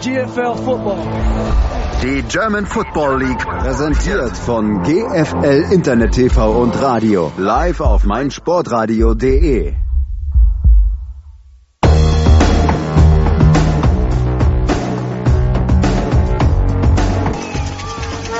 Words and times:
GFL 0.00 0.56
Football. 0.64 0.98
Die 2.02 2.22
German 2.22 2.64
Football 2.64 3.22
League 3.22 3.46
präsentiert 3.46 4.34
von 4.34 4.82
GFL 4.82 5.66
Internet 5.70 6.12
TV 6.12 6.52
und 6.52 6.80
Radio 6.80 7.30
live 7.36 7.80
auf 7.80 8.04
meinsportradio.de. 8.04 9.74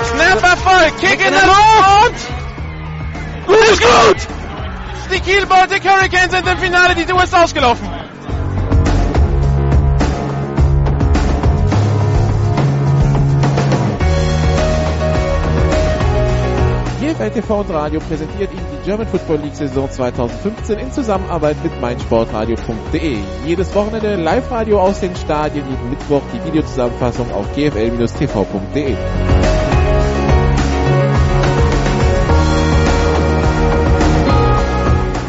Snap 0.02 0.42
Erfolg, 0.42 0.98
Kick 0.98 1.26
in 1.26 1.32
der 1.32 1.46
Luft! 1.46 2.28
Gut, 3.46 3.80
gut! 3.80 4.16
Die 5.12 5.20
Kiel 5.20 5.44
Baltic 5.44 5.84
Hurricanes 5.84 6.30
sind 6.30 6.48
im 6.48 6.56
Finale, 6.56 6.94
die 6.94 7.04
Tour 7.04 7.22
ist 7.22 7.34
ausgelaufen. 7.34 7.99
GFL 17.20 17.30
TV 17.32 17.60
und 17.60 17.70
Radio 17.70 18.00
präsentiert 18.00 18.50
Ihnen 18.50 18.64
die 18.72 18.82
German 18.86 19.06
Football 19.06 19.40
League 19.40 19.54
Saison 19.54 19.90
2015 19.90 20.78
in 20.78 20.90
Zusammenarbeit 20.90 21.62
mit 21.62 21.78
meinsportradio.de. 21.78 23.18
Jedes 23.44 23.74
Wochenende 23.74 24.16
Live-Radio 24.16 24.80
aus 24.80 25.00
den 25.00 25.14
Stadien, 25.14 25.66
jeden 25.68 25.90
Mittwoch 25.90 26.22
die 26.32 26.42
Videozusammenfassung 26.46 27.30
auf 27.32 27.44
gfl-tv.de. 27.54 28.96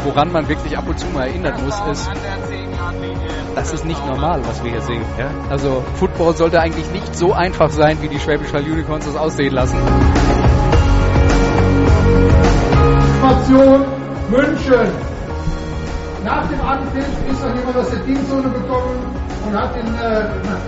Woran 0.04 0.32
man 0.32 0.48
wirklich 0.48 0.78
ab 0.78 0.88
und 0.88 0.98
zu 0.98 1.06
mal 1.08 1.26
erinnern 1.26 1.62
muss, 1.62 1.78
ist, 1.90 2.10
das 3.54 3.72
ist 3.74 3.84
nicht 3.84 4.06
normal, 4.06 4.40
was 4.46 4.64
wir 4.64 4.70
hier 4.70 4.80
sehen. 4.80 5.04
Ja? 5.18 5.30
Also 5.50 5.84
Football 5.96 6.34
sollte 6.36 6.58
eigentlich 6.58 6.90
nicht 6.90 7.14
so 7.14 7.34
einfach 7.34 7.68
sein, 7.68 7.98
wie 8.00 8.08
die 8.08 8.18
Schwäbisch 8.18 8.52
Hall 8.54 8.62
Unicorns 8.62 9.04
das 9.04 9.16
aussehen 9.16 9.52
lassen. 9.52 9.76
Situation 12.72 13.84
München. 14.30 14.88
Nach 16.24 16.46
dem 16.48 16.60
Anpfiff 16.60 17.06
ist 17.30 17.44
noch 17.44 17.54
jemand 17.54 17.76
aus 17.76 17.90
der 17.90 18.04
Teamzone 18.04 18.48
gekommen 18.50 18.96
und 19.46 19.56
hat, 19.56 19.74
den, 19.74 19.86
äh, 19.94 20.24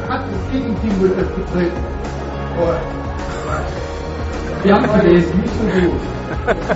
hat 0.09 0.21
das 0.21 0.53
Gegenteam 0.53 1.01
getreten. 1.01 1.73
Oh. 2.61 2.75
Wir 4.63 4.75
haben 4.75 5.01
gelesen, 5.01 5.41
nicht 5.41 5.55
so 5.55 5.65
gut. 5.81 6.01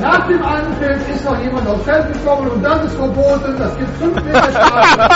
Nach 0.01 0.27
dem 0.29 0.43
Anpfiff 0.45 1.09
ist 1.15 1.25
noch 1.25 1.41
jemand 1.41 1.67
aufs 1.69 1.85
Feld 1.85 2.13
gekommen 2.13 2.49
und 2.51 2.63
das 2.63 2.85
ist 2.85 2.95
verboten. 2.95 3.57
Das 3.59 3.77
gibt 3.79 3.91
5 3.99 4.25
Meter 4.25 4.51
Strafe. 4.51 4.99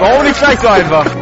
Warum 0.00 0.22
nicht 0.24 0.38
gleich 0.38 0.58
so 0.60 0.68
einfach? 0.68 1.21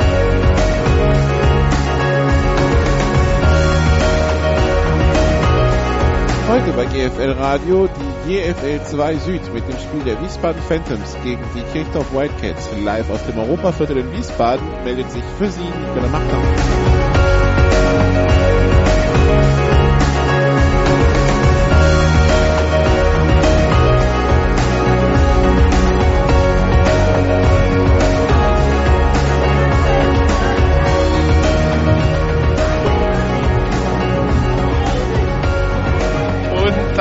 Heute 6.51 6.73
bei 6.73 6.83
GFL 6.83 7.31
Radio 7.39 7.87
die 7.87 8.33
GFL 8.33 8.83
2 8.83 9.15
Süd 9.19 9.53
mit 9.53 9.65
dem 9.69 9.79
Spiel 9.79 10.03
der 10.03 10.21
Wiesbaden 10.21 10.61
Phantoms 10.63 11.15
gegen 11.23 11.41
die 11.55 11.61
Kirchdorf 11.71 12.11
Wildcats. 12.13 12.69
Live 12.83 13.09
aus 13.09 13.25
dem 13.25 13.39
Europaviertel 13.39 13.99
in 13.99 14.11
Wiesbaden 14.11 14.67
meldet 14.83 15.09
sich 15.11 15.23
für 15.37 15.49
Sie 15.49 15.61
Nicola 15.61 16.09
Machtner. 16.09 17.00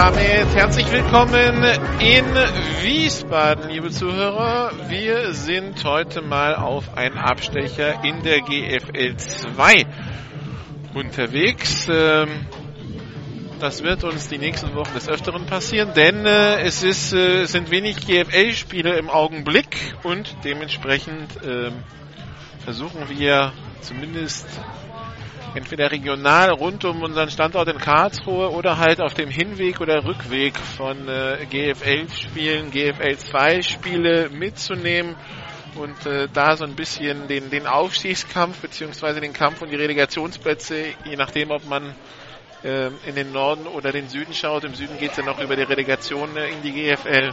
Damit 0.00 0.54
herzlich 0.54 0.90
willkommen 0.90 1.62
in 2.00 2.24
Wiesbaden, 2.82 3.68
liebe 3.68 3.90
Zuhörer. 3.90 4.72
Wir 4.88 5.34
sind 5.34 5.84
heute 5.84 6.22
mal 6.22 6.54
auf 6.56 6.96
einen 6.96 7.18
Abstecher 7.18 8.02
in 8.02 8.22
der 8.22 8.40
GFL 8.40 9.16
2 9.18 9.84
unterwegs. 10.94 11.86
Ähm, 11.92 12.46
Das 13.58 13.82
wird 13.82 14.02
uns 14.04 14.30
die 14.30 14.38
nächsten 14.38 14.74
Wochen 14.74 14.94
des 14.94 15.06
Öfteren 15.06 15.44
passieren, 15.44 15.92
denn 15.94 16.24
äh, 16.24 16.62
es 16.62 16.82
ist, 16.82 17.12
äh, 17.12 17.44
sind 17.44 17.70
wenig 17.70 17.96
GFL-Spiele 18.06 18.96
im 18.96 19.10
Augenblick 19.10 19.76
und 20.02 20.34
dementsprechend 20.44 21.28
ähm, 21.44 21.74
versuchen 22.64 23.06
wir 23.10 23.52
zumindest 23.82 24.46
entweder 25.54 25.90
regional 25.90 26.50
rund 26.50 26.84
um 26.84 27.02
unseren 27.02 27.30
Standort 27.30 27.68
in 27.68 27.78
Karlsruhe 27.78 28.50
oder 28.50 28.78
halt 28.78 29.00
auf 29.00 29.14
dem 29.14 29.30
Hinweg 29.30 29.80
oder 29.80 30.04
Rückweg 30.04 30.58
von 30.58 31.08
äh, 31.08 31.46
GFL-Spielen, 31.50 32.70
GFL 32.70 33.16
2 33.16 33.62
Spiele 33.62 34.30
mitzunehmen 34.30 35.16
und 35.74 36.06
äh, 36.06 36.28
da 36.32 36.56
so 36.56 36.64
ein 36.64 36.74
bisschen 36.74 37.28
den, 37.28 37.50
den 37.50 37.66
Aufstiegskampf 37.66 38.60
beziehungsweise 38.60 39.20
den 39.20 39.32
Kampf 39.32 39.62
um 39.62 39.70
die 39.70 39.76
Relegationsplätze, 39.76 40.94
je 41.04 41.16
nachdem, 41.16 41.50
ob 41.50 41.64
man 41.66 41.94
äh, 42.62 42.90
in 43.06 43.14
den 43.14 43.32
Norden 43.32 43.66
oder 43.66 43.92
den 43.92 44.08
Süden 44.08 44.34
schaut. 44.34 44.64
Im 44.64 44.74
Süden 44.74 44.98
geht 44.98 45.12
es 45.12 45.16
ja 45.16 45.24
noch 45.24 45.40
über 45.40 45.56
die 45.56 45.62
Relegation 45.62 46.36
äh, 46.36 46.48
in 46.50 46.62
die 46.62 46.72
GFL 46.72 47.32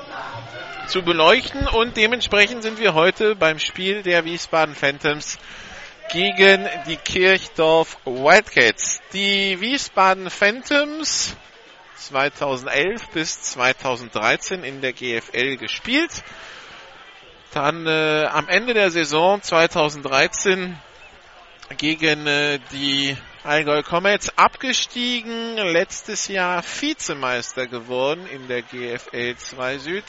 zu 0.88 1.02
beleuchten 1.02 1.68
und 1.68 1.98
dementsprechend 1.98 2.64
sind 2.64 2.80
wir 2.80 2.94
heute 2.94 3.36
beim 3.36 3.60
Spiel 3.60 4.04
der 4.04 4.24
Wiesbaden 4.24 4.74
Phantoms 4.74 5.38
gegen 6.10 6.68
die 6.88 6.98
Kirchdorf 6.98 7.98
Wildcats. 8.06 9.02
Die 9.14 9.60
Wiesbaden 9.60 10.30
Phantoms 10.30 11.36
2011 11.98 13.10
bis 13.10 13.42
2013 13.42 14.64
in 14.64 14.82
der 14.82 14.94
GFL 14.94 15.58
gespielt. 15.58 16.24
Dann 17.54 17.88
äh, 17.88 18.26
am 18.32 18.48
Ende 18.50 18.74
der 18.74 18.92
Saison 18.92 19.42
2013 19.42 20.78
gegen 21.78 22.28
äh, 22.28 22.60
die 22.72 23.18
Allgäu 23.44 23.82
Comets 23.82 24.38
abgestiegen, 24.38 25.56
letztes 25.58 26.28
Jahr 26.28 26.64
Vizemeister 26.64 27.68
geworden 27.68 28.28
in 28.28 28.48
der 28.48 28.62
GFL 28.62 29.36
2 29.36 29.78
Süd 29.78 30.04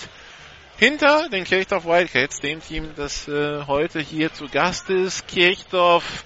hinter 0.78 1.28
den 1.28 1.44
Kirchdorf 1.44 1.84
Wildcats, 1.84 2.40
dem 2.40 2.62
Team, 2.62 2.92
das 2.94 3.26
äh, 3.26 3.64
heute 3.66 4.00
hier 4.00 4.32
zu 4.32 4.48
Gast 4.48 4.88
ist. 4.90 5.26
Kirchdorf 5.26 6.24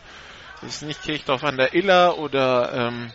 ist 0.60 0.82
nicht 0.82 1.02
Kirchdorf 1.02 1.42
an 1.42 1.56
der 1.56 1.74
Iller 1.74 2.18
oder 2.18 2.72
ähm, 2.72 3.10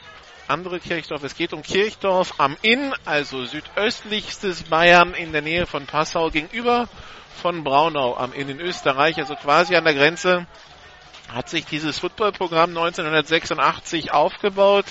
andere 0.47 0.79
Kirchdorf. 0.79 1.23
Es 1.23 1.35
geht 1.35 1.53
um 1.53 1.61
Kirchdorf 1.61 2.33
am 2.39 2.57
Inn, 2.63 2.91
also 3.05 3.45
südöstlichstes 3.45 4.63
Bayern 4.63 5.13
in 5.13 5.31
der 5.31 5.43
Nähe 5.43 5.67
von 5.67 5.85
Passau 5.85 6.31
gegenüber 6.31 6.89
von 7.41 7.63
Braunau 7.63 8.17
am 8.17 8.33
Inn 8.33 8.49
in 8.49 8.59
Österreich, 8.59 9.17
also 9.17 9.35
quasi 9.35 9.75
an 9.75 9.83
der 9.83 9.93
Grenze 9.93 10.47
hat 11.31 11.49
sich 11.49 11.65
dieses 11.65 11.99
Footballprogramm 11.99 12.69
1986 12.69 14.11
aufgebaut. 14.11 14.85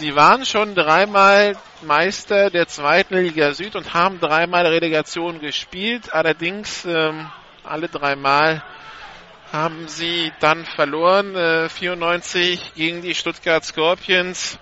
Sie 0.00 0.16
waren 0.16 0.46
schon 0.46 0.74
dreimal 0.74 1.58
Meister 1.82 2.48
der 2.48 2.66
zweiten 2.66 3.18
Liga 3.18 3.52
Süd 3.52 3.76
und 3.76 3.92
haben 3.92 4.18
dreimal 4.18 4.64
Relegation 4.66 5.40
gespielt. 5.40 6.14
Allerdings 6.14 6.86
ähm, 6.86 7.30
alle 7.64 7.86
dreimal 7.86 8.64
haben 9.52 9.88
sie 9.88 10.32
dann 10.40 10.64
verloren. 10.64 11.36
Äh, 11.36 11.68
94 11.68 12.72
gegen 12.74 13.02
die 13.02 13.14
Stuttgart 13.14 13.62
Scorpions, 13.62 14.58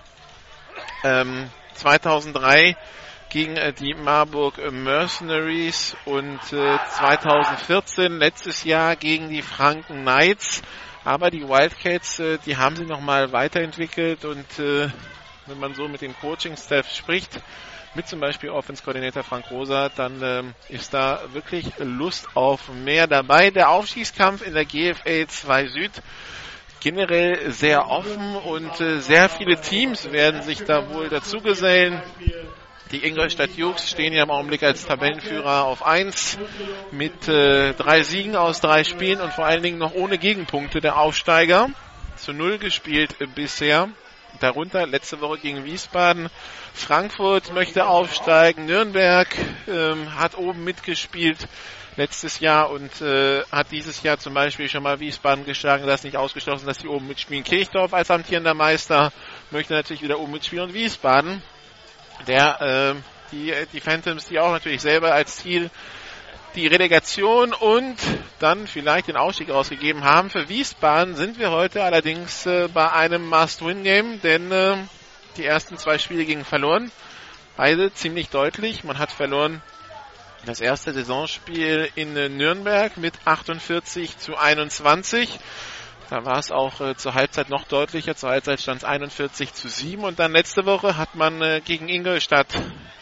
ähm, 1.05 1.49
2003 1.75 2.75
gegen 3.29 3.55
äh, 3.55 3.71
die 3.71 3.93
Marburg 3.93 4.57
Mercenaries 4.69 5.95
und 6.03 6.41
äh, 6.51 6.77
2014 6.97 8.19
letztes 8.19 8.65
Jahr 8.65 8.97
gegen 8.97 9.29
die 9.29 9.41
Franken 9.41 10.01
Knights. 10.01 10.61
Aber 11.05 11.31
die 11.31 11.47
Wildcats, 11.47 12.19
äh, 12.19 12.39
die 12.45 12.57
haben 12.57 12.75
sie 12.75 12.85
nochmal 12.85 13.31
weiterentwickelt 13.31 14.25
und 14.25 14.59
äh, 14.59 14.89
wenn 15.49 15.59
man 15.59 15.73
so 15.73 15.87
mit 15.87 16.01
dem 16.01 16.15
Coaching-Staff 16.17 16.93
spricht, 16.93 17.41
mit 17.95 18.07
zum 18.07 18.19
Beispiel 18.19 18.49
Offense-Koordinator 18.49 19.23
Frank 19.23 19.49
Rosa, 19.49 19.89
dann 19.89 20.21
ähm, 20.21 20.53
ist 20.69 20.93
da 20.93 21.21
wirklich 21.33 21.65
Lust 21.79 22.27
auf 22.35 22.69
mehr 22.69 23.07
dabei. 23.07 23.49
Der 23.49 23.69
Aufstiegskampf 23.69 24.45
in 24.45 24.53
der 24.53 24.65
GFL 24.65 25.27
2 25.27 25.67
Süd 25.67 25.91
generell 26.79 27.51
sehr 27.51 27.89
offen 27.89 28.35
und 28.35 28.79
äh, 28.79 28.99
sehr 28.99 29.29
viele 29.29 29.59
Teams 29.59 30.11
werden 30.11 30.43
sich 30.43 30.63
da 30.63 30.89
wohl 30.89 31.09
dazugesellen. 31.09 32.01
Die 32.91 33.05
Ingolstadt 33.05 33.51
Jux 33.55 33.89
stehen 33.89 34.13
ja 34.13 34.23
im 34.23 34.31
Augenblick 34.31 34.63
als 34.63 34.85
Tabellenführer 34.85 35.65
auf 35.65 35.85
1 35.85 36.39
mit 36.91 37.27
äh, 37.27 37.73
drei 37.73 38.01
Siegen 38.01 38.35
aus 38.35 38.61
drei 38.61 38.83
Spielen 38.83 39.21
und 39.21 39.31
vor 39.31 39.45
allen 39.45 39.61
Dingen 39.61 39.77
noch 39.77 39.93
ohne 39.93 40.17
Gegenpunkte 40.17 40.79
der 40.79 40.97
Aufsteiger. 40.97 41.69
Zu 42.15 42.33
Null 42.33 42.57
gespielt 42.57 43.15
äh, 43.19 43.27
bisher. 43.27 43.89
Darunter 44.39 44.87
letzte 44.87 45.19
Woche 45.21 45.39
gegen 45.39 45.65
Wiesbaden. 45.65 46.29
Frankfurt 46.73 47.53
möchte 47.53 47.87
aufsteigen. 47.87 48.65
Nürnberg 48.65 49.27
ähm, 49.67 50.15
hat 50.15 50.37
oben 50.37 50.63
mitgespielt 50.63 51.47
letztes 51.97 52.39
Jahr 52.39 52.69
und 52.69 53.01
äh, 53.01 53.43
hat 53.51 53.71
dieses 53.71 54.01
Jahr 54.03 54.17
zum 54.17 54.33
Beispiel 54.33 54.69
schon 54.69 54.83
mal 54.83 54.99
Wiesbaden 54.99 55.45
geschlagen. 55.45 55.85
Das 55.85 56.01
ist 56.01 56.05
nicht 56.05 56.17
ausgeschlossen, 56.17 56.65
dass 56.65 56.77
die 56.77 56.87
oben 56.87 57.07
mitspielen. 57.07 57.43
Kirchdorf 57.43 57.93
als 57.93 58.09
amtierender 58.09 58.53
Meister 58.53 59.11
möchte 59.51 59.73
natürlich 59.73 60.01
wieder 60.01 60.19
oben 60.19 60.31
mitspielen 60.31 60.65
und 60.65 60.73
Wiesbaden 60.73 61.41
der, 62.27 62.95
äh, 62.95 62.95
die, 63.31 63.53
die 63.73 63.79
Phantoms, 63.79 64.25
die 64.27 64.39
auch 64.39 64.51
natürlich 64.51 64.81
selber 64.81 65.13
als 65.13 65.37
Ziel 65.37 65.69
die 66.59 66.67
Relegation 66.67 67.53
und 67.53 67.95
dann 68.39 68.67
vielleicht 68.67 69.07
den 69.07 69.15
Ausstieg 69.15 69.49
ausgegeben 69.49 70.03
haben. 70.03 70.29
Für 70.29 70.49
Wiesbaden 70.49 71.15
sind 71.15 71.39
wir 71.39 71.51
heute 71.51 71.83
allerdings 71.83 72.45
äh, 72.45 72.67
bei 72.67 72.91
einem 72.91 73.27
Must-Win-Game, 73.29 74.21
denn 74.21 74.51
äh, 74.51 74.75
die 75.37 75.45
ersten 75.45 75.77
zwei 75.77 75.97
Spiele 75.97 76.25
gingen 76.25 76.43
verloren. 76.43 76.91
Beide 77.55 77.93
ziemlich 77.93 78.29
deutlich. 78.29 78.83
Man 78.83 78.99
hat 78.99 79.11
verloren 79.11 79.61
das 80.45 80.59
erste 80.59 80.91
Saisonspiel 80.91 81.89
in 81.95 82.17
äh, 82.17 82.27
Nürnberg 82.27 82.97
mit 82.97 83.13
48 83.23 84.17
zu 84.17 84.35
21. 84.35 85.39
Da 86.09 86.25
war 86.25 86.39
es 86.39 86.51
auch 86.51 86.81
äh, 86.81 86.95
zur 86.95 87.13
Halbzeit 87.13 87.49
noch 87.49 87.65
deutlicher. 87.65 88.15
Zur 88.15 88.31
Halbzeit 88.31 88.59
stand 88.59 88.79
es 88.79 88.83
41 88.83 89.53
zu 89.53 89.69
7. 89.69 90.03
Und 90.03 90.17
dann 90.17 90.31
letzte 90.31 90.65
Woche 90.65 90.97
hat 90.97 91.13
man 91.13 91.39
äh, 91.43 91.61
gegen 91.63 91.87
Ingolstadt 91.87 92.47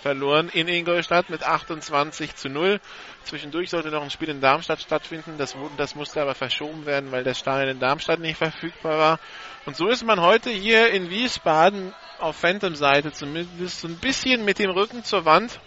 verloren. 0.02 0.50
In 0.50 0.68
Ingolstadt 0.68 1.30
mit 1.30 1.42
28 1.42 2.36
zu 2.36 2.50
0. 2.50 2.82
Zwischendurch 3.24 3.70
sollte 3.70 3.92
noch 3.92 4.04
ein 4.04 4.10
Spiel 4.10 4.28
in 4.28 4.42
Darmstadt 4.42 4.82
stattfinden. 4.82 5.36
Das, 5.38 5.56
das 5.78 5.96
musste 5.96 6.22
aber 6.22 6.36
verschoben 6.36 6.86
werden, 6.86 7.14
weil 7.14 7.24
der 7.24 7.34
Stadion 7.34 7.70
in 7.70 7.80
Darmstadt 7.80 8.20
nicht 8.20 8.38
verfügbar 8.38 8.98
war. 8.98 9.20
Und 9.66 9.78
so 9.78 9.88
ist 9.88 10.06
man 10.06 10.20
heute 10.20 10.50
hier 10.50 10.92
in 10.92 11.10
Wiesbaden 11.10 11.94
auf 12.20 12.36
Phantom-Seite 12.36 13.14
zumindest 13.14 13.80
so 13.80 13.88
ein 13.88 14.00
bisschen 14.00 14.44
mit 14.44 14.60
dem 14.60 14.72
Rücken 14.72 15.06
zur 15.06 15.24
Wand. 15.24 15.62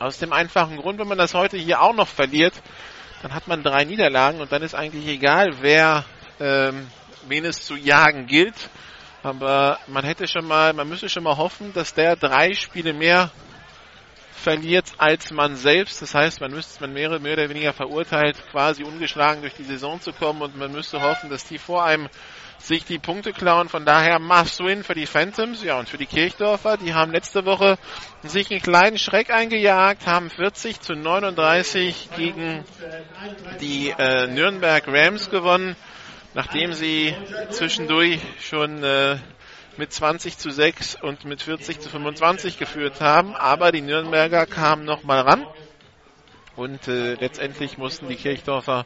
Aus 0.00 0.18
dem 0.18 0.32
einfachen 0.32 0.78
Grund, 0.78 0.98
wenn 0.98 1.08
man 1.08 1.18
das 1.18 1.34
heute 1.34 1.58
hier 1.58 1.80
auch 1.80 1.94
noch 1.94 2.08
verliert, 2.08 2.54
dann 3.22 3.34
hat 3.34 3.46
man 3.46 3.62
drei 3.62 3.84
Niederlagen 3.84 4.40
und 4.40 4.50
dann 4.50 4.62
ist 4.62 4.74
eigentlich 4.74 5.06
egal, 5.06 5.58
wer 5.60 6.04
ähm, 6.40 6.88
wen 7.28 7.44
es 7.44 7.64
zu 7.64 7.76
jagen 7.76 8.26
gilt. 8.26 8.70
Aber 9.22 9.78
man 9.86 10.04
hätte 10.04 10.26
schon 10.26 10.46
mal, 10.46 10.72
man 10.72 10.88
müsste 10.88 11.08
schon 11.08 11.24
mal 11.24 11.36
hoffen, 11.36 11.72
dass 11.74 11.92
der 11.92 12.16
drei 12.16 12.54
Spiele 12.54 12.94
mehr 12.94 13.30
verliert 14.32 14.86
als 14.96 15.30
man 15.30 15.56
selbst. 15.56 16.00
Das 16.00 16.14
heißt, 16.14 16.40
man 16.40 16.52
müsste, 16.52 16.80
man 16.80 16.94
wäre 16.94 17.20
mehr 17.20 17.34
oder 17.34 17.50
weniger 17.50 17.74
verurteilt, 17.74 18.36
quasi 18.50 18.82
ungeschlagen 18.82 19.42
durch 19.42 19.54
die 19.54 19.64
Saison 19.64 20.00
zu 20.00 20.12
kommen 20.12 20.40
und 20.40 20.56
man 20.56 20.72
müsste 20.72 21.02
hoffen, 21.02 21.28
dass 21.28 21.44
die 21.44 21.58
vor 21.58 21.84
einem 21.84 22.08
sich 22.58 22.84
die 22.84 22.98
Punkte 22.98 23.32
klauen. 23.32 23.68
Von 23.68 23.84
daher 23.84 24.18
Must-Win 24.18 24.84
für 24.84 24.94
die 24.94 25.06
Phantoms, 25.06 25.62
ja, 25.62 25.78
und 25.78 25.88
für 25.88 25.98
die 25.98 26.06
Kirchdorfer. 26.06 26.76
Die 26.76 26.94
haben 26.94 27.12
letzte 27.12 27.44
Woche 27.44 27.78
sich 28.22 28.50
einen 28.50 28.60
kleinen 28.60 28.98
Schreck 28.98 29.30
eingejagt, 29.30 30.06
haben 30.06 30.30
40 30.30 30.80
zu 30.80 30.94
39 30.94 32.10
gegen 32.16 32.64
die 33.60 33.90
äh, 33.90 34.26
Nürnberg 34.26 34.84
Rams 34.88 35.30
gewonnen 35.30 35.76
nachdem 36.34 36.72
sie 36.72 37.14
zwischendurch 37.50 38.20
schon 38.40 38.82
äh, 38.82 39.16
mit 39.76 39.92
20 39.92 40.38
zu 40.38 40.50
6 40.50 40.96
und 41.02 41.24
mit 41.24 41.42
40 41.42 41.80
zu 41.80 41.88
25 41.88 42.58
geführt 42.58 43.00
haben. 43.00 43.34
Aber 43.34 43.72
die 43.72 43.80
Nürnberger 43.80 44.46
kamen 44.46 44.84
nochmal 44.84 45.20
ran. 45.20 45.46
Und 46.56 46.88
äh, 46.88 47.14
letztendlich 47.14 47.78
mussten 47.78 48.08
die 48.08 48.16
Kirchdorfer 48.16 48.84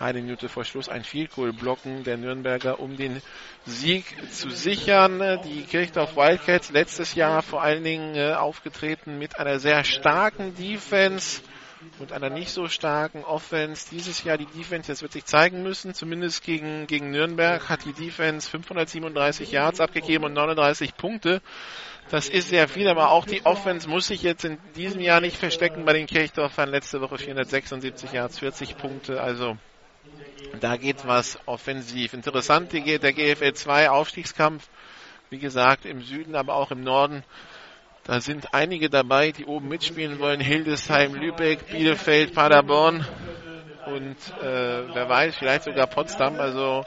eine 0.00 0.20
Minute 0.20 0.48
vor 0.48 0.64
Schluss 0.64 0.88
ein 0.88 1.04
Field 1.04 1.32
Goal 1.34 1.52
blocken 1.52 2.02
der 2.02 2.16
Nürnberger, 2.16 2.80
um 2.80 2.96
den 2.96 3.22
Sieg 3.64 4.04
zu 4.32 4.50
sichern. 4.50 5.40
Die 5.44 5.62
Kirchdorf 5.62 6.16
Wildcats 6.16 6.70
letztes 6.72 7.14
Jahr 7.14 7.42
vor 7.42 7.62
allen 7.62 7.84
Dingen 7.84 8.16
äh, 8.16 8.32
aufgetreten 8.32 9.18
mit 9.18 9.38
einer 9.38 9.60
sehr 9.60 9.84
starken 9.84 10.54
Defense 10.56 11.42
und 11.98 12.12
einer 12.12 12.30
nicht 12.30 12.50
so 12.50 12.68
starken 12.68 13.24
Offense. 13.24 13.88
Dieses 13.90 14.24
Jahr 14.24 14.38
die 14.38 14.46
Defense, 14.46 14.90
das 14.90 15.02
wird 15.02 15.12
sich 15.12 15.24
zeigen 15.24 15.62
müssen, 15.62 15.94
zumindest 15.94 16.42
gegen, 16.42 16.86
gegen 16.86 17.10
Nürnberg 17.10 17.68
hat 17.68 17.84
die 17.84 17.92
Defense 17.92 18.50
537 18.50 19.50
Yards 19.52 19.80
abgegeben 19.80 20.24
und 20.24 20.32
39 20.32 20.96
Punkte. 20.96 21.40
Das 22.10 22.28
ist 22.28 22.50
sehr 22.50 22.68
viel, 22.68 22.88
aber 22.88 23.10
auch 23.10 23.24
die 23.24 23.46
Offense 23.46 23.88
muss 23.88 24.08
sich 24.08 24.22
jetzt 24.22 24.44
in 24.44 24.58
diesem 24.76 25.00
Jahr 25.00 25.20
nicht 25.20 25.36
verstecken 25.36 25.84
bei 25.84 25.94
den 25.94 26.06
Kirchdorfern. 26.06 26.68
Letzte 26.68 27.00
Woche 27.00 27.18
476 27.18 28.12
Yards, 28.12 28.38
40 28.40 28.76
Punkte, 28.76 29.22
also 29.22 29.56
da 30.60 30.76
geht 30.76 31.06
was 31.06 31.38
offensiv. 31.46 32.12
Interessant, 32.12 32.72
der 32.72 33.12
GFL 33.12 33.54
2 33.54 33.90
Aufstiegskampf, 33.90 34.68
wie 35.30 35.38
gesagt, 35.38 35.86
im 35.86 36.02
Süden, 36.02 36.36
aber 36.36 36.54
auch 36.54 36.70
im 36.70 36.82
Norden 36.82 37.24
da 38.04 38.20
sind 38.20 38.52
einige 38.52 38.90
dabei, 38.90 39.32
die 39.32 39.46
oben 39.46 39.68
mitspielen 39.68 40.18
wollen. 40.18 40.40
Hildesheim, 40.40 41.14
Lübeck, 41.14 41.66
Bielefeld, 41.70 42.34
Paderborn 42.34 43.06
und 43.86 44.16
äh, 44.42 44.94
wer 44.94 45.08
weiß, 45.08 45.36
vielleicht 45.36 45.64
sogar 45.64 45.86
Potsdam. 45.86 46.38
Also 46.38 46.84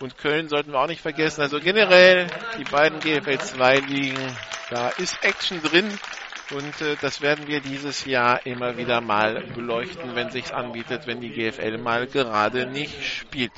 und 0.00 0.18
Köln 0.18 0.48
sollten 0.48 0.72
wir 0.72 0.80
auch 0.80 0.88
nicht 0.88 1.00
vergessen. 1.00 1.42
Also 1.42 1.60
generell 1.60 2.26
die 2.58 2.64
beiden 2.64 2.98
GFL 3.00 3.38
2 3.38 3.76
ligen, 3.80 4.18
da 4.70 4.88
ist 4.88 5.24
Action 5.24 5.62
drin 5.62 5.88
und 6.54 6.80
äh, 6.80 6.96
das 7.00 7.20
werden 7.20 7.46
wir 7.46 7.60
dieses 7.60 8.04
Jahr 8.04 8.44
immer 8.46 8.76
wieder 8.76 9.00
mal 9.00 9.44
beleuchten, 9.54 10.14
wenn 10.14 10.30
sich's 10.30 10.52
anbietet, 10.52 11.06
wenn 11.06 11.20
die 11.20 11.30
GFL 11.30 11.78
mal 11.78 12.06
gerade 12.06 12.66
nicht 12.66 13.04
spielt. 13.04 13.52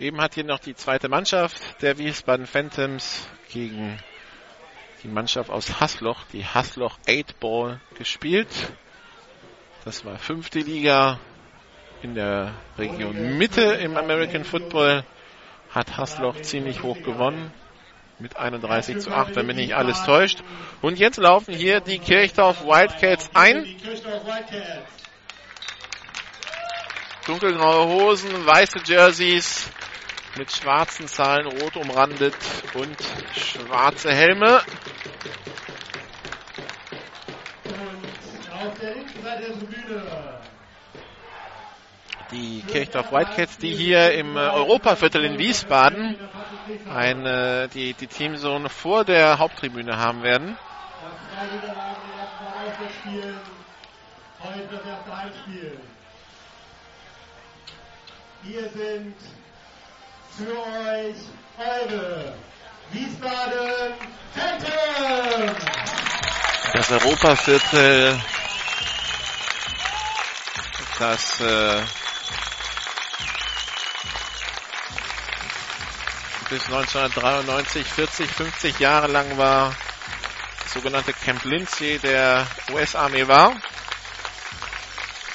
Eben 0.00 0.20
hat 0.20 0.34
hier 0.34 0.44
noch 0.44 0.60
die 0.60 0.76
zweite 0.76 1.08
Mannschaft 1.08 1.60
der 1.82 1.98
Wiesbaden 1.98 2.46
Phantoms 2.46 3.26
gegen 3.50 3.98
die 5.02 5.08
Mannschaft 5.08 5.50
aus 5.50 5.80
Hasloch, 5.80 6.22
die 6.32 6.44
Hasloch 6.44 6.98
8 7.08 7.40
Ball 7.40 7.80
gespielt. 7.96 8.48
Das 9.84 10.04
war 10.04 10.16
fünfte 10.18 10.60
Liga 10.60 11.18
in 12.02 12.14
der 12.14 12.54
Region 12.78 13.38
Mitte 13.38 13.62
im 13.62 13.96
American 13.96 14.44
Football. 14.44 15.04
Hat 15.70 15.96
Hasloch 15.96 16.40
ziemlich 16.42 16.84
hoch 16.84 17.02
gewonnen. 17.02 17.52
Mit 18.20 18.36
31 18.36 19.00
zu 19.00 19.10
8, 19.10 19.34
wenn 19.34 19.46
mich 19.46 19.56
nicht 19.56 19.74
alles 19.74 20.04
täuscht. 20.04 20.44
Und 20.80 21.00
jetzt 21.00 21.18
laufen 21.18 21.54
hier 21.54 21.80
die 21.80 21.98
Kirchdorf 21.98 22.64
Wildcats 22.64 23.30
ein. 23.34 23.66
Dunkelgraue 27.26 27.88
Hosen, 27.88 28.46
weiße 28.46 28.80
Jerseys, 28.86 29.70
mit 30.36 30.52
schwarzen 30.52 31.08
Zahlen 31.08 31.46
rot 31.46 31.76
umrandet 31.76 32.34
und 32.74 32.96
schwarze 33.34 34.12
Helme. 34.12 34.60
Die 42.30 42.62
Kirchdorf 42.62 43.10
Whitecats, 43.10 43.56
die 43.56 43.74
hier 43.74 44.12
im 44.12 44.36
äh, 44.36 44.40
Europaviertel 44.40 45.24
in 45.24 45.38
Wiesbaden 45.38 46.16
eine, 46.94 47.68
die, 47.68 47.94
die 47.94 48.06
Teamzone 48.06 48.68
vor 48.68 49.04
der 49.04 49.38
Haupttribüne 49.38 49.96
haben 49.96 50.22
werden. 50.22 50.58
Hier 58.42 58.68
sind 58.68 59.14
für 60.38 60.56
euch 60.56 61.16
eure 61.58 62.32
Wiesbaden 62.92 63.92
Phantom. 64.34 65.56
Das 66.74 66.90
Europaviertel, 66.92 68.20
das 71.00 71.40
äh, 71.40 71.82
bis 76.50 76.64
1993 76.66 77.84
40, 77.84 78.30
50 78.30 78.78
Jahre 78.78 79.08
lang 79.08 79.36
war, 79.38 79.74
das 80.62 80.72
sogenannte 80.74 81.12
Camp 81.14 81.42
Lindsay 81.44 81.98
der 81.98 82.46
US-Armee 82.72 83.26
war. 83.26 83.48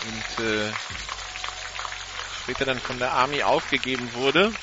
Und 0.06 0.46
äh, 0.46 0.72
später 2.44 2.64
dann 2.66 2.80
von 2.80 2.98
der 3.00 3.12
Army 3.12 3.44
aufgegeben 3.44 4.14
wurde. 4.14 4.54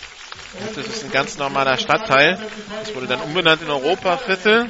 Das 0.75 0.87
ist 0.87 1.05
ein 1.05 1.11
ganz 1.11 1.39
normaler 1.39 1.77
Stadtteil. 1.79 2.39
Das 2.81 2.95
wurde 2.95 3.07
dann 3.07 3.21
umbenannt 3.21 3.63
in 3.63 3.71
Europaviertel. 3.71 4.69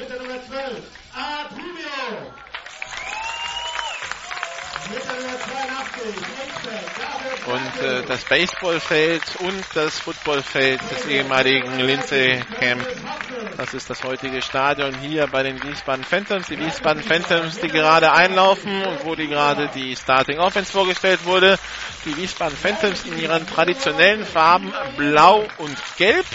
Und 7.45 7.83
äh, 7.83 8.03
das 8.07 8.23
Baseballfeld 8.25 9.23
und 9.39 9.63
das 9.73 9.99
Footballfeld 9.99 10.79
des 10.91 11.05
ehemaligen 11.07 11.79
Lindsay 11.79 12.39
Camp. 12.59 12.85
Das 13.57 13.73
ist 13.73 13.89
das 13.89 14.03
heutige 14.03 14.41
Stadion 14.41 14.93
hier 14.99 15.27
bei 15.27 15.43
den 15.43 15.61
Wiesbaden 15.61 16.03
Phantoms. 16.03 16.47
Die 16.47 16.59
Wiesbaden 16.59 17.03
Phantoms, 17.03 17.59
die 17.59 17.67
gerade 17.67 18.11
einlaufen 18.11 18.83
und 18.83 19.05
wo 19.05 19.15
die 19.15 19.27
gerade 19.27 19.69
die 19.73 19.95
Starting 19.95 20.39
Offense 20.39 20.71
vorgestellt 20.71 21.25
wurde. 21.25 21.57
Die 22.05 22.15
Wiesbaden 22.15 22.57
Phantoms 22.57 23.03
in 23.05 23.19
ihren 23.19 23.45
traditionellen 23.47 24.25
Farben 24.25 24.71
blau 24.97 25.45
und 25.57 25.77
gelb 25.97 26.25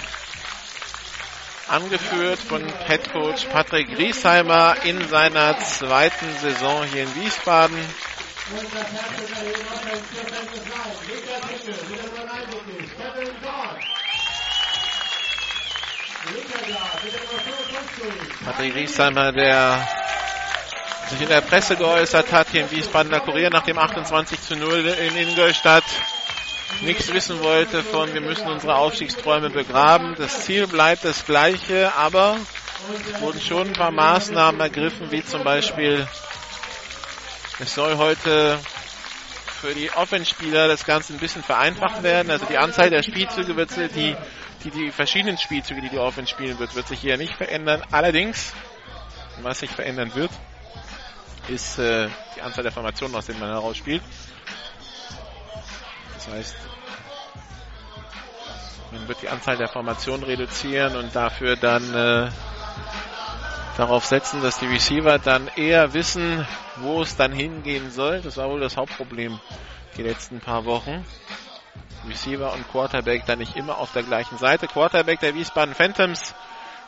angeführt 1.68 2.38
von 2.38 2.62
Head 2.86 3.12
Coach 3.12 3.46
Patrick 3.46 3.94
Griesheimer 3.94 4.76
in 4.84 5.08
seiner 5.08 5.58
zweiten 5.58 6.32
Saison 6.40 6.84
hier 6.84 7.02
in 7.02 7.14
Wiesbaden. 7.16 7.76
Patrick 18.44 18.74
Riesheimer, 18.76 19.32
der 19.32 19.88
sich 21.08 21.20
in 21.20 21.28
der 21.28 21.40
Presse 21.40 21.76
geäußert 21.76 22.30
hat, 22.30 22.46
hier 22.52 22.62
im 22.62 22.70
Wiesbadener 22.70 23.18
Kurier 23.20 23.50
nach 23.50 23.64
dem 23.64 23.78
28 23.78 24.40
zu 24.40 24.56
0 24.56 24.86
in 24.86 25.16
Ingolstadt, 25.16 25.84
nichts 26.82 27.12
wissen 27.12 27.42
wollte 27.42 27.82
von, 27.82 28.14
wir 28.14 28.20
müssen 28.20 28.46
unsere 28.46 28.76
Aufstiegsträume 28.76 29.50
begraben. 29.50 30.14
Das 30.16 30.44
Ziel 30.44 30.68
bleibt 30.68 31.04
das 31.04 31.26
gleiche, 31.26 31.92
aber 31.96 32.36
es 33.12 33.20
wurden 33.20 33.40
schon 33.40 33.68
ein 33.68 33.72
paar 33.72 33.90
Maßnahmen 33.90 34.60
ergriffen, 34.60 35.10
wie 35.10 35.24
zum 35.24 35.42
Beispiel, 35.42 36.06
es 37.60 37.74
soll 37.74 37.96
heute 37.96 38.58
für 39.60 39.74
die 39.74 39.90
Offenspieler 39.92 40.68
das 40.68 40.84
Ganze 40.84 41.14
ein 41.14 41.18
bisschen 41.18 41.42
vereinfacht 41.42 42.02
werden. 42.02 42.30
Also 42.30 42.46
die 42.46 42.58
Anzahl 42.58 42.90
der 42.90 43.02
Spielzüge 43.02 43.56
wird 43.56 43.70
die 43.94 44.16
die, 44.64 44.70
die 44.70 44.90
verschiedenen 44.90 45.38
Spielzüge, 45.38 45.80
die 45.80 45.88
die 45.88 45.98
Offense 45.98 46.30
spielen 46.30 46.58
wird, 46.58 46.74
wird 46.74 46.88
sich 46.88 47.00
hier 47.00 47.16
nicht 47.16 47.34
verändern. 47.34 47.82
Allerdings, 47.90 48.52
was 49.42 49.60
sich 49.60 49.70
verändern 49.70 50.14
wird, 50.14 50.30
ist 51.48 51.78
äh, 51.78 52.08
die 52.34 52.42
Anzahl 52.42 52.64
der 52.64 52.72
Formationen, 52.72 53.14
aus 53.14 53.26
denen 53.26 53.40
man 53.40 53.50
heraus 53.50 53.76
spielt. 53.76 54.02
Das 56.14 56.28
heißt, 56.28 56.56
man 58.92 59.06
wird 59.08 59.22
die 59.22 59.28
Anzahl 59.28 59.56
der 59.56 59.68
Formationen 59.68 60.24
reduzieren 60.24 60.96
und 60.96 61.14
dafür 61.14 61.56
dann 61.56 61.94
äh, 61.94 62.30
darauf 63.76 64.04
setzen, 64.04 64.42
dass 64.42 64.58
die 64.58 64.66
Receiver 64.66 65.18
dann 65.18 65.48
eher 65.54 65.92
wissen, 65.94 66.46
wo 66.78 67.02
es 67.02 67.16
dann 67.16 67.32
hingehen 67.32 67.90
soll. 67.90 68.20
Das 68.20 68.36
war 68.36 68.50
wohl 68.50 68.60
das 68.60 68.76
Hauptproblem 68.76 69.40
die 69.96 70.02
letzten 70.02 70.40
paar 70.40 70.64
Wochen. 70.64 71.04
Receiver 72.08 72.52
und 72.52 72.68
Quarterback 72.70 73.26
dann 73.26 73.38
nicht 73.38 73.56
immer 73.56 73.78
auf 73.78 73.92
der 73.92 74.02
gleichen 74.02 74.38
Seite. 74.38 74.66
Quarterback 74.66 75.20
der 75.20 75.34
Wiesbaden 75.34 75.74
Phantoms 75.74 76.34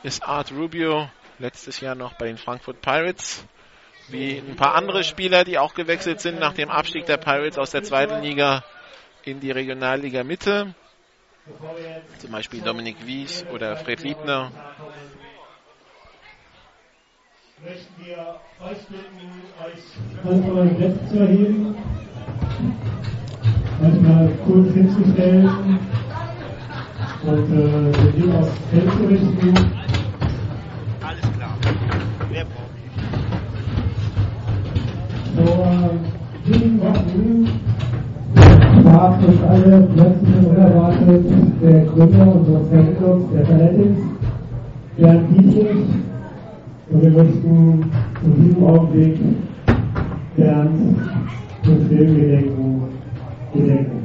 ist 0.03 0.23
Art 0.23 0.53
Rubio, 0.53 1.11
letztes 1.39 1.81
Jahr 1.81 1.95
noch 1.95 2.15
bei 2.15 2.27
den 2.27 2.39
Frankfurt 2.39 2.81
Pirates. 2.81 3.45
Wie 4.09 4.39
ein 4.39 4.57
paar 4.57 4.75
andere 4.75 5.05
Spieler, 5.05 5.45
die 5.45 5.59
auch 5.59 5.75
gewechselt 5.75 6.21
sind 6.21 6.39
nach 6.39 6.55
dem 6.55 6.71
Abstieg 6.71 7.05
der 7.07 7.19
Pirates 7.19 7.59
aus 7.59 7.73
der 7.73 7.83
zweiten 7.83 8.23
Liga 8.23 8.65
in 9.25 9.41
die 9.41 9.51
Regionalliga 9.51 10.25
Mitte. 10.25 10.75
Zum 12.19 12.31
Beispiel 12.31 12.61
Dominik 12.61 13.07
Wies 13.07 13.45
oder 13.53 13.77
Fred 13.77 14.03
Liebner. 14.03 14.51
Möchten 17.65 17.95
wir 18.05 18.41
euch 18.65 18.87
bitten, 18.87 19.27
euch 19.65 19.83
von 20.23 20.57
euren 20.57 20.77
Plätzen 20.77 21.09
zu 21.09 21.19
erheben 21.19 21.75
manchmal 23.81 24.29
kurz 24.47 24.73
hinzustellen 24.73 25.49
und 27.27 27.53
äh, 27.53 27.93
den 27.93 28.13
Blick 28.13 28.35
aufs 28.35 28.53
Feld 28.71 28.93
zu 28.93 29.05
richten. 29.07 29.55
Alles 31.01 31.33
klar. 31.37 31.57
Wer 32.31 32.45
braucht 32.45 32.77
Vor 35.37 35.91
sieben 36.45 36.81
Wochen 36.81 37.61
warf 38.85 39.19
uns 39.27 39.43
alle 39.43 39.89
plötzlich 39.95 40.47
unerwartet 40.47 41.25
der 41.63 41.85
Gründer 41.87 42.35
unseres 42.35 42.71
Zentrums, 42.71 43.33
der 43.33 43.47
Fanatics, 43.47 44.01
Bernd 44.97 45.31
Dietrich. 45.31 46.08
Und 46.91 47.03
wir 47.03 47.11
möchten 47.11 47.91
in 48.25 48.45
diesem 48.45 48.65
Augenblick 48.65 49.19
Bernd 50.37 50.99
zum 51.63 51.87
Film 51.87 52.15
gedenken 52.17 52.69
gedenken. 53.53 54.03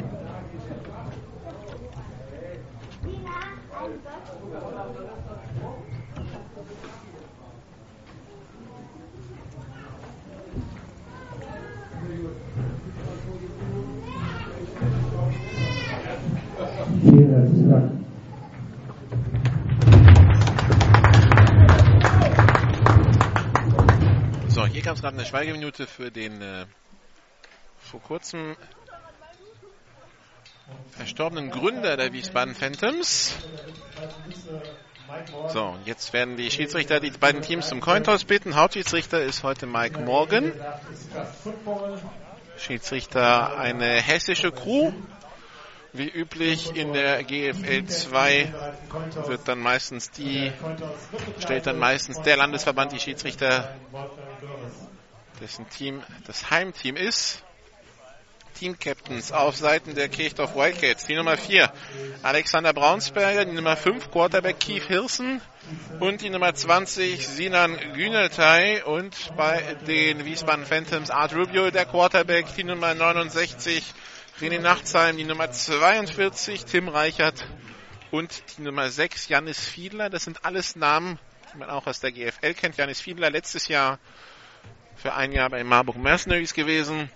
Vielen 17.01 17.29
herzlichen 17.29 17.69
Dank. 17.69 18.02
Hier 24.83 24.89
gab 24.89 24.95
es 24.97 25.01
gerade 25.01 25.15
eine 25.15 25.25
Schweigeminute 25.25 25.87
für 25.87 26.11
den 26.11 26.41
äh, 26.41 26.65
vor 27.79 28.01
kurzem 28.01 28.57
verstorbenen 30.91 31.51
Gründer 31.51 31.95
der 31.95 32.11
Wiesbaden 32.11 32.53
Phantoms. 32.53 33.33
So, 35.53 35.77
jetzt 35.85 36.11
werden 36.11 36.35
die 36.35 36.51
Schiedsrichter 36.51 36.99
die 36.99 37.11
beiden 37.11 37.41
Teams 37.41 37.69
zum 37.69 37.79
Cointoss 37.79 38.25
bitten. 38.25 38.57
Hauptschiedsrichter 38.57 39.23
ist 39.23 39.43
heute 39.43 39.67
Mike 39.67 40.01
Morgan. 40.01 40.51
Schiedsrichter 42.57 43.57
eine 43.57 44.01
hessische 44.01 44.51
Crew. 44.51 44.91
Wie 45.93 46.09
üblich 46.09 46.75
in 46.75 46.91
der 46.91 47.23
GFL 47.23 47.85
2 47.85 48.53
wird 49.27 49.47
dann 49.47 49.59
meistens 49.59 50.11
die, 50.11 50.51
stellt 51.39 51.67
dann 51.67 51.79
meistens 51.79 52.21
der 52.23 52.35
Landesverband 52.35 52.91
die 52.91 52.99
Schiedsrichter, 52.99 53.75
dessen 55.39 55.69
Team 55.69 56.01
das 56.25 56.49
Heimteam 56.49 56.95
ist. 56.95 57.43
Team-Captains 58.53 59.31
auf 59.31 59.57
Seiten 59.57 59.95
der 59.95 60.09
Kirchdorf 60.09 60.55
Wildcats. 60.55 61.05
Die 61.05 61.15
Nummer 61.15 61.37
4 61.37 61.71
Alexander 62.21 62.71
Braunsberger, 62.71 63.45
die 63.45 63.51
Nummer 63.53 63.75
5 63.75 64.11
Quarterback 64.11 64.59
Keith 64.59 64.83
Hirsen 64.87 65.41
und 65.99 66.21
die 66.21 66.29
Nummer 66.29 66.53
20 66.53 67.27
Sinan 67.27 67.77
Güneltay 67.93 68.83
und 68.83 69.35
bei 69.35 69.75
den 69.87 70.23
Wiesbaden 70.23 70.65
Phantoms 70.65 71.09
Art 71.09 71.35
Rubio, 71.35 71.71
der 71.71 71.85
Quarterback, 71.85 72.45
die 72.55 72.63
Nummer 72.63 72.93
69 72.93 73.83
René 74.39 74.59
Nachtsheim, 74.59 75.17
die 75.17 75.25
Nummer 75.25 75.51
42 75.51 76.65
Tim 76.65 76.87
Reichert 76.89 77.45
und 78.11 78.43
die 78.57 78.61
Nummer 78.61 78.89
6 78.89 79.27
Janis 79.29 79.59
Fiedler. 79.59 80.09
Das 80.09 80.23
sind 80.23 80.45
alles 80.45 80.75
Namen, 80.75 81.19
die 81.53 81.57
man 81.57 81.69
auch 81.69 81.87
aus 81.87 81.99
der 81.99 82.11
GFL 82.11 82.53
kennt. 82.53 82.77
Janis 82.77 83.01
Fiedler 83.01 83.29
letztes 83.29 83.67
Jahr 83.67 83.99
für 85.03 85.13
ein 85.13 85.33
Jahr 85.33 85.49
bei 85.49 85.65
Marburg 85.65 85.97
Mercenaries 85.97 86.53
gewesen. 86.53 87.09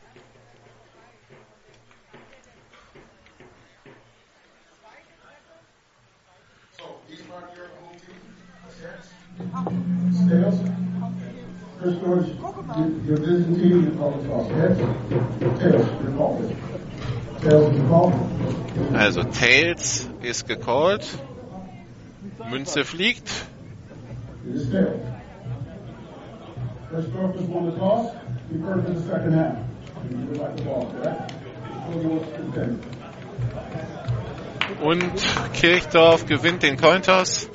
Also 18.93 19.23
Tails 19.23 20.09
ist 20.23 20.45
gecallt. 20.45 21.07
Münze 22.49 22.83
fliegt. 22.83 23.31
Chris 26.89 27.05
has 27.05 27.47
won 27.47 27.65
the 27.65 27.77
toss, 27.77 28.15
you 28.51 28.59
first 28.61 28.87
in 28.87 28.95
the 28.95 29.01
second 29.01 29.33
half. 29.33 29.57
You 30.09 30.17
would 30.17 30.37
like 30.37 30.55
the 30.55 30.63
ball, 30.63 30.91
correct? 30.91 31.31
So 31.31 32.01
you 32.01 32.09
want 32.09 32.23
to 32.23 32.31
contend. 32.37 32.83
Und 34.81 35.53
Kirchdorf 35.53 36.25
gewinnt 36.27 36.63
den 36.63 36.77
kick. 36.77 36.85
Work. 36.85 37.49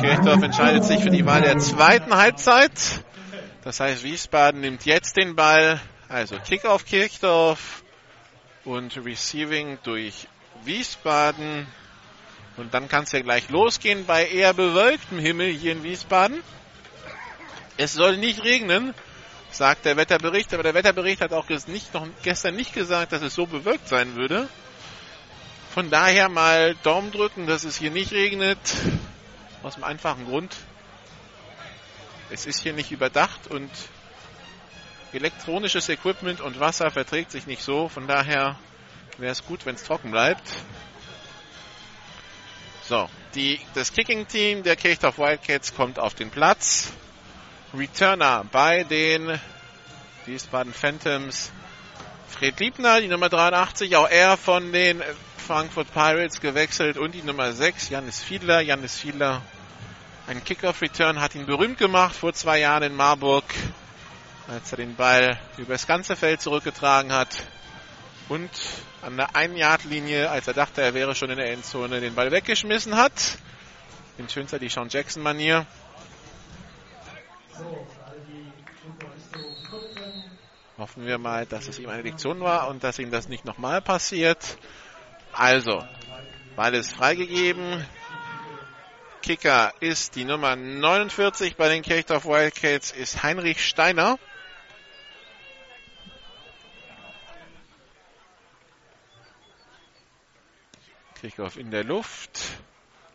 Kirchdorf 0.00 0.42
entscheidet 0.42 0.84
sich 0.84 1.02
für 1.02 1.10
die 1.10 1.26
Wahl 1.26 1.42
der 1.42 1.58
zweiten 1.58 2.16
Halbzeit. 2.16 3.04
Das 3.64 3.80
heißt, 3.80 4.04
Wiesbaden 4.04 4.60
nimmt 4.60 4.86
jetzt 4.86 5.16
den 5.16 5.34
Ball 5.36 5.80
Also 6.08 6.36
Kickoff 6.38 6.84
Kirchdorf 6.84 7.82
und 8.64 8.96
Receiving 9.04 9.78
durch 9.82 10.28
Wiesbaden. 10.66 11.66
Und 12.56 12.74
dann 12.74 12.88
kann 12.88 13.04
es 13.04 13.12
ja 13.12 13.20
gleich 13.20 13.48
losgehen 13.50 14.06
bei 14.06 14.26
eher 14.26 14.54
bewölktem 14.54 15.18
Himmel 15.18 15.48
hier 15.52 15.72
in 15.72 15.82
Wiesbaden. 15.82 16.42
Es 17.76 17.92
soll 17.92 18.16
nicht 18.16 18.42
regnen, 18.44 18.94
sagt 19.50 19.84
der 19.84 19.96
Wetterbericht, 19.96 20.52
aber 20.54 20.62
der 20.62 20.74
Wetterbericht 20.74 21.20
hat 21.20 21.32
auch 21.32 21.48
nicht, 21.48 21.92
noch 21.92 22.06
gestern 22.22 22.56
nicht 22.56 22.72
gesagt, 22.72 23.12
dass 23.12 23.22
es 23.22 23.34
so 23.34 23.46
bewölkt 23.46 23.88
sein 23.88 24.16
würde. 24.16 24.48
Von 25.74 25.90
daher 25.90 26.30
mal 26.30 26.74
Daumen 26.82 27.12
drücken, 27.12 27.46
dass 27.46 27.64
es 27.64 27.76
hier 27.76 27.90
nicht 27.90 28.12
regnet. 28.12 28.58
Aus 29.62 29.74
dem 29.74 29.84
einfachen 29.84 30.24
Grund. 30.24 30.56
Es 32.30 32.46
ist 32.46 32.62
hier 32.62 32.72
nicht 32.72 32.92
überdacht 32.92 33.46
und 33.48 33.70
elektronisches 35.12 35.88
Equipment 35.88 36.40
und 36.40 36.60
Wasser 36.60 36.90
verträgt 36.90 37.30
sich 37.30 37.46
nicht 37.46 37.62
so. 37.62 37.88
Von 37.88 38.06
daher 38.06 38.56
wäre 39.18 39.32
es 39.32 39.44
gut, 39.44 39.66
wenn 39.66 39.74
es 39.74 39.82
trocken 39.84 40.10
bleibt. 40.10 40.42
So, 42.82 43.08
die, 43.34 43.60
das 43.74 43.92
Kicking-Team 43.92 44.62
der 44.62 44.76
Kirchdorf 44.76 45.18
Wildcats 45.18 45.74
kommt 45.74 45.98
auf 45.98 46.14
den 46.14 46.30
Platz. 46.30 46.92
Returner 47.74 48.44
bei 48.50 48.84
den 48.84 49.40
Wiesbaden 50.24 50.72
Phantoms. 50.72 51.50
Fred 52.28 52.60
Liebner, 52.60 53.00
die 53.00 53.08
Nummer 53.08 53.28
83, 53.28 53.96
auch 53.96 54.08
er 54.08 54.36
von 54.36 54.72
den 54.72 55.02
Frankfurt 55.38 55.92
Pirates 55.92 56.40
gewechselt 56.40 56.98
und 56.98 57.12
die 57.12 57.22
Nummer 57.22 57.52
6, 57.52 57.88
Janis 57.88 58.22
Fiedler. 58.22 58.60
Janis 58.60 58.96
Fiedler, 58.96 59.42
ein 60.26 60.44
Kickoff-Return 60.44 61.20
hat 61.20 61.34
ihn 61.34 61.46
berühmt 61.46 61.78
gemacht 61.78 62.14
vor 62.14 62.32
zwei 62.34 62.58
Jahren 62.58 62.82
in 62.82 62.94
Marburg, 62.94 63.44
als 64.48 64.72
er 64.72 64.78
den 64.78 64.96
Ball 64.96 65.38
übers 65.56 65.86
ganze 65.86 66.16
Feld 66.16 66.40
zurückgetragen 66.40 67.12
hat 67.12 67.28
und 68.28 68.50
an 69.06 69.16
der 69.16 69.30
1-Yard-Linie, 69.30 70.30
als 70.30 70.48
er 70.48 70.54
dachte, 70.54 70.82
er 70.82 70.92
wäre 70.92 71.14
schon 71.14 71.30
in 71.30 71.36
der 71.36 71.52
Endzone, 71.52 72.00
den 72.00 72.16
Ball 72.16 72.32
weggeschmissen 72.32 72.96
hat. 72.96 73.38
In 74.18 74.28
schönster 74.28 74.58
die 74.58 74.68
Sean 74.68 74.88
Jackson-Manier. 74.88 75.64
Hoffen 80.76 81.06
wir 81.06 81.18
mal, 81.18 81.46
dass 81.46 81.68
es 81.68 81.78
ihm 81.78 81.88
eine 81.88 82.02
Lektion 82.02 82.40
war 82.40 82.66
und 82.68 82.82
dass 82.82 82.98
ihm 82.98 83.12
das 83.12 83.28
nicht 83.28 83.44
nochmal 83.44 83.80
passiert. 83.80 84.58
Also, 85.32 85.84
Ball 86.56 86.74
ist 86.74 86.92
freigegeben. 86.92 87.86
Kicker 89.22 89.72
ist 89.78 90.16
die 90.16 90.24
Nummer 90.24 90.56
49 90.56 91.54
bei 91.54 91.68
den 91.68 91.82
Kirchdorf 91.82 92.24
Wildcats, 92.24 92.90
ist 92.90 93.22
Heinrich 93.22 93.64
Steiner. 93.64 94.18
Kirchhoff 101.26 101.56
in 101.56 101.72
der 101.72 101.82
Luft. 101.82 102.38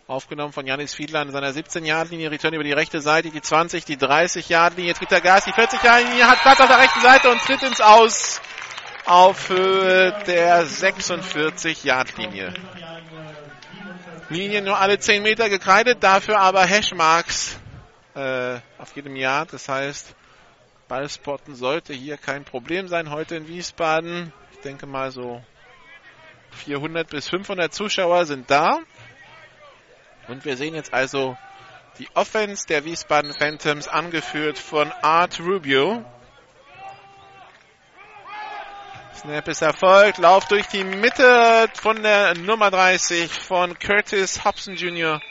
Aufgenommen 0.06 0.52
von 0.52 0.68
Janis 0.68 0.94
Fiedler 0.94 1.22
in 1.22 1.32
seiner 1.32 1.52
17-Yard-Linie. 1.52 2.30
Return 2.30 2.54
über 2.54 2.66
die 2.66 2.74
rechte 2.74 3.00
Seite, 3.00 3.30
die 3.30 3.42
20, 3.42 3.86
die 3.86 3.96
30-Yard-Linie. 3.96 4.94
Tritt 4.96 5.12
der 5.12 5.22
Gas, 5.22 5.46
die 5.46 5.54
40-Yard-Linie 5.54 6.28
hat 6.28 6.42
Platz 6.42 6.60
auf 6.60 6.68
der 6.68 6.80
rechten 6.80 7.00
Seite 7.00 7.32
und 7.32 7.40
tritt 7.40 7.64
ins 7.64 7.80
Aus 7.80 8.42
auf 9.06 9.48
Höhe 9.48 10.12
der 10.28 10.66
46-Yard-Linie. 10.66 12.54
Linie 14.30 14.62
nur 14.62 14.78
alle 14.78 15.00
10 15.00 15.24
Meter 15.24 15.48
gekreidet, 15.48 16.04
dafür 16.04 16.38
aber 16.40 16.66
Hashmarks 16.66 17.58
äh, 18.16 18.58
auf 18.78 18.94
jedem 18.94 19.16
Yard. 19.16 19.54
Das 19.54 19.70
heißt, 19.70 20.16
Ballspotten 20.90 21.56
sollte 21.56 21.94
hier 21.94 22.18
kein 22.18 22.44
Problem 22.44 22.90
sein 22.90 23.10
heute 23.10 23.38
in 23.38 23.48
Wiesbaden. 23.48 24.34
Ich 24.52 24.60
denke 24.60 24.86
mal 24.86 25.12
so 25.12 25.42
400 26.52 27.10
bis 27.10 27.30
500 27.30 27.74
Zuschauer 27.74 28.26
sind 28.26 28.50
da. 28.50 28.80
Und 30.28 30.46
wir 30.46 30.58
sehen 30.58 30.76
jetzt 30.76 30.94
also 30.94 31.38
die 32.00 32.08
Offense 32.14 32.66
der 32.68 32.86
Wiesbaden 32.86 33.34
Phantoms 33.34 33.88
angeführt 33.88 34.58
von 34.58 34.92
Art 35.02 35.40
Rubio. 35.40 36.06
Snap 39.22 39.48
ist 39.48 39.62
erfolgt. 39.62 40.18
Lauf 40.18 40.48
durch 40.48 40.68
die 40.68 40.84
Mitte 40.84 41.68
von 41.76 42.02
der 42.02 42.36
Nummer 42.36 42.72
30 42.72 43.32
von 43.32 43.78
Curtis 43.78 44.44
Hobson 44.44 44.76
Jr. 44.76 45.22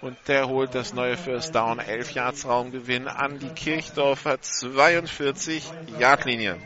Und 0.00 0.16
der 0.28 0.48
holt 0.48 0.74
das 0.74 0.92
neue 0.92 1.16
First 1.16 1.54
Down. 1.54 1.78
11 1.78 2.12
Yards 2.12 2.46
Raumgewinn 2.46 3.08
an 3.08 3.38
die 3.38 3.48
Kirchdorfer 3.48 4.40
42 4.40 5.64
Yard 5.98 6.26
Linie. 6.26 6.58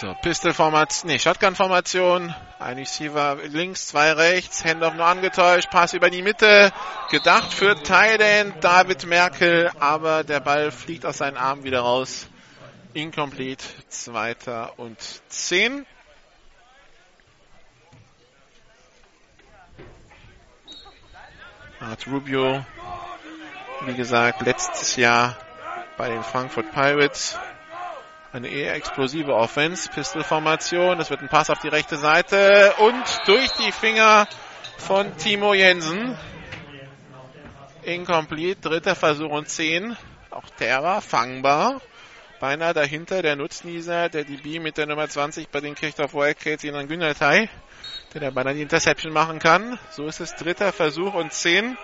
So, 0.00 0.14
Pistol-Formation, 0.22 1.10
nee, 1.10 1.18
Shotgun-Formation. 1.18 2.32
Ein 2.60 2.78
Receiver 2.78 3.36
links, 3.48 3.88
zwei 3.88 4.12
rechts, 4.12 4.64
Handoff 4.64 4.94
nur 4.94 5.04
angetäuscht, 5.04 5.70
Pass 5.70 5.92
über 5.92 6.08
die 6.08 6.22
Mitte. 6.22 6.72
Gedacht 7.10 7.52
für 7.52 7.74
Thailand, 7.82 8.62
David 8.62 9.06
Merkel, 9.06 9.72
aber 9.80 10.22
der 10.22 10.38
Ball 10.38 10.70
fliegt 10.70 11.04
aus 11.04 11.18
seinen 11.18 11.36
Armen 11.36 11.64
wieder 11.64 11.80
raus. 11.80 12.28
Incomplete, 12.94 13.64
zweiter 13.88 14.78
und 14.78 14.98
zehn. 15.28 15.84
Art 21.80 22.06
Rubio, 22.06 22.64
wie 23.84 23.94
gesagt, 23.94 24.42
letztes 24.42 24.94
Jahr 24.94 25.36
bei 25.96 26.08
den 26.08 26.22
Frankfurt 26.22 26.70
Pirates 26.70 27.36
eine 28.32 28.48
eher 28.48 28.74
explosive 28.74 29.34
Offense. 29.34 29.88
Pistol-Formation. 29.90 31.00
Es 31.00 31.10
wird 31.10 31.22
ein 31.22 31.28
Pass 31.28 31.50
auf 31.50 31.58
die 31.60 31.68
rechte 31.68 31.96
Seite 31.96 32.74
und 32.78 33.04
durch 33.26 33.50
die 33.52 33.72
Finger 33.72 34.26
von 34.76 35.16
Timo 35.16 35.54
Jensen. 35.54 36.16
Incomplete. 37.82 38.68
Dritter 38.68 38.94
Versuch 38.94 39.30
und 39.30 39.48
10. 39.48 39.96
Auch 40.30 40.48
der 40.60 40.82
war 40.82 41.00
fangbar. 41.00 41.80
Beinahe 42.38 42.72
dahinter 42.72 43.20
der 43.22 43.34
Nutznießer, 43.34 44.08
der 44.08 44.24
DB 44.24 44.60
mit 44.60 44.76
der 44.78 44.86
Nummer 44.86 45.08
20 45.08 45.48
bei 45.48 45.60
den 45.60 45.74
Kirchdorf 45.74 46.14
Wildcats, 46.14 46.62
Sinan 46.62 46.86
Günnertei, 46.86 47.50
der 48.14 48.20
da 48.20 48.30
beinahe 48.30 48.54
die 48.54 48.62
Interception 48.62 49.12
machen 49.12 49.40
kann. 49.40 49.76
So 49.90 50.06
ist 50.06 50.20
es 50.20 50.36
dritter 50.36 50.72
Versuch 50.72 51.14
und 51.14 51.32
10. 51.32 51.76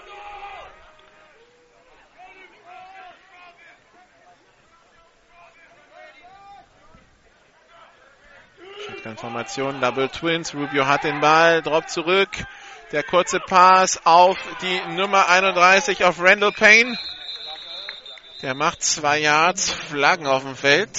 Transformation, 9.05 9.83
Double 9.83 10.09
Twins. 10.09 10.55
Rubio 10.55 10.87
hat 10.87 11.05
den 11.05 11.21
Ball, 11.21 11.61
Drop 11.61 11.91
zurück. 11.91 12.31
Der 12.91 13.03
kurze 13.03 13.39
Pass 13.39 14.01
auf 14.07 14.39
die 14.63 14.81
Nummer 14.95 15.29
31 15.29 16.05
auf 16.05 16.19
Randall 16.21 16.53
Payne. 16.53 16.97
Der 18.41 18.55
macht 18.55 18.83
zwei 18.83 19.19
Yards, 19.19 19.69
Flaggen 19.69 20.27
auf 20.27 20.45
dem 20.45 20.57
Feld. 20.57 20.99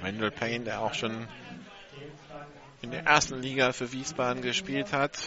Randall 0.00 0.30
Payne, 0.30 0.64
der 0.64 0.80
auch 0.80 0.94
schon 0.94 1.26
in 2.82 2.92
der 2.92 3.04
ersten 3.04 3.42
Liga 3.42 3.72
für 3.72 3.90
Wiesbaden 3.90 4.42
gespielt 4.42 4.92
hat. 4.92 5.18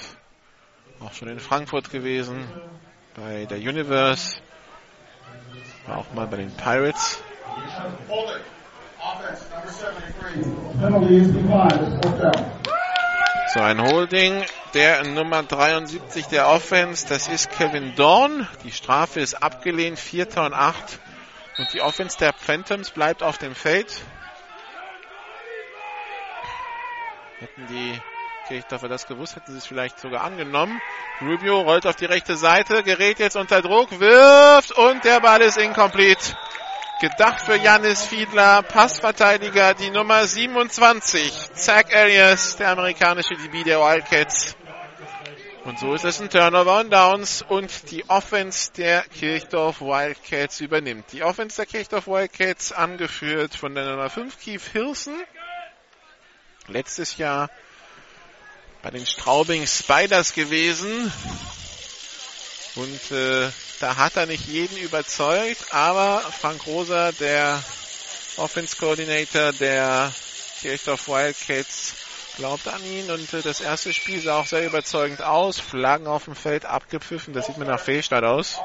Auch 1.02 1.12
schon 1.12 1.28
in 1.28 1.42
Frankfurt 1.42 1.92
gewesen. 1.92 2.48
Bei 3.16 3.46
der 3.48 3.58
Universe. 3.58 4.38
War 5.88 5.98
auch 5.98 6.14
mal 6.14 6.28
bei 6.28 6.38
den 6.38 6.56
Pirates. 6.56 7.22
So 13.54 13.62
ein 13.62 13.82
Holding 13.82 14.44
der 14.74 15.04
Nummer 15.06 15.44
73 15.44 16.26
der 16.28 16.50
Offense, 16.50 17.08
das 17.08 17.30
ist 17.30 17.50
Kevin 17.52 17.96
Dorn. 17.96 18.48
Die 18.64 18.72
Strafe 18.72 19.22
ist 19.22 19.36
abgelehnt, 19.36 19.98
Vierter 19.98 20.46
und 20.46 20.54
Acht. 20.54 21.00
Und 21.58 21.72
die 21.74 21.82
Offense 21.82 22.18
der 22.18 22.34
Phantoms 22.34 22.92
bleibt 22.92 23.24
auf 23.24 23.38
dem 23.38 23.56
Feld. 23.56 24.02
Hätten 27.40 27.68
die 27.68 28.02
Kirchdorfer 28.50 28.90
das 28.90 29.08
gewusst, 29.08 29.38
hätten 29.38 29.54
sie 29.54 29.58
es 29.58 29.66
vielleicht 29.66 30.00
sogar 30.00 30.24
angenommen. 30.24 30.82
Rubio 31.22 31.62
rollt 31.62 31.88
auf 31.88 31.96
die 31.96 32.06
rechte 32.06 32.36
Seite, 32.36 32.84
gerät 32.84 33.20
jetzt 33.20 33.38
unter 33.38 33.62
Druck, 33.62 34.00
wirft 34.00 34.74
und 34.74 35.06
der 35.06 35.22
Ball 35.22 35.42
ist 35.42 35.58
incomplete. 35.58 36.36
Gedacht 36.98 37.42
für 37.42 37.58
Janis 37.58 38.06
Fiedler, 38.06 38.64
Passverteidiger, 38.64 39.74
die 39.74 39.90
Nummer 39.90 40.26
27. 40.26 41.50
Zach 41.54 41.84
Arias, 41.94 42.56
der 42.56 42.70
amerikanische 42.70 43.36
DB 43.36 43.66
der 43.66 43.82
Wildcats. 43.82 44.56
Und 45.66 45.78
so 45.78 45.94
ist 45.94 46.06
es 46.06 46.22
ein 46.22 46.30
Turnover 46.30 46.80
und 46.80 46.94
Downs 46.94 47.42
und 47.42 47.92
die 47.92 48.10
Offense 48.10 48.72
der 48.72 49.02
Kirchdorf 49.02 49.82
Wildcats 49.82 50.62
übernimmt. 50.62 51.12
Die 51.12 51.22
Offense 51.24 51.58
der 51.58 51.66
Kirchdorf 51.66 52.08
Wildcats 52.08 52.72
angeführt 52.72 53.56
von 53.56 53.76
der 53.76 53.90
Nummer 53.90 54.10
5 54.10 54.40
Keith 54.40 54.64
Hilson. 54.72 55.22
letztes 56.70 57.18
Jahr 57.18 57.50
bei 58.82 58.92
den 58.92 59.06
Straubing 59.06 59.68
Spiders 59.68 60.34
gewesen. 60.34 61.12
Und 62.76 63.12
äh, 63.12 63.50
da 63.80 63.98
hat 63.98 64.16
er 64.18 64.26
nicht 64.26 64.48
jeden 64.48 64.78
überzeugt, 64.78 65.74
aber 65.74 66.22
Frank 66.22 66.66
Rosa, 66.68 67.12
der 67.12 67.62
Offense 68.38 68.76
Coordinator 68.78 69.52
der 69.54 70.12
Kirchdorf 70.62 71.08
Wildcats, 71.08 71.94
glaubt 72.38 72.68
an 72.68 72.84
ihn 72.84 73.10
und 73.10 73.34
äh, 73.34 73.42
das 73.42 73.62
erste 73.62 73.94
Spiel 73.94 74.20
sah 74.20 74.40
auch 74.40 74.46
sehr 74.46 74.66
überzeugend 74.66 75.22
aus. 75.22 75.60
Flaggen 75.60 76.08
auf 76.08 76.26
dem 76.26 76.36
Feld 76.36 76.66
abgepfiffen, 76.66 77.34
das 77.34 77.48
sieht 77.48 77.58
mir 77.58 77.66
nach 77.66 77.80
Fehlstart 77.80 78.24
aus. 78.24 78.60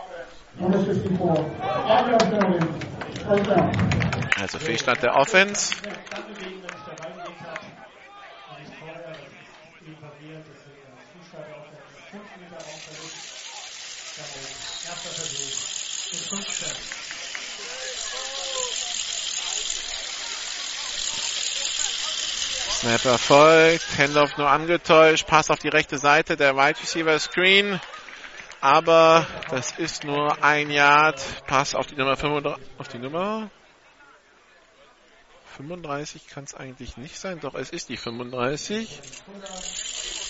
Also 4.40 4.58
Fehlstart 4.58 5.02
der 5.02 5.14
Offense. 5.14 5.74
Snap 22.80 23.04
erfolgt, 23.04 23.84
Handoff 23.96 24.36
nur 24.36 24.48
angetäuscht, 24.48 25.26
Pass 25.28 25.50
auf 25.50 25.58
die 25.58 25.68
rechte 25.68 25.98
Seite, 25.98 26.36
der 26.36 26.56
Wide 26.56 26.80
Receiver 26.80 27.16
Screen, 27.20 27.80
aber 28.60 29.24
das 29.50 29.70
ist 29.78 30.02
nur 30.02 30.42
ein 30.42 30.70
Yard, 30.70 31.20
Pass 31.46 31.76
auf 31.76 31.86
die 31.86 31.94
Nummer 31.94 32.16
35, 32.16 32.60
auf 32.78 32.88
die 32.88 32.98
Nummer 32.98 33.48
35 35.58 36.26
kann 36.26 36.44
es 36.44 36.54
eigentlich 36.54 36.96
nicht 36.96 37.18
sein, 37.18 37.38
doch 37.38 37.54
es 37.54 37.70
ist 37.70 37.88
die 37.88 37.96
35. 37.96 39.00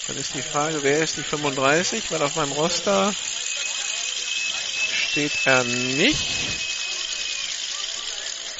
Dann 0.09 0.17
ist 0.17 0.35
die 0.35 0.43
Frage, 0.43 0.83
wer 0.83 0.99
ist 0.99 1.17
die 1.17 1.23
35, 1.23 2.11
weil 2.11 2.21
auf 2.21 2.37
meinem 2.37 2.53
Roster 2.53 3.15
steht 5.11 5.33
er 5.45 5.65
nicht. 5.65 6.61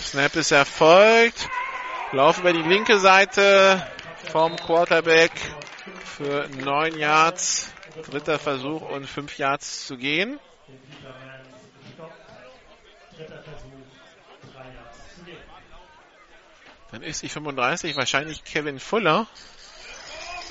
Snap 0.03 0.35
ist 0.35 0.51
erfolgt. 0.51 1.49
Lauf 2.11 2.39
über 2.39 2.53
die 2.53 2.63
linke 2.63 2.99
Seite 2.99 3.87
vom 4.33 4.57
Quarterback 4.57 5.31
für 6.05 6.49
9 6.49 6.99
Yards. 6.99 7.71
Dritter 8.11 8.39
Versuch 8.41 8.83
und 8.83 9.07
5 9.07 9.39
Yards 9.39 9.87
zu 9.87 9.97
gehen. 9.97 10.41
Dann 16.91 17.03
ist 17.05 17.23
die 17.23 17.29
35 17.29 17.95
wahrscheinlich 17.97 18.43
Kevin 18.43 18.81
Fuller. 18.81 19.29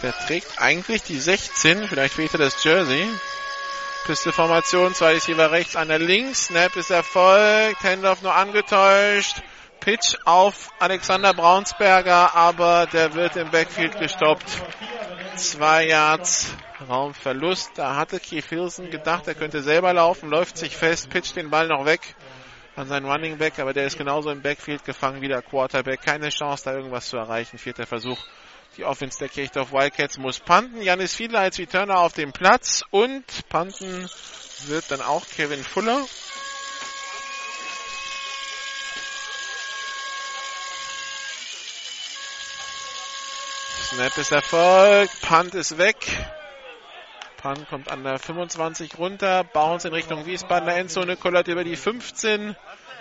Der 0.01 0.13
trägt 0.13 0.61
eigentlich 0.61 1.03
die 1.03 1.19
16. 1.19 1.89
Vielleicht 1.89 2.13
fehlt 2.13 2.31
er 2.33 2.39
das 2.39 2.63
Jersey. 2.63 3.05
Pisteformation, 4.05 4.93
zwei 4.93 5.13
Receiver 5.13 5.51
rechts, 5.51 5.75
einer 5.75 5.99
links. 5.99 6.47
Snap 6.47 6.75
ist 6.75 6.91
erfolgt. 6.91 7.83
Handoff 7.83 8.21
nur 8.21 8.35
angetäuscht. 8.35 9.41
Pitch 9.79 10.15
auf 10.25 10.71
Alexander 10.79 11.33
Braunsberger, 11.33 12.35
aber 12.35 12.87
der 12.91 13.13
wird 13.13 13.35
im 13.37 13.49
Backfield 13.49 13.97
gestoppt. 13.97 14.61
Zwei 15.35 15.87
Yards 15.87 16.53
Raumverlust. 16.87 17.71
Da 17.75 17.95
hatte 17.95 18.19
Keith 18.19 18.45
Hilson 18.49 18.89
gedacht, 18.89 19.27
er 19.27 19.35
könnte 19.35 19.61
selber 19.61 19.93
laufen, 19.93 20.29
läuft 20.29 20.57
sich 20.57 20.75
fest, 20.75 21.09
pitcht 21.09 21.35
den 21.35 21.49
Ball 21.49 21.67
noch 21.67 21.85
weg 21.85 22.15
an 22.75 22.87
seinen 22.87 23.05
Running 23.05 23.37
Back, 23.37 23.59
aber 23.59 23.73
der 23.73 23.85
ist 23.85 23.97
genauso 23.97 24.29
im 24.29 24.41
Backfield 24.41 24.85
gefangen 24.85 25.21
wie 25.21 25.27
der 25.27 25.41
Quarterback. 25.41 26.01
Keine 26.01 26.29
Chance, 26.29 26.63
da 26.65 26.73
irgendwas 26.73 27.09
zu 27.09 27.17
erreichen. 27.17 27.57
Vierter 27.57 27.85
Versuch. 27.85 28.17
Die 28.79 28.85
Offense 28.85 29.19
der 29.19 29.27
Kirchdorf 29.27 29.73
Wildcats 29.73 30.17
muss 30.17 30.39
panten. 30.39 30.81
Janis 30.81 31.13
Fiedler 31.13 31.41
als 31.41 31.59
Returner 31.59 31.99
auf 31.99 32.13
dem 32.13 32.31
Platz 32.31 32.81
und 32.91 33.25
panten 33.49 34.09
wird 34.67 34.89
dann 34.89 35.01
auch 35.01 35.25
Kevin 35.35 35.61
Fuller. 35.61 36.05
Snap 43.89 44.17
ist 44.17 44.31
erfolgt, 44.31 45.21
Punt 45.23 45.55
ist 45.55 45.77
weg. 45.77 45.97
Punt 47.35 47.67
kommt 47.67 47.91
an 47.91 48.05
der 48.05 48.17
25 48.17 48.97
runter, 48.97 49.43
Bounce 49.43 49.89
in 49.89 49.93
Richtung 49.93 50.25
Wiesbadener 50.25 50.77
Endzone, 50.77 51.17
kollert 51.17 51.49
über 51.49 51.65
die 51.65 51.75
15 51.75 52.55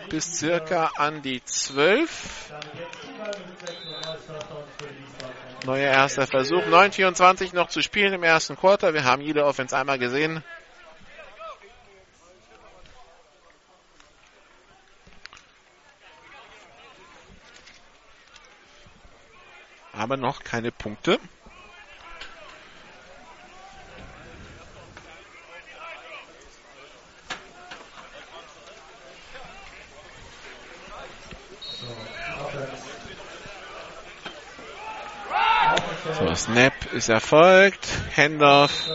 bis 0.08 0.38
circa 0.38 0.90
an 0.96 1.22
die 1.22 1.44
12. 1.44 2.52
Neuer 5.68 5.92
erster 5.92 6.26
Versuch, 6.26 6.62
9,24 6.62 7.54
noch 7.54 7.68
zu 7.68 7.82
spielen 7.82 8.14
im 8.14 8.22
ersten 8.22 8.56
Quarter. 8.56 8.94
Wir 8.94 9.04
haben 9.04 9.20
jede 9.20 9.44
Offense 9.44 9.76
einmal 9.76 9.98
gesehen. 9.98 10.42
aber 19.92 20.16
noch 20.16 20.44
keine 20.44 20.70
Punkte. 20.70 21.18
So, 36.18 36.34
Snap 36.34 36.92
ist 36.94 37.08
erfolgt. 37.08 37.86
Handoff 38.16 38.90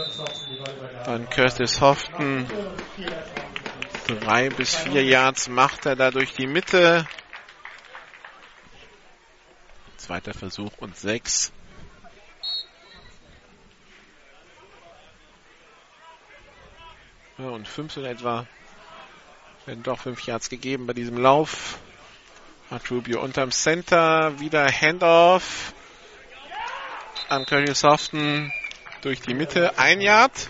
an 1.05 1.29
Curtis 1.29 1.79
Hoften. 1.79 2.45
Drei 4.07 4.49
bis 4.49 4.75
vier 4.75 5.05
Yards 5.05 5.47
macht 5.47 5.85
er 5.85 5.95
da 5.95 6.11
durch 6.11 6.33
die 6.33 6.47
Mitte. 6.47 7.07
Zweiter 9.95 10.33
Versuch 10.33 10.73
und 10.79 10.97
sechs. 10.97 11.53
Ja, 17.37 17.45
und 17.45 17.69
fünf 17.69 17.95
in 17.95 18.03
etwa. 18.03 18.45
Werden 19.65 19.83
doch 19.83 19.99
fünf 19.99 20.25
Yards 20.25 20.49
gegeben 20.49 20.87
bei 20.87 20.93
diesem 20.93 21.17
Lauf. 21.17 21.79
Hat 22.69 22.91
Rubio 22.91 23.21
unterm 23.21 23.51
Center. 23.51 24.41
Wieder 24.41 24.69
Handoff 24.69 25.73
an 27.29 27.45
Curry 27.45 27.73
Soften 27.73 28.51
durch 29.01 29.21
die 29.21 29.33
Mitte. 29.33 29.77
Ein 29.77 30.01
Yard. 30.01 30.49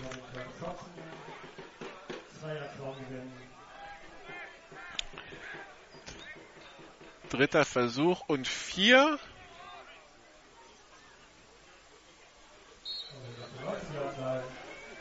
Dritter 7.30 7.64
Versuch 7.64 8.22
und 8.28 8.46
vier. 8.46 9.18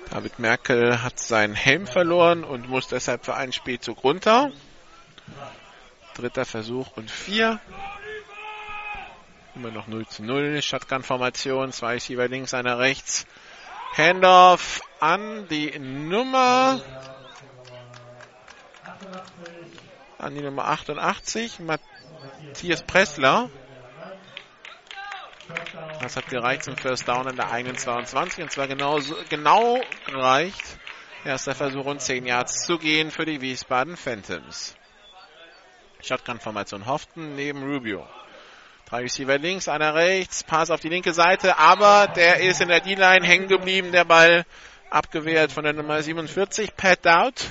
David 0.09 0.39
Merkel 0.39 1.01
hat 1.01 1.19
seinen 1.19 1.55
Helm 1.55 1.87
verloren 1.87 2.43
und 2.43 2.69
muss 2.69 2.87
deshalb 2.87 3.25
für 3.25 3.35
einen 3.35 3.51
Spielzug 3.51 4.03
runter. 4.03 4.51
Dritter 6.15 6.45
Versuch 6.45 6.95
und 6.95 7.09
vier. 7.09 7.59
Immer 9.55 9.69
noch 9.69 9.87
0 9.87 10.07
zu 10.07 10.23
0. 10.23 10.61
Shotgun-Formation. 10.61 11.71
Zwei 11.71 11.99
Schieber 11.99 12.27
links, 12.27 12.53
einer 12.53 12.79
rechts. 12.79 13.27
Handoff 13.95 14.81
an 14.99 15.47
die 15.47 15.77
Nummer. 15.77 16.81
An 20.17 20.33
die 20.33 20.41
Nummer 20.41 20.65
88. 20.65 21.59
Matthias 21.59 22.81
Pressler. 22.83 23.51
Das 26.01 26.15
hat 26.15 26.27
gereicht 26.27 26.63
zum 26.63 26.75
First 26.75 27.07
Down 27.07 27.27
in 27.27 27.35
der 27.35 27.51
eigenen 27.51 27.77
22 27.77 28.43
und 28.43 28.51
zwar 28.51 28.67
genau, 28.67 28.99
genau 29.29 29.79
reicht. 30.07 30.63
Erster 31.25 31.53
Versuch 31.53 31.85
und 31.85 32.01
10 32.01 32.25
Yards 32.25 32.65
zu 32.65 32.77
gehen 32.79 33.11
für 33.11 33.25
die 33.25 33.39
Wiesbaden 33.41 33.97
Phantoms. 33.97 34.75
Shotgun-Formation 36.01 36.85
Hoften 36.87 37.35
neben 37.35 37.63
Rubio. 37.63 38.07
Drei 38.93 39.01
Receiver 39.01 39.39
links, 39.39 39.67
einer 39.67 39.95
rechts, 39.95 40.43
Pass 40.43 40.69
auf 40.69 40.79
die 40.79 40.89
linke 40.89 41.13
Seite, 41.13 41.57
aber 41.57 42.05
der 42.15 42.41
ist 42.41 42.61
in 42.61 42.67
der 42.67 42.79
D-Line 42.79 43.25
hängen 43.25 43.47
geblieben, 43.47 43.91
der 43.91 44.05
Ball 44.05 44.45
abgewehrt 44.91 45.51
von 45.51 45.63
der 45.63 45.73
Nummer 45.73 46.03
47, 46.03 46.75
Pat 46.75 47.03
Dowd. 47.03 47.41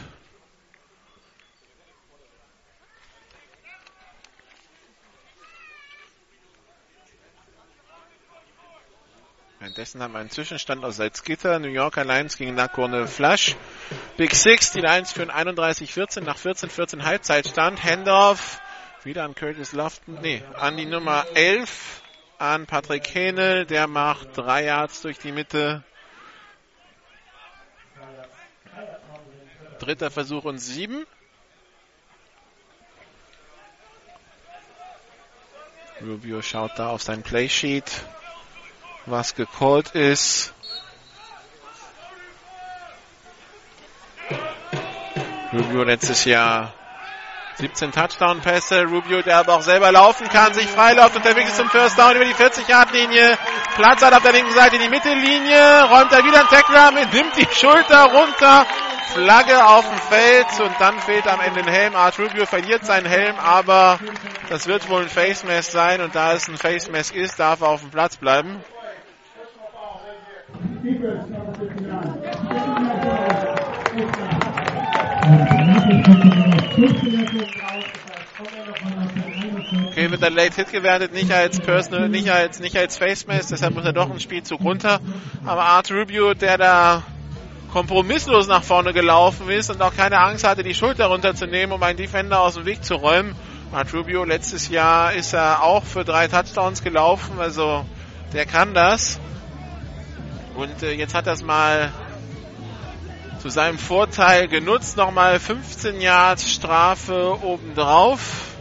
Währenddessen 9.58 10.00
haben 10.00 10.12
wir 10.12 10.20
einen 10.20 10.30
Zwischenstand 10.30 10.84
aus 10.84 10.94
Salzgitter. 10.94 11.58
New 11.58 11.66
Yorker 11.66 12.04
Lions 12.04 12.36
gegen 12.36 12.54
Nakorne 12.54 13.08
Flash. 13.08 13.56
Big 14.16 14.36
Six, 14.36 14.70
die 14.70 14.80
Lions 14.80 15.10
führen 15.10 15.32
31-14 15.32 16.20
nach 16.20 16.38
14-14 16.38 17.02
Halbzeitstand. 17.02 17.82
Handoff 17.82 18.60
wieder 19.04 19.24
an 19.24 19.34
Curtis 19.34 19.72
Lofton, 19.72 20.18
nee, 20.22 20.42
an 20.54 20.76
die 20.76 20.86
Nummer 20.86 21.26
11, 21.34 22.02
an 22.38 22.66
Patrick 22.66 23.12
Hähnel. 23.14 23.66
Der 23.66 23.86
macht 23.86 24.36
drei 24.36 24.64
Yards 24.64 25.02
durch 25.02 25.18
die 25.18 25.32
Mitte. 25.32 25.82
Dritter 29.78 30.10
Versuch 30.10 30.44
und 30.44 30.58
sieben. 30.58 31.06
Rubio 36.00 36.42
schaut 36.42 36.78
da 36.78 36.88
auf 36.88 37.02
sein 37.02 37.22
Playsheet, 37.22 38.04
was 39.06 39.34
gecallt 39.34 39.90
ist. 39.90 40.52
Rubio 45.52 45.84
letztes 45.84 46.24
Jahr 46.24 46.72
17 47.56 47.92
Touchdown-Pässe. 47.92 48.84
Rubio, 48.84 49.22
der 49.22 49.38
aber 49.38 49.54
auch 49.54 49.62
selber 49.62 49.92
laufen 49.92 50.28
kann, 50.28 50.54
sich 50.54 50.66
freiläuft, 50.66 51.16
unterwegs 51.16 51.50
ist 51.50 51.56
zum 51.56 51.68
First 51.68 51.98
Down 51.98 52.16
über 52.16 52.24
die 52.24 52.34
40-Yard-Linie. 52.34 53.38
Platz 53.76 54.02
hat 54.02 54.14
auf 54.14 54.22
der 54.22 54.32
linken 54.32 54.52
Seite 54.52 54.78
die 54.78 54.88
Mittellinie, 54.88 55.84
räumt 55.84 56.12
er 56.12 56.24
wieder 56.24 56.40
einen 56.40 56.48
Tackler 56.48 56.92
mit, 56.92 57.12
nimmt 57.12 57.36
die 57.36 57.46
Schulter 57.54 58.04
runter, 58.04 58.66
Flagge 59.14 59.64
auf 59.64 59.88
dem 59.88 59.98
Feld 59.98 60.60
und 60.60 60.80
dann 60.80 60.98
fehlt 61.00 61.26
am 61.28 61.40
Ende 61.40 61.60
ein 61.60 61.68
Helm. 61.68 61.96
Art 61.96 62.18
Rubio 62.18 62.46
verliert 62.46 62.84
seinen 62.84 63.06
Helm, 63.06 63.36
aber 63.38 63.98
das 64.48 64.66
wird 64.66 64.88
wohl 64.88 65.02
ein 65.02 65.08
Face 65.08 65.44
Mask 65.44 65.70
sein 65.70 66.00
und 66.00 66.14
da 66.14 66.32
es 66.32 66.48
ein 66.48 66.56
Face 66.56 66.90
Mask 66.90 67.14
ist, 67.14 67.38
darf 67.38 67.60
er 67.60 67.68
auf 67.68 67.80
dem 67.80 67.90
Platz 67.90 68.16
bleiben. 68.16 68.62
Okay, 79.90 80.10
wird 80.10 80.22
der 80.22 80.30
Late 80.30 80.56
Hit 80.56 80.72
gewertet, 80.72 81.12
nicht 81.12 81.32
als 81.32 81.60
Personal, 81.60 82.08
nicht 82.08 82.30
als, 82.30 82.60
nicht 82.60 82.76
als 82.76 82.98
Face 82.98 83.26
Mask, 83.26 83.48
deshalb 83.50 83.74
muss 83.74 83.84
er 83.84 83.92
doch 83.92 84.10
ein 84.10 84.20
Spielzug 84.20 84.60
runter. 84.60 85.00
Aber 85.44 85.62
Art 85.64 85.90
Rubio, 85.90 86.34
der 86.34 86.58
da 86.58 87.02
kompromisslos 87.72 88.46
nach 88.48 88.62
vorne 88.62 88.92
gelaufen 88.92 89.48
ist 89.48 89.70
und 89.70 89.80
auch 89.80 89.94
keine 89.96 90.18
Angst 90.18 90.46
hatte, 90.46 90.62
die 90.62 90.74
Schulter 90.74 91.06
runterzunehmen, 91.06 91.72
um 91.72 91.82
einen 91.82 91.96
Defender 91.96 92.40
aus 92.40 92.54
dem 92.54 92.66
Weg 92.66 92.84
zu 92.84 92.94
räumen. 92.94 93.34
Art 93.72 93.94
Rubio, 93.94 94.24
letztes 94.24 94.68
Jahr 94.68 95.14
ist 95.14 95.32
er 95.32 95.62
auch 95.62 95.84
für 95.84 96.04
drei 96.04 96.28
Touchdowns 96.28 96.82
gelaufen, 96.82 97.38
also 97.38 97.86
der 98.34 98.44
kann 98.44 98.74
das. 98.74 99.18
Und 100.54 100.82
äh, 100.82 100.92
jetzt 100.92 101.14
hat 101.14 101.26
es 101.26 101.42
mal 101.42 101.90
zu 103.42 103.48
seinem 103.48 103.76
Vorteil 103.76 104.46
genutzt. 104.46 104.96
Nochmal 104.96 105.40
15 105.40 106.00
Yards 106.00 106.48
Strafe 106.48 107.38
obendrauf. 107.42 108.54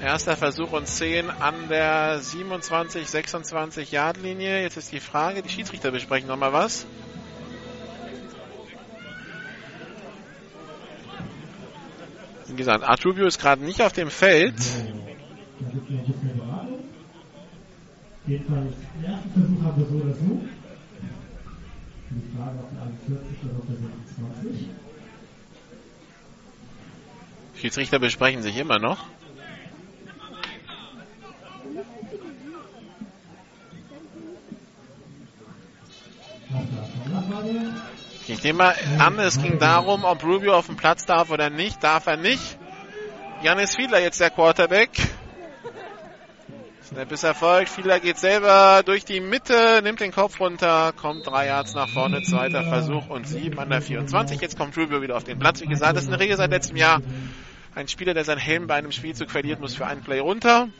Erster 0.00 0.38
Versuch 0.38 0.72
und 0.72 0.88
10 0.88 1.28
an 1.28 1.68
der 1.68 2.20
27, 2.20 3.06
26 3.06 3.92
Yard 3.92 4.16
Linie. 4.16 4.62
Jetzt 4.62 4.78
ist 4.78 4.90
die 4.90 5.00
Frage, 5.00 5.42
die 5.42 5.50
Schiedsrichter 5.50 5.90
besprechen 5.90 6.28
nochmal 6.28 6.54
was. 6.54 6.86
Wie 12.46 12.56
gesagt, 12.56 12.84
Artubio 12.84 13.26
ist 13.26 13.38
gerade 13.38 13.62
nicht 13.62 13.82
auf 13.82 13.92
dem 13.92 14.10
Feld. 14.10 14.54
Jedenfalls, 18.28 18.74
den 18.94 19.04
ersten 19.10 19.30
Versuch 19.32 19.62
haben 19.64 19.80
wir 19.80 19.86
so 19.86 20.04
oder 20.04 20.14
so. 20.14 20.42
Die 22.10 22.36
Frage 22.36 22.58
auf 22.58 22.66
der 22.74 22.82
41 22.82 23.38
oder 23.44 23.58
auf 23.58 23.66
der 23.66 23.76
26. 23.76 24.68
Schiedsrichter 27.58 27.98
besprechen 27.98 28.42
sich 28.42 28.56
immer 28.58 28.78
noch. 28.78 28.98
Ich 38.26 38.42
nehme 38.42 38.58
mal 38.58 38.74
an, 38.98 39.18
es 39.20 39.40
ging 39.40 39.58
darum, 39.58 40.04
ob 40.04 40.22
Rubio 40.22 40.54
auf 40.54 40.66
dem 40.66 40.76
Platz 40.76 41.06
darf 41.06 41.30
oder 41.30 41.48
nicht. 41.48 41.82
Darf 41.82 42.06
er 42.06 42.18
nicht. 42.18 42.58
Janis 43.42 43.74
Fiedler 43.74 44.00
jetzt 44.00 44.20
der 44.20 44.28
Quarterback. 44.28 44.90
Snap 46.88 47.12
ist 47.12 47.22
erfolgt. 47.22 47.68
Fiedler 47.68 48.00
geht 48.00 48.16
selber 48.16 48.82
durch 48.82 49.04
die 49.04 49.20
Mitte, 49.20 49.80
nimmt 49.82 50.00
den 50.00 50.10
Kopf 50.10 50.40
runter, 50.40 50.94
kommt 50.96 51.26
drei 51.26 51.46
Yards 51.48 51.74
nach 51.74 51.90
vorne, 51.90 52.22
zweiter 52.22 52.64
Versuch 52.64 53.10
und 53.10 53.28
sieben 53.28 53.58
an 53.58 53.68
der 53.68 53.82
24. 53.82 54.40
Jetzt 54.40 54.56
kommt 54.56 54.74
Rubio 54.74 55.02
wieder 55.02 55.14
auf 55.14 55.24
den 55.24 55.38
Platz. 55.38 55.60
Wie 55.60 55.66
gesagt, 55.66 55.96
das 55.96 56.04
ist 56.04 56.08
eine 56.08 56.18
Regel 56.18 56.38
seit 56.38 56.50
letztem 56.50 56.78
Jahr. 56.78 57.02
Ein 57.74 57.88
Spieler, 57.88 58.14
der 58.14 58.24
seinen 58.24 58.38
Helm 58.38 58.66
bei 58.66 58.76
einem 58.76 58.90
Spielzug 58.90 59.30
verliert, 59.30 59.60
muss 59.60 59.74
für 59.74 59.86
einen 59.86 60.00
Play 60.00 60.20
runter. 60.20 60.70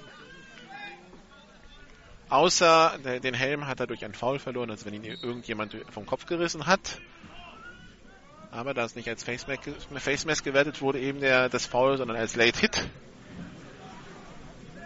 Außer 2.30 2.94
den 3.22 3.34
Helm 3.34 3.66
hat 3.66 3.80
er 3.80 3.86
durch 3.86 4.02
einen 4.02 4.14
Foul 4.14 4.38
verloren, 4.38 4.70
als 4.70 4.86
wenn 4.86 4.94
ihn 4.94 5.04
irgendjemand 5.04 5.76
vom 5.90 6.06
Kopf 6.06 6.24
gerissen 6.24 6.66
hat. 6.66 7.02
Aber 8.50 8.72
da 8.72 8.82
es 8.86 8.96
nicht 8.96 9.10
als 9.10 9.24
Face 9.24 9.46
Mask 10.24 10.42
gewertet 10.42 10.80
wurde, 10.80 11.00
eben 11.00 11.20
der, 11.20 11.50
das 11.50 11.66
Foul, 11.66 11.98
sondern 11.98 12.16
als 12.16 12.34
Late 12.34 12.60
Hit. 12.60 12.88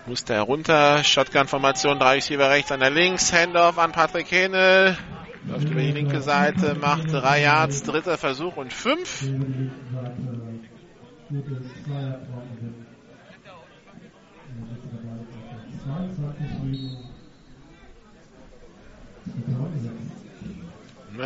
Musste 0.07 0.35
er 0.35 0.43
runter. 0.43 1.05
Shotgun-Formation, 1.05 1.99
drei 1.99 2.15
Receiver 2.15 2.51
rechts, 2.51 2.73
an 2.73 2.81
der 2.81 2.91
links. 2.91 3.33
Handoff 3.33 3.79
an 3.79 3.93
Patrick 3.93 4.31
Hähnel. 4.31 4.97
Läuft 5.45 5.69
über 5.69 5.81
die 5.81 5.93
linke 5.93 6.21
Seite, 6.21 6.75
macht 6.75 7.13
drei 7.13 7.43
Yards, 7.43 7.83
dritter 7.83 8.17
Versuch 8.17 8.57
und 8.57 8.73
fünf. 8.73 9.25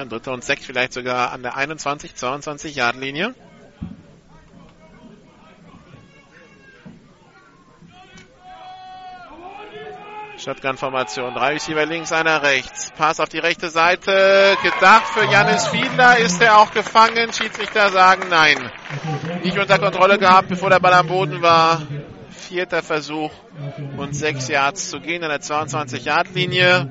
Dritter 0.08 0.32
und 0.32 0.44
sechs 0.44 0.64
vielleicht 0.64 0.92
sogar 0.92 1.32
an 1.32 1.42
der 1.42 1.56
21, 1.56 2.14
22 2.14 2.74
Yard 2.74 2.96
Linie. 2.96 3.34
Shotgun-Formation. 10.46 11.35
Drei 11.35 11.54
Receiver 11.54 11.85
links, 11.87 12.12
einer 12.12 12.40
rechts. 12.40 12.92
Pass 12.96 13.18
auf 13.18 13.28
die 13.28 13.40
rechte 13.40 13.68
Seite. 13.68 14.56
Gedacht 14.62 15.09
für 15.09 15.24
Janis 15.24 15.66
Fiedler. 15.66 16.18
Ist 16.18 16.40
er 16.40 16.59
auch 16.59 16.70
gefangen? 16.70 17.32
Schiedsrichter 17.32 17.90
sagen 17.90 18.28
nein. 18.30 18.70
Nicht 19.42 19.59
unter 19.59 19.80
Kontrolle 19.80 20.20
gehabt, 20.20 20.48
bevor 20.48 20.70
der 20.70 20.78
Ball 20.78 20.94
am 20.94 21.09
Boden 21.09 21.42
war. 21.42 21.82
Vierter 22.30 22.85
Versuch 22.85 23.32
und 23.96 24.14
sechs 24.14 24.46
Yards 24.46 24.88
zu 24.88 25.00
gehen 25.00 25.24
an 25.24 25.30
der 25.30 25.40
22-Yard-Linie. 25.40 26.90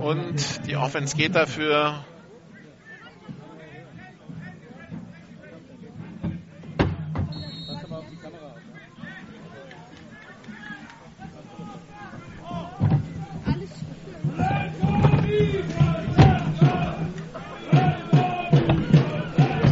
Und 0.00 0.66
die 0.66 0.74
Offense 0.74 1.16
geht 1.16 1.36
dafür. 1.36 2.04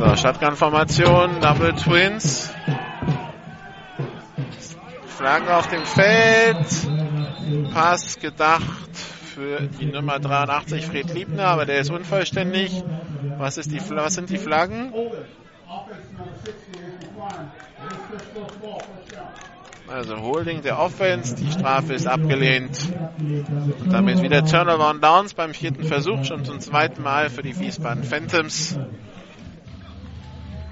So, 0.00 0.16
Shotgun-Formation, 0.16 1.42
Double 1.42 1.74
Twins. 1.74 2.50
Flaggen 5.08 5.48
auf 5.48 5.68
dem 5.68 5.84
Feld. 5.84 6.66
Pass 7.74 8.18
gedacht 8.18 8.96
für 8.96 9.60
die 9.60 9.84
Nummer 9.84 10.18
83 10.18 10.86
Fred 10.86 11.12
Liebner, 11.12 11.48
aber 11.48 11.66
der 11.66 11.80
ist 11.80 11.90
unvollständig. 11.90 12.82
Was, 13.36 13.58
ist 13.58 13.72
die, 13.72 13.80
was 13.90 14.14
sind 14.14 14.30
die 14.30 14.38
Flaggen? 14.38 14.94
Also 19.86 20.16
Holding 20.22 20.62
der 20.62 20.78
Offense, 20.78 21.34
die 21.34 21.52
Strafe 21.52 21.92
ist 21.92 22.06
abgelehnt. 22.06 22.88
Und 23.18 23.92
damit 23.92 24.22
wieder 24.22 24.46
Turnover 24.46 24.88
on 24.88 25.02
Downs 25.02 25.34
beim 25.34 25.52
vierten 25.52 25.84
Versuch, 25.84 26.24
schon 26.24 26.46
zum 26.46 26.58
zweiten 26.60 27.02
Mal 27.02 27.28
für 27.28 27.42
die 27.42 27.58
Wiesbaden 27.58 28.02
Phantoms. 28.02 28.78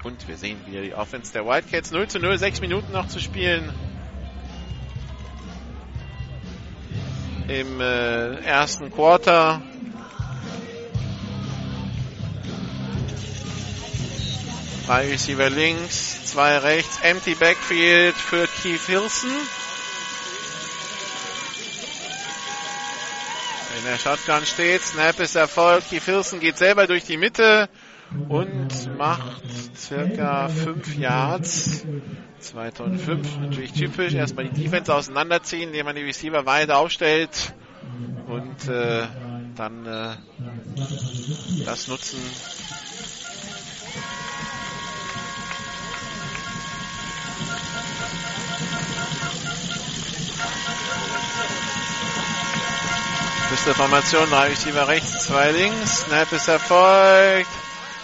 Und 0.03 0.27
wir 0.27 0.37
sehen 0.37 0.57
wieder 0.65 0.81
die 0.81 0.93
Offense 0.93 1.33
der 1.33 1.45
Wildcats. 1.45 1.91
0 1.91 2.07
zu 2.07 2.19
0, 2.19 2.37
6 2.37 2.61
Minuten 2.61 2.91
noch 2.93 3.07
zu 3.07 3.19
spielen. 3.19 3.73
Im 7.47 7.81
äh, 7.81 8.35
ersten 8.41 8.91
Quarter. 8.91 9.61
Drei 14.85 15.09
Receiver 15.09 15.49
links, 15.49 16.25
zwei 16.25 16.57
rechts, 16.57 16.99
empty 17.01 17.35
Backfield 17.35 18.15
für 18.15 18.47
Keith 18.47 18.85
Hilson. 18.87 19.29
der 23.89 23.97
Shotgun 23.97 24.45
steht. 24.45 24.83
Snap 24.83 25.19
ist 25.19 25.35
erfolgt. 25.35 25.91
Die 25.91 25.99
Firsten 25.99 26.39
geht 26.39 26.57
selber 26.57 26.85
durch 26.85 27.05
die 27.05 27.17
Mitte 27.17 27.69
und 28.27 28.97
macht 28.97 29.43
circa 29.75 30.47
5 30.47 30.97
Yards. 30.97 31.85
2005 32.39 33.39
natürlich 33.39 33.73
typisch. 33.73 34.13
Erstmal 34.13 34.47
die 34.49 34.63
Defense 34.63 34.93
auseinanderziehen, 34.93 35.69
indem 35.69 35.85
man 35.85 35.95
die 35.95 36.03
Receiver 36.03 36.45
weit 36.45 36.71
aufstellt 36.71 37.53
und 38.27 38.67
äh, 38.67 39.07
dann 39.55 39.85
äh, 39.85 40.15
das 41.65 41.87
nutzen. 41.87 42.19
Beste 53.49 53.73
Formation, 53.73 54.29
drei 54.29 54.49
Receiver 54.49 54.87
rechts, 54.87 55.25
zwei 55.25 55.51
links. 55.51 56.01
Snap 56.01 56.31
ist 56.31 56.47
erfolgt. 56.47 57.49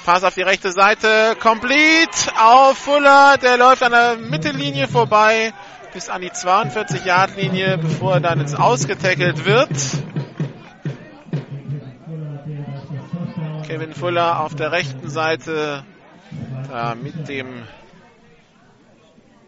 Pass 0.06 0.24
auf 0.24 0.36
die 0.36 0.44
rechte 0.44 0.72
Seite. 0.72 1.36
Complete 1.42 2.32
auf 2.40 2.78
Fuller. 2.78 3.40
Der 3.42 3.58
läuft 3.58 3.82
an 3.82 3.92
der 3.92 4.18
Mittellinie 4.18 4.88
vorbei 4.88 5.52
bis 5.94 6.10
an 6.10 6.22
die 6.22 6.30
42-Yard-Linie, 6.30 7.80
bevor 7.80 8.14
er 8.14 8.20
dann 8.20 8.40
ins 8.40 8.54
Ausgetackelt 8.54 9.46
wird. 9.46 9.72
Kevin 13.66 13.96
Fuller 13.96 14.42
auf 14.42 14.54
der 14.54 14.72
rechten 14.72 15.10
Seite 15.10 15.84
mit 17.02 17.28
dem 17.28 17.64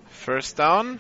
First 0.10 0.58
Down. 0.58 1.00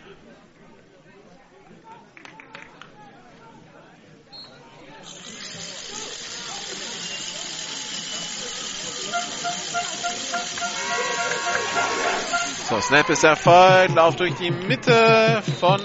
So, 12.70 12.82
Snap 12.82 13.10
ist 13.10 13.24
erfolgt. 13.24 13.96
Lauf 13.96 14.18
durch 14.18 14.34
die 14.36 14.52
Mitte 14.52 15.42
von 15.60 15.80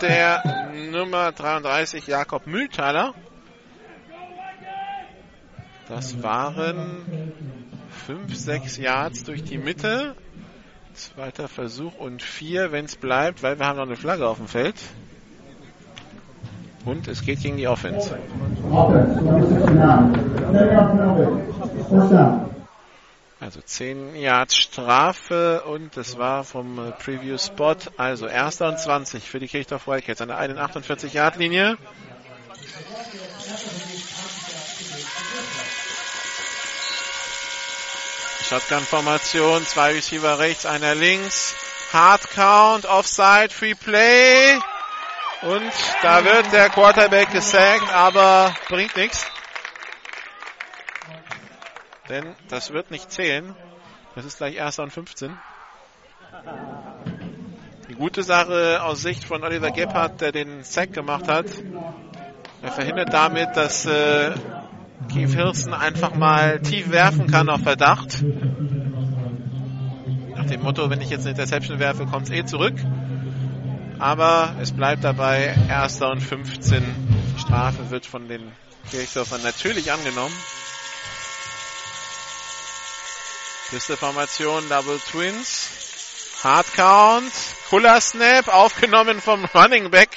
der 0.00 0.42
Nummer 0.90 1.32
33, 1.32 2.06
Jakob 2.06 2.46
Mühlthaler. 2.46 3.12
Das 5.88 6.22
waren 6.22 7.32
5, 8.06 8.34
6 8.34 8.78
Yards 8.78 9.24
durch 9.24 9.44
die 9.44 9.58
Mitte. 9.58 10.14
Zweiter 10.94 11.48
Versuch 11.48 11.98
und 11.98 12.22
4, 12.22 12.72
wenn 12.72 12.86
es 12.86 12.96
bleibt, 12.96 13.42
weil 13.42 13.58
wir 13.58 13.66
haben 13.66 13.76
noch 13.76 13.86
eine 13.86 13.96
Flagge 13.96 14.26
auf 14.26 14.38
dem 14.38 14.48
Feld. 14.48 14.76
Und 16.84 17.08
es 17.08 17.22
geht 17.24 17.40
gegen 17.40 17.58
die 17.58 17.68
Offense. 17.68 18.18
Also 23.42 23.60
10 23.60 24.14
Yards 24.14 24.56
Strafe 24.56 25.62
und 25.62 25.96
das 25.96 26.16
war 26.16 26.44
vom 26.44 26.78
äh, 26.78 26.92
Preview 26.92 27.36
Spot. 27.38 27.74
Also 27.96 28.26
1. 28.26 28.60
und 28.60 28.78
20 28.78 29.28
für 29.28 29.40
die 29.40 29.48
Kirchdorf 29.48 29.88
Wildcats 29.88 30.20
an 30.20 30.28
der 30.28 30.38
41 30.38 31.12
Yard 31.12 31.38
Linie. 31.38 31.76
Shotgun-Formation, 38.48 39.66
zwei 39.66 39.94
Receiver 39.94 40.38
rechts, 40.38 40.64
einer 40.64 40.94
links. 40.94 41.56
Hard 41.92 42.30
Count, 42.30 42.86
Offside, 42.86 43.48
Free 43.50 43.74
Play. 43.74 44.56
Und 45.42 45.72
da 46.02 46.24
wird 46.24 46.52
der 46.52 46.70
Quarterback 46.70 47.32
gesackt, 47.32 47.92
aber 47.92 48.54
bringt 48.68 48.96
nichts. 48.96 49.26
Denn 52.12 52.36
das 52.48 52.74
wird 52.74 52.90
nicht 52.90 53.10
zählen. 53.10 53.54
Das 54.14 54.26
ist 54.26 54.36
gleich 54.36 54.56
erster 54.56 54.82
und 54.82 54.92
15. 54.92 55.32
Die 57.88 57.94
gute 57.94 58.22
Sache 58.22 58.82
aus 58.82 59.00
Sicht 59.00 59.24
von 59.24 59.42
Oliver 59.42 59.70
Gebhardt, 59.70 60.20
der 60.20 60.30
den 60.30 60.62
Sack 60.62 60.92
gemacht 60.92 61.26
hat. 61.26 61.46
Er 62.60 62.70
verhindert 62.70 63.14
damit, 63.14 63.56
dass 63.56 63.86
äh, 63.86 64.32
Keith 65.10 65.32
Hirsten 65.34 65.72
einfach 65.72 66.14
mal 66.14 66.60
tief 66.60 66.90
werfen 66.90 67.28
kann 67.28 67.48
auf 67.48 67.62
Verdacht. 67.62 68.22
Nach 70.36 70.44
dem 70.44 70.62
Motto, 70.62 70.90
wenn 70.90 71.00
ich 71.00 71.08
jetzt 71.08 71.22
eine 71.22 71.30
Interception 71.30 71.78
werfe, 71.78 72.04
kommt 72.04 72.26
es 72.26 72.30
eh 72.30 72.44
zurück. 72.44 72.74
Aber 73.98 74.54
es 74.60 74.72
bleibt 74.72 75.02
dabei, 75.02 75.54
erster 75.66 76.10
und 76.10 76.20
15. 76.20 76.84
Die 77.36 77.40
Strafe 77.40 77.88
wird 77.88 78.04
von 78.04 78.28
den 78.28 78.52
Kirchdorfern 78.90 79.42
natürlich 79.42 79.90
angenommen. 79.90 80.34
Nächste 83.72 83.96
Formation, 83.96 84.68
Double 84.68 84.98
Twins. 84.98 86.40
Hard 86.44 86.66
Count. 86.74 87.32
Cooler 87.70 88.02
Snap, 88.02 88.48
aufgenommen 88.48 89.18
vom 89.18 89.44
Running 89.54 89.90
Back, 89.90 90.10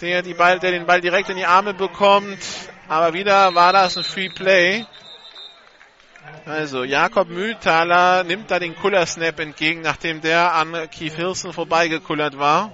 der, 0.00 0.22
die 0.22 0.32
Ball, 0.32 0.58
der 0.58 0.70
den 0.70 0.86
Ball 0.86 1.02
direkt 1.02 1.28
in 1.28 1.36
die 1.36 1.44
Arme 1.44 1.74
bekommt. 1.74 2.38
Aber 2.88 3.12
wieder 3.12 3.54
war 3.54 3.74
das 3.74 3.98
ein 3.98 4.04
Free 4.04 4.30
Play. 4.30 4.86
Also 6.46 6.84
Jakob 6.84 7.28
Mühlthaler 7.28 8.24
nimmt 8.24 8.50
da 8.50 8.58
den 8.58 8.74
Cooler 8.74 9.04
Snap 9.04 9.38
entgegen, 9.40 9.82
nachdem 9.82 10.22
der 10.22 10.54
an 10.54 10.72
Keith 10.90 11.12
Hilson 11.12 11.52
vorbeigekullert 11.52 12.38
war. 12.38 12.72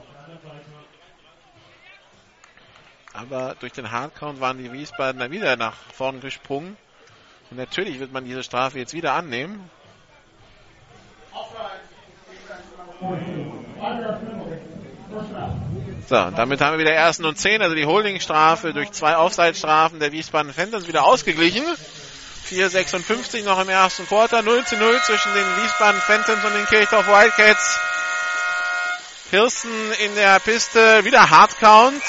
Aber 3.12 3.56
durch 3.58 3.72
den 3.72 3.90
Hardcount 3.90 4.40
waren 4.40 4.58
die 4.58 4.72
Wiesbadener 4.72 5.32
wieder 5.32 5.56
nach 5.56 5.74
vorn 5.92 6.20
gesprungen. 6.20 6.76
Und 7.50 7.56
natürlich 7.56 7.98
wird 7.98 8.12
man 8.12 8.24
diese 8.24 8.44
Strafe 8.44 8.78
jetzt 8.78 8.94
wieder 8.94 9.14
annehmen. 9.14 9.68
So, 16.08 16.30
damit 16.30 16.60
haben 16.60 16.74
wir 16.74 16.78
wieder 16.78 16.94
ersten 16.94 17.24
und 17.24 17.36
zehn, 17.36 17.62
also 17.62 17.74
die 17.74 17.84
Holdingstrafe 17.84 18.72
durch 18.72 18.92
zwei 18.92 19.16
Offside-Strafen 19.16 19.98
der 19.98 20.12
Wiesbaden 20.12 20.52
Phantoms 20.52 20.86
wieder 20.86 21.04
ausgeglichen. 21.04 21.64
4,56 22.48 23.44
noch 23.44 23.60
im 23.60 23.68
ersten 23.68 24.06
Quarter, 24.06 24.42
0 24.42 24.64
zu 24.64 24.76
0 24.76 25.00
zwischen 25.02 25.34
den 25.34 25.44
Wiesbaden 25.64 26.00
Phantoms 26.00 26.44
und 26.44 26.54
den 26.54 26.66
Kirchdorf 26.66 27.08
Wildcats. 27.08 27.80
Hirsten 29.30 29.92
in 30.04 30.14
der 30.14 30.38
Piste, 30.38 31.04
wieder 31.04 31.28
Hardcount. 31.28 32.02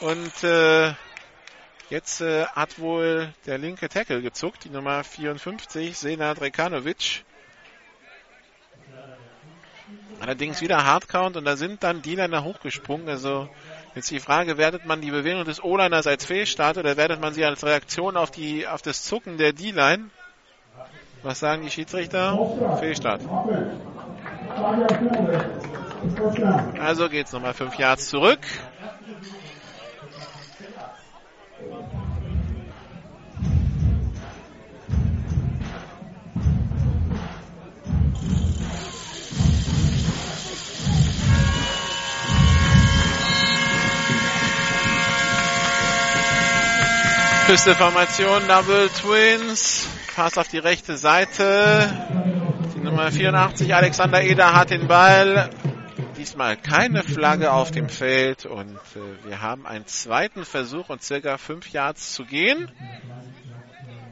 Und 0.00 0.44
äh, 0.44 0.92
jetzt 1.88 2.20
äh, 2.20 2.44
hat 2.44 2.78
wohl 2.78 3.32
der 3.46 3.56
linke 3.56 3.88
Tackle 3.88 4.20
gezuckt, 4.20 4.64
die 4.64 4.68
Nummer 4.70 5.02
54, 5.02 5.96
Senad 5.96 6.42
Rekanovic. 6.42 7.24
Allerdings 10.20 10.60
wieder 10.60 10.84
Hardcount 10.84 11.36
und 11.36 11.44
da 11.44 11.56
sind 11.56 11.82
dann 11.82 12.02
D-Liner 12.02 12.42
hochgesprungen. 12.44 13.08
Also 13.08 13.48
jetzt 13.94 14.10
die 14.10 14.20
Frage, 14.20 14.58
wertet 14.58 14.84
man 14.84 15.00
die 15.00 15.10
Bewegung 15.10 15.44
des 15.44 15.62
O-Liners 15.62 16.06
als 16.06 16.24
Fehlstart 16.24 16.76
oder 16.76 16.96
wertet 16.96 17.20
man 17.20 17.34
sie 17.34 17.44
als 17.44 17.64
Reaktion 17.64 18.16
auf 18.16 18.30
die 18.30 18.66
auf 18.66 18.82
das 18.82 19.04
Zucken 19.04 19.38
der 19.38 19.52
D-Line? 19.52 20.10
Was 21.22 21.40
sagen 21.40 21.62
die 21.62 21.70
Schiedsrichter? 21.70 22.78
Fehlstart. 22.78 23.22
Also 26.80 27.08
geht's 27.08 27.32
nochmal 27.32 27.54
fünf 27.54 27.76
Yards 27.78 28.08
zurück. 28.08 28.40
Küste-Formation, 47.48 48.46
Double 48.46 48.90
Twins. 48.90 49.88
Pass 50.14 50.36
auf 50.36 50.48
die 50.48 50.58
rechte 50.58 50.98
Seite. 50.98 51.90
Die 52.76 52.80
Nummer 52.80 53.10
84, 53.10 53.74
Alexander 53.74 54.22
Eder, 54.22 54.52
hat 54.52 54.68
den 54.68 54.86
Ball. 54.86 55.48
Diesmal 56.18 56.58
keine 56.58 57.02
Flagge 57.02 57.50
auf 57.50 57.70
dem 57.70 57.88
Feld 57.88 58.44
und 58.44 58.76
äh, 58.76 59.26
wir 59.26 59.40
haben 59.40 59.66
einen 59.66 59.86
zweiten 59.86 60.44
Versuch 60.44 60.90
und 60.90 61.02
circa 61.02 61.38
fünf 61.38 61.72
Yards 61.72 62.12
zu 62.12 62.26
gehen. 62.26 62.70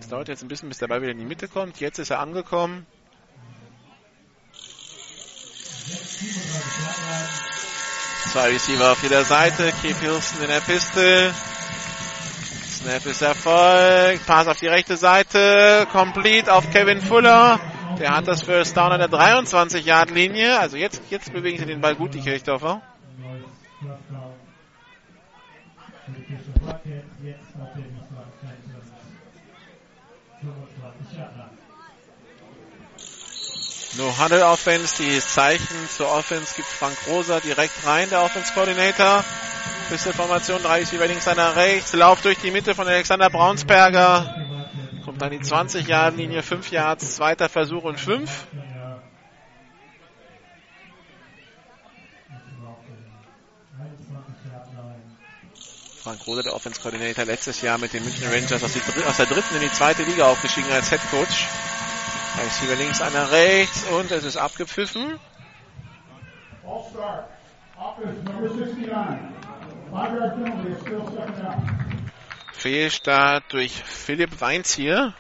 Es 0.01 0.09
dauert 0.09 0.29
jetzt 0.29 0.43
ein 0.43 0.49
bisschen, 0.49 0.71
bis 0.71 0.79
der 0.79 0.87
Ball 0.87 1.03
wieder 1.03 1.13
in 1.13 1.19
die 1.19 1.27
Mitte 1.27 1.47
kommt. 1.47 1.79
Jetzt 1.79 1.99
ist 1.99 2.09
er 2.09 2.21
angekommen. 2.21 2.87
Zwei 8.33 8.49
Receiver 8.49 8.93
auf 8.93 9.03
jeder 9.03 9.25
Seite. 9.25 9.75
Keith 9.83 9.99
Hilson 9.99 10.41
in 10.41 10.49
der 10.49 10.61
Piste. 10.61 11.35
Snap 12.87 13.07
ist 13.07 13.21
erfolgt. 13.21 14.27
Pass 14.29 14.47
auf 14.47 14.61
die 14.61 14.69
rechte 14.69 14.97
Seite. 14.97 15.89
Complete 15.91 16.53
auf 16.53 16.71
Kevin 16.71 17.01
Fuller. 17.01 17.59
Der 17.99 18.17
hat 18.17 18.29
das 18.29 18.43
First 18.43 18.77
Down 18.77 18.93
an 18.93 19.01
der 19.01 19.11
23-Yard-Linie. 19.11 20.61
Also 20.61 20.77
jetzt, 20.77 21.03
jetzt 21.11 21.33
bewegen 21.33 21.59
sie 21.59 21.67
den 21.67 21.81
Ball 21.81 21.97
gut, 21.97 22.15
die 22.15 22.21
Kirchdorfer. 22.21 22.81
No 33.97 34.13
Huddle 34.19 34.45
Offense, 34.45 35.03
die 35.03 35.21
Zeichen 35.21 35.89
zur 35.89 36.13
Offense 36.13 36.55
gibt 36.55 36.69
Frank 36.69 36.99
Rosa 37.07 37.41
direkt 37.41 37.87
rein, 37.87 38.11
der 38.11 38.23
Offense 38.23 38.53
Coordinator. 38.53 39.25
Pistol 39.89 40.13
Formation, 40.13 40.63
drei 40.63 40.81
ist 40.81 40.93
über 40.93 41.07
links, 41.07 41.27
einer 41.27 41.57
rechts. 41.57 41.95
Lauf 41.95 42.21
durch 42.21 42.37
die 42.39 42.51
Mitte 42.51 42.75
von 42.75 42.87
Alexander 42.87 43.31
Braunsberger. 43.31 44.35
Kommt 45.03 45.23
dann 45.23 45.31
die 45.31 45.41
20 45.41 45.89
Yard 45.89 46.17
Linie, 46.17 46.43
5 46.43 46.71
Yards, 46.71 47.17
zweiter 47.17 47.49
Versuch 47.49 47.85
und 47.85 47.99
5. 47.99 48.31
Frank 56.03 56.27
Rode, 56.27 56.43
der 56.43 56.55
Offense 56.55 56.81
Coordinator, 56.81 57.25
letztes 57.25 57.63
Jahr 57.63 57.79
mit 57.79 57.95
den 57.95 58.05
München 58.05 58.29
Rangers 58.29 58.63
aus, 58.63 58.73
die, 58.73 59.05
aus 59.05 59.17
der 59.17 59.27
dritten 59.27 59.55
in 59.55 59.63
die 59.63 59.73
zweite 59.73 60.03
Liga 60.03 60.27
aufgestiegen 60.27 60.71
als 60.71 60.91
Head 60.91 61.01
Coach. 61.11 61.47
Ein 62.37 62.43
Receiver 62.43 62.77
links, 62.77 63.01
einer 63.01 63.31
rechts 63.31 63.85
und 63.85 64.11
es 64.11 64.25
ist 64.25 64.37
abgepfiffen. 64.37 65.19
Fehlstart 72.53 73.45
durch 73.49 73.83
Philipp 73.83 74.41
Weinz 74.43 74.75
hier. 74.75 75.15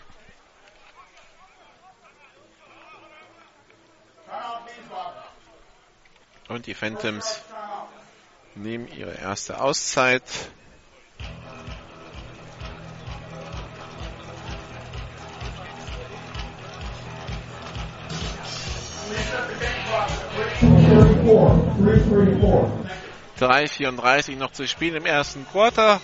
Und 6.48 6.66
die 6.66 6.74
Phantoms 6.74 7.40
nehmen 8.54 8.88
ihre 8.88 9.14
erste 9.14 9.60
Auszeit. 9.60 10.22
Drei 23.38 23.66
34 23.68 24.36
noch 24.36 24.52
zu 24.52 24.66
spielen 24.66 24.96
im 24.96 25.06
ersten 25.06 25.46
Quarter. 25.46 26.00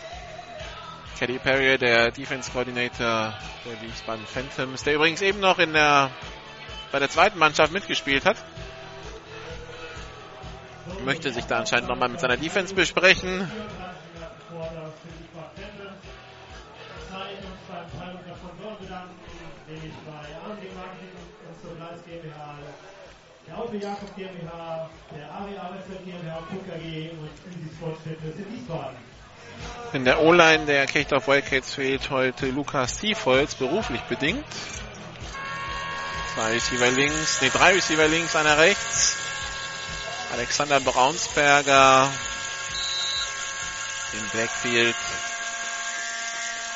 Caddy 1.18 1.38
Perry, 1.38 1.78
der 1.78 2.10
Defense 2.10 2.50
Coordinator 2.50 3.32
der 3.64 3.82
Wiesbaden 3.82 4.26
Phantoms, 4.26 4.82
der 4.82 4.94
übrigens 4.96 5.22
eben 5.22 5.40
noch 5.40 5.58
in 5.58 5.72
der, 5.72 6.10
bei 6.90 6.98
der 6.98 7.08
zweiten 7.08 7.38
Mannschaft 7.38 7.72
mitgespielt 7.72 8.24
hat. 8.26 8.36
Möchte 11.04 11.32
sich 11.32 11.44
da 11.46 11.58
anscheinend 11.60 11.88
nochmal 11.88 12.08
mit 12.08 12.20
seiner 12.20 12.36
Defense 12.36 12.74
besprechen. 12.74 13.48
Der 23.52 23.58
Auto 23.58 23.74
Jakob 23.76 24.16
GmbH, 24.16 24.88
der 25.14 25.30
Ari 25.30 25.58
Arbeitswelt 25.58 26.04
GmbH, 26.04 26.42
KKG 26.48 27.10
und 27.10 27.30
Easy 27.50 27.74
Sportfitness 27.76 28.36
in 28.36 28.52
Wiesbaden. 28.52 28.96
In 29.92 30.04
der 30.04 30.22
O-Line 30.22 30.64
der 30.64 30.86
Kirchdorf 30.86 31.28
Wildcats 31.28 31.74
fehlt 31.74 32.10
heute 32.10 32.46
Lukas 32.46 32.98
Tiefholz, 32.98 33.54
beruflich 33.54 34.00
bedingt. 34.02 34.44
Zwei 36.34 36.52
Receiver 36.52 36.90
links, 36.90 37.42
nee, 37.42 37.50
drei 37.50 37.74
Receiver 37.74 38.08
links, 38.08 38.34
einer 38.34 38.56
rechts. 38.56 39.16
Alexander 40.32 40.80
Braunsberger 40.80 42.10
im 44.14 44.38
Backfield. 44.38 44.96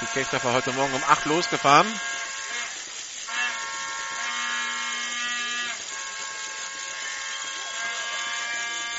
Die 0.02 0.06
Kirchdorfer 0.06 0.52
heute 0.52 0.72
Morgen 0.72 0.92
um 0.92 1.02
8 1.08 1.24
losgefahren. 1.24 1.86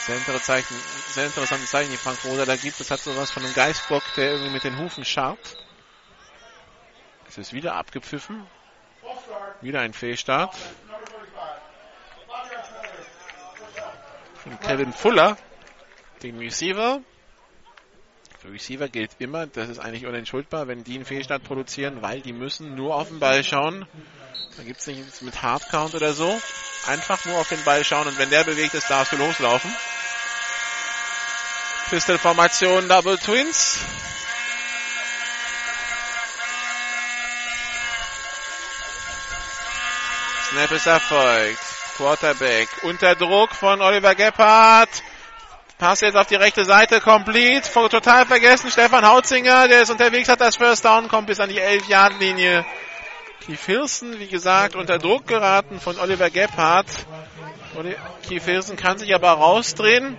Sehr, 0.08 0.42
Zeichen, 0.42 0.76
sehr 1.10 1.26
interessante 1.26 1.66
Zeichen, 1.66 1.92
die 1.92 1.98
Frank 1.98 2.24
Rosa 2.24 2.46
da 2.46 2.56
gibt. 2.56 2.80
Es 2.80 2.90
hat 2.92 3.02
sowas 3.02 3.30
von 3.30 3.44
einem 3.44 3.54
Geistbock, 3.54 4.04
der 4.16 4.32
irgendwie 4.32 4.52
mit 4.52 4.64
den 4.64 4.80
Hufen 4.80 5.04
scharrt. 5.04 5.58
Es 7.28 7.38
ist 7.38 7.52
wieder 7.52 7.76
abgepfiffen. 7.76 8.48
Wieder 9.60 9.82
ein 9.82 9.92
Fehlstart. 9.92 10.56
Von 14.36 14.58
Kevin 14.62 14.94
Fuller, 14.94 15.38
den 16.24 16.38
Receiver. 16.38 17.02
Für 18.40 18.54
Receiver 18.54 18.88
gilt 18.88 19.12
immer, 19.20 19.46
das 19.46 19.68
ist 19.68 19.80
eigentlich 19.80 20.06
unentschuldbar, 20.06 20.70
wenn 20.70 20.86
die 20.86 20.96
einen 20.96 21.06
Fehlstart 21.06 21.44
produzieren, 21.44 22.02
weil 22.02 22.22
die 22.22 22.32
müssen 22.32 22.76
nur 22.76 22.96
auf 22.96 23.10
den 23.10 23.20
Ball 23.20 23.44
schauen. 23.44 23.86
Da 24.56 24.64
gibt 24.64 24.80
es 24.80 24.88
nichts 24.88 25.22
mit 25.22 25.42
Hardcount 25.42 25.96
oder 25.96 26.14
so. 26.14 26.40
Einfach 26.86 27.26
nur 27.26 27.38
auf 27.38 27.50
den 27.50 27.62
Ball 27.66 27.84
schauen 27.84 28.08
und 28.08 28.18
wenn 28.18 28.30
der 28.30 28.46
bewegt 28.46 28.74
ist, 28.74 28.90
darfst 28.90 29.12
du 29.12 29.18
loslaufen. 29.18 29.70
Pistol-Formation 31.90 32.90
Double 32.90 33.18
Twins. 33.18 33.80
Snap 40.50 40.72
ist 40.72 40.86
erfolgt. 40.86 41.60
Quarterback 41.96 42.68
unter 42.84 43.16
Druck 43.16 43.56
von 43.56 43.82
Oliver 43.82 44.16
Gebhardt. 44.16 44.90
Pass 45.78 46.02
jetzt 46.02 46.18
auf 46.18 46.28
die 46.28 46.36
rechte 46.36 46.66
Seite, 46.66 47.00
complete. 47.00 47.72
Total 47.72 48.26
vergessen, 48.26 48.70
Stefan 48.70 49.08
Hautzinger, 49.08 49.70
der 49.70 49.84
ist 49.84 49.90
unterwegs, 49.90 50.28
hat 50.28 50.42
das 50.42 50.58
First 50.58 50.84
Down, 50.84 51.08
kommt 51.08 51.28
bis 51.28 51.40
an 51.40 51.50
die 51.50 51.62
11-Yard-Linie. 51.62 52.66
Keith 53.46 53.66
Hilson, 53.66 54.20
wie 54.20 54.28
gesagt, 54.28 54.76
unter 54.76 54.98
Druck 54.98 55.26
geraten 55.26 55.80
von 55.80 55.98
Oliver 56.00 56.30
Gebhardt. 56.30 56.88
Keith 58.28 58.44
Hilson 58.44 58.76
kann 58.76 58.98
sich 58.98 59.16
aber 59.16 59.32
rausdrehen. 59.32 60.18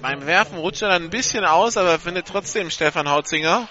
Beim 0.00 0.26
Werfen 0.26 0.58
rutscht 0.58 0.82
er 0.82 0.90
dann 0.90 1.04
ein 1.04 1.10
bisschen 1.10 1.44
aus, 1.44 1.76
aber 1.76 1.98
findet 1.98 2.28
trotzdem 2.28 2.70
Stefan 2.70 3.08
Hautzinger. 3.08 3.68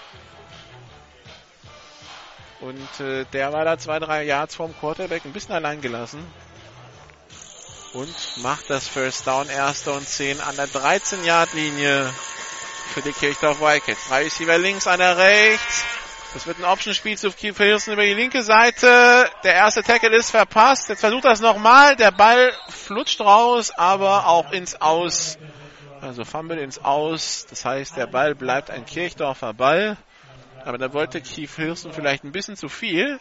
Und 2.60 3.00
äh, 3.00 3.24
der 3.32 3.52
war 3.52 3.64
da 3.64 3.78
zwei, 3.78 3.98
drei 3.98 4.24
Yards 4.24 4.56
vorm 4.56 4.74
Quarterback 4.78 5.24
ein 5.24 5.32
bisschen 5.32 5.54
allein 5.54 5.80
gelassen. 5.80 6.24
Und 7.94 8.14
macht 8.42 8.68
das 8.68 8.86
First 8.86 9.26
Down, 9.26 9.48
erster 9.48 9.94
und 9.94 10.06
zehn 10.06 10.40
an 10.40 10.56
der 10.56 10.68
13-Yard-Linie 10.68 12.12
für 12.92 13.00
die 13.00 13.12
Kirchdorf 13.12 13.60
Wildcats. 13.60 14.08
Drei 14.08 14.24
Receiver 14.24 14.58
links, 14.58 14.86
einer 14.86 15.16
rechts. 15.16 15.84
Das 16.34 16.46
wird 16.46 16.58
ein 16.58 16.66
Option-Spielzug 16.66 17.38
Keith 17.38 17.56
Hilson 17.56 17.94
über 17.94 18.04
die 18.04 18.12
linke 18.12 18.42
Seite. 18.42 19.30
Der 19.44 19.54
erste 19.54 19.82
Tackle 19.82 20.14
ist 20.14 20.30
verpasst. 20.30 20.90
Jetzt 20.90 21.00
versucht 21.00 21.24
er 21.24 21.32
es 21.32 21.40
nochmal. 21.40 21.96
Der 21.96 22.10
Ball 22.10 22.52
flutscht 22.68 23.20
raus, 23.20 23.70
aber 23.70 24.26
auch 24.26 24.52
ins 24.52 24.78
Aus. 24.78 25.38
Also 26.00 26.24
Fumble 26.24 26.58
ins 26.58 26.78
Aus. 26.78 27.46
Das 27.48 27.64
heißt, 27.64 27.96
der 27.96 28.06
Ball 28.06 28.34
bleibt 28.34 28.70
ein 28.70 28.86
Kirchdorfer 28.86 29.54
Ball. 29.54 29.96
Aber 30.64 30.78
da 30.78 30.92
wollte 30.92 31.20
Keith 31.20 31.50
Hilson 31.50 31.92
vielleicht 31.92 32.24
ein 32.24 32.32
bisschen 32.32 32.56
zu 32.56 32.68
viel. 32.68 33.18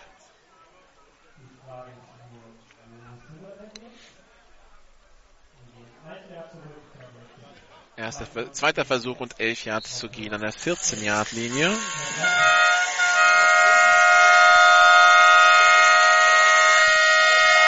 Erster, 7.95 8.53
zweiter 8.53 8.85
Versuch 8.85 9.19
und 9.19 9.39
11 9.39 9.65
Yards 9.65 9.97
zu 9.97 10.07
gehen 10.07 10.31
an 10.33 10.41
der 10.41 10.51
14 10.51 11.03
Yard 11.03 11.31
Linie. 11.31 11.75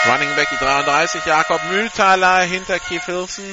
Running 0.06 0.34
Back 0.36 0.48
die 0.50 0.56
33, 0.56 1.26
Jakob 1.26 1.60
Mühltaler 1.64 2.42
hinter 2.42 2.78
Keith 2.78 3.04
Hilson. 3.04 3.44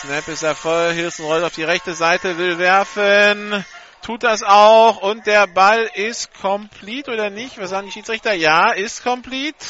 Snap 0.00 0.28
ist 0.28 0.42
er 0.42 0.54
voll, 0.54 0.94
Hilson 0.94 1.26
rollt 1.26 1.44
auf 1.44 1.54
die 1.54 1.62
rechte 1.62 1.92
Seite, 1.92 2.38
will 2.38 2.58
werfen, 2.58 3.66
tut 4.00 4.22
das 4.22 4.42
auch 4.42 5.02
und 5.02 5.26
der 5.26 5.46
Ball 5.46 5.90
ist 5.92 6.32
complete 6.40 7.12
oder 7.12 7.28
nicht? 7.28 7.58
Was 7.58 7.68
sagen 7.68 7.86
die 7.86 7.92
Schiedsrichter? 7.92 8.32
Ja, 8.32 8.70
ist 8.70 9.02
complete. 9.02 9.66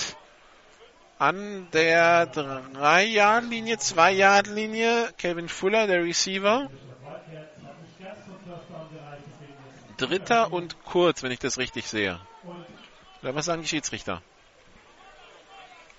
An 1.18 1.66
der 1.72 2.32
3-Yard-Linie, 2.32 3.74
2-Yard-Linie, 3.74 5.12
Kevin 5.18 5.48
Fuller, 5.48 5.88
der 5.88 6.04
Receiver. 6.04 6.70
Dritter 9.96 10.52
und 10.52 10.84
kurz, 10.84 11.24
wenn 11.24 11.32
ich 11.32 11.40
das 11.40 11.58
richtig 11.58 11.88
sehe. 11.88 12.20
Oder 13.20 13.34
was 13.34 13.46
sagen 13.46 13.62
die 13.62 13.68
Schiedsrichter? 13.68 14.22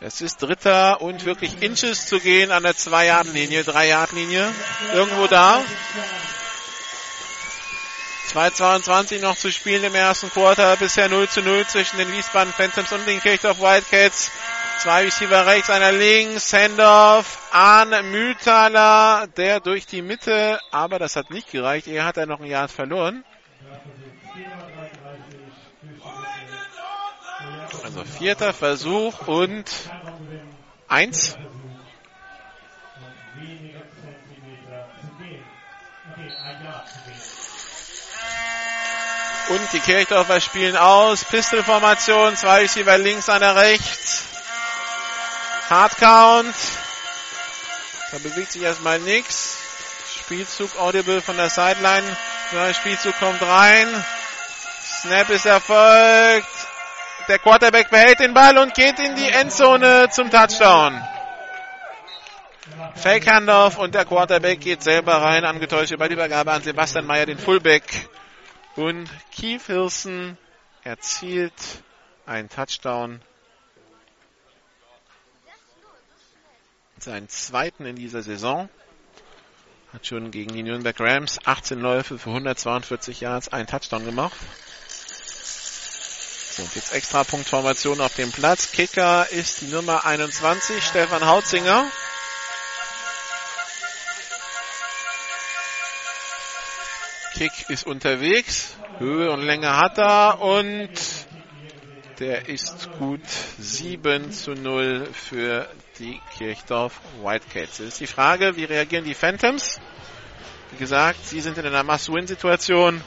Es 0.03 0.19
ist 0.19 0.41
Dritter 0.41 0.99
und 1.01 1.25
wirklich 1.25 1.61
Inches 1.61 2.07
zu 2.07 2.19
gehen 2.19 2.49
an 2.49 2.63
der 2.63 2.73
2-Yard-Linie, 2.73 3.61
3-Yard-Linie. 3.61 4.51
Irgendwo 4.95 5.27
da. 5.27 5.63
2,22 8.33 9.21
noch 9.21 9.35
zu 9.35 9.51
spielen 9.51 9.83
im 9.83 9.93
ersten 9.93 10.31
Quarter. 10.31 10.75
Bisher 10.77 11.07
0 11.07 11.29
zu 11.29 11.43
0 11.43 11.67
zwischen 11.67 11.99
den 11.99 12.11
Wiesbaden 12.11 12.51
Phantoms 12.51 12.91
und 12.91 13.05
den 13.05 13.21
Kirchdorf 13.21 13.59
Wildcats. 13.59 14.31
Zwei 14.79 15.03
Receiver 15.03 15.45
rechts, 15.45 15.69
einer 15.69 15.91
links. 15.91 16.51
Handoff 16.51 17.37
an 17.51 17.89
Müthaler, 18.09 19.27
der 19.37 19.59
durch 19.59 19.85
die 19.85 20.01
Mitte, 20.01 20.59
aber 20.71 20.97
das 20.97 21.15
hat 21.15 21.29
nicht 21.29 21.51
gereicht. 21.51 21.85
Er 21.85 22.05
hat 22.05 22.17
er 22.17 22.25
noch 22.25 22.39
ein 22.39 22.47
Yard 22.47 22.71
verloren. 22.71 23.23
Also 27.93 28.05
vierter 28.05 28.53
Versuch 28.53 29.27
und 29.27 29.65
eins. 30.87 31.35
Und 39.49 39.73
die 39.73 39.79
Kirchdorfer 39.79 40.39
spielen 40.39 40.77
aus. 40.77 41.25
Pistolformation, 41.25 42.37
zwei 42.37 42.61
Receiver 42.61 42.97
links, 42.97 43.27
einer 43.27 43.57
rechts. 43.57 44.23
Hardcount. 45.69 46.55
Da 48.11 48.17
bewegt 48.19 48.53
sich 48.53 48.61
erstmal 48.61 48.99
nichts. 48.99 49.57
Spielzug 50.17 50.77
audible 50.79 51.21
von 51.21 51.35
der 51.35 51.49
Sideline. 51.49 52.17
Neuer 52.53 52.73
Spielzug 52.73 53.19
kommt 53.19 53.41
rein. 53.41 54.05
Snap 55.01 55.29
ist 55.29 55.45
erfolgt. 55.45 56.70
Der 57.31 57.39
Quarterback 57.39 57.89
behält 57.89 58.19
den 58.19 58.33
Ball 58.33 58.57
und 58.57 58.73
geht 58.73 58.99
in 58.99 59.15
die 59.15 59.29
Endzone 59.29 60.09
zum 60.11 60.29
Touchdown. 60.29 61.01
Fake 62.95 63.25
Handoff 63.25 63.77
und 63.77 63.95
der 63.95 64.03
Quarterback 64.03 64.59
geht 64.59 64.83
selber 64.83 65.13
rein. 65.13 65.45
Angetäuschte 65.45 65.97
Ballübergabe 65.97 66.51
an 66.51 66.61
Sebastian 66.61 67.05
Meyer, 67.05 67.25
den 67.25 67.37
Fullback. 67.37 68.09
Und 68.75 69.09
Keith 69.33 69.65
Hilson 69.65 70.37
erzielt 70.83 71.53
einen 72.25 72.49
Touchdown. 72.49 73.21
Seinen 76.97 77.29
zweiten 77.29 77.85
in 77.85 77.95
dieser 77.95 78.23
Saison. 78.23 78.67
Hat 79.93 80.05
schon 80.05 80.31
gegen 80.31 80.53
die 80.53 80.63
Nürnberg 80.63 80.99
Rams 80.99 81.39
18 81.45 81.79
Läufe 81.79 82.19
für 82.19 82.31
142 82.31 83.21
Yards 83.21 83.47
einen 83.53 83.67
Touchdown 83.67 84.03
gemacht. 84.03 84.35
Und 86.59 86.75
jetzt 86.75 86.93
extra 86.93 87.23
Punktformation 87.23 88.01
auf 88.01 88.13
dem 88.15 88.31
Platz. 88.31 88.71
Kicker 88.71 89.29
ist 89.31 89.61
die 89.61 89.67
Nummer 89.67 90.05
21, 90.05 90.83
Stefan 90.83 91.25
Hautzinger. 91.25 91.85
Kick 97.33 97.69
ist 97.69 97.87
unterwegs. 97.87 98.75
Höhe 98.99 99.31
und 99.31 99.41
Länge 99.41 99.75
hat 99.77 99.97
er 99.97 100.41
und 100.41 100.91
der 102.19 102.49
ist 102.49 102.91
gut 102.99 103.25
7 103.57 104.31
zu 104.31 104.51
0 104.51 105.07
für 105.11 105.67
die 105.97 106.21
Kirchdorf 106.37 106.99
Whitecats. 107.23 107.79
Jetzt 107.79 107.87
ist 107.87 107.99
die 107.99 108.07
Frage, 108.07 108.57
wie 108.57 108.65
reagieren 108.65 109.05
die 109.05 109.15
Phantoms? 109.15 109.79
Wie 110.71 110.77
gesagt, 110.77 111.25
sie 111.25 111.41
sind 111.41 111.57
in 111.57 111.65
einer 111.65 111.83
Must-Win-Situation. 111.83 113.01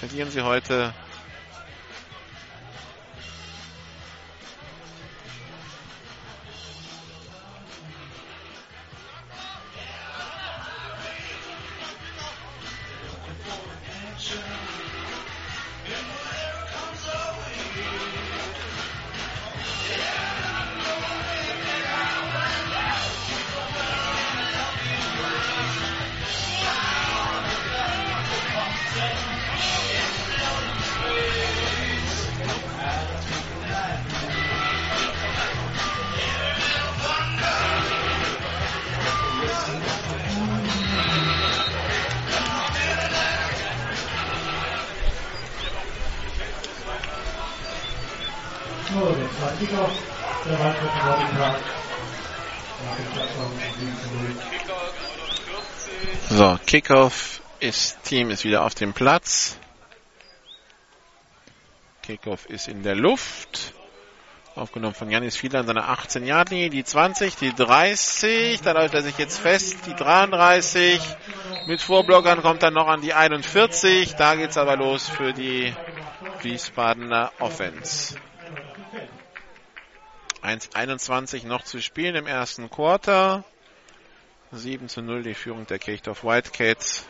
Verlieren 0.00 0.30
sie 0.30 0.42
heute. 0.42 0.92
Kickoff 56.66 57.42
ist, 57.60 58.02
Team 58.02 58.30
ist 58.30 58.44
wieder 58.44 58.64
auf 58.64 58.74
dem 58.74 58.92
Platz. 58.92 59.56
Kickoff 62.02 62.46
ist 62.46 62.66
in 62.66 62.82
der 62.82 62.96
Luft. 62.96 63.72
Aufgenommen 64.56 64.94
von 64.94 65.08
Janis 65.08 65.36
Fieler 65.36 65.60
an 65.60 65.66
seiner 65.66 65.88
18-Yard-Linie. 65.88 66.70
Die 66.70 66.82
20, 66.82 67.36
die 67.36 67.54
30. 67.54 68.62
Da 68.62 68.72
läuft 68.72 68.94
er 68.94 69.02
sich 69.02 69.16
jetzt 69.16 69.38
fest. 69.38 69.86
Die 69.86 69.94
33. 69.94 71.00
Mit 71.68 71.80
Vorblockern 71.80 72.42
kommt 72.42 72.64
er 72.64 72.72
noch 72.72 72.88
an 72.88 73.00
die 73.00 73.14
41. 73.14 74.16
Da 74.16 74.34
geht's 74.34 74.56
aber 74.56 74.76
los 74.76 75.08
für 75.08 75.32
die 75.32 75.72
Wiesbadener 76.42 77.30
Offense. 77.38 78.16
1,21 80.42 81.46
noch 81.46 81.62
zu 81.62 81.80
spielen 81.80 82.16
im 82.16 82.26
ersten 82.26 82.70
Quarter. 82.70 83.44
7 84.56 84.88
zu 84.88 85.02
0 85.02 85.22
die 85.22 85.34
Führung 85.34 85.66
der 85.66 85.78
Kirchdorf 85.78 86.24
Whitecats. 86.24 87.06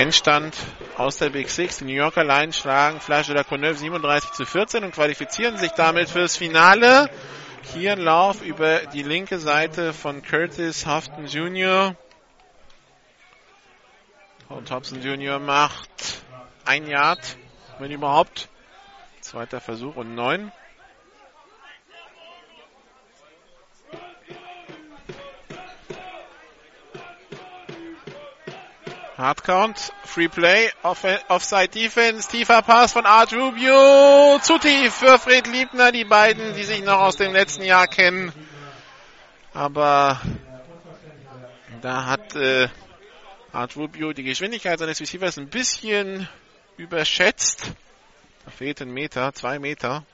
Endstand 0.00 0.56
aus 0.96 1.18
der 1.18 1.28
Big 1.28 1.50
Six. 1.50 1.78
Die 1.78 1.84
New 1.84 1.92
Yorker 1.92 2.24
Lions 2.24 2.56
schlagen 2.56 3.00
Flash 3.00 3.26
de 3.26 3.36
la 3.36 3.44
Courneuve 3.44 3.74
37 3.76 4.30
zu 4.30 4.46
14 4.46 4.82
und 4.82 4.94
qualifizieren 4.94 5.58
sich 5.58 5.72
damit 5.72 6.08
fürs 6.08 6.38
Finale. 6.38 7.10
Hier 7.74 7.92
ein 7.92 8.00
Lauf 8.00 8.40
über 8.40 8.78
die 8.94 9.02
linke 9.02 9.38
Seite 9.38 9.92
von 9.92 10.22
Curtis 10.22 10.86
Houghton 10.86 11.26
Jr. 11.26 11.94
Und 14.50 14.68
Hobson 14.72 15.00
Jr. 15.00 15.38
macht 15.38 16.22
ein 16.64 16.88
Yard, 16.88 17.36
wenn 17.78 17.92
überhaupt. 17.92 18.48
Zweiter 19.20 19.60
Versuch 19.60 19.94
und 19.94 20.16
neun. 20.16 20.50
Hardcount, 29.16 29.92
Free 30.04 30.28
Play, 30.28 30.70
off 30.82 31.04
Offside 31.28 31.68
Defense, 31.68 32.28
tiefer 32.28 32.62
Pass 32.62 32.92
von 32.92 33.06
Art 33.06 33.32
Rubio, 33.32 34.38
zu 34.42 34.58
tief 34.58 34.94
für 34.94 35.18
Fred 35.18 35.46
Liebner, 35.46 35.92
die 35.92 36.04
beiden, 36.04 36.54
die 36.54 36.64
sich 36.64 36.82
noch 36.82 36.98
aus 36.98 37.16
dem 37.16 37.32
letzten 37.32 37.62
Jahr 37.62 37.86
kennen. 37.86 38.32
Aber 39.54 40.20
da 41.82 42.06
hat 42.06 42.34
äh, 42.34 42.68
Art 43.52 43.76
Rubio 43.76 44.12
die 44.12 44.22
Geschwindigkeit 44.22 44.78
seines 44.78 45.00
Receivers 45.00 45.36
ein 45.36 45.48
bisschen 45.48 46.28
überschätzt. 46.76 47.72
Da 48.44 48.50
fehlt 48.50 48.80
ein 48.80 48.92
Meter, 48.92 49.32
zwei 49.32 49.58
Meter. 49.58 50.04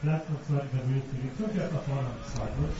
Platz 0.00 0.28
noch 0.28 0.40
Versuch 0.46 0.70
für 0.70 1.16
die 1.16 1.30
5 1.36 1.54
jetzt 1.56 1.72
nach 1.72 1.82
vorne. 1.82 2.08
2 2.32 2.44
0 2.44 2.70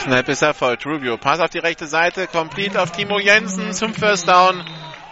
Snap 0.00 0.28
ist 0.28 0.42
erfolgt. 0.42 0.86
Rubio. 0.86 1.18
Pass 1.18 1.40
auf 1.40 1.50
die 1.50 1.58
rechte 1.58 1.86
Seite. 1.86 2.26
Complete 2.26 2.80
auf 2.80 2.92
Timo 2.92 3.18
Jensen 3.18 3.72
zum 3.72 3.92
First 3.92 4.28
Down 4.28 4.64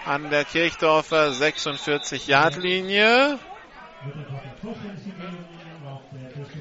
an 0.07 0.31
der 0.31 0.45
Kirchdorfer 0.45 1.33
46-Yard-Linie. 1.33 3.39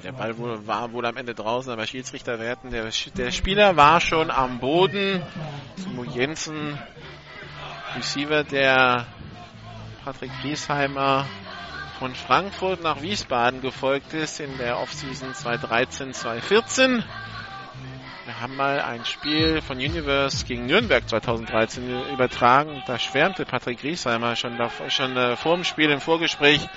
Der 0.03 0.11
Ball 0.11 0.37
wohl, 0.37 0.67
war 0.67 0.91
wohl 0.91 1.05
am 1.05 1.17
Ende 1.17 1.33
draußen, 1.33 1.71
aber 1.71 1.85
Schiedsrichter 1.85 2.39
werten. 2.39 2.71
Der, 2.71 2.89
der 3.15 3.31
Spieler 3.31 3.77
war 3.77 4.01
schon 4.01 4.29
am 4.29 4.59
Boden. 4.59 5.23
Timo 5.81 6.03
Jensen, 6.03 6.77
Receiver 7.95 8.43
der 8.43 9.05
Patrick 10.03 10.31
Griesheimer 10.41 11.25
von 11.97 12.13
Frankfurt 12.13 12.83
nach 12.83 13.01
Wiesbaden 13.01 13.61
gefolgt 13.61 14.13
ist 14.13 14.39
in 14.39 14.55
der 14.59 14.79
Offseason 14.79 15.33
2013-2014. 15.33 17.03
haben 18.39 18.55
mal 18.55 18.81
ein 18.81 19.03
Spiel 19.03 19.61
von 19.61 19.77
Universe 19.77 20.45
gegen 20.45 20.67
Nürnberg 20.67 21.09
2013 21.09 22.11
übertragen. 22.13 22.83
Da 22.85 22.99
schwärmte 22.99 23.45
Patrick 23.45 23.79
Griesheimer 23.79 24.35
schon, 24.35 24.59
schon 24.89 25.17
äh, 25.17 25.35
vor 25.35 25.55
dem 25.55 25.63
Spiel 25.63 25.89
im 25.89 25.99
Vorgespräch 25.99 26.67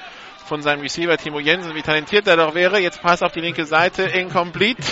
von 0.47 0.63
seinem 0.63 0.81
Receiver 0.81 1.19
Timo 1.19 1.39
Jensen, 1.39 1.75
wie 1.75 1.83
talentiert 1.83 2.27
er 2.27 2.37
doch 2.37 2.55
wäre. 2.55 2.81
Jetzt 2.81 3.03
passt 3.03 3.23
auf 3.23 3.33
die 3.33 3.41
linke 3.41 3.67
Seite, 3.67 4.05
incomplete. 4.05 4.83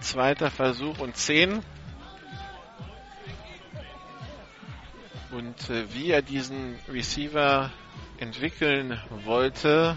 Zweiter 0.00 0.50
Versuch 0.50 1.00
und 1.00 1.16
10. 1.18 1.62
Und 5.32 5.70
äh, 5.70 5.92
wie 5.92 6.10
er 6.12 6.22
diesen 6.22 6.78
Receiver 6.88 7.70
entwickeln 8.18 9.00
wollte, 9.24 9.96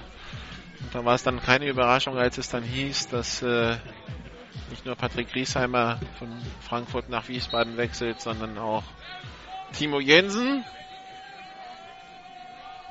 und 0.80 0.94
da 0.94 1.04
war 1.04 1.16
es 1.16 1.24
dann 1.24 1.42
keine 1.42 1.68
Überraschung, 1.68 2.18
als 2.18 2.38
es 2.38 2.50
dann 2.50 2.64
hieß, 2.64 3.10
dass 3.10 3.42
äh, 3.42 3.78
nicht 4.70 4.86
nur 4.86 4.96
Patrick 4.96 5.32
Griesheimer 5.32 6.00
von 6.20 6.30
Frankfurt 6.62 7.10
nach 7.10 7.28
Wiesbaden 7.28 7.78
wechselt, 7.78 8.22
sondern 8.22 8.58
auch 8.58 8.84
Timo 9.74 10.00
Jensen. 10.00 10.64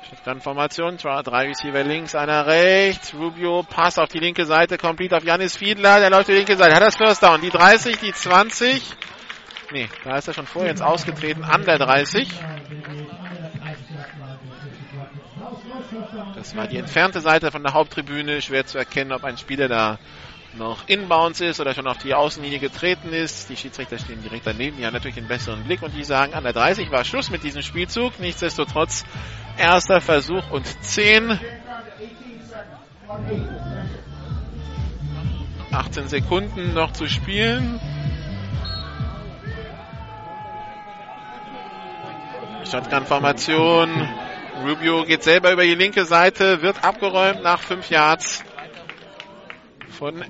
Shotgun-Formation, 0.09 0.97
drei 0.97 1.47
Receiver 1.47 1.83
links, 1.83 2.15
einer 2.15 2.45
rechts. 2.47 3.13
Rubio 3.13 3.63
passt 3.63 3.99
auf 3.99 4.07
die 4.09 4.19
linke 4.19 4.45
Seite, 4.45 4.77
komplett 4.77 5.13
auf 5.13 5.23
Janis 5.23 5.57
Fiedler, 5.57 5.99
der 5.99 6.09
läuft 6.09 6.29
die 6.29 6.33
linke 6.33 6.55
Seite, 6.55 6.75
hat 6.75 6.81
das 6.81 6.95
First 6.95 7.23
Down. 7.23 7.41
Die 7.41 7.49
30, 7.49 7.97
die 7.97 8.13
20. 8.13 8.81
Nee, 9.71 9.89
da 10.05 10.17
ist 10.17 10.29
er 10.29 10.33
schon 10.33 10.47
vorher 10.47 10.71
ins 10.71 10.81
Ausgetreten, 10.81 11.43
an 11.43 11.65
der 11.65 11.77
30. 11.77 12.29
Das 16.35 16.55
war 16.55 16.67
die 16.67 16.77
entfernte 16.77 17.21
Seite 17.21 17.51
von 17.51 17.63
der 17.63 17.73
Haupttribüne. 17.73 18.41
Schwer 18.41 18.65
zu 18.65 18.77
erkennen, 18.77 19.11
ob 19.11 19.23
ein 19.23 19.37
Spieler 19.37 19.67
da 19.67 19.99
noch 20.57 20.87
inbounds 20.87 21.41
ist 21.41 21.59
oder 21.59 21.73
schon 21.73 21.87
auf 21.87 21.97
die 21.97 22.13
Außenlinie 22.13 22.59
getreten 22.59 23.13
ist. 23.13 23.49
Die 23.49 23.55
Schiedsrichter 23.55 23.97
stehen 23.97 24.21
direkt 24.21 24.47
daneben, 24.47 24.77
die 24.77 24.85
haben 24.85 24.93
natürlich 24.93 25.15
den 25.15 25.27
besseren 25.27 25.63
Blick 25.63 25.81
und 25.81 25.95
die 25.95 26.03
sagen, 26.03 26.33
an 26.33 26.43
der 26.43 26.53
30 26.53 26.91
war 26.91 27.03
Schluss 27.03 27.29
mit 27.29 27.43
diesem 27.43 27.61
Spielzug. 27.61 28.19
Nichtsdestotrotz 28.19 29.05
erster 29.57 30.01
Versuch 30.01 30.49
und 30.51 30.65
10. 30.83 31.39
18 35.71 36.07
Sekunden 36.07 36.73
noch 36.73 36.93
zu 36.93 37.07
spielen. 37.07 37.79
Shotgun-Formation. 42.65 44.26
Rubio 44.65 45.03
geht 45.05 45.23
selber 45.23 45.51
über 45.53 45.63
die 45.63 45.75
linke 45.75 46.05
Seite, 46.05 46.61
wird 46.61 46.83
abgeräumt 46.83 47.43
nach 47.43 47.59
5 47.59 47.89
Yards 47.89 48.43
von 49.89 50.23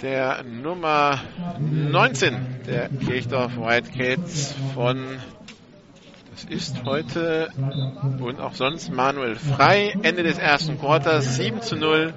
der 0.00 0.42
Nummer 0.42 1.20
19 1.58 2.62
der 2.66 2.88
Kirchdorf 2.88 3.56
Wildcats 3.56 4.54
von 4.74 5.18
das 6.32 6.44
ist 6.44 6.84
heute 6.84 7.50
und 8.18 8.40
auch 8.40 8.54
sonst 8.54 8.90
Manuel 8.90 9.36
Frei. 9.36 9.94
Ende 10.02 10.22
des 10.22 10.38
ersten 10.38 10.78
Quarters 10.78 11.36
7 11.36 11.60
zu 11.60 11.76
0 11.76 12.14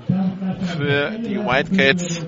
für 0.78 1.12
die 1.20 1.38
Wildcats. 1.38 2.26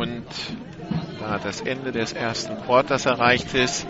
Und 0.00 0.24
da 1.20 1.38
das 1.44 1.60
Ende 1.60 1.92
des 1.92 2.14
ersten 2.14 2.56
Quarters 2.62 3.04
erreicht 3.04 3.52
ist, 3.52 3.86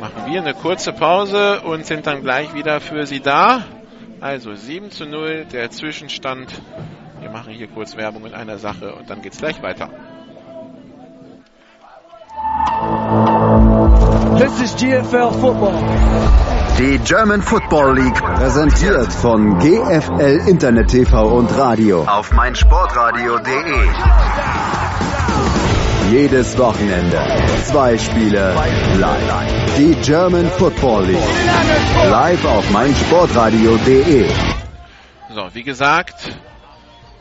machen 0.00 0.26
wir 0.26 0.40
eine 0.40 0.52
kurze 0.52 0.92
Pause 0.92 1.60
und 1.60 1.86
sind 1.86 2.08
dann 2.08 2.22
gleich 2.22 2.54
wieder 2.54 2.80
für 2.80 3.06
Sie 3.06 3.20
da. 3.20 3.62
Also 4.20 4.56
7 4.56 4.90
zu 4.90 5.06
0 5.06 5.46
der 5.52 5.70
Zwischenstand. 5.70 6.60
Wir 7.20 7.30
machen 7.30 7.52
hier 7.52 7.68
kurz 7.68 7.96
Werbung 7.96 8.26
in 8.26 8.34
einer 8.34 8.58
Sache 8.58 8.96
und 8.96 9.08
dann 9.08 9.22
geht's 9.22 9.38
gleich 9.38 9.62
weiter. 9.62 9.90
This 14.36 14.60
is 14.60 14.74
GFL 14.74 15.30
Football. 15.40 15.74
Die 16.80 16.98
German 17.04 17.42
Football 17.42 17.96
League 17.96 18.20
präsentiert 18.20 19.12
von 19.12 19.56
GFL 19.60 20.48
Internet 20.48 20.88
TV 20.88 21.28
und 21.28 21.56
Radio 21.56 22.02
auf 22.02 22.32
meinsportradio.de. 22.32 25.13
Jedes 26.14 26.56
Wochenende 26.58 27.18
zwei 27.64 27.98
Spiele 27.98 28.54
live. 28.98 29.76
Die 29.76 29.96
German 29.96 30.48
Football 30.48 31.06
League 31.06 31.18
live 32.08 32.44
auf 32.44 32.70
meinsportradio.de. 32.70 34.28
So, 35.34 35.48
wie 35.54 35.64
gesagt, 35.64 36.30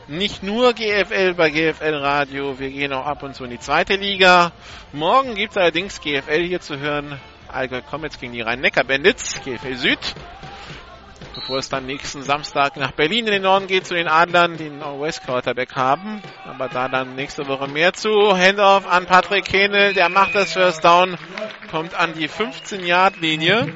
nicht 0.07 0.43
nur 0.43 0.73
GFL 0.73 1.33
bei 1.33 1.49
GFL 1.49 1.95
Radio, 1.95 2.59
wir 2.59 2.69
gehen 2.69 2.93
auch 2.93 3.07
ab 3.07 3.23
und 3.23 3.33
zu 3.33 3.45
in 3.45 3.49
die 3.49 3.59
zweite 3.59 3.95
Liga. 3.95 4.51
Morgen 4.91 5.33
gibt 5.33 5.53
es 5.53 5.57
allerdings 5.57 5.99
GFL 5.99 6.43
hier 6.43 6.61
zu 6.61 6.77
hören 6.77 7.19
Allgäu 7.51 7.81
Comets 7.81 8.19
gegen 8.19 8.33
die 8.33 8.41
Rhein-Neckar-Bandits, 8.41 9.41
GFL 9.43 9.75
Süd. 9.75 9.97
Bevor 11.36 11.57
es 11.57 11.69
dann 11.69 11.86
nächsten 11.86 12.21
Samstag 12.23 12.77
nach 12.77 12.91
Berlin 12.91 13.25
in 13.25 13.34
den 13.34 13.41
Norden 13.41 13.67
geht 13.67 13.88
zu 13.88 13.95
den 13.95 14.07
Adlern, 14.07 14.57
die 14.57 14.65
einen 14.65 14.81
West 15.01 15.23
Quarterback 15.23 15.75
haben. 15.75 16.21
Aber 16.45 16.69
da 16.69 16.88
dann 16.88 17.15
nächste 17.15 17.47
Woche 17.47 17.67
mehr 17.67 17.93
zu. 17.93 18.38
Handoff 18.38 18.88
an 18.88 19.05
Patrick 19.05 19.51
Henel, 19.51 19.93
der 19.93 20.09
macht 20.09 20.36
das 20.36 20.53
First 20.53 20.86
Down, 20.86 21.17
kommt 21.71 21.95
an 21.95 22.13
die 22.13 22.29
15-Yard-Linie. 22.29 23.67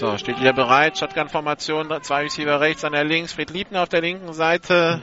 So, 0.00 0.16
steht 0.16 0.40
wieder 0.40 0.54
bereit. 0.54 0.96
Shotgun-Formation. 0.96 1.92
Zwei 2.00 2.22
Receiver 2.22 2.58
rechts, 2.58 2.86
an 2.86 2.92
der 2.92 3.04
links. 3.04 3.34
Fred 3.34 3.50
Liebner 3.50 3.82
auf 3.82 3.90
der 3.90 4.00
linken 4.00 4.32
Seite. 4.32 5.02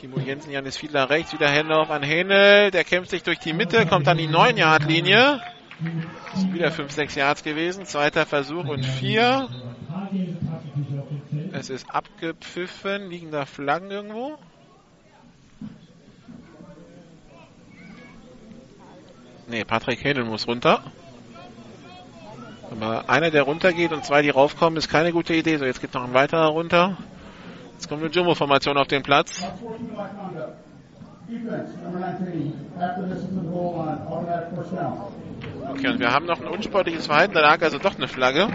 Timo 0.00 0.20
Jensen, 0.20 0.52
Janis 0.52 0.76
Fiedler 0.76 1.10
rechts. 1.10 1.32
Wieder 1.32 1.50
Handoff 1.50 1.90
an 1.90 2.04
Henel. 2.04 2.70
Der 2.70 2.84
kämpft 2.84 3.10
sich 3.10 3.24
durch 3.24 3.40
die 3.40 3.52
Mitte, 3.52 3.84
kommt 3.84 4.06
an 4.06 4.18
die 4.18 4.28
9-Yard-Linie. 4.28 5.40
Ist 6.34 6.52
wieder 6.52 6.70
5, 6.70 6.92
6 6.92 7.16
Yards 7.16 7.42
gewesen. 7.42 7.84
Zweiter 7.84 8.24
Versuch 8.24 8.68
und 8.68 8.86
4. 8.86 9.48
Es 11.50 11.68
ist 11.68 11.92
abgepfiffen. 11.92 13.10
Liegen 13.10 13.32
da 13.32 13.44
Flaggen 13.44 13.90
irgendwo? 13.90 14.38
Nee, 19.48 19.64
Patrick 19.64 20.04
Henel 20.04 20.26
muss 20.26 20.46
runter. 20.46 20.84
Aber 22.72 23.08
einer, 23.08 23.30
der 23.30 23.42
runtergeht 23.42 23.92
und 23.92 24.04
zwei, 24.04 24.22
die 24.22 24.30
raufkommen, 24.30 24.78
ist 24.78 24.88
keine 24.88 25.12
gute 25.12 25.34
Idee. 25.34 25.58
So, 25.58 25.64
jetzt 25.66 25.80
geht 25.80 25.92
noch 25.92 26.04
ein 26.04 26.14
weiterer 26.14 26.48
runter. 26.48 26.96
Jetzt 27.74 27.88
kommt 27.88 28.02
eine 28.02 28.10
Jumbo-Formation 28.10 28.78
auf 28.78 28.88
den 28.88 29.02
Platz. 29.02 29.44
Okay, 35.70 35.88
und 35.88 36.00
wir 36.00 36.12
haben 36.12 36.26
noch 36.26 36.40
ein 36.40 36.46
unsportliches 36.46 37.06
Verhalten. 37.06 37.34
Da 37.34 37.40
lag 37.40 37.60
also 37.62 37.78
doch 37.78 37.96
eine 37.96 38.08
Flagge. 38.08 38.48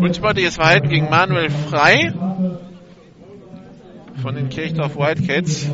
Unsportliches 0.00 0.54
Verhalten 0.56 0.88
gegen 0.88 1.10
Manuel 1.10 1.50
Frei 1.50 2.12
von 4.22 4.34
den 4.34 4.48
Kirchdorf 4.48 4.96
Wildcats 4.96 5.68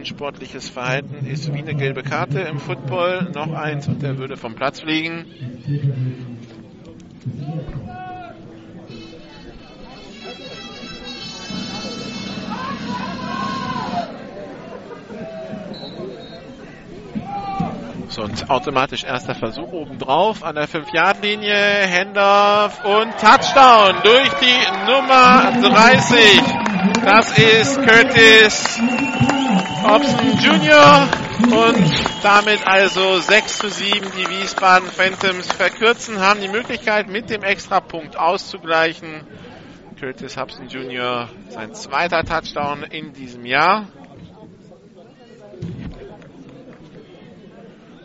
unsportliches 0.00 0.70
Verhalten 0.70 1.26
ist 1.26 1.52
wie 1.52 1.58
eine 1.58 1.74
gelbe 1.74 2.02
Karte 2.02 2.40
im 2.40 2.58
Football. 2.58 3.30
Noch 3.34 3.52
eins 3.52 3.86
und 3.86 4.02
der 4.02 4.16
würde 4.16 4.38
vom 4.38 4.54
Platz 4.54 4.80
fliegen. 4.80 5.26
So, 18.08 18.22
und 18.22 18.50
automatisch 18.50 19.04
erster 19.04 19.34
Versuch 19.34 19.70
obendrauf 19.70 20.42
an 20.42 20.54
der 20.54 20.66
5-Yard-Linie. 20.66 21.86
Handoff 21.88 22.82
und 22.84 23.12
Touchdown 23.20 23.96
durch 24.02 24.30
die 24.40 24.90
Nummer 24.90 25.52
30. 25.60 26.42
Das 27.04 27.38
ist 27.38 27.82
Curtis 27.82 28.80
Hobson 29.50 30.38
Jr. 30.38 31.08
Und 31.42 32.22
damit 32.22 32.66
also 32.66 33.18
6 33.18 33.58
zu 33.58 33.68
7 33.68 34.12
die 34.16 34.28
Wiesbaden 34.28 34.88
Phantoms 34.88 35.50
verkürzen, 35.52 36.20
haben 36.20 36.40
die 36.40 36.48
Möglichkeit 36.48 37.08
mit 37.08 37.30
dem 37.30 37.42
Extrapunkt 37.42 38.16
auszugleichen. 38.16 39.26
Curtis 39.98 40.36
Hobson 40.36 40.68
Jr. 40.68 41.28
sein 41.48 41.74
zweiter 41.74 42.22
Touchdown 42.24 42.84
in 42.84 43.12
diesem 43.12 43.44
Jahr. 43.44 43.88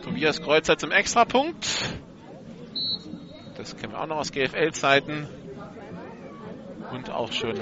Tobias 0.02 0.42
Kreuzer 0.42 0.76
zum 0.76 0.90
Extrapunkt. 0.90 1.66
Das 3.56 3.76
kennen 3.76 3.92
wir 3.92 4.00
auch 4.00 4.06
noch 4.06 4.18
aus 4.18 4.32
GFL-Zeiten 4.32 5.28
und 6.92 7.10
auch 7.10 7.32
schon 7.32 7.54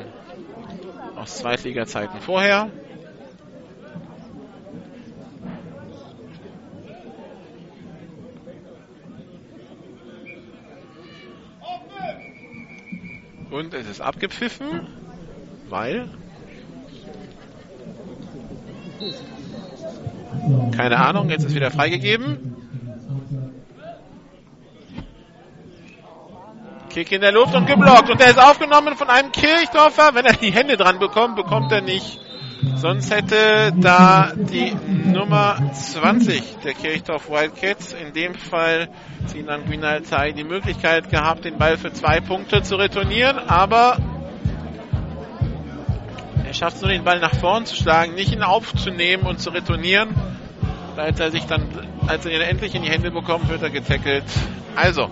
aus 1.16 1.36
Zweitliga-Zeiten 1.36 2.20
vorher. 2.20 2.70
Und 13.54 13.72
es 13.72 13.86
ist 13.88 14.00
abgepfiffen, 14.00 14.80
weil 15.68 16.08
keine 20.76 20.98
Ahnung, 20.98 21.30
jetzt 21.30 21.44
ist 21.44 21.54
wieder 21.54 21.70
freigegeben. 21.70 22.56
Kick 26.90 27.12
in 27.12 27.20
der 27.20 27.30
Luft 27.30 27.54
und 27.54 27.66
geblockt. 27.66 28.10
Und 28.10 28.20
der 28.20 28.30
ist 28.30 28.40
aufgenommen 28.40 28.96
von 28.96 29.08
einem 29.08 29.30
Kirchdorfer. 29.30 30.16
Wenn 30.16 30.24
er 30.24 30.32
die 30.32 30.50
Hände 30.50 30.76
dran 30.76 30.98
bekommt, 30.98 31.36
bekommt 31.36 31.70
er 31.70 31.80
nicht. 31.80 32.23
Sonst 32.76 33.10
hätte 33.10 33.72
da 33.80 34.32
die 34.34 34.74
Nummer 34.74 35.56
20 35.72 36.58
der 36.64 36.74
Kirchdorf 36.74 37.30
Wildcats, 37.30 37.94
in 37.94 38.12
dem 38.12 38.34
Fall 38.34 38.88
Sinan 39.26 39.64
Guinaltai, 39.66 40.32
die 40.32 40.44
Möglichkeit 40.44 41.10
gehabt, 41.10 41.44
den 41.44 41.58
Ball 41.58 41.78
für 41.78 41.92
zwei 41.92 42.20
Punkte 42.20 42.62
zu 42.62 42.76
retournieren. 42.76 43.38
Aber 43.38 43.98
er 46.44 46.52
schafft 46.52 46.76
es 46.76 46.82
nur, 46.82 46.90
den 46.90 47.04
Ball 47.04 47.20
nach 47.20 47.34
vorn 47.34 47.66
zu 47.66 47.74
schlagen, 47.74 48.14
nicht 48.14 48.32
ihn 48.32 48.42
aufzunehmen 48.42 49.24
und 49.24 49.40
zu 49.40 49.50
retournieren. 49.50 50.14
Als 50.96 51.18
er 51.18 51.30
sich 51.30 51.46
dann, 51.46 51.66
als 52.06 52.26
er 52.26 52.32
ihn 52.32 52.40
endlich 52.40 52.74
in 52.74 52.82
die 52.82 52.90
Hände 52.90 53.10
bekommt, 53.10 53.48
wird 53.48 53.62
er 53.62 53.70
getackelt. 53.70 54.24
Also, 54.76 55.10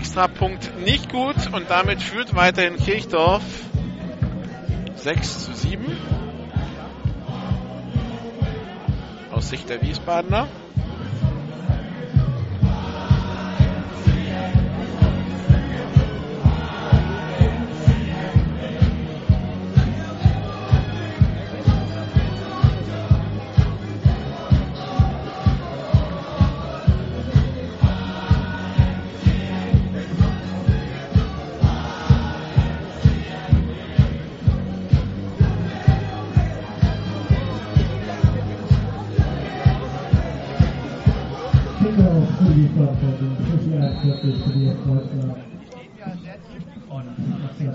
Extrapunkt 0.00 0.78
nicht 0.78 1.12
gut 1.12 1.36
und 1.52 1.68
damit 1.68 2.00
führt 2.00 2.34
weiterhin 2.34 2.78
Kirchdorf 2.78 3.42
6 4.96 5.44
zu 5.44 5.52
7 5.52 5.84
aus 9.30 9.50
Sicht 9.50 9.68
der 9.68 9.82
Wiesbadener. 9.82 10.48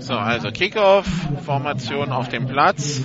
So, 0.00 0.14
also 0.14 0.50
Kickoff, 0.50 1.06
Formation 1.44 2.12
auf 2.12 2.28
dem 2.28 2.46
Platz. 2.46 3.02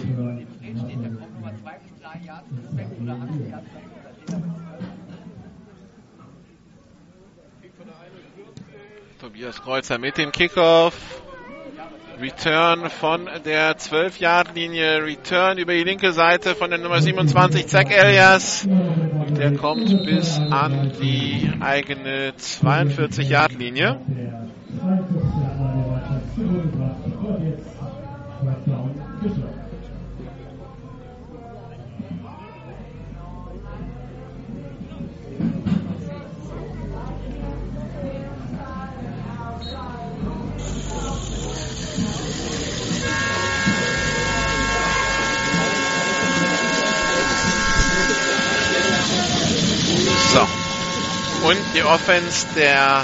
Tobias 9.20 9.62
Kreuzer 9.62 10.00
mit 10.00 10.18
dem 10.18 10.32
Kickoff. 10.32 11.21
Return 12.20 12.90
von 12.90 13.30
der 13.46 13.78
12-Yard-Linie. 13.78 15.04
Return 15.06 15.58
über 15.58 15.74
die 15.74 15.84
linke 15.84 16.12
Seite 16.12 16.56
von 16.56 16.70
der 16.70 16.80
Nummer 16.80 17.02
27, 17.02 17.68
Zach 17.68 17.90
Elias. 17.90 18.68
Der 19.38 19.54
kommt 19.56 19.88
bis 20.06 20.38
an 20.38 20.92
die 21.02 21.50
eigene 21.60 22.34
42-Yard-Linie. 22.38 24.00
Und 51.44 51.58
die 51.74 51.82
Offense 51.82 52.46
der 52.56 53.04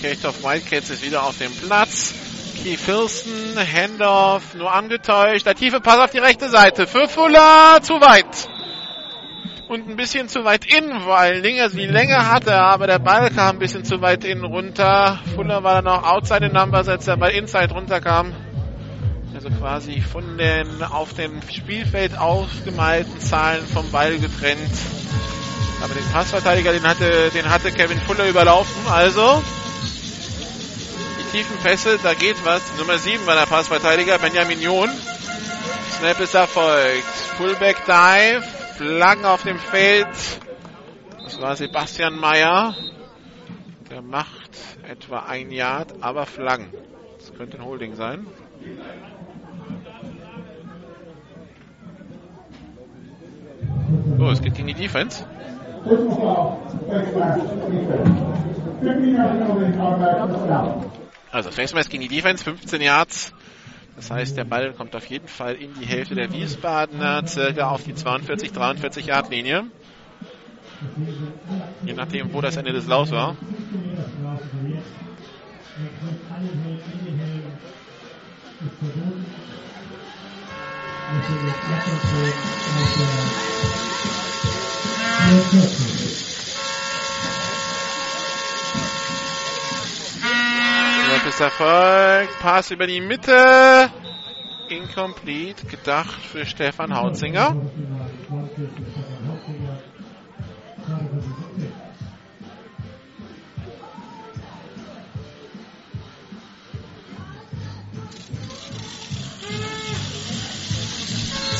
Kirchdorf 0.00 0.44
Wildcats 0.44 0.90
ist 0.90 1.04
wieder 1.04 1.24
auf 1.24 1.38
dem 1.38 1.52
Platz. 1.52 2.14
Keith 2.62 2.78
Filson, 2.78 3.56
Handoff, 3.56 4.54
nur 4.54 4.72
angetäuscht. 4.72 5.46
Der 5.46 5.56
tiefe 5.56 5.80
Pass 5.80 5.98
auf 5.98 6.10
die 6.10 6.18
rechte 6.18 6.48
Seite. 6.48 6.86
Für 6.86 7.08
Fuller, 7.08 7.80
zu 7.82 7.94
weit. 7.94 8.48
Und 9.68 9.88
ein 9.88 9.96
bisschen 9.96 10.28
zu 10.28 10.44
weit 10.44 10.64
innen 10.64 11.00
vor 11.00 11.18
allen 11.18 11.42
Dingen. 11.42 11.60
Also 11.60 11.76
die 11.76 11.86
Länge 11.86 12.30
hatte 12.30 12.50
er, 12.50 12.66
aber 12.66 12.86
der 12.86 13.00
Ball 13.00 13.30
kam 13.30 13.56
ein 13.56 13.58
bisschen 13.58 13.84
zu 13.84 14.00
weit 14.00 14.24
innen 14.24 14.44
runter. 14.44 15.18
Fuller 15.34 15.64
war 15.64 15.82
dann 15.82 15.88
auch 15.88 16.04
outside 16.04 16.46
the 16.46 16.54
numbers, 16.56 16.86
als 16.86 17.04
der 17.04 17.16
Ball 17.16 17.30
inside 17.30 17.74
runterkam. 17.74 18.32
Also 19.44 19.58
quasi 19.58 20.00
von 20.00 20.38
den 20.38 20.84
auf 20.84 21.14
dem 21.14 21.42
Spielfeld 21.50 22.16
ausgemalten 22.16 23.18
Zahlen 23.18 23.66
vom 23.66 23.90
Ball 23.90 24.16
getrennt. 24.20 24.70
Aber 25.82 25.92
den 25.94 26.04
Passverteidiger, 26.12 26.72
den 26.72 26.84
hatte, 26.84 27.30
den 27.34 27.50
hatte 27.50 27.72
Kevin 27.72 27.98
Fuller 27.98 28.28
überlaufen. 28.28 28.86
Also 28.88 29.42
die 31.18 31.38
tiefen 31.38 31.56
Pässe, 31.56 31.98
da 32.04 32.14
geht 32.14 32.36
was. 32.44 32.62
Nummer 32.78 32.98
7 32.98 33.26
war 33.26 33.34
der 33.34 33.46
Passverteidiger, 33.46 34.20
Benjamin 34.20 34.60
John. 34.60 34.90
Snap 35.98 36.20
ist 36.20 36.34
erfolgt. 36.34 37.02
Fullback 37.36 37.84
Dive. 37.84 38.44
Flaggen 38.76 39.24
auf 39.24 39.42
dem 39.42 39.58
Feld. 39.58 40.06
Das 41.24 41.40
war 41.40 41.56
Sebastian 41.56 42.14
Meyer. 42.14 42.76
Der 43.90 44.02
macht 44.02 44.52
etwa 44.88 45.24
ein 45.24 45.50
Yard, 45.50 45.94
aber 46.00 46.26
Flaggen. 46.26 46.72
Das 47.18 47.34
könnte 47.34 47.56
ein 47.56 47.64
Holding 47.64 47.96
sein. 47.96 48.28
So, 54.18 54.30
es 54.30 54.42
geht 54.42 54.54
gegen 54.54 54.68
die 54.68 54.74
Defense. 54.74 55.24
Also 61.30 61.50
Face 61.50 61.74
Mask 61.74 61.90
gegen 61.90 62.02
die 62.02 62.08
Defense, 62.08 62.44
15 62.44 62.80
Yards. 62.80 63.32
Das 63.96 64.10
heißt, 64.10 64.36
der 64.36 64.44
Ball 64.44 64.72
kommt 64.72 64.96
auf 64.96 65.06
jeden 65.06 65.28
Fall 65.28 65.54
in 65.54 65.74
die 65.74 65.86
Hälfte 65.86 66.14
der 66.14 66.32
Wiesbadener, 66.32 67.26
circa 67.26 67.70
auf 67.70 67.84
die 67.84 67.94
42, 67.94 68.52
43 68.52 69.06
Yard 69.06 69.30
Linie. 69.30 69.64
Je 71.84 71.92
nachdem, 71.92 72.32
wo 72.32 72.40
das 72.40 72.56
Ende 72.56 72.72
des 72.72 72.86
Laufs 72.86 73.12
war. 73.12 73.36
Snap 91.22 91.26
ist 91.28 91.40
erfolgt. 91.40 92.38
Pass 92.40 92.70
über 92.70 92.86
die 92.86 93.00
Mitte. 93.00 93.90
Incomplete. 94.68 95.66
Gedacht 95.66 96.22
für 96.22 96.46
Stefan 96.46 96.94
Hautzinger. 96.94 97.54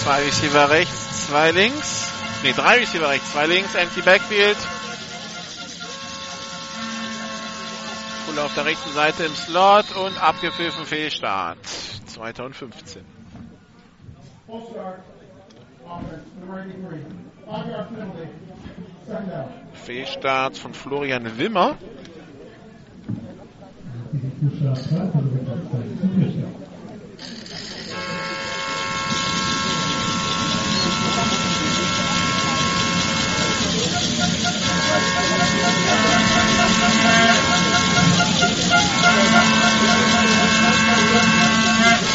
Zwei 0.02 0.24
Receiver 0.24 0.68
rechts, 0.68 1.28
zwei 1.28 1.52
links. 1.52 2.10
Ne, 2.42 2.52
drei 2.52 2.78
Receiver 2.78 3.08
rechts, 3.08 3.30
zwei 3.30 3.46
links. 3.46 3.72
Empty 3.76 4.02
Backfield. 4.02 4.56
Fuller 8.26 8.46
auf 8.46 8.54
der 8.54 8.64
rechten 8.64 8.90
Seite 8.94 9.22
im 9.22 9.34
Slot 9.36 9.94
und 9.94 10.20
abgepfiffen 10.20 10.86
Fehlstart. 10.86 11.58
2015. 11.64 13.04
Fehlstart 19.74 20.58
von 20.58 20.74
Florian 20.74 21.38
Wimmer. 21.38 21.78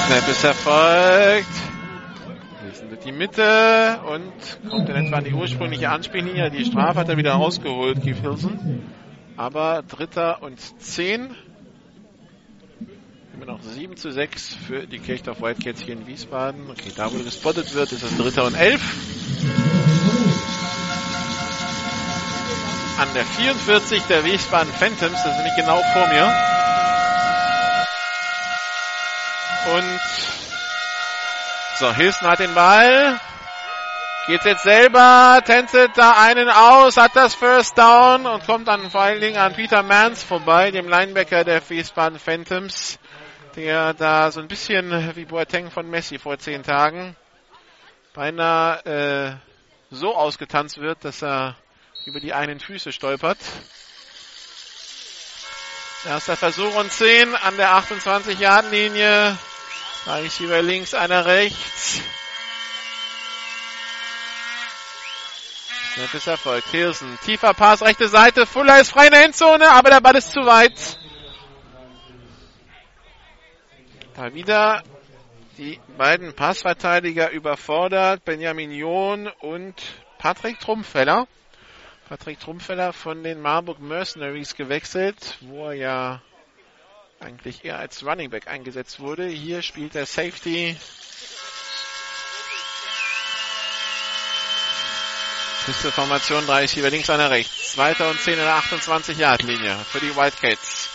Snap 0.07 0.29
ist 0.29 0.43
erfolgt. 0.45 1.47
Lesen 2.65 2.89
wird 2.89 3.03
die 3.03 3.11
Mitte 3.11 3.99
und 4.09 4.69
kommt 4.69 4.87
in 4.87 4.95
etwa 4.95 5.17
an 5.17 5.23
die 5.25 5.33
ursprüngliche 5.33 5.89
Anspiellinie. 5.89 6.49
Die 6.49 6.63
Strafe 6.63 6.99
hat 6.99 7.09
er 7.09 7.17
wieder 7.17 7.33
rausgeholt, 7.33 8.01
Keith 8.01 8.21
Hilson. 8.21 8.83
Aber 9.35 9.83
Dritter 9.87 10.41
und 10.43 10.59
Zehn. 10.81 11.35
Immer 13.35 13.45
noch 13.47 13.61
7 13.61 13.97
zu 13.97 14.11
6 14.11 14.55
für 14.55 14.87
die 14.87 14.99
Kirchdorf 14.99 15.41
Wildcats 15.41 15.81
hier 15.81 15.93
in 15.93 16.07
Wiesbaden. 16.07 16.69
Okay, 16.71 16.91
da 16.95 17.11
wo 17.11 17.17
gespottet 17.21 17.75
wird, 17.75 17.91
ist 17.91 18.03
es 18.03 18.17
Dritter 18.17 18.45
und 18.45 18.55
Elf. 18.55 19.26
An 22.99 23.13
der 23.13 23.25
44 23.25 24.03
der 24.03 24.25
Wiesbaden 24.25 24.73
Phantoms, 24.73 25.21
das 25.23 25.31
ist 25.31 25.37
nämlich 25.37 25.55
genau 25.55 25.81
vor 25.93 26.07
mir. 26.07 26.23
Und 29.75 29.99
so, 31.79 31.93
Hilson 31.93 32.27
hat 32.27 32.39
den 32.39 32.55
Ball. 32.55 33.19
Geht 34.25 34.43
jetzt 34.45 34.63
selber, 34.63 35.41
tänzelt 35.45 35.91
da 35.95 36.15
einen 36.19 36.49
aus, 36.49 36.97
hat 36.97 37.15
das 37.15 37.35
First 37.35 37.77
Down 37.77 38.25
und 38.25 38.45
kommt 38.45 38.67
dann 38.67 38.89
vor 38.89 39.01
allen 39.01 39.21
Dingen 39.21 39.37
an 39.37 39.53
Peter 39.53 39.83
Mans 39.83 40.23
vorbei, 40.23 40.71
dem 40.71 40.89
Linebacker 40.89 41.43
der 41.43 41.61
Wiesbaden 41.69 42.17
Phantoms, 42.17 42.99
der 43.55 43.93
da 43.93 44.31
so 44.31 44.39
ein 44.41 44.47
bisschen 44.47 45.15
wie 45.15 45.25
Boateng 45.25 45.69
von 45.69 45.89
Messi 45.89 46.17
vor 46.17 46.39
zehn 46.39 46.63
Tagen 46.63 47.15
beinahe 48.13 49.39
äh, 49.91 49.95
so 49.95 50.15
ausgetanzt 50.15 50.79
wird, 50.79 51.05
dass 51.05 51.21
er 51.21 51.55
über 52.07 52.21
die 52.21 52.33
einen 52.33 52.61
Füße 52.61 52.93
stolpert. 52.93 53.37
Erster 56.05 56.37
Versuch 56.37 56.73
und 56.75 56.89
10 56.89 57.35
an 57.35 57.57
der 57.57 57.71
28-Yard-Linie. 57.71 59.37
Drei 60.05 60.21
Receiver 60.21 60.61
links, 60.61 60.93
einer 60.93 61.25
rechts. 61.25 61.99
Snap 65.95 66.13
ist. 66.13 66.69
Hilsen. 66.71 67.19
Tiefer 67.25 67.53
Pass, 67.53 67.81
rechte 67.81 68.07
Seite. 68.07 68.45
Fuller 68.45 68.79
ist 68.79 68.91
frei 68.91 69.07
in 69.07 69.11
der 69.11 69.25
Endzone, 69.25 69.69
aber 69.69 69.89
der 69.89 69.99
Ball 69.99 70.15
ist 70.15 70.31
zu 70.31 70.45
weit. 70.45 70.97
Da 74.15 74.33
wieder 74.33 74.81
die 75.57 75.77
beiden 75.97 76.33
Passverteidiger 76.33 77.31
überfordert. 77.31 78.23
Benjamin 78.23 78.71
John 78.71 79.27
und 79.41 79.75
Patrick 80.19 80.61
Trumpfeller. 80.61 81.27
Patrick 82.07 82.39
Trumpfeller 82.39 82.93
von 82.93 83.21
den 83.21 83.41
Marburg 83.41 83.81
Mercenaries 83.81 84.55
gewechselt, 84.55 85.37
wo 85.41 85.65
er 85.65 85.73
ja 85.73 86.21
eigentlich 87.19 87.65
eher 87.65 87.79
als 87.79 88.05
Running 88.05 88.29
Back 88.29 88.47
eingesetzt 88.47 89.01
wurde. 89.01 89.27
Hier 89.27 89.61
spielt 89.61 89.93
der 89.93 90.05
Safety. 90.05 90.77
Piste 95.65 95.91
Formation 95.91 96.45
30 96.45 96.77
über 96.77 96.89
links, 96.89 97.09
einer 97.09 97.29
rechts. 97.29 97.73
Zweiter 97.73 98.09
und 98.09 98.21
10 98.21 98.35
in 98.35 98.39
der 98.39 98.55
28 98.55 99.17
Yard 99.17 99.43
Linie 99.43 99.75
für 99.91 99.99
die 99.99 100.15
Wildcats. 100.15 100.89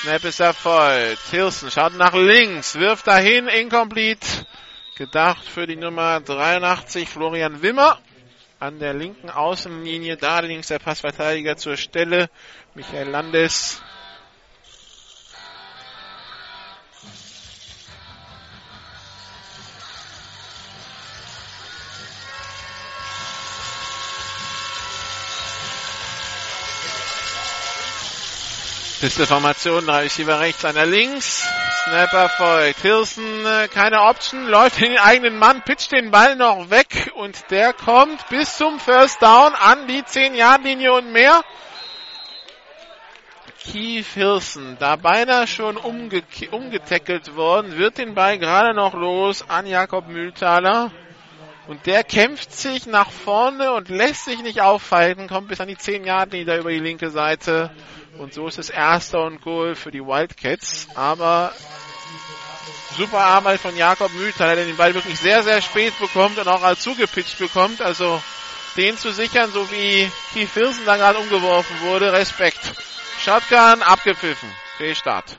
Snap 0.00 0.24
ist 0.24 0.40
erfolgt. 0.40 1.20
Hilson 1.30 1.70
schaut 1.70 1.94
nach 1.96 2.14
links, 2.14 2.76
wirft 2.76 3.06
dahin, 3.06 3.46
incomplete. 3.46 4.26
Gedacht 4.96 5.46
für 5.46 5.66
die 5.66 5.76
Nummer 5.76 6.20
83 6.20 7.10
Florian 7.10 7.60
Wimmer 7.60 7.98
an 8.62 8.78
der 8.78 8.94
linken 8.94 9.28
Außenlinie. 9.28 10.16
Da 10.16 10.38
links 10.38 10.68
der 10.68 10.78
Passverteidiger 10.78 11.56
zur 11.56 11.76
Stelle. 11.76 12.30
Michael 12.74 13.08
Landes. 13.08 13.82
Pisteformation, 29.02 29.84
drei 29.84 30.02
Receiver 30.02 30.38
rechts, 30.38 30.64
einer 30.64 30.86
links. 30.86 31.44
Snapper 31.82 32.28
folgt. 32.28 32.82
Hilson, 32.82 33.44
keine 33.74 34.00
Option, 34.02 34.46
läuft 34.46 34.80
in 34.80 34.90
den 34.90 34.98
eigenen 35.00 35.40
Mann, 35.40 35.62
pitcht 35.62 35.90
den 35.90 36.12
Ball 36.12 36.36
noch 36.36 36.70
weg 36.70 37.10
und 37.16 37.50
der 37.50 37.72
kommt 37.72 38.28
bis 38.28 38.56
zum 38.56 38.78
First 38.78 39.20
Down 39.20 39.56
an 39.56 39.88
die 39.88 40.02
10-Yard-Linie 40.02 40.92
und 40.92 41.10
mehr. 41.10 41.42
Keith 43.64 44.06
Hilson, 44.14 44.76
da 44.78 44.94
beinahe 44.94 45.48
schon 45.48 45.76
umge 45.76 46.22
umgetackelt 46.52 47.34
worden, 47.34 47.76
wird 47.76 47.98
den 47.98 48.14
Ball 48.14 48.38
gerade 48.38 48.72
noch 48.72 48.94
los 48.94 49.44
an 49.48 49.66
Jakob 49.66 50.06
Mühltaler. 50.06 50.92
Und 51.68 51.86
der 51.86 52.02
kämpft 52.02 52.52
sich 52.52 52.86
nach 52.86 53.10
vorne 53.10 53.72
und 53.72 53.88
lässt 53.88 54.24
sich 54.24 54.42
nicht 54.42 54.60
aufhalten, 54.60 55.28
kommt 55.28 55.48
bis 55.48 55.60
an 55.60 55.68
die 55.68 55.78
10 55.78 56.04
Yard 56.04 56.32
Linie 56.32 56.58
über 56.58 56.70
die 56.70 56.80
linke 56.80 57.10
Seite. 57.10 57.70
Und 58.18 58.34
so 58.34 58.48
ist 58.48 58.58
es 58.58 58.68
erster 58.68 59.24
und 59.24 59.40
Goal 59.42 59.74
für 59.74 59.90
die 59.90 60.00
Wildcats. 60.00 60.88
Aber 60.94 61.52
super 62.96 63.20
Arbeit 63.20 63.60
von 63.60 63.76
Jakob 63.76 64.12
Mühlthaler, 64.12 64.56
der 64.56 64.64
den 64.66 64.76
Ball 64.76 64.94
wirklich 64.94 65.18
sehr, 65.18 65.42
sehr 65.42 65.62
spät 65.62 65.98
bekommt 65.98 66.38
und 66.38 66.48
auch 66.48 66.62
als 66.62 66.80
zugepitcht 66.80 67.38
bekommt. 67.38 67.80
Also 67.80 68.20
den 68.76 68.98
zu 68.98 69.12
sichern, 69.12 69.52
so 69.52 69.70
wie 69.70 70.10
Keith 70.34 70.48
Filson 70.48 70.84
da 70.84 70.96
gerade 70.96 71.18
umgeworfen 71.18 71.80
wurde. 71.82 72.12
Respekt. 72.12 72.72
Shotgun 73.20 73.82
abgepfiffen. 73.82 74.50
Fehlstart. 74.78 75.38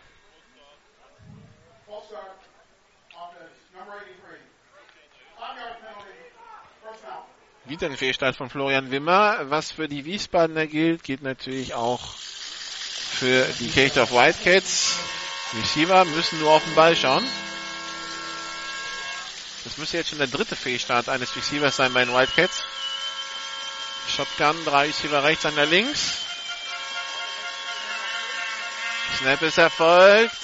Wieder 7.74 7.90
Fehlstart 7.98 8.36
von 8.36 8.52
Florian 8.52 8.92
Wimmer. 8.92 9.50
Was 9.50 9.72
für 9.72 9.88
die 9.88 10.06
Wiesbadener 10.06 10.68
gilt, 10.68 11.04
geht 11.04 11.24
natürlich 11.24 11.74
auch 11.74 12.14
für 12.14 13.48
die 13.60 13.68
Kirchdorf 13.68 14.12
Wildcats. 14.12 15.00
Receiver 15.58 16.06
müssen 16.06 16.40
nur 16.40 16.52
auf 16.52 16.64
den 16.64 16.76
Ball 16.76 16.96
schauen. 16.96 17.26
Das 19.64 19.80
müsste 19.80 19.98
jetzt 19.98 20.10
schon 20.12 20.20
der 20.20 20.28
dritte 20.28 20.56
Fehlstart 20.56 21.10
eines 21.10 21.36
Receivers 21.36 21.76
sein 21.76 21.92
bei 21.96 22.06
den 22.06 22.14
Wildcats. 22.14 22.64
Shotgun, 24.08 24.56
drei 24.66 24.86
Receiver 24.86 25.24
rechts, 25.24 25.48
einer 25.48 25.66
links. 25.66 26.20
Snap 29.18 29.42
ist 29.42 29.58
erfolgt. 29.58 30.38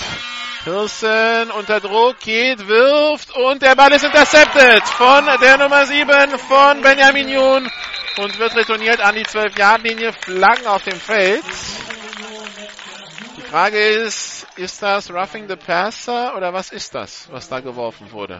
Hilson 0.69 1.49
unter 1.51 1.79
Druck 1.79 2.19
geht, 2.19 2.67
wirft 2.67 3.35
und 3.35 3.61
der 3.61 3.75
Ball 3.75 3.91
ist 3.91 4.03
intercepted 4.03 4.83
von 4.83 5.25
der 5.41 5.57
Nummer 5.57 5.83
7 5.85 6.37
von 6.37 6.81
Benjamin 6.81 7.27
Jun 7.27 7.67
und 8.17 8.37
wird 8.37 8.55
retourniert 8.55 9.01
an 9.01 9.15
die 9.15 9.25
12-Yard-Linie. 9.25 10.13
Flaggen 10.13 10.67
auf 10.67 10.83
dem 10.83 10.99
Feld. 10.99 11.43
Die 13.37 13.41
Frage 13.41 13.79
ist, 13.79 14.45
ist 14.57 14.83
das 14.83 15.09
Roughing 15.11 15.47
the 15.47 15.55
Passer 15.55 16.37
oder 16.37 16.53
was 16.53 16.71
ist 16.71 16.93
das, 16.93 17.27
was 17.31 17.49
da 17.49 17.61
geworfen 17.61 18.11
wurde? 18.11 18.39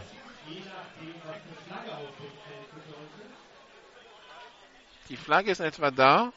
Die 5.10 5.18
Flagge 5.18 5.50
ist 5.50 5.62
etwa 5.62 5.90
da. 5.90 6.32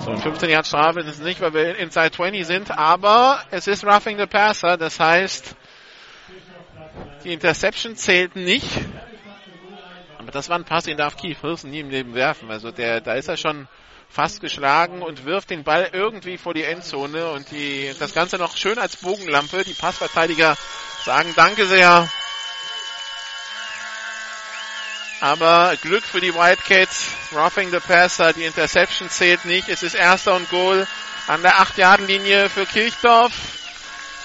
So, 0.00 0.10
ein 0.10 0.18
15 0.18 0.50
Yard 0.50 0.66
Strafe 0.66 1.00
ist 1.00 1.08
es 1.08 1.18
nicht, 1.18 1.40
weil 1.40 1.52
wir 1.54 1.76
inside 1.76 2.12
20 2.12 2.46
sind, 2.46 2.70
aber 2.70 3.40
es 3.50 3.66
ist 3.66 3.84
roughing 3.84 4.18
the 4.18 4.26
passer, 4.26 4.76
das 4.76 5.00
heißt, 5.00 5.56
die 7.24 7.32
Interception 7.32 7.96
zählt 7.96 8.36
nicht. 8.36 8.68
Aber 10.18 10.30
das 10.30 10.48
war 10.48 10.56
ein 10.56 10.64
Pass, 10.64 10.84
den 10.84 10.96
darf 10.96 11.16
Keith 11.16 11.42
Wilson 11.42 11.70
nie 11.70 11.80
im 11.80 11.90
Leben 11.90 12.14
werfen. 12.14 12.50
Also 12.50 12.70
der, 12.70 13.00
da 13.00 13.14
ist 13.14 13.28
er 13.28 13.36
schon 13.36 13.66
fast 14.08 14.40
geschlagen 14.40 15.02
und 15.02 15.24
wirft 15.24 15.50
den 15.50 15.64
Ball 15.64 15.90
irgendwie 15.92 16.38
vor 16.38 16.54
die 16.54 16.62
Endzone 16.62 17.32
und 17.32 17.50
die, 17.50 17.90
das 17.98 18.14
Ganze 18.14 18.38
noch 18.38 18.56
schön 18.56 18.78
als 18.78 18.96
Bogenlampe. 18.98 19.64
Die 19.64 19.74
Passverteidiger 19.74 20.56
sagen 21.04 21.32
Danke 21.34 21.66
sehr. 21.66 22.08
Aber 25.24 25.74
Glück 25.80 26.04
für 26.04 26.20
die 26.20 26.34
Wildcats. 26.34 27.06
Roughing 27.32 27.70
the 27.70 27.78
Passer. 27.78 28.34
Die 28.34 28.44
Interception 28.44 29.08
zählt 29.08 29.46
nicht. 29.46 29.70
Es 29.70 29.82
ist 29.82 29.94
erster 29.94 30.34
und 30.34 30.50
Goal 30.50 30.86
an 31.28 31.40
der 31.40 31.54
8-Yard-Linie 31.54 32.50
für 32.50 32.66
Kirchdorf. 32.66 33.32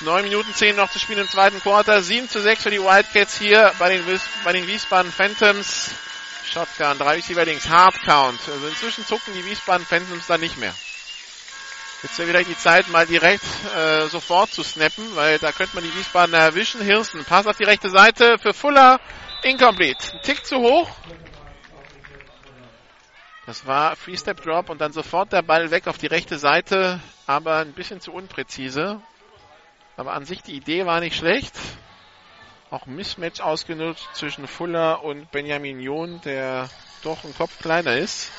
Neun 0.02 0.24
Minuten 0.24 0.54
zehn 0.54 0.76
noch 0.76 0.92
zu 0.92 1.00
spielen 1.00 1.20
im 1.20 1.30
zweiten 1.30 1.62
Quarter. 1.62 2.02
7 2.02 2.28
zu 2.28 2.42
6 2.42 2.64
für 2.64 2.70
die 2.70 2.82
Wildcats 2.82 3.38
hier 3.38 3.72
bei 3.80 3.88
den, 3.88 4.06
Wies 4.08 4.24
bei 4.44 4.52
den 4.52 4.68
Wiesbaden 4.68 5.10
Phantoms. 5.10 5.92
Shotgun, 6.52 6.98
drei 6.98 7.16
Receiver 7.16 7.46
links, 7.46 7.70
Hard 7.70 7.96
Count. 8.02 8.42
Also 8.54 8.68
inzwischen 8.68 9.06
zucken 9.06 9.34
die 9.34 9.46
Wiesbaden 9.46 9.86
Phantoms 9.86 10.28
da 10.28 10.38
nicht 10.38 10.58
mehr. 10.58 10.76
Jetzt 12.04 12.18
wäre 12.18 12.28
wieder 12.28 12.44
die 12.44 12.58
Zeit, 12.58 12.90
mal 12.90 13.08
direkt 13.08 13.46
äh, 13.74 14.10
sofort 14.10 14.54
zu 14.54 14.64
snappen, 14.64 15.16
weil 15.16 15.40
da 15.40 15.54
könnte 15.54 15.76
man 15.76 15.86
die 15.86 15.96
Wiesbaden 15.96 16.36
erwischen. 16.36 16.82
Hirsten, 16.82 17.24
Pass 17.24 17.48
auf 17.48 17.56
die 17.56 17.64
rechte 17.64 17.90
Seite 17.90 18.38
für 18.38 18.54
Fuller, 18.54 19.00
incomplete. 19.44 20.14
Ein 20.14 20.22
Tick 20.22 20.46
zu 20.46 20.58
hoch. 20.58 20.90
Das 23.46 23.66
war 23.66 23.96
Free-Step 23.96 24.44
Drop 24.44 24.70
und 24.70 24.80
dann 24.80 24.94
sofort 24.94 25.34
der 25.34 25.42
Ball 25.42 25.72
weg 25.72 25.88
auf 25.88 25.98
die 25.98 26.08
rechte 26.08 26.38
Seite, 26.38 27.00
aber 27.26 27.58
ein 27.58 27.74
bisschen 27.74 28.00
zu 28.00 28.14
unpräzise. 28.14 29.02
Aber 29.98 30.14
an 30.14 30.26
sich 30.26 30.44
die 30.44 30.54
Idee 30.54 30.86
war 30.86 31.00
nicht 31.00 31.18
schlecht. 31.18 31.56
Auch 32.70 32.86
ein 32.86 32.96
Mismatch 32.96 33.42
ausgenutzt 33.42 34.08
zwischen 34.14 34.48
Fuller 34.48 35.04
und 35.04 35.32
Benjamin 35.32 35.80
John, 35.80 36.22
der 36.22 36.70
doch 37.02 37.24
ein 37.24 37.36
Kopf 37.36 37.58
kleiner 37.60 37.96
ist 37.98 38.32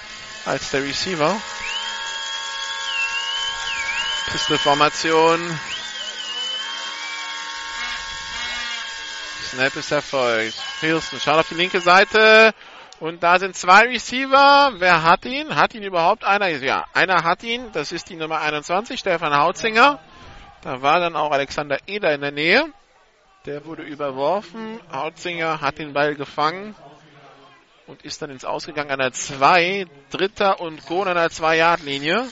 als 0.44 0.70
der 0.70 0.84
Receiver. 0.84 1.36
Pistol-Formation. 4.30 5.58
Snap 9.50 9.74
ist 9.74 9.90
erfolgt. 9.90 10.54
Hilson 10.80 11.18
schaut 11.18 11.40
auf 11.40 11.48
die 11.48 11.56
linke 11.56 11.80
Seite. 11.80 12.54
Und 13.00 13.20
da 13.22 13.40
sind 13.40 13.56
zwei 13.56 13.88
Receiver. 13.88 14.74
Wer 14.76 15.02
hat 15.02 15.24
ihn? 15.24 15.56
Hat 15.56 15.74
ihn 15.74 15.82
überhaupt 15.82 16.22
einer? 16.22 16.48
Ja, 16.48 16.84
einer 16.94 17.24
hat 17.24 17.42
ihn. 17.42 17.72
Das 17.72 17.90
ist 17.90 18.10
die 18.10 18.14
Nummer 18.14 18.40
21, 18.42 19.00
Stefan 19.00 19.36
Hautzinger. 19.36 19.98
Da 20.62 20.82
war 20.82 21.00
dann 21.00 21.16
auch 21.16 21.32
Alexander 21.32 21.78
Eder 21.88 22.14
in 22.14 22.20
der 22.20 22.30
Nähe. 22.30 22.64
Der 23.44 23.64
wurde 23.64 23.82
überworfen. 23.82 24.78
Hautzinger 24.92 25.60
hat 25.60 25.78
den 25.78 25.94
Ball 25.94 26.14
gefangen 26.14 26.76
und 27.88 28.02
ist 28.02 28.22
dann 28.22 28.30
ins 28.30 28.44
Ausgegangen 28.44 28.92
an 28.92 29.00
der 29.00 29.12
2. 29.12 29.86
Dritter 30.10 30.60
und 30.60 30.86
Goal 30.86 31.08
an 31.08 31.16
der 31.16 31.30
2-Yard-Linie. 31.30 32.24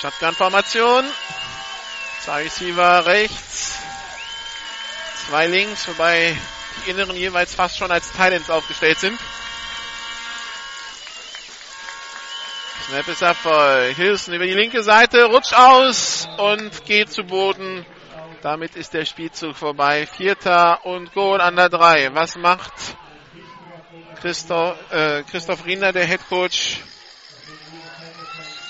Shotgun-Formation. 0.00 1.04
Zwei 2.22 2.42
Receiver 2.42 3.06
rechts. 3.06 3.78
Zwei 5.28 5.46
links, 5.46 5.88
wobei 5.88 6.36
die 6.84 6.90
Inneren 6.90 7.16
jeweils 7.16 7.54
fast 7.54 7.78
schon 7.78 7.90
als 7.90 8.12
Titans 8.12 8.50
aufgestellt 8.50 8.98
sind. 8.98 9.18
Snap 12.86 13.08
ist 13.08 13.22
Erfolg. 13.22 13.96
Hilson 13.96 14.34
über 14.34 14.44
die 14.44 14.52
linke 14.52 14.82
Seite, 14.82 15.24
rutscht 15.24 15.54
aus 15.54 16.28
und 16.36 16.84
geht 16.84 17.10
zu 17.10 17.24
Boden. 17.24 17.86
Damit 18.42 18.76
ist 18.76 18.92
der 18.92 19.06
Spielzug 19.06 19.56
vorbei. 19.56 20.06
Vierter 20.06 20.84
und 20.84 21.14
Goal 21.14 21.40
an 21.40 21.56
der 21.56 21.70
3. 21.70 22.14
Was 22.14 22.36
macht 22.36 22.74
Christoph, 24.20 24.76
äh, 24.92 25.22
Christoph 25.22 25.64
Riener, 25.64 25.92
der 25.92 26.04
Head 26.04 26.28
Coach 26.28 26.80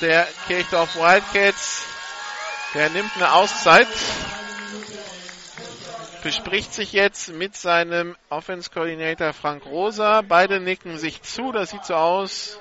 der 0.00 0.28
Kirchdorf 0.46 0.94
Wildcats? 0.94 1.84
Der 2.74 2.90
nimmt 2.90 3.11
eine 3.16 3.32
Auszeit. 3.32 3.88
Bespricht 6.25 6.72
sich 6.72 6.95
jetzt 6.95 7.35
mit 7.35 7.55
seinem 7.55 8.16
Offense 8.31 8.70
Coordinator 8.70 9.35
Frank 9.35 9.66
Rosa. 9.66 10.22
Beide 10.22 10.59
nicken 10.59 10.97
sich 10.97 11.20
zu. 11.20 11.53
Das 11.53 11.68
sieht 11.68 11.85
so 11.85 11.93
aus, 11.95 12.59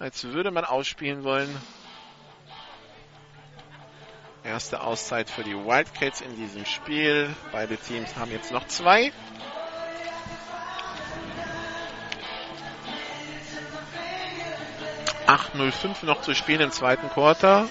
als 0.00 0.24
würde 0.24 0.50
man 0.50 0.64
ausspielen 0.64 1.22
wollen. 1.22 1.48
Erste 4.42 4.80
Auszeit 4.80 5.30
für 5.30 5.44
die 5.44 5.54
Wildcats 5.54 6.20
in 6.20 6.34
diesem 6.34 6.64
Spiel. 6.64 7.32
Beide 7.52 7.76
Teams 7.76 8.16
haben 8.16 8.32
jetzt 8.32 8.50
noch 8.50 8.66
zwei. 8.66 9.12
Acht 15.28 15.54
null 15.54 15.70
fünf 15.70 16.02
noch 16.02 16.22
zu 16.22 16.34
spielen 16.34 16.62
im 16.62 16.72
zweiten 16.72 17.08
Quarter. 17.10 17.68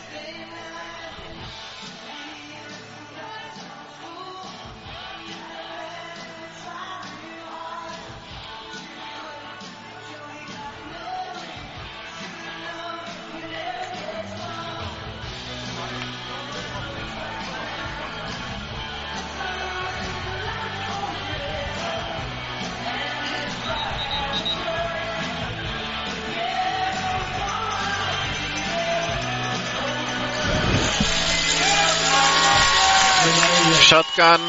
Shotgun. 34.17 34.41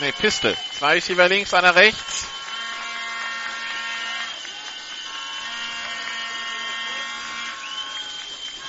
Ne, 0.00 0.12
Pistol. 0.12 0.56
Zwei 0.78 0.94
Receiver 0.94 1.28
links, 1.28 1.52
einer 1.52 1.74
rechts. 1.74 2.26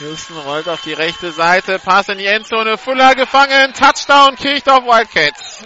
Houston 0.01 0.37
rollt 0.39 0.67
auf 0.67 0.81
die 0.81 0.93
rechte 0.93 1.31
Seite, 1.31 1.77
Pass 1.77 2.09
in 2.09 2.17
die 2.17 2.25
Endzone, 2.25 2.77
Fuller 2.77 3.13
gefangen, 3.13 3.73
Touchdown, 3.73 4.35
Kirchdorf 4.35 4.83
Wildcats. 4.83 5.59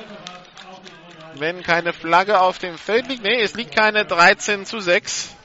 Wenn 1.35 1.63
keine 1.63 1.93
Flagge 1.93 2.39
auf 2.39 2.59
dem 2.59 2.77
Feld 2.77 3.07
liegt, 3.07 3.23
nee, 3.23 3.41
es 3.41 3.53
liegt 3.53 3.75
keine 3.75 4.05
13 4.05 4.65
zu 4.65 4.79
6. 4.79 5.35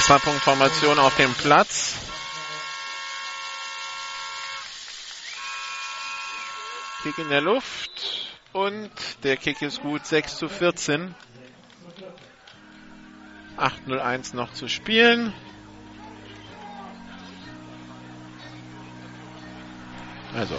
Extrapunktformation 0.00 0.98
auf 0.98 1.14
dem 1.16 1.34
Platz. 1.34 1.94
Kick 7.02 7.18
in 7.18 7.28
der 7.28 7.42
Luft 7.42 8.40
und 8.54 8.90
der 9.24 9.36
Kick 9.36 9.60
ist 9.60 9.82
gut 9.82 10.06
6 10.06 10.38
zu 10.38 10.48
14. 10.48 11.14
8-0-1 13.58 14.34
noch 14.34 14.54
zu 14.54 14.68
spielen. 14.68 15.34
Also 20.34 20.56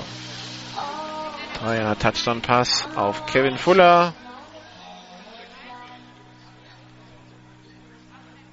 Dreier 1.60 1.98
Touchdown 1.98 2.44
Pass 2.44 2.88
auf 2.96 3.26
Kevin 3.26 3.58
Fuller. 3.58 4.14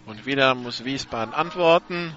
Und 0.09 0.25
wieder 0.25 0.55
muss 0.55 0.87
Wiesbaden 0.87 1.35
antworten. 1.35 2.17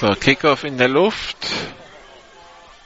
So, 0.00 0.14
Kickoff 0.14 0.64
in 0.64 0.78
der 0.78 0.88
Luft. 0.88 1.36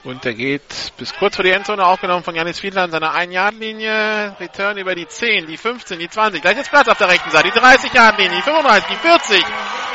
Und 0.05 0.25
der 0.25 0.35
geht 0.35 0.93
bis 0.97 1.15
kurz 1.15 1.37
vor 1.37 1.45
die 1.45 1.53
Endzone, 1.53 1.85
aufgenommen 1.87 2.25
von 2.25 2.35
Janis 2.35 2.59
Fiedler 2.59 2.83
an 2.83 2.91
seiner 2.91 3.15
1-Yard-Linie, 3.15 4.35
Return 4.41 4.77
über 4.79 4.97
die 4.97 5.07
10, 5.07 5.47
die 5.47 5.57
15, 5.57 5.99
die 5.99 6.09
20, 6.09 6.43
gleich 6.43 6.57
jetzt 6.57 6.71
Platz 6.71 6.89
auf 6.89 6.99
der 6.99 7.09
rechten 7.09 7.31
Seite, 7.31 7.51
die 7.51 7.59
30-Yard-Linie, 7.61 8.37
die 8.37 8.43
35, 8.43 8.89
die 8.89 8.97
40, 8.97 9.45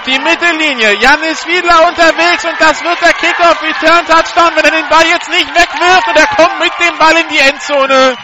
die 0.05 0.19
Mittellinie, 0.19 0.93
Janis 1.01 1.43
Fiedler 1.43 1.87
unterwegs 1.89 2.45
und 2.45 2.55
das 2.57 2.81
wird 2.83 3.01
der 3.01 3.13
Kickoff-Return-Touchdown, 3.13 4.55
wenn 4.55 4.63
er 4.63 4.71
den 4.79 4.87
Ball 4.87 5.05
jetzt 5.07 5.29
nicht 5.29 5.49
wegwirft. 5.49 6.07
Und 6.07 6.15
er 6.15 6.27
kommt 6.27 6.59
mit 6.59 6.71
dem 6.79 6.97
Ball 6.97 7.17
in 7.17 7.27
die 7.27 7.39
Endzone. 7.39 8.15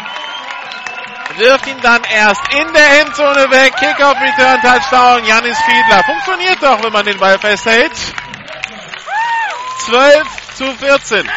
Wirft 1.38 1.68
ihn 1.68 1.82
dann 1.82 2.04
erst 2.04 2.42
in 2.54 2.74
der 2.74 3.02
Endzone 3.02 3.50
weg. 3.50 3.76
Kickoff, 3.76 4.16
Return 4.22 4.62
Touchdown. 4.62 5.26
Janis 5.26 5.58
Fiedler. 5.58 6.04
Funktioniert 6.04 6.62
doch, 6.62 6.84
wenn 6.84 6.94
man 6.94 7.06
den 7.06 7.18
Ball 7.18 7.40
festhält. 7.40 7.92
12 9.86 10.28
zu 10.56 10.66
14. 10.76 11.30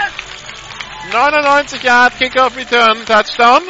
99 1.12 1.82
Yard 1.82 2.18
Kickoff 2.18 2.54
Return 2.56 3.06
Touchdown. 3.06 3.62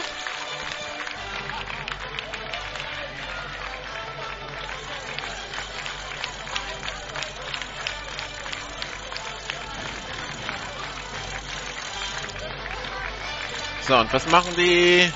So, 13.87 13.97
und 13.97 14.13
was 14.13 14.27
machen 14.27 14.53
die 14.57 15.09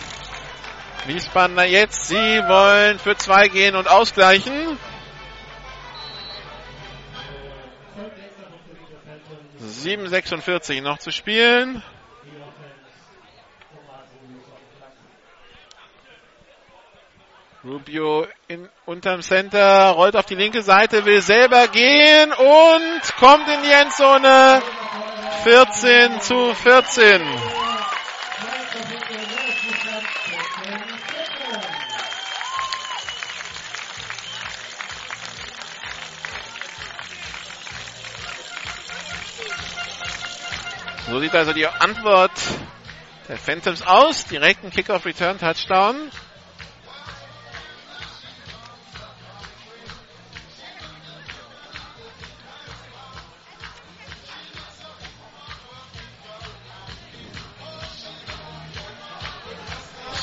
Wiesbadener 1.07 1.65
jetzt? 1.65 2.07
Sie 2.07 2.17
wollen 2.17 2.99
für 2.99 3.17
zwei 3.17 3.49
gehen 3.49 3.75
und 3.75 3.89
ausgleichen. 3.89 4.79
7,46 9.61 10.83
noch 10.83 10.99
zu 10.99 11.11
spielen. 11.11 11.83
Rubio 17.63 18.27
in, 18.49 18.71
unterm 18.87 19.21
Center, 19.21 19.91
rollt 19.91 20.17
auf 20.17 20.25
die 20.25 20.35
linke 20.35 20.63
Seite, 20.63 21.05
will 21.05 21.21
selber 21.21 21.69
gehen 21.69 22.33
und 22.33 23.17
kommt 23.19 23.47
in 23.49 23.63
die 23.63 23.71
Endzone. 23.71 24.63
14 25.45 26.21
zu 26.21 26.55
14. 26.55 27.70
So 41.11 41.19
sieht 41.19 41.35
also 41.35 41.53
die 41.53 41.67
Antwort 41.67 42.31
der 43.29 43.37
Phantoms 43.37 43.83
aus. 43.83 44.27
Direkten 44.27 44.71
Kickoff 44.71 45.05
Return 45.05 45.41
Touchdown. 45.41 45.97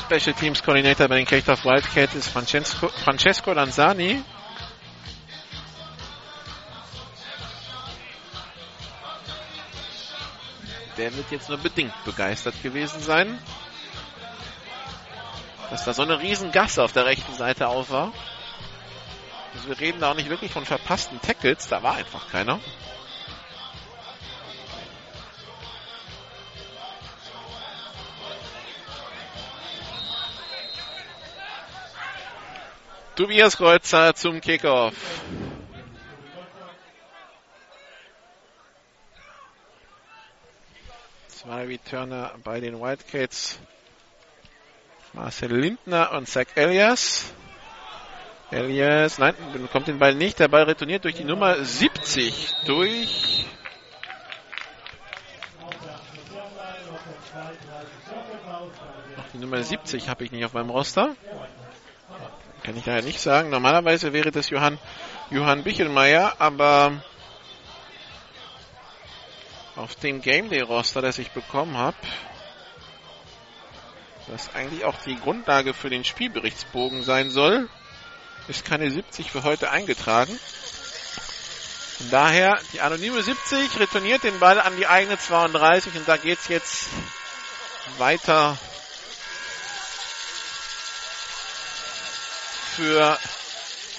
Special 0.06 0.32
Teams 0.32 0.62
Coordinator 0.62 1.06
bei 1.06 1.16
den 1.16 1.26
Kirchdorf 1.26 1.66
Wildcats 1.66 2.14
ist 2.14 2.28
Francesco, 2.28 2.88
Francesco 2.88 3.52
Lanzani. 3.52 4.24
Der 10.98 11.14
wird 11.14 11.30
jetzt 11.30 11.48
nur 11.48 11.58
bedingt 11.58 11.94
begeistert 12.04 12.60
gewesen 12.60 13.00
sein, 13.00 13.38
dass 15.70 15.84
da 15.84 15.94
so 15.94 16.02
eine 16.02 16.20
riesen 16.20 16.50
Gasse 16.50 16.82
auf 16.82 16.92
der 16.92 17.06
rechten 17.06 17.34
Seite 17.34 17.68
auf 17.68 17.90
war. 17.90 18.12
Also 19.54 19.68
wir 19.68 19.78
reden 19.78 20.00
da 20.00 20.10
auch 20.10 20.16
nicht 20.16 20.28
wirklich 20.28 20.50
von 20.50 20.64
verpassten 20.64 21.20
Tackles, 21.20 21.68
da 21.68 21.84
war 21.84 21.94
einfach 21.94 22.28
keiner. 22.30 22.58
Tobias 33.14 33.56
Kreuzer 33.56 34.14
zum 34.14 34.40
Kickoff. 34.40 34.94
Zwei 41.48 41.64
Returner 41.64 42.34
bei 42.44 42.60
den 42.60 42.78
Wildcats. 42.78 43.58
Marcel 45.14 45.50
Lindner 45.50 46.12
und 46.12 46.28
Zach 46.28 46.44
Elias. 46.56 47.32
Elias, 48.50 49.16
nein, 49.16 49.34
bekommt 49.54 49.88
den 49.88 49.98
Ball 49.98 50.14
nicht. 50.14 50.38
Der 50.40 50.48
Ball 50.48 50.64
retourniert 50.64 51.04
durch 51.04 51.14
die 51.14 51.24
Nummer 51.24 51.64
70. 51.64 52.54
Durch 52.66 53.46
die 59.32 59.38
Nummer 59.38 59.62
70 59.62 60.10
habe 60.10 60.24
ich 60.24 60.32
nicht 60.32 60.44
auf 60.44 60.52
meinem 60.52 60.68
Roster. 60.68 61.16
Kann 62.62 62.76
ich 62.76 62.84
daher 62.84 63.00
nicht 63.00 63.20
sagen. 63.20 63.48
Normalerweise 63.48 64.12
wäre 64.12 64.32
das 64.32 64.50
Johann, 64.50 64.78
Johann 65.30 65.64
Bichelmeier, 65.64 66.34
aber 66.40 67.02
auf 69.78 69.94
dem 69.94 70.20
Game 70.20 70.50
Day 70.50 70.60
Roster, 70.60 71.00
das 71.00 71.18
ich 71.18 71.30
bekommen 71.30 71.76
habe, 71.76 71.96
das 74.26 74.54
eigentlich 74.54 74.84
auch 74.84 74.96
die 75.06 75.16
Grundlage 75.16 75.72
für 75.72 75.88
den 75.88 76.04
Spielberichtsbogen 76.04 77.04
sein 77.04 77.30
soll, 77.30 77.68
ist 78.48 78.64
keine 78.64 78.90
70 78.90 79.30
für 79.30 79.44
heute 79.44 79.70
eingetragen. 79.70 80.38
Von 81.98 82.10
daher, 82.10 82.58
die 82.72 82.80
anonyme 82.80 83.22
70 83.22 83.78
retourniert 83.78 84.24
den 84.24 84.38
Ball 84.40 84.60
an 84.60 84.76
die 84.76 84.86
eigene 84.86 85.16
32 85.16 85.94
und 85.94 86.08
da 86.08 86.16
geht's 86.16 86.48
jetzt 86.48 86.88
weiter 87.98 88.58
für 92.74 93.18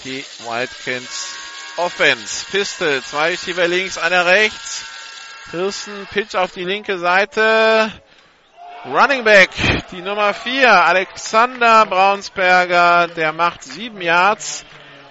die 0.04 0.24
Wildcats 0.40 1.34
Offense. 1.76 2.44
Pistol, 2.50 3.02
zwei 3.02 3.30
Receiver 3.30 3.66
links, 3.66 3.96
einer 3.96 4.26
rechts. 4.26 4.89
Hirsten, 5.50 6.06
Pitch 6.06 6.36
auf 6.36 6.52
die 6.52 6.64
linke 6.64 6.98
Seite. 6.98 7.90
Running 8.84 9.24
Back, 9.24 9.50
die 9.90 10.00
Nummer 10.00 10.32
4, 10.32 10.70
Alexander 10.70 11.84
Braunsberger, 11.86 13.08
der 13.08 13.32
macht 13.32 13.64
sieben 13.64 14.00
Yards, 14.00 14.64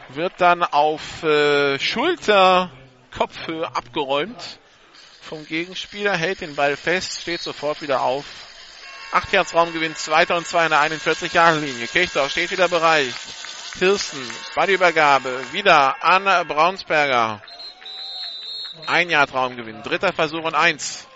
wird 0.09 0.33
dann 0.37 0.63
auf 0.63 1.23
äh, 1.23 1.77
Schulter, 1.77 2.71
Kopfhöhe 3.15 3.67
abgeräumt 3.75 4.59
vom 5.21 5.45
Gegenspieler, 5.45 6.15
hält 6.15 6.41
den 6.41 6.55
Ball 6.55 6.77
fest, 6.77 7.21
steht 7.21 7.41
sofort 7.41 7.81
wieder 7.81 8.01
auf. 8.01 8.25
Acht 9.11 9.33
Yards 9.33 9.53
Raumgewinn, 9.53 9.95
zweiter 9.95 10.37
und 10.37 10.47
zwei 10.47 10.63
in 10.63 10.71
der 10.71 10.79
41 10.79 11.33
Jahre 11.33 11.59
Linie. 11.59 11.87
Kirchdorf 11.87 12.31
steht 12.31 12.49
wieder 12.51 12.69
bereit. 12.69 13.13
Kirsten, 13.77 14.21
Ballübergabe, 14.55 15.51
wieder 15.51 16.03
an 16.03 16.47
Braunsberger. 16.47 17.41
Ein 18.87 19.09
Jahr 19.09 19.27
Traumgewinn. 19.27 19.83
Dritter 19.83 20.13
Versuch 20.13 20.43
und 20.43 20.55
eins. 20.55 21.07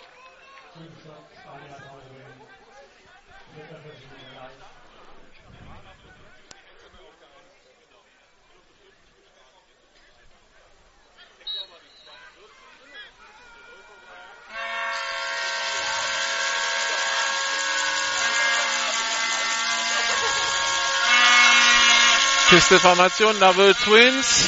Pistol-Formation, 22.53 23.39
Double 23.39 23.73
Twins. 23.73 24.47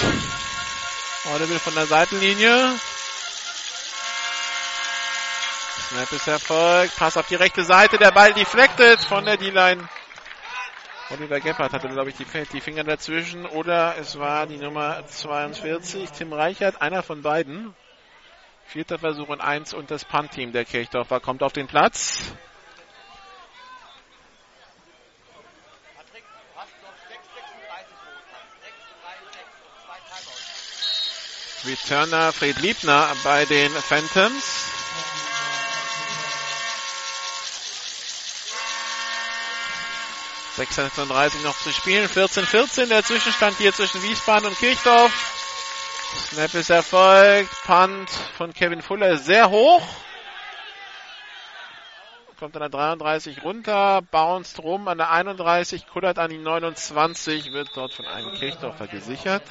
Audible 1.25 1.59
von 1.59 1.73
der 1.73 1.87
Seitenlinie. 1.87 2.79
Snap 5.89 6.11
ist 6.11 6.27
erfolgt. 6.27 6.95
Pass 6.95 7.15
auf 7.15 7.27
die 7.27 7.35
rechte 7.35 7.63
Seite. 7.63 7.97
Der 7.97 8.11
Ball 8.11 8.33
deflected 8.33 8.99
von 9.01 9.23
der 9.25 9.37
D-Line. 9.37 9.87
Oliver 11.11 11.39
Gebhardt 11.39 11.73
hatte, 11.73 11.87
glaube 11.89 12.09
ich, 12.09 12.15
die, 12.15 12.25
die, 12.51 12.61
Finger 12.61 12.83
dazwischen. 12.83 13.45
Oder 13.45 13.95
es 13.99 14.17
war 14.17 14.47
die 14.47 14.57
Nummer 14.57 15.05
42, 15.05 16.09
Tim 16.11 16.33
Reichert, 16.33 16.81
einer 16.81 17.03
von 17.03 17.21
beiden. 17.21 17.75
Vierter 18.65 18.97
Versuch 18.97 19.29
und 19.29 19.41
eins 19.41 19.75
und 19.75 19.91
das 19.91 20.05
Punt-Team 20.05 20.51
der 20.51 20.65
Kirchdorfer 20.65 21.19
kommt 21.19 21.43
auf 21.43 21.53
den 21.53 21.67
Platz. 21.67 22.33
Returner 31.63 32.31
Fred 32.31 32.59
Liebner 32.59 33.11
bei 33.23 33.45
den 33.45 33.71
Phantoms. 33.71 34.64
...36 40.57 41.43
noch 41.43 41.57
zu 41.57 41.71
spielen, 41.71 42.07
14-14 42.07 42.87
der 42.87 43.03
Zwischenstand 43.03 43.57
hier 43.57 43.73
zwischen 43.73 44.01
Wiesbaden 44.01 44.47
und 44.47 44.57
Kirchdorf. 44.57 45.11
Snap 46.17 46.53
ist 46.53 46.69
erfolgt, 46.69 47.51
Punt 47.65 48.09
von 48.09 48.53
Kevin 48.53 48.81
Fuller 48.81 49.17
sehr 49.17 49.49
hoch. 49.49 49.83
Kommt 52.39 52.55
an 52.55 52.61
der 52.61 52.69
33 52.69 53.43
runter, 53.43 54.01
bounced 54.01 54.59
rum 54.59 54.87
an 54.87 54.97
der 54.97 55.11
31, 55.11 55.87
kullert 55.87 56.19
an 56.19 56.29
die 56.29 56.37
29, 56.37 57.51
wird 57.51 57.69
dort 57.75 57.93
von 57.93 58.05
einem 58.05 58.33
Kirchdorfer 58.35 58.87
gesichert. 58.87 59.43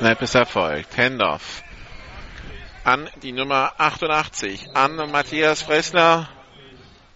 Snap 0.00 0.22
ist 0.22 0.34
erfolgt. 0.34 0.96
Handoff 0.96 1.62
an 2.84 3.10
die 3.22 3.32
Nummer 3.32 3.74
88, 3.76 4.74
an 4.74 4.96
Matthias 5.10 5.60
Fressler. 5.60 6.26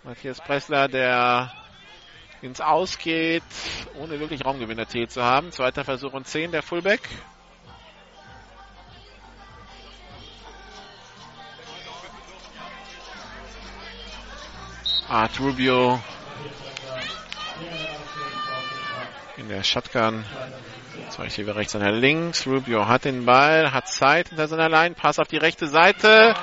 Matthias 0.03 0.39
Pressler, 0.39 0.89
der 0.89 1.51
ins 2.43 2.61
Aus 2.61 2.99
geht, 2.99 3.43
ohne 3.95 4.21
wirklich 4.21 4.45
Raumgewinn 4.45 4.79
erzielt 4.79 5.11
zu 5.11 5.25
haben. 5.25 5.51
Zweiter 5.51 5.83
Versuch 5.83 6.13
und 6.13 6.27
10, 6.27 6.53
der 6.53 6.63
Fullback. 6.63 7.01
Art 15.09 15.41
Rubio 15.41 16.03
in 19.39 19.49
der 19.49 19.63
Shotgun. 19.63 20.27
Zwei 21.11 21.25
Receiver 21.25 21.57
rechts, 21.57 21.75
einer 21.77 21.93
links. 21.93 22.47
Rubio 22.47 22.87
hat 22.89 23.05
den 23.05 23.25
Ball, 23.25 23.73
hat 23.73 23.89
Zeit 23.89 24.29
hinter 24.29 24.49
seiner 24.49 24.69
Line. 24.69 24.95
Pass 24.95 25.19
auf 25.19 25.29
die 25.29 25.37
rechte 25.37 25.67
Seite. 25.67 26.35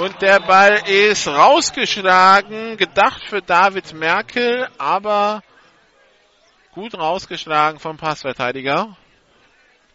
Und 0.00 0.20
der 0.22 0.40
Ball 0.40 0.82
ist 0.88 1.26
rausgeschlagen. 1.28 2.76
Gedacht 2.76 3.24
für 3.24 3.42
David 3.42 3.92
Merkel, 3.94 4.68
aber 4.78 5.42
gut 6.72 6.94
rausgeschlagen 6.94 7.80
vom 7.80 7.96
Passverteidiger. 7.96 8.96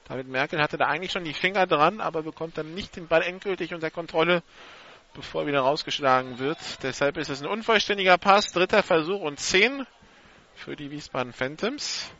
David 0.07 0.27
Merkel 0.27 0.61
hatte 0.61 0.77
da 0.77 0.85
eigentlich 0.85 1.11
schon 1.11 1.23
die 1.23 1.33
Finger 1.33 1.65
dran, 1.65 2.01
aber 2.01 2.23
bekommt 2.23 2.57
dann 2.57 2.73
nicht 2.73 2.95
den 2.95 3.07
Ball 3.07 3.21
endgültig 3.21 3.73
unter 3.73 3.89
Kontrolle, 3.89 4.43
bevor 5.13 5.41
er 5.41 5.47
wieder 5.47 5.61
rausgeschlagen 5.61 6.39
wird. 6.39 6.57
Deshalb 6.83 7.17
ist 7.17 7.29
es 7.29 7.41
ein 7.41 7.47
unvollständiger 7.47 8.17
Pass. 8.17 8.51
Dritter 8.51 8.83
Versuch 8.83 9.21
und 9.21 9.39
10 9.39 9.85
für 10.55 10.75
die 10.75 10.91
Wiesbaden 10.91 11.33
Phantoms. 11.33 12.11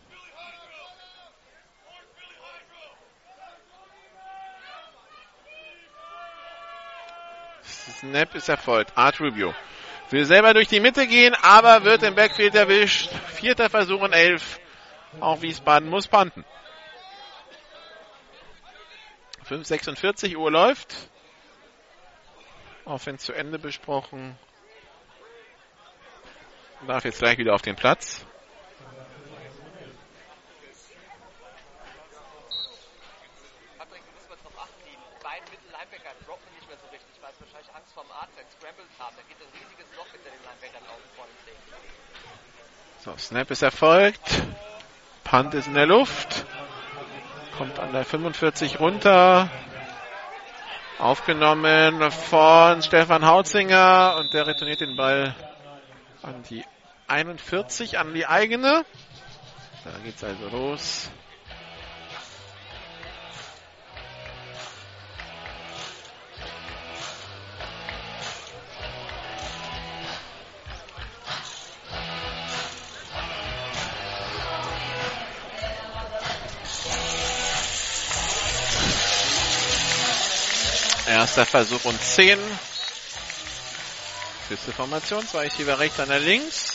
Snap 7.92 8.36
ist 8.36 8.50
erfolgt. 8.50 8.98
Art 8.98 9.20
Rubio 9.20 9.54
will 10.10 10.26
selber 10.26 10.54
durch 10.54 10.68
die 10.68 10.80
Mitte 10.80 11.08
gehen, 11.08 11.36
aber 11.42 11.84
wird 11.84 12.04
im 12.04 12.16
Backfield 12.16 12.56
erwischt. 12.56 13.10
Vierter 13.34 13.70
Versuch 13.70 14.02
und 14.02 14.14
elf. 14.14 14.60
Auch 15.20 15.42
Wiesbaden 15.42 15.90
muss 15.90 16.08
panten. 16.08 16.46
5.46 19.50 20.36
Uhr 20.38 20.52
läuft. 20.52 20.96
Offense 22.86 23.26
zu 23.26 23.34
Ende 23.34 23.60
besprochen. 23.60 24.38
Darf 26.88 27.06
jetzt 27.06 27.20
gleich 27.20 27.38
wieder 27.38 27.54
auf 27.54 27.62
den 27.62 27.76
Platz. 27.76 28.26
So, 43.04 43.18
Snap 43.18 43.52
ist 43.52 43.62
erfolgt. 43.62 44.44
Punt 45.26 45.54
ist 45.54 45.68
in 45.68 45.74
der 45.74 45.86
Luft. 45.86 46.46
Kommt 47.58 47.78
an 47.80 47.92
der 47.92 48.06
45 48.06 48.80
runter. 48.80 49.50
Aufgenommen 51.00 52.10
von 52.12 52.82
Stefan 52.82 53.26
Hautzinger 53.26 54.16
und 54.20 54.34
der 54.34 54.48
retourniert 54.48 54.80
den 54.80 54.96
Ball 54.96 55.36
an 56.22 56.44
die 56.50 56.64
41, 57.08 58.00
an 58.00 58.14
die 58.14 58.26
eigene. 58.26 58.86
Da 59.84 59.92
geht's 60.04 60.24
also 60.24 60.48
los. 60.50 61.12
Erster 81.14 81.46
Versuch 81.46 81.86
und 81.86 82.02
10. 82.02 82.40
Füße 84.48 84.72
Formation. 84.72 85.28
Zwei 85.28 85.44
Receiver 85.44 85.78
rechts, 85.78 86.00
einer 86.00 86.18
links. 86.18 86.74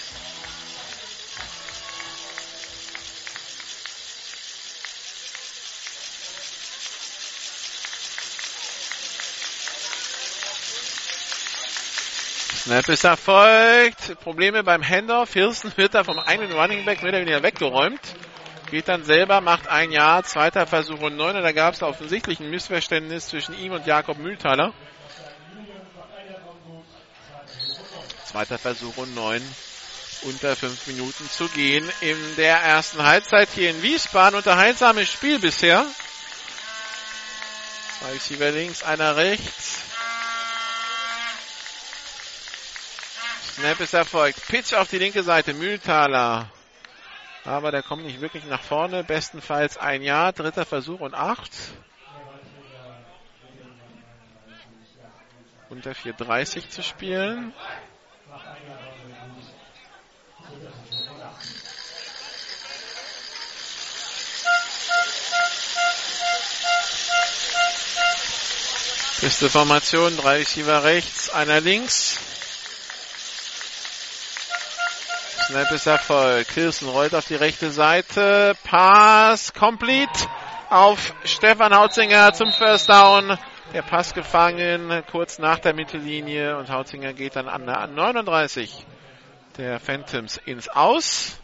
Snap 12.62 12.88
ist 12.90 13.02
erfolgt. 13.02 14.20
Probleme 14.20 14.62
beim 14.62 14.88
Handoff. 14.88 15.32
Hirsten 15.32 15.72
wird 15.74 15.94
da 15.94 16.04
vom 16.04 16.20
einen 16.20 16.52
Running 16.52 16.84
Back 16.84 17.02
weniger 17.02 17.42
weggeräumt. 17.42 18.00
Geht 18.70 18.88
dann 18.88 19.02
selber, 19.02 19.40
macht 19.40 19.66
ein 19.66 19.90
Jahr, 19.92 20.24
zweiter 20.24 20.66
Versuch 20.66 21.00
und 21.00 21.16
neun. 21.16 21.36
Und 21.36 21.42
da 21.42 21.52
gab 21.52 21.72
es 21.72 21.82
offensichtlich 21.82 22.38
ein 22.40 22.50
Missverständnis 22.50 23.28
zwischen 23.28 23.58
ihm 23.58 23.72
und 23.72 23.86
Jakob 23.86 24.18
Mühlthaler. 24.18 24.74
Zweiter 28.26 28.58
Versuch 28.58 28.96
und 28.98 29.14
neun. 29.14 29.42
Unter 30.22 30.54
fünf 30.54 30.86
Minuten 30.86 31.30
zu 31.30 31.48
gehen 31.48 31.88
in 32.00 32.36
der 32.36 32.58
ersten 32.58 33.02
Halbzeit 33.02 33.48
hier 33.54 33.70
in 33.70 33.82
Wiesbaden. 33.82 34.36
Unterhaltsames 34.36 35.08
Spiel 35.08 35.38
bisher. 35.38 35.86
Zwei 38.00 38.12
Receiver 38.12 38.50
links, 38.50 38.82
einer 38.82 39.16
rechts. 39.16 39.78
Snap 43.54 43.80
ist 43.80 43.94
erfolgt. 43.94 44.46
Pitch 44.48 44.74
auf 44.74 44.88
die 44.88 44.98
linke 44.98 45.22
Seite. 45.22 45.54
Mühlthaler 45.54 46.50
aber 47.48 47.70
der 47.70 47.82
kommt 47.82 48.04
nicht 48.04 48.20
wirklich 48.20 48.44
nach 48.44 48.62
vorne. 48.62 49.02
Bestenfalls 49.02 49.78
ein 49.78 50.02
Jahr, 50.02 50.32
dritter 50.32 50.64
Versuch 50.64 51.00
und 51.00 51.14
acht. 51.14 51.50
Unter 55.70 55.92
4,30 55.92 56.68
zu 56.68 56.82
spielen. 56.82 57.52
Beste 69.20 69.50
Formation, 69.50 70.16
drei 70.16 70.38
Receiver 70.38 70.84
rechts, 70.84 71.28
einer 71.30 71.60
links. 71.60 72.27
Snap 75.48 75.72
ist 75.72 75.86
Erfolg. 75.86 76.46
Kirsten 76.46 76.90
rollt 76.90 77.14
auf 77.14 77.26
die 77.26 77.34
rechte 77.34 77.70
Seite. 77.70 78.54
Pass 78.64 79.54
complete 79.54 80.28
auf 80.68 81.14
Stefan 81.24 81.74
Hautzinger 81.74 82.34
zum 82.34 82.52
First 82.52 82.90
Down. 82.90 83.38
Der 83.72 83.80
Pass 83.80 84.12
gefangen 84.12 85.02
kurz 85.10 85.38
nach 85.38 85.58
der 85.58 85.72
Mittellinie 85.72 86.58
und 86.58 86.68
Hautzinger 86.68 87.14
geht 87.14 87.34
dann 87.36 87.48
an 87.48 87.64
der 87.64 87.86
39 87.86 88.84
der 89.56 89.80
Phantoms 89.80 90.36
ins 90.36 90.68
Aus. 90.68 91.38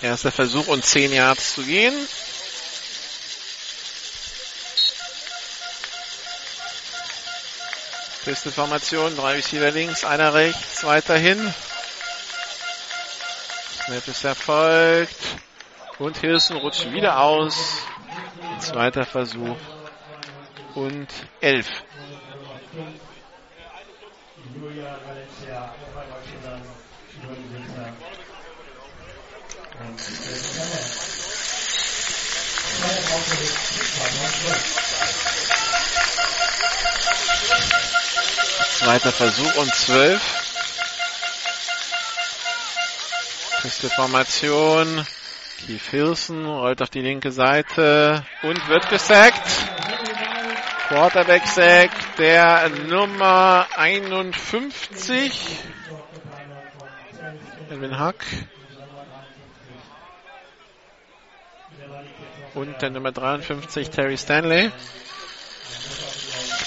Erster 0.00 0.30
Versuch 0.30 0.68
und 0.68 0.84
10 0.84 1.12
Yards 1.12 1.54
zu 1.56 1.64
gehen. 1.64 1.94
Beste 8.30 8.52
Formation, 8.52 9.16
drei 9.16 9.32
Receiver 9.32 9.72
links, 9.72 10.04
einer 10.04 10.32
rechts, 10.32 10.84
weiterhin. 10.84 11.52
Snap 13.84 14.06
ist 14.06 14.24
erfolgt. 14.24 15.16
Und 15.98 16.16
Hilson 16.18 16.58
rutscht 16.58 16.92
wieder 16.92 17.18
aus. 17.18 17.56
Zweiter 18.60 19.04
Versuch. 19.04 19.56
Und 20.76 21.08
elf. 21.40 21.66
Zweiter 38.80 39.12
Versuch 39.12 39.56
und 39.56 39.74
zwölf. 39.74 40.22
Beste 43.62 43.90
Formation. 43.90 45.06
Keith 45.58 45.82
Hilson 45.90 46.46
rollt 46.46 46.80
auf 46.80 46.88
die 46.88 47.02
linke 47.02 47.30
Seite 47.30 48.24
und 48.42 48.68
wird 48.68 48.88
gesackt. 48.88 49.46
Quarterback 50.88 51.46
Sack 51.46 51.90
der 52.16 52.70
Nummer 52.70 53.66
51. 53.76 55.58
Elvin 57.68 57.98
Hack. 57.98 58.24
Und 62.54 62.80
der 62.80 62.88
Nummer 62.88 63.12
53 63.12 63.90
Terry 63.90 64.16
Stanley. 64.16 64.72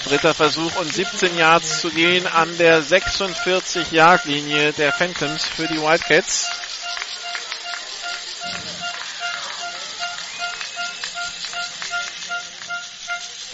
Dritter 0.04 0.34
Versuch 0.34 0.76
und 0.76 0.92
17 0.92 1.38
Yards 1.38 1.80
zu 1.80 1.88
gehen 1.88 2.26
an 2.26 2.58
der 2.58 2.82
46-Yard-Linie 2.82 4.72
der 4.74 4.92
Phantoms 4.92 5.46
für 5.46 5.66
die 5.66 5.80
Wildcats. 5.80 6.50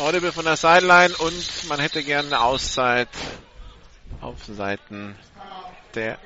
Audible 0.01 0.33
von 0.33 0.45
der 0.45 0.57
Sideline 0.57 1.15
und 1.17 1.69
man 1.69 1.79
hätte 1.79 2.03
gerne 2.03 2.27
eine 2.27 2.41
Auszeit 2.41 3.09
auf 4.21 4.45
Seiten 4.45 5.17
der, 5.95 6.19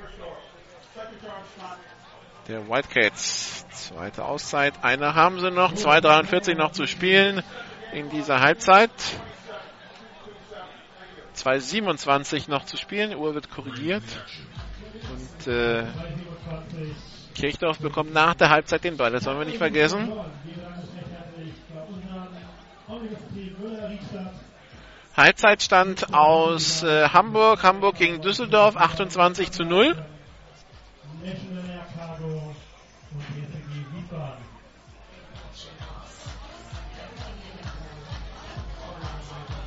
der 2.48 2.66
Wildcats. 2.66 3.66
Zweite 3.72 4.24
Auszeit. 4.24 4.72
Eine 4.80 5.14
haben 5.14 5.38
sie 5.40 5.50
noch. 5.50 5.74
2,43 5.74 6.54
noch 6.54 6.72
zu 6.72 6.86
spielen 6.86 7.42
in 7.92 8.08
dieser 8.08 8.40
Halbzeit. 8.40 8.90
2,27 11.34 12.50
noch 12.50 12.64
zu 12.64 12.76
spielen. 12.76 13.10
Die 13.10 13.16
Uhr 13.16 13.34
wird 13.34 13.50
korrigiert. 13.50 14.04
Und 15.10 15.46
äh, 15.46 15.84
Kirchdorf 17.34 17.78
bekommt 17.78 18.12
nach 18.14 18.34
der 18.34 18.50
Halbzeit 18.50 18.84
den 18.84 18.96
Ball. 18.96 19.10
Das 19.10 19.24
sollen 19.24 19.38
wir 19.38 19.44
nicht 19.44 19.58
vergessen. 19.58 20.12
Halbzeitstand 25.16 26.12
aus 26.12 26.82
äh, 26.82 27.08
Hamburg. 27.08 27.62
Hamburg 27.62 27.96
gegen 27.96 28.20
Düsseldorf 28.20 28.76
28 28.76 29.50
zu 29.50 29.64
0. 29.64 29.96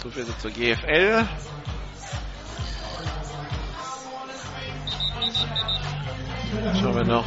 So 0.03 0.09
viel 0.11 0.25
zur 0.37 0.51
GFL. 0.51 1.27
Schauen 6.79 6.95
wir 6.95 7.03
noch. 7.03 7.25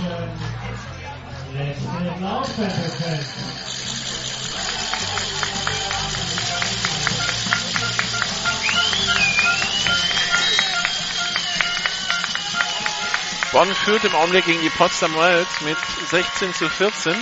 Bonn 13.53 13.75
führt 13.75 14.05
im 14.05 14.15
Augenblick 14.15 14.47
gegen 14.47 14.61
die 14.61 14.71
Potsdam 14.71 15.15
Wilds 15.17 15.61
mit 15.63 15.77
16 16.11 16.55
zu 16.55 16.69
14. 16.69 17.15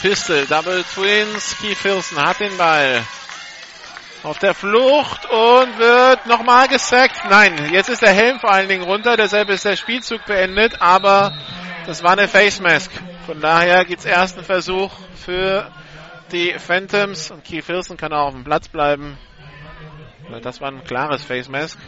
Pistol, 0.00 0.46
Double 0.46 0.82
Twins, 0.94 1.56
Keith 1.58 1.84
Wilson 1.84 2.18
hat 2.18 2.40
den 2.40 2.56
Ball. 2.56 3.04
Auf 4.22 4.38
der 4.38 4.52
Flucht 4.54 5.24
und 5.30 5.78
wird 5.78 6.26
nochmal 6.26 6.68
gesackt. 6.68 7.22
Nein, 7.30 7.70
jetzt 7.72 7.88
ist 7.88 8.02
der 8.02 8.12
Helm 8.12 8.38
vor 8.38 8.52
allen 8.52 8.68
Dingen 8.68 8.84
runter, 8.84 9.16
deshalb 9.16 9.48
ist 9.48 9.64
der 9.64 9.76
Spielzug 9.76 10.26
beendet, 10.26 10.82
aber 10.82 11.32
das 11.86 12.02
war 12.02 12.12
eine 12.12 12.28
Face 12.28 12.60
Mask. 12.60 12.90
Von 13.24 13.40
daher 13.40 13.84
gibt's 13.86 14.04
ersten 14.04 14.44
Versuch 14.44 14.92
für 15.14 15.70
die 16.32 16.54
Phantoms 16.58 17.30
und 17.30 17.44
Keith 17.44 17.66
Wilson 17.66 17.96
kann 17.96 18.12
auch 18.12 18.26
auf 18.26 18.34
dem 18.34 18.44
Platz 18.44 18.68
bleiben. 18.68 19.16
Das 20.42 20.60
war 20.60 20.70
ein 20.70 20.84
klares 20.84 21.24
Face 21.24 21.48
Mask. 21.48 21.78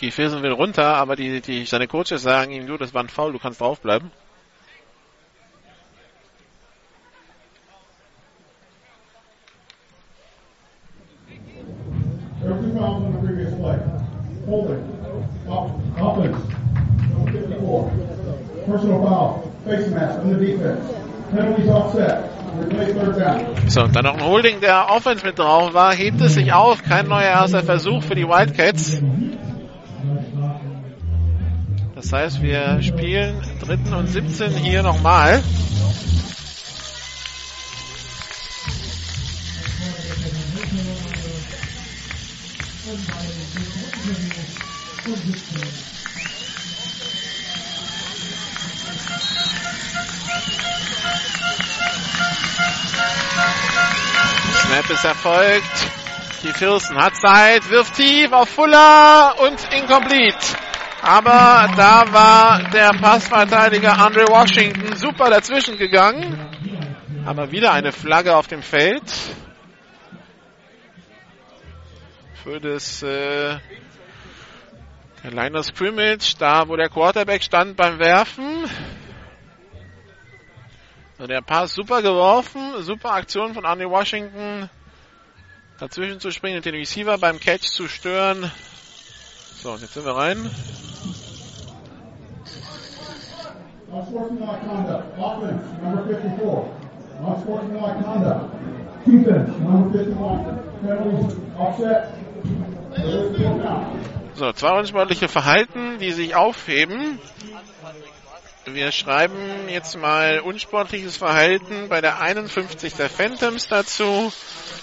Wilson 0.00 0.42
will 0.42 0.52
runter, 0.52 0.96
aber 0.96 1.16
die, 1.16 1.40
die, 1.40 1.64
seine 1.64 1.88
Coaches 1.88 2.22
sagen 2.22 2.52
ihm, 2.52 2.66
du, 2.66 2.76
das 2.76 2.94
war 2.94 3.02
ein 3.02 3.08
Foul, 3.08 3.32
du 3.32 3.38
kannst 3.38 3.60
draufbleiben. 3.60 4.10
There 12.40 12.54
were 12.54 12.62
two 12.62 12.72
fouls 12.72 13.04
on 13.04 13.12
the 13.12 13.18
previous 13.26 13.54
play. 13.56 13.78
Holding. 14.46 14.98
Offense. 15.48 16.38
Number 17.10 17.32
54. 17.32 18.66
Personal 18.66 19.02
foul. 19.02 19.52
Face 19.64 19.90
mask 19.90 20.18
on 20.20 20.38
the 20.38 20.46
defense. 20.46 20.94
Penalties 21.30 21.68
offset. 21.68 22.30
Replay 22.58 22.92
third 22.94 23.18
down. 23.18 23.70
So, 23.70 23.82
und 23.82 23.94
dann 23.94 24.04
noch 24.04 24.14
ein 24.14 24.24
Holding, 24.24 24.60
der 24.60 24.90
Offense 24.90 25.26
mit 25.26 25.38
drauf 25.38 25.74
war, 25.74 25.94
hebt 25.94 26.20
es 26.20 26.34
sich 26.34 26.52
auf. 26.52 26.82
Kein 26.82 27.08
neuer 27.08 27.22
erster 27.22 27.62
Versuch 27.62 28.02
für 28.02 28.14
die 28.14 28.26
Wildcats. 28.26 29.02
Das 32.00 32.12
heißt, 32.12 32.42
wir 32.42 32.80
spielen 32.80 33.42
dritten 33.58 33.92
und 33.92 34.06
17 34.06 34.52
hier 34.52 34.84
nochmal. 34.84 35.42
Snap 54.54 54.90
ist 54.90 55.04
erfolgt. 55.04 55.64
Die 56.44 56.52
Fürsten 56.52 56.96
hat 56.96 57.16
Zeit, 57.16 57.68
wirft 57.68 57.96
tief 57.96 58.30
auf 58.30 58.48
Fuller 58.48 59.34
und 59.40 59.58
incomplete. 59.74 60.67
Aber 61.02 61.72
da 61.76 62.12
war 62.12 62.70
der 62.70 62.90
Passverteidiger 62.90 63.98
Andre 63.98 64.26
Washington 64.28 64.96
super 64.96 65.30
dazwischen 65.30 65.78
gegangen. 65.78 66.38
Aber 67.24 67.50
wieder 67.52 67.72
eine 67.72 67.92
Flagge 67.92 68.36
auf 68.36 68.46
dem 68.46 68.62
Feld. 68.62 69.04
Für 72.42 72.60
das 72.60 73.02
äh, 73.02 73.58
Liner 75.22 75.62
Scrimmage, 75.62 76.36
da 76.38 76.68
wo 76.68 76.76
der 76.76 76.88
Quarterback 76.88 77.42
stand 77.42 77.76
beim 77.76 77.98
Werfen. 77.98 78.64
So, 81.18 81.26
der 81.26 81.42
Pass 81.42 81.74
super 81.74 82.00
geworfen, 82.00 82.82
super 82.82 83.12
Aktion 83.12 83.54
von 83.54 83.66
Andre 83.66 83.90
Washington. 83.90 84.70
Dazwischen 85.78 86.20
zu 86.20 86.30
springen 86.30 86.56
und 86.56 86.64
den 86.64 86.74
Receiver 86.74 87.18
beim 87.18 87.38
Catch 87.38 87.68
zu 87.68 87.88
stören. 87.88 88.50
So, 89.62 89.72
und 89.72 89.82
jetzt 89.82 89.94
sind 89.94 90.04
wir 90.04 90.14
rein. 90.14 90.50
Unsportsmanlike 93.90 94.66
conduct. 94.66 95.18
Offense, 95.18 95.64
number 95.82 96.04
54. 96.04 96.70
Unsportsmanlike 97.26 98.04
conduct. 98.04 98.44
Defense, 99.04 99.50
number 99.60 99.98
51. 99.98 100.68
Penalties 100.80 101.36
offset. 101.58 102.08
Fourth 102.94 103.38
down. 103.38 104.18
So, 104.34 104.52
zwei 104.52 104.78
unsportliche 104.78 105.26
Verhalten, 105.26 105.98
die 105.98 106.12
sich 106.12 106.36
aufheben. 106.36 107.18
Wir 108.66 108.92
schreiben 108.92 109.68
jetzt 109.68 109.96
mal 109.96 110.40
unsportliches 110.40 111.16
Verhalten 111.16 111.88
bei 111.88 112.00
der 112.00 112.20
51 112.20 112.94
der 112.94 113.08
Phantoms 113.08 113.66
dazu 113.66 114.32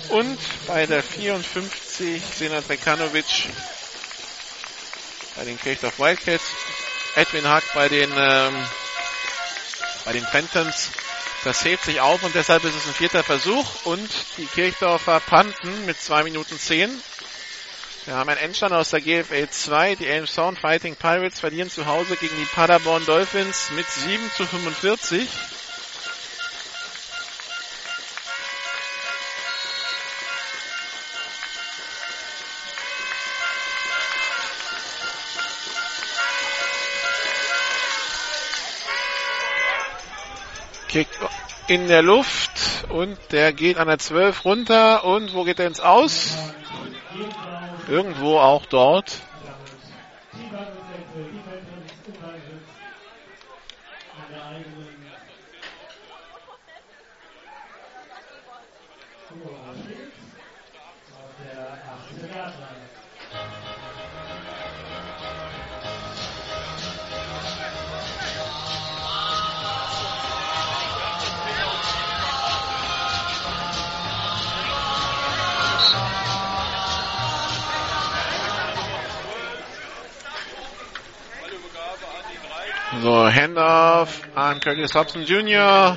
und 0.10 0.38
bei 0.68 0.85
der 0.85 1.02
54 1.02 2.22
Senat 2.22 2.68
Bekanovic 2.68 3.47
bei 5.36 5.44
den 5.44 5.60
Kirchdorf 5.60 5.99
Wildcats, 5.99 6.44
Edwin 7.16 7.48
Hack 7.48 7.64
bei 7.74 7.90
den 7.90 8.12
ähm, 8.16 8.53
bei 10.06 10.14
den 10.14 10.24
Phantoms. 10.24 10.91
Das 11.44 11.64
hebt 11.64 11.84
sich 11.84 12.02
auf 12.02 12.24
und 12.24 12.34
deshalb 12.34 12.64
ist 12.64 12.76
es 12.76 12.88
ein 12.88 12.94
vierter 12.94 13.24
Versuch 13.24 13.86
und 13.86 14.10
die 14.38 14.48
Kirchdorfer 14.48 15.20
panten 15.20 15.86
mit 15.86 15.99
2 16.02 16.24
Minuten 16.24 16.57
10. 16.57 16.90
Wir 18.06 18.16
haben 18.16 18.30
einen 18.30 18.40
Endstand 18.40 18.74
aus 18.74 18.91
der 18.91 19.02
GFL 19.02 19.49
2. 19.49 19.95
Die 19.95 20.07
Elmshorn 20.07 20.56
Fighting 20.56 20.95
Pirates 20.95 21.40
verlieren 21.40 21.70
zu 21.70 21.86
Hause 21.88 22.16
gegen 22.18 22.36
die 22.36 22.45
Paderborn 22.45 23.06
Dolphins 23.06 23.72
mit 23.76 23.90
7 23.90 24.32
zu 24.36 24.45
45. 24.45 25.28
Kick 40.96 41.10
in 41.68 41.90
der 41.90 42.02
Luft 42.02 42.86
und 42.88 43.18
der 43.34 43.52
geht 43.52 43.76
an 43.76 43.90
der 43.90 43.98
12 43.98 44.46
runter 44.46 45.04
und 45.04 45.34
wo 45.34 45.44
geht 45.44 45.60
er 45.60 45.68
ins 45.68 45.82
Aus? 45.82 46.38
Irgendwo 47.90 48.40
auch 48.40 48.66
dort. 48.66 49.20
So, 83.06 83.32
Handoff 83.32 84.22
an 84.34 84.60
Curtis 84.60 84.95
Hobson 84.95 85.26
Jr. 85.26 85.95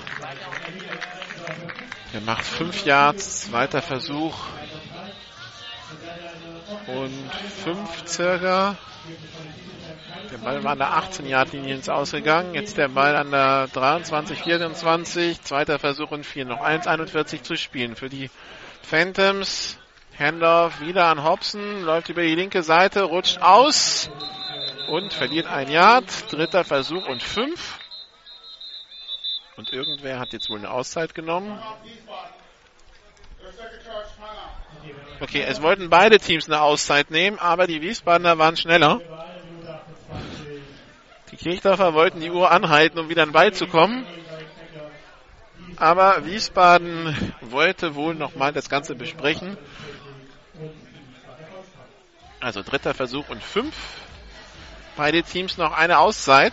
Der 2.13 2.21
macht 2.21 2.45
5 2.45 2.85
Yards, 2.85 3.47
zweiter 3.47 3.81
Versuch. 3.81 4.35
Und 6.87 7.33
5 7.65 8.07
circa. 8.07 8.77
Der 10.31 10.37
Ball 10.37 10.63
war 10.63 10.73
an 10.73 10.79
der 10.81 10.91
18-Yard-Linie 10.99 11.77
ins 11.77 11.89
Ausgegangen. 11.89 12.53
Jetzt 12.53 12.77
der 12.77 12.89
Ball 12.89 13.17
an 13.17 13.31
der 13.31 13.69
23, 13.69 14.43
24. 14.43 15.41
Zweiter 15.41 15.79
Versuch 15.79 16.11
und 16.11 16.27
4. 16.27 16.45
Noch 16.45 16.61
1,41 16.61 17.41
zu 17.41 17.57
spielen 17.57 17.97
für 17.97 18.11
die 18.11 18.29
Phantoms. 18.83 19.79
Handoff 20.19 20.83
wieder 20.83 21.07
an 21.07 21.25
Hobson. 21.25 21.85
Läuft 21.85 22.11
über 22.11 22.21
die 22.21 22.35
linke 22.35 22.63
Seite, 22.63 23.05
rutscht 23.05 23.41
aus 23.41 24.11
und 24.89 25.13
verliert 25.13 25.47
ein 25.47 25.71
Yard. 25.71 26.33
Dritter 26.33 26.65
Versuch 26.65 27.07
und 27.07 27.23
5. 27.23 27.79
Und 29.57 29.73
irgendwer 29.73 30.19
hat 30.19 30.33
jetzt 30.33 30.51
wohl 30.51 30.59
eine 30.59 30.71
Auszeit 30.71 31.15
genommen. 31.15 31.61
Okay, 35.21 35.43
es 35.43 35.61
wollten 35.63 35.91
beide 35.91 36.19
Teams 36.19 36.47
eine 36.47 36.61
Auszeit 36.61 37.11
nehmen, 37.11 37.39
aber 37.39 37.67
die 37.67 37.83
Wiesbadener 37.83 38.39
waren 38.39 38.57
schneller. 38.57 39.01
Die 41.33 41.37
Kirchdorfer 41.37 41.93
wollten 41.93 42.21
die 42.21 42.31
Uhr 42.31 42.51
anhalten, 42.51 42.99
um 42.99 43.09
wieder 43.09 43.23
an 43.23 43.33
Ball 43.33 43.53
zu 43.53 43.67
kommen. 43.67 44.07
Aber 45.77 46.25
Wiesbaden 46.25 47.35
wollte 47.41 47.95
wohl 47.95 48.15
nochmal 48.15 48.53
das 48.53 48.69
Ganze 48.69 48.95
besprechen. 48.95 49.57
Also 52.41 52.63
dritter 52.63 52.95
Versuch 52.95 53.29
und 53.29 53.43
fünf. 53.43 53.75
Beide 54.99 55.23
Teams 55.23 55.57
noch 55.57 55.71
eine 55.71 56.01
Auszeit. 56.01 56.53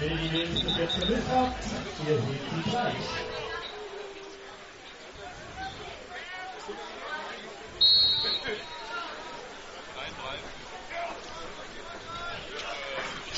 Wenn 0.00 0.18
die 0.18 0.28
nächsten 0.28 0.74
Sätze 0.74 1.06
mit 1.06 1.22
habt, 1.32 1.64
ihr 2.08 2.16
seht 2.16 2.64
sie 2.64 2.70
gleich. 2.70 3.31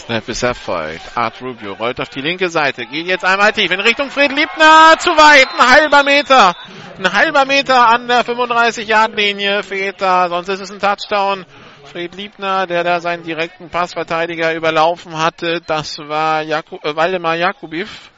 Snap 0.05 0.29
ist 0.29 0.43
erfolgt. 0.43 1.17
Art 1.17 1.41
Rubio 1.41 1.73
rollt 1.73 1.99
auf 1.99 2.11
die 2.11 2.21
linke 2.21 2.51
Seite, 2.51 2.85
geht 2.85 3.07
jetzt 3.07 3.25
einmal 3.25 3.53
tief 3.53 3.71
in 3.71 3.81
Richtung 3.81 4.11
Fred 4.11 4.33
Liebner. 4.33 4.97
Zu 4.99 5.11
weit, 5.13 5.49
ein 5.59 5.67
halber 5.67 6.03
Meter. 6.03 6.55
Ein 6.99 7.11
halber 7.11 7.47
Meter 7.47 7.89
an 7.89 8.07
der 8.07 8.23
35-Yard-Linie 8.23 9.63
fehlt 9.63 10.03
da, 10.03 10.29
sonst 10.29 10.49
ist 10.49 10.61
es 10.61 10.71
ein 10.71 10.79
Touchdown. 10.79 11.47
Fred 11.85 12.15
Liebner, 12.17 12.67
der 12.67 12.85
da 12.85 13.01
seinen 13.01 13.23
direkten 13.23 13.71
Passverteidiger 13.71 14.55
überlaufen 14.55 15.17
hatte, 15.17 15.63
das 15.67 15.97
war 15.99 16.43
Jaku 16.43 16.77
äh, 16.83 16.95
Waldemar 16.95 17.37
Jakubiv. 17.37 18.11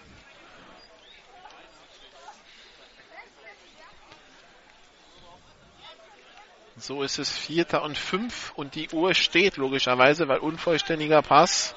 So 6.79 7.03
ist 7.03 7.19
es 7.19 7.31
Vierter 7.31 7.83
und 7.83 7.97
Fünf 7.97 8.53
und 8.55 8.75
die 8.75 8.91
Uhr 8.91 9.15
steht 9.15 9.57
logischerweise, 9.57 10.29
weil 10.29 10.39
unvollständiger 10.39 11.23
Pass. 11.23 11.75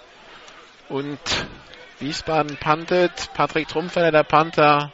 Und 0.89 1.19
Wiesbaden 1.99 2.57
pantet. 2.57 3.33
Patrick 3.33 3.69
Trumpfeller, 3.69 4.11
der 4.11 4.23
Panther. 4.23 4.91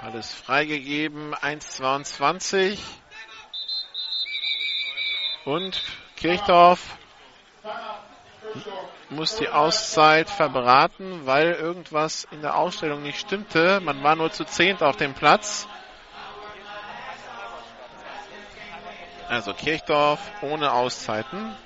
Alles 0.00 0.32
freigegeben. 0.32 1.34
1,22. 1.34 2.78
Und 5.44 5.82
Kirchdorf 6.16 6.96
muss 9.14 9.36
die 9.36 9.48
Auszeit 9.48 10.28
verbraten, 10.28 11.26
weil 11.26 11.52
irgendwas 11.52 12.26
in 12.30 12.42
der 12.42 12.56
Ausstellung 12.56 13.02
nicht 13.02 13.18
stimmte. 13.20 13.80
Man 13.80 14.02
war 14.02 14.16
nur 14.16 14.32
zu 14.32 14.44
zehnt 14.44 14.82
auf 14.82 14.96
dem 14.96 15.14
Platz. 15.14 15.66
Also 19.28 19.54
Kirchdorf 19.54 20.20
ohne 20.42 20.72
Auszeiten. 20.72 21.56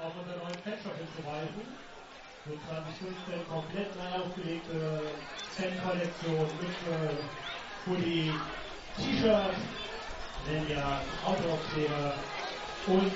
Auch 0.00 0.16
unter 0.16 0.36
neuen 0.36 0.58
Fanshop 0.64 0.96
hinzuweisen. 0.96 1.80
So 2.46 2.52
2015 2.68 3.48
komplett 3.48 3.96
neu 3.96 4.24
aufgelegte 4.24 5.02
Fan-Kollektion 5.56 6.48
mit 6.60 6.76
äh, 6.90 7.86
Hoodie, 7.86 8.34
T-Shirt, 8.96 9.54
Lanyard, 10.46 11.02
Autoaufkleber 11.24 12.14
und 12.86 13.12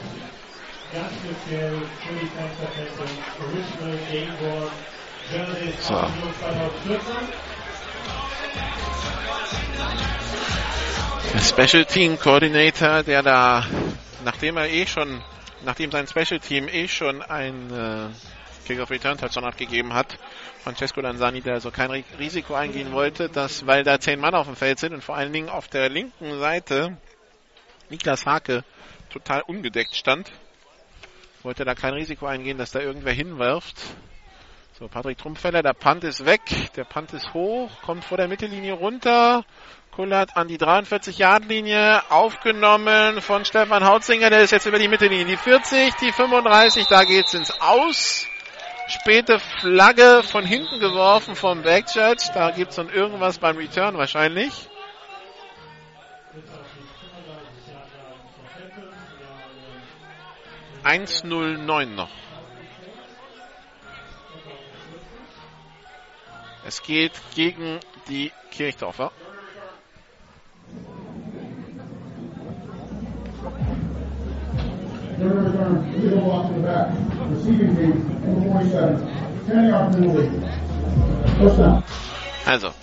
So. 5.81 5.94
Ausstellung 5.94 6.35
2014. 6.40 7.05
Der 11.32 11.40
Special 11.66 11.85
Team 11.85 12.19
Coordinator, 12.19 13.02
der 13.02 13.23
da, 13.23 13.66
nachdem 14.24 14.56
er 14.56 14.69
eh 14.69 14.86
schon, 14.86 15.20
nachdem 15.65 15.90
sein 15.90 16.06
Special 16.06 16.39
Team 16.40 16.69
eh 16.69 16.86
schon 16.86 17.23
ein 17.23 17.70
äh, 17.73 18.09
Kick 18.66 18.81
of 18.81 18.90
Return 18.90 19.19
Touchdown 19.19 19.44
abgegeben 19.44 19.93
hat, 19.94 20.16
Francesco 20.62 21.01
Lanzani, 21.01 21.40
der 21.40 21.55
also 21.55 21.70
kein 21.70 21.90
Ri- 21.90 22.05
Risiko 22.19 22.55
eingehen 22.55 22.93
wollte, 22.93 23.28
dass, 23.28 23.66
weil 23.66 23.82
da 23.85 23.98
zehn 23.98 24.20
Mann 24.20 24.35
auf 24.35 24.47
dem 24.47 24.56
Feld 24.56 24.78
sind 24.78 24.94
und 24.94 25.02
vor 25.02 25.16
allen 25.16 25.32
Dingen 25.32 25.48
auf 25.48 25.69
der 25.69 25.89
linken 25.89 26.39
Seite 26.39 26.97
Niklas 27.90 28.24
Hake 28.27 28.62
total 29.11 29.43
ungedeckt 29.43 29.94
stand, 29.97 30.31
wollte 31.45 31.65
da 31.65 31.75
kein 31.75 31.95
Risiko 31.95 32.27
eingehen, 32.27 32.59
dass 32.59 32.73
da 32.73 32.81
irgendwer 32.81 33.12
hinwirft. 33.12 33.77
So, 34.79 34.89
Patrick 34.89 35.19
Trumpfeller, 35.19 35.62
der 35.62 35.75
Punt 35.75 36.03
ist 36.03 36.25
weg, 36.25 36.41
der 36.75 36.85
Punt 36.85 37.12
ist 37.12 37.33
hoch, 37.35 37.71
kommt 37.83 38.05
vor 38.05 38.16
der 38.16 38.29
Mittellinie 38.29 38.73
runter, 38.73 39.45
Kullert 39.93 40.37
an 40.37 40.49
die 40.49 40.59
43-Yard-Linie, 40.59 42.11
aufgenommen 42.11 43.21
von 43.21 43.45
Stefan 43.45 43.85
Hautzinger, 43.85 44.31
der 44.31 44.41
ist 44.41 44.51
jetzt 44.51 44.66
über 44.66 44.81
die 44.81 44.89
Mittellinie. 44.89 45.27
Die 45.27 45.37
40, 45.37 45.95
die 45.95 46.11
35, 46.11 46.89
da 46.89 47.05
geht's 47.05 47.35
ins 47.35 47.53
Aus. 47.61 48.27
Späte 48.89 49.39
Flagge 49.39 50.23
von 50.25 50.45
hinten 50.45 50.81
geworfen 50.81 51.37
vom 51.37 51.62
Backjudge, 51.62 52.31
da 52.35 52.51
gibt's 52.51 52.77
dann 52.77 52.89
irgendwas 52.89 53.39
beim 53.39 53.57
Return 53.57 53.97
wahrscheinlich. 53.97 54.69
Eins 60.85 61.24
null 61.24 61.56
neun 61.56 61.94
noch. 61.94 62.11
Es 66.66 66.82
geht 66.82 67.12
gegen 67.35 67.81
die 68.06 68.31
Kirchdorfer. 68.51 69.11
Also, 82.44 82.74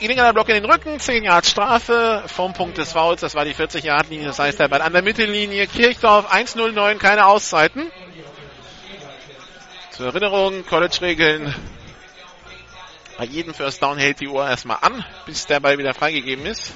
illegaler 0.00 0.32
Block 0.32 0.48
in 0.48 0.54
den 0.54 0.70
Rücken, 0.70 0.98
10 0.98 1.24
Yard 1.24 1.46
Strafe 1.46 2.24
vom 2.26 2.52
Punkt 2.52 2.78
des 2.78 2.92
Fouls, 2.92 3.20
das 3.20 3.34
war 3.34 3.44
die 3.44 3.54
40 3.54 3.84
Yard 3.84 4.08
Linie, 4.10 4.26
das 4.26 4.38
heißt 4.38 4.58
Ball 4.58 4.82
an 4.82 4.92
der 4.92 5.02
Mittellinie, 5.02 5.66
Kirchdorf 5.66 6.32
1-0-9, 6.32 6.98
keine 6.98 7.26
Auszeiten. 7.26 7.90
Zur 9.90 10.06
Erinnerung, 10.06 10.64
College-Regeln, 10.66 11.54
bei 13.18 13.24
jedem 13.24 13.52
First 13.52 13.82
Down 13.82 13.98
hält 13.98 14.20
die 14.20 14.28
Uhr 14.28 14.48
erstmal 14.48 14.78
an, 14.80 15.04
bis 15.26 15.46
der 15.46 15.58
Ball 15.58 15.76
wieder 15.76 15.92
freigegeben 15.92 16.46
ist. 16.46 16.72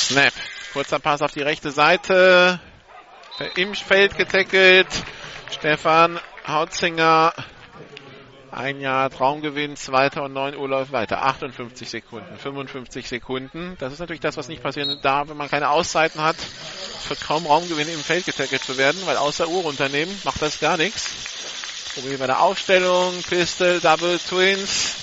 Snap. 0.00 0.32
Kurzer 0.72 0.98
Pass 0.98 1.22
auf 1.22 1.32
die 1.32 1.42
rechte 1.42 1.70
Seite. 1.70 2.58
Im 3.56 3.74
Feld 3.74 4.16
getackelt. 4.16 4.88
Stefan 5.50 6.18
Hautzinger. 6.46 7.34
Ein 8.50 8.80
Jahr 8.80 9.10
Traumgewinn, 9.10 9.76
zweiter 9.76 10.24
und 10.24 10.32
neun 10.32 10.56
Uhr 10.56 10.68
läuft 10.68 10.90
weiter. 10.90 11.24
58 11.24 11.88
Sekunden, 11.88 12.36
55 12.36 13.08
Sekunden. 13.08 13.76
Das 13.78 13.92
ist 13.92 14.00
natürlich 14.00 14.20
das, 14.20 14.36
was 14.36 14.48
nicht 14.48 14.62
passieren 14.62 14.98
darf, 15.02 15.28
wenn 15.28 15.36
man 15.36 15.48
keine 15.48 15.70
Auszeiten 15.70 16.20
hat. 16.20 16.36
Für 16.36 17.14
kaum 17.14 17.46
Raumgewinn 17.46 17.88
im 17.88 18.00
Feld 18.00 18.26
getackelt 18.26 18.64
zu 18.64 18.76
werden, 18.76 19.00
weil 19.04 19.16
außer 19.16 19.48
Uhr 19.48 19.64
unternehmen 19.64 20.18
macht 20.24 20.42
das 20.42 20.58
gar 20.58 20.76
nichts. 20.76 21.10
Problem 21.94 22.18
bei 22.18 22.26
der 22.26 22.40
Aufstellung. 22.40 23.22
Pistol, 23.28 23.78
Double 23.80 24.18
Twins. 24.18 24.96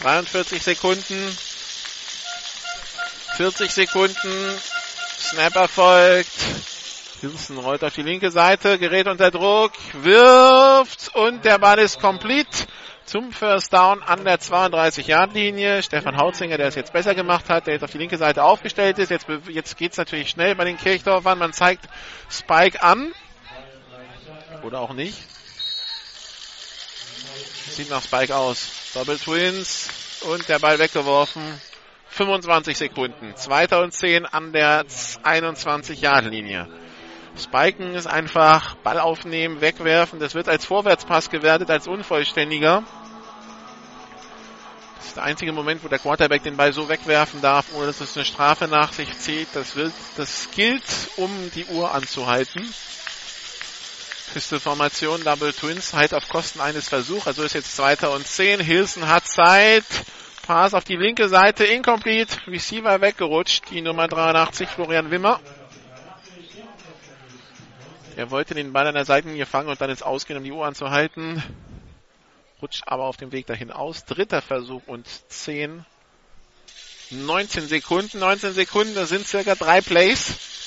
43 0.00 0.62
Sekunden. 0.62 1.36
40 3.38 3.70
Sekunden. 3.70 4.58
Snap 5.16 5.54
erfolgt. 5.54 6.28
Hilson 7.20 7.58
rollt 7.58 7.84
auf 7.84 7.94
die 7.94 8.02
linke 8.02 8.32
Seite, 8.32 8.80
gerät 8.80 9.06
unter 9.06 9.30
Druck, 9.30 9.70
wirft 9.92 11.14
und 11.14 11.44
der 11.44 11.60
Ball 11.60 11.78
ist 11.78 12.00
complete 12.00 12.66
zum 13.04 13.30
First 13.30 13.72
Down 13.72 14.02
an 14.02 14.24
der 14.24 14.40
32-Yard-Linie. 14.40 15.84
Stefan 15.84 16.16
Hautzinger, 16.16 16.56
der 16.56 16.66
es 16.66 16.74
jetzt 16.74 16.92
besser 16.92 17.14
gemacht 17.14 17.48
hat, 17.48 17.68
der 17.68 17.74
jetzt 17.74 17.84
auf 17.84 17.92
die 17.92 17.98
linke 17.98 18.18
Seite 18.18 18.42
aufgestellt 18.42 18.98
ist. 18.98 19.12
Jetzt, 19.12 19.26
jetzt 19.48 19.76
geht's 19.76 19.98
natürlich 19.98 20.30
schnell 20.30 20.56
bei 20.56 20.64
den 20.64 20.76
Kirchdorfern. 20.76 21.38
Man 21.38 21.52
zeigt 21.52 21.84
Spike 22.28 22.82
an. 22.82 23.12
Oder 24.64 24.80
auch 24.80 24.94
nicht. 24.94 25.16
Sieht 27.70 27.88
nach 27.88 28.02
Spike 28.02 28.34
aus. 28.34 28.90
Double 28.94 29.16
Twins 29.16 29.88
und 30.22 30.48
der 30.48 30.58
Ball 30.58 30.80
weggeworfen. 30.80 31.60
25 32.08 32.76
Sekunden. 32.76 33.36
Zweiter 33.36 33.82
und 33.82 33.92
10 33.92 34.26
an 34.26 34.52
der 34.52 34.84
21-Yard-Linie. 34.86 36.68
Spiken 37.38 37.94
ist 37.94 38.06
einfach 38.06 38.74
Ball 38.76 38.98
aufnehmen, 38.98 39.60
wegwerfen. 39.60 40.18
Das 40.18 40.34
wird 40.34 40.48
als 40.48 40.64
Vorwärtspass 40.64 41.30
gewertet, 41.30 41.70
als 41.70 41.86
unvollständiger. 41.86 42.82
Das 44.96 45.06
ist 45.06 45.16
der 45.16 45.22
einzige 45.22 45.52
Moment, 45.52 45.84
wo 45.84 45.88
der 45.88 46.00
Quarterback 46.00 46.42
den 46.42 46.56
Ball 46.56 46.72
so 46.72 46.88
wegwerfen 46.88 47.40
darf, 47.40 47.66
ohne 47.74 47.86
dass 47.86 48.00
es 48.00 48.16
eine 48.16 48.24
Strafe 48.24 48.66
nach 48.66 48.92
sich 48.92 49.16
zieht. 49.18 49.48
Das, 49.54 49.76
wird, 49.76 49.92
das 50.16 50.48
gilt, 50.50 50.82
um 51.16 51.30
die 51.54 51.66
Uhr 51.66 51.94
anzuhalten. 51.94 52.68
Pistol-Formation, 54.34 55.24
Double 55.24 55.52
Twins, 55.52 55.94
halt 55.94 56.12
auf 56.12 56.28
Kosten 56.28 56.60
eines 56.60 56.88
Versuchs. 56.88 57.26
Also 57.26 57.44
ist 57.44 57.54
jetzt 57.54 57.74
Zweiter 57.74 58.12
und 58.12 58.26
Zehn. 58.26 58.60
Hilson 58.60 59.08
hat 59.08 59.26
Zeit. 59.26 59.84
Pass 60.48 60.72
auf 60.72 60.84
die 60.84 60.96
linke 60.96 61.28
Seite, 61.28 61.66
incomplete. 61.66 62.34
Receiver 62.46 63.02
weggerutscht. 63.02 63.64
Die 63.70 63.82
Nummer 63.82 64.08
83, 64.08 64.66
Florian 64.66 65.10
Wimmer. 65.10 65.40
Er 68.16 68.30
wollte 68.30 68.54
den 68.54 68.72
Ball 68.72 68.86
an 68.86 68.94
der 68.94 69.04
Seitenlinie 69.04 69.44
fangen 69.44 69.68
und 69.68 69.78
dann 69.78 69.90
ins 69.90 70.00
Ausgehen, 70.00 70.38
um 70.38 70.44
die 70.44 70.50
Uhr 70.50 70.64
anzuhalten. 70.64 71.42
Rutscht 72.62 72.84
aber 72.86 73.04
auf 73.04 73.18
dem 73.18 73.30
Weg 73.30 73.44
dahin 73.44 73.70
aus. 73.70 74.06
Dritter 74.06 74.40
Versuch 74.40 74.80
und 74.86 75.06
10. 75.28 75.84
19 77.10 77.68
Sekunden. 77.68 78.18
19 78.18 78.54
Sekunden, 78.54 78.94
das 78.94 79.10
sind 79.10 79.26
circa 79.26 79.54
drei 79.54 79.82
Plays. 79.82 80.57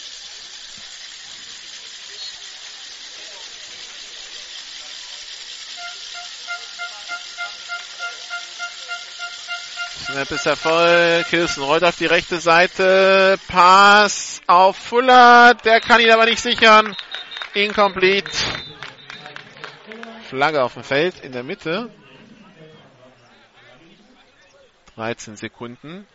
Snap 10.12 10.32
ist 10.32 10.46
Erfolg. 10.46 11.26
Rollt 11.58 11.86
auf 11.86 11.96
die 11.96 12.06
rechte 12.06 12.42
Seite. 12.42 13.40
Pass 13.48 14.42
auf 14.46 14.76
Fuller. 14.76 15.54
Der 15.54 15.80
kann 15.80 16.02
ihn 16.02 16.12
aber 16.12 16.26
nicht 16.26 16.42
sichern. 16.42 16.98
Incomplete. 17.54 18.30
Flagge 20.28 20.64
auf 20.64 20.74
dem 20.74 20.84
Feld 20.84 21.22
in 21.22 21.32
der 21.32 21.44
Mitte. 21.44 21.90
13 24.96 25.38
Sekunden. 25.38 26.06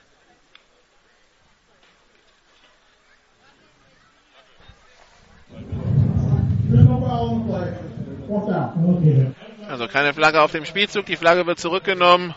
Also 9.71 9.89
keine 9.89 10.13
Flagge 10.13 10.43
auf 10.43 10.53
dem 10.53 10.67
Spielzug. 10.67 11.07
Die 11.07 11.17
Flagge 11.17 11.47
wird 11.47 11.59
zurückgenommen. 11.59 12.35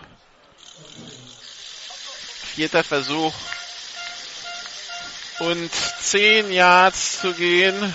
Vierter 2.56 2.84
Versuch. 2.84 3.34
Und 5.40 5.72
10 6.02 6.52
Yards 6.52 7.22
zu 7.22 7.34
gehen. 7.34 7.94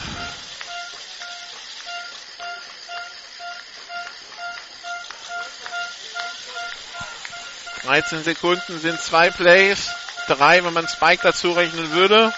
13 7.84 8.24
Sekunden 8.24 8.80
sind 8.80 9.00
zwei 9.00 9.30
Plays. 9.30 9.90
Drei, 10.26 10.64
wenn 10.64 10.72
man 10.72 10.88
Spike 10.88 11.22
dazu 11.22 11.52
rechnen 11.52 11.90
würde. 11.92 12.32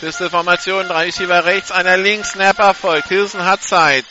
Pistol-Formation, 0.00 0.88
drei 0.88 1.06
Receiver 1.06 1.44
rechts, 1.44 1.70
einer 1.70 1.96
links, 1.96 2.30
Snap 2.30 2.58
erfolgt. 2.60 3.08
Hilson 3.08 3.44
hat 3.44 3.62
Zeit. 3.62 4.06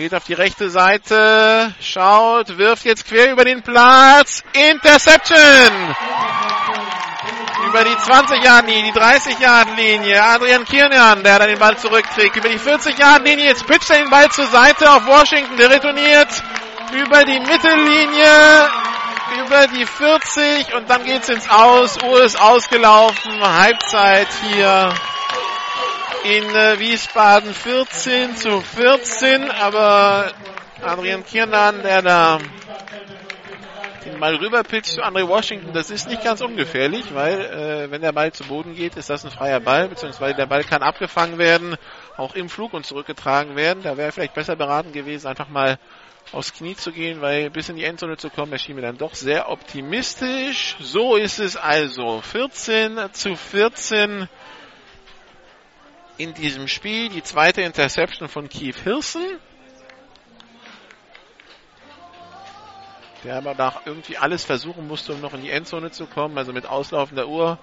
Geht 0.00 0.14
auf 0.14 0.24
die 0.24 0.32
rechte 0.32 0.70
Seite, 0.70 1.74
schaut, 1.78 2.56
wirft 2.56 2.86
jetzt 2.86 3.06
quer 3.06 3.32
über 3.32 3.44
den 3.44 3.60
Platz. 3.60 4.42
Interception! 4.54 5.36
Über 7.68 7.84
die 7.84 7.96
20-Yard-Linie, 7.96 8.92
die 8.94 8.98
30-Yard-Linie. 8.98 10.22
Adrian 10.22 10.64
Kirnian, 10.64 11.22
der 11.22 11.40
dann 11.40 11.50
den 11.50 11.58
Ball 11.58 11.76
zurückträgt. 11.76 12.34
Über 12.34 12.48
die 12.48 12.58
40-Yard-Linie, 12.58 13.44
jetzt 13.44 13.66
pitcht 13.66 13.90
er 13.90 13.98
den 13.98 14.08
Ball 14.08 14.30
zur 14.30 14.46
Seite 14.46 14.90
auf 14.90 15.06
Washington, 15.06 15.58
der 15.58 15.68
retourniert 15.68 16.28
über 16.94 17.22
die 17.26 17.38
Mittellinie, 17.38 18.70
über 19.44 19.66
die 19.66 19.84
40 19.84 20.76
und 20.76 20.88
dann 20.88 21.04
geht's 21.04 21.28
ins 21.28 21.46
Aus. 21.50 21.98
Uhr 22.02 22.24
ist 22.24 22.40
ausgelaufen. 22.40 23.38
Halbzeit 23.42 24.28
hier 24.48 24.94
in 26.24 26.44
Wiesbaden 26.44 27.54
14 27.54 28.36
zu 28.36 28.60
14, 28.60 29.50
aber 29.50 30.30
Adrian 30.82 31.24
Kirnan, 31.24 31.82
der 31.82 32.02
da 32.02 32.38
den 34.04 34.20
Ball 34.20 34.36
rüberpitcht 34.36 34.92
zu 34.92 35.02
Andre 35.02 35.26
Washington, 35.28 35.72
das 35.72 35.90
ist 35.90 36.08
nicht 36.08 36.22
ganz 36.22 36.40
ungefährlich, 36.40 37.14
weil 37.14 37.40
äh, 37.40 37.90
wenn 37.90 38.02
der 38.02 38.12
Ball 38.12 38.32
zu 38.32 38.44
Boden 38.44 38.74
geht, 38.74 38.96
ist 38.96 39.08
das 39.08 39.24
ein 39.24 39.30
freier 39.30 39.60
Ball, 39.60 39.88
beziehungsweise 39.88 40.34
der 40.34 40.46
Ball 40.46 40.64
kann 40.64 40.82
abgefangen 40.82 41.38
werden, 41.38 41.76
auch 42.16 42.34
im 42.34 42.48
Flug 42.48 42.74
und 42.74 42.84
zurückgetragen 42.84 43.56
werden. 43.56 43.82
Da 43.82 43.96
wäre 43.96 44.12
vielleicht 44.12 44.34
besser 44.34 44.56
beraten 44.56 44.92
gewesen, 44.92 45.26
einfach 45.26 45.48
mal 45.48 45.78
aufs 46.32 46.52
Knie 46.52 46.76
zu 46.76 46.92
gehen, 46.92 47.20
weil 47.20 47.50
bis 47.50 47.68
in 47.68 47.76
die 47.76 47.84
Endzone 47.84 48.16
zu 48.16 48.30
kommen, 48.30 48.52
erschien 48.52 48.76
mir 48.76 48.82
dann 48.82 48.98
doch 48.98 49.14
sehr 49.14 49.48
optimistisch. 49.48 50.76
So 50.80 51.16
ist 51.16 51.38
es 51.38 51.56
also. 51.56 52.20
14 52.20 53.12
zu 53.12 53.36
14 53.36 54.28
in 56.20 56.34
diesem 56.34 56.68
Spiel. 56.68 57.08
Die 57.08 57.22
zweite 57.22 57.62
Interception 57.62 58.28
von 58.28 58.48
Keith 58.48 58.76
Hirsen. 58.76 59.38
Der 63.24 63.36
aber 63.36 63.54
da 63.54 63.80
irgendwie 63.84 64.16
alles 64.16 64.44
versuchen 64.44 64.86
musste, 64.86 65.12
um 65.12 65.20
noch 65.20 65.34
in 65.34 65.42
die 65.42 65.50
Endzone 65.50 65.90
zu 65.90 66.06
kommen. 66.06 66.36
Also 66.38 66.52
mit 66.52 66.66
auslaufender 66.66 67.28
Uhr 67.28 67.58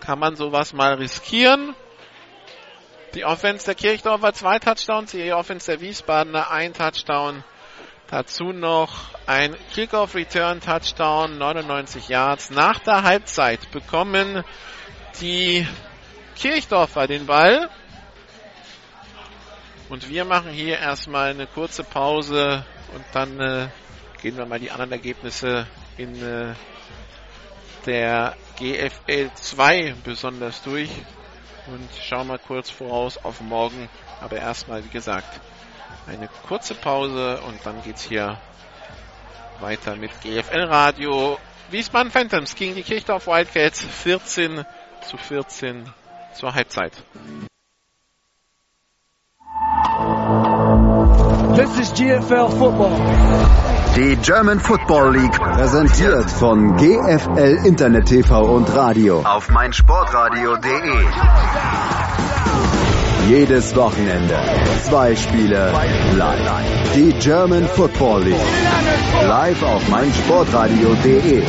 kann 0.00 0.18
man 0.18 0.36
sowas 0.36 0.72
mal 0.72 0.94
riskieren. 0.94 1.74
Die 3.14 3.24
Offense 3.24 3.64
der 3.64 3.74
Kirchdorfer 3.74 4.32
zwei 4.32 4.58
Touchdowns, 4.58 5.12
die 5.12 5.32
Offense 5.32 5.70
der 5.70 5.80
Wiesbadener 5.80 6.50
ein 6.50 6.74
Touchdown. 6.74 7.42
Dazu 8.10 8.52
noch 8.52 9.10
ein 9.26 9.56
Kickoff 9.74 10.14
Return 10.14 10.60
Touchdown, 10.60 11.36
99 11.36 12.08
Yards. 12.08 12.50
Nach 12.50 12.78
der 12.78 13.02
Halbzeit 13.02 13.70
bekommen 13.70 14.44
die 15.20 15.66
Kirchdorfer 16.36 17.06
den 17.06 17.26
Ball. 17.26 17.68
Und 19.88 20.08
wir 20.10 20.24
machen 20.24 20.50
hier 20.50 20.78
erstmal 20.78 21.30
eine 21.30 21.46
kurze 21.46 21.82
Pause 21.82 22.64
und 22.94 23.04
dann 23.12 23.40
äh, 23.40 23.68
gehen 24.20 24.36
wir 24.36 24.44
mal 24.44 24.58
die 24.60 24.70
anderen 24.70 24.92
Ergebnisse 24.92 25.66
in 25.96 26.14
äh, 26.22 26.54
der 27.86 28.36
GFL 28.58 29.30
2 29.34 29.94
besonders 30.04 30.62
durch 30.62 30.90
und 31.68 31.88
schauen 32.02 32.26
mal 32.26 32.38
kurz 32.38 32.68
voraus 32.68 33.16
auf 33.16 33.40
morgen. 33.40 33.88
Aber 34.20 34.36
erstmal, 34.36 34.84
wie 34.84 34.90
gesagt, 34.90 35.40
eine 36.06 36.28
kurze 36.46 36.74
Pause 36.74 37.40
und 37.46 37.64
dann 37.64 37.82
geht's 37.82 38.02
hier 38.02 38.38
weiter 39.60 39.96
mit 39.96 40.10
GFL 40.20 40.64
Radio. 40.64 41.38
Wiesbaden 41.70 42.10
Phantoms 42.10 42.54
gegen 42.54 42.74
die 42.74 42.82
Kirchdorf 42.82 43.26
Wildcats 43.26 43.82
14 43.82 44.64
zu 45.08 45.16
14 45.16 45.88
zur 46.34 46.54
Halbzeit. 46.54 46.92
This 51.58 51.76
is 51.80 51.90
GFL 51.90 52.50
Football. 52.56 52.96
Die 53.96 54.14
German 54.22 54.60
Football 54.60 55.10
League 55.16 55.32
präsentiert 55.32 56.30
von 56.30 56.76
GFL 56.76 57.66
Internet 57.66 58.06
TV 58.06 58.42
und 58.42 58.72
Radio 58.76 59.22
auf 59.22 59.50
meinsportradio.de. 59.50 61.04
Jedes 63.28 63.74
Wochenende 63.74 64.38
zwei 64.84 65.16
Spiele 65.16 65.72
live. 66.14 66.92
Die 66.94 67.12
German 67.14 67.66
Football 67.66 68.22
League 68.22 68.36
live 69.24 69.60
auf 69.64 69.88
meinsportradio.de. 69.88 71.42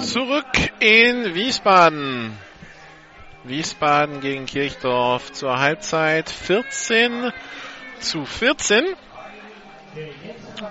Zurück 0.00 0.44
in 0.80 1.34
Wiesbaden. 1.34 2.36
Wiesbaden 3.44 4.20
gegen 4.20 4.44
Kirchdorf 4.44 5.32
zur 5.32 5.58
Halbzeit 5.58 6.28
14 6.28 7.32
zu 8.00 8.24
14. 8.24 8.84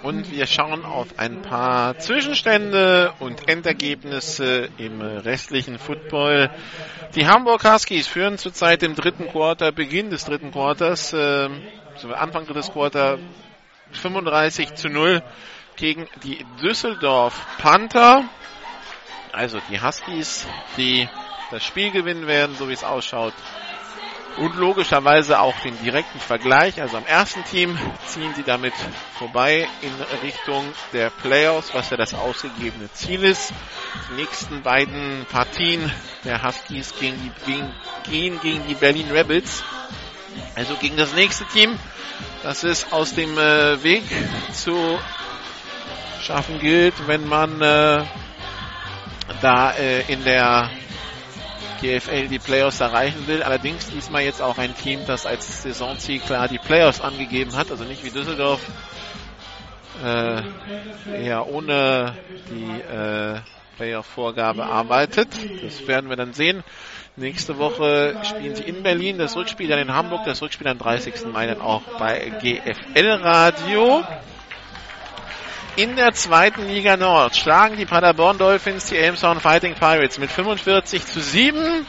Und 0.03 0.31
wir 0.31 0.45
schauen 0.45 0.85
auf 0.85 1.17
ein 1.17 1.41
paar 1.41 1.97
Zwischenstände 1.97 3.13
und 3.19 3.49
Endergebnisse 3.49 4.69
im 4.77 5.01
restlichen 5.01 5.79
Football. 5.79 6.51
Die 7.15 7.27
Hamburg 7.27 7.63
Huskies 7.63 8.07
führen 8.07 8.37
zurzeit 8.37 8.83
im 8.83 8.93
dritten 8.93 9.27
Quarter, 9.27 9.71
Beginn 9.71 10.09
des 10.09 10.25
dritten 10.25 10.51
Quarters, 10.51 11.13
äh, 11.13 11.49
Anfang 12.13 12.45
drittes 12.45 12.71
Quarter 12.71 13.17
35 13.91 14.75
zu 14.75 14.89
0 14.89 15.23
gegen 15.75 16.07
die 16.23 16.45
Düsseldorf 16.61 17.45
Panther. 17.57 18.25
Also 19.31 19.59
die 19.69 19.81
Huskies, 19.81 20.47
die 20.77 21.09
das 21.51 21.63
Spiel 21.63 21.91
gewinnen 21.91 22.27
werden, 22.27 22.55
so 22.55 22.69
wie 22.69 22.73
es 22.73 22.83
ausschaut. 22.83 23.33
Und 24.37 24.55
logischerweise 24.55 25.39
auch 25.39 25.57
den 25.61 25.81
direkten 25.81 26.19
Vergleich. 26.19 26.81
Also 26.81 26.97
am 26.97 27.05
ersten 27.05 27.43
Team 27.45 27.77
ziehen 28.05 28.33
sie 28.35 28.43
damit 28.43 28.73
vorbei 29.17 29.65
in 29.81 29.91
Richtung 30.21 30.65
der 30.91 31.09
Playoffs, 31.09 31.73
was 31.73 31.89
ja 31.89 31.95
das 31.95 32.13
ausgegebene 32.13 32.91
Ziel 32.91 33.23
ist. 33.23 33.53
Die 34.09 34.21
nächsten 34.21 34.61
beiden 34.61 35.25
Partien 35.31 35.89
der 36.25 36.43
Huskies 36.43 36.93
gegen 36.99 37.15
die, 37.45 37.51
gegen, 37.51 37.71
gehen 38.09 38.39
gegen 38.41 38.67
die 38.67 38.75
Berlin 38.75 39.09
Rebels. 39.09 39.63
Also 40.55 40.75
gegen 40.75 40.97
das 40.97 41.13
nächste 41.13 41.45
Team, 41.45 41.79
das 42.43 42.63
es 42.63 42.91
aus 42.91 43.13
dem 43.15 43.37
äh, 43.37 43.81
Weg 43.83 44.03
zu 44.51 44.99
schaffen 46.21 46.59
gilt, 46.59 47.07
wenn 47.07 47.27
man 47.27 47.61
äh, 47.61 48.03
da 49.41 49.71
äh, 49.71 50.01
in 50.11 50.23
der 50.23 50.69
GFL 51.85 52.27
die 52.27 52.39
Playoffs 52.39 52.79
erreichen 52.79 53.27
will. 53.27 53.43
Allerdings 53.43 53.89
diesmal 53.89 54.23
jetzt 54.23 54.41
auch 54.41 54.57
ein 54.57 54.75
Team, 54.75 55.01
das 55.05 55.25
als 55.25 55.63
Saisonziel 55.63 56.19
klar 56.19 56.47
die 56.47 56.57
Playoffs 56.57 57.01
angegeben 57.01 57.55
hat, 57.55 57.69
also 57.71 57.83
nicht 57.83 58.03
wie 58.03 58.09
Düsseldorf 58.09 58.61
äh, 60.03 60.41
eher 61.23 61.47
ohne 61.47 62.15
die 62.49 62.81
äh, 62.81 63.39
Playoff-Vorgabe 63.77 64.65
arbeitet. 64.65 65.29
Das 65.63 65.87
werden 65.87 66.09
wir 66.09 66.15
dann 66.15 66.33
sehen. 66.33 66.63
Nächste 67.17 67.57
Woche 67.57 68.17
spielen 68.23 68.55
sie 68.55 68.63
in 68.63 68.83
Berlin, 68.83 69.17
das 69.17 69.37
Rückspiel 69.37 69.69
dann 69.69 69.79
in 69.79 69.93
Hamburg, 69.93 70.25
das 70.25 70.41
Rückspiel 70.41 70.67
am 70.67 70.77
30. 70.77 71.25
Mai 71.31 71.47
dann 71.47 71.61
auch 71.61 71.81
bei 71.97 72.31
GFL 72.41 73.09
Radio. 73.21 74.03
In 75.77 75.97
der 75.97 76.13
zweiten 76.13 76.69
Liga 76.69 76.95
Nord 76.95 77.35
schlagen 77.35 77.75
die 77.75 77.85
Paderborn 77.85 78.37
Dolphins 78.37 78.85
die 78.85 78.95
Elmshorn 78.95 79.41
Fighting 79.41 79.73
Pirates 79.75 80.17
mit 80.19 80.31
45 80.31 81.05
zu 81.05 81.19
7. 81.19 81.85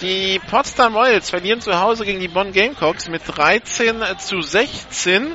Die 0.00 0.40
Potsdam 0.50 0.96
Royals 0.96 1.30
verlieren 1.30 1.60
zu 1.60 1.78
Hause 1.78 2.04
gegen 2.04 2.18
die 2.18 2.26
Bonn 2.26 2.52
Gamecocks 2.52 3.08
mit 3.08 3.22
13 3.24 4.02
zu 4.18 4.40
16. 4.40 5.32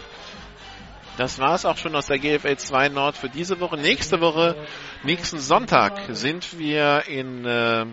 Das 1.15 1.39
war 1.39 1.55
es 1.55 1.63
auch 1.63 1.77
schon 1.77 1.95
aus 1.95 2.07
der 2.07 2.19
GFL 2.19 2.57
2 2.57 2.89
Nord 2.89 3.15
für 3.15 3.29
diese 3.29 3.61
Woche. 3.61 3.77
Nächste 3.77 4.19
Woche, 4.19 4.57
nächsten 5.03 5.39
Sonntag, 5.39 5.93
sind 6.09 6.59
wir 6.59 7.03
in 7.07 7.45
äh, 7.45 7.85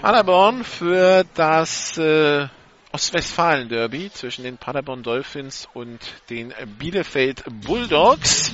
Paderborn 0.00 0.64
für 0.64 1.26
das 1.34 1.98
äh, 1.98 2.48
Ostwestfalen-Derby 2.92 4.10
zwischen 4.12 4.42
den 4.42 4.56
Paderborn 4.56 5.02
Dolphins 5.02 5.68
und 5.74 6.00
den 6.28 6.52
Bielefeld 6.78 7.44
Bulldogs. 7.64 8.52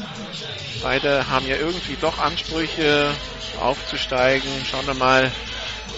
Beide 0.82 1.28
haben 1.30 1.46
ja 1.46 1.56
irgendwie 1.56 1.96
doch 2.00 2.18
Ansprüche 2.18 3.10
aufzusteigen. 3.60 4.50
Schauen 4.70 4.86
wir 4.86 4.94
mal, 4.94 5.32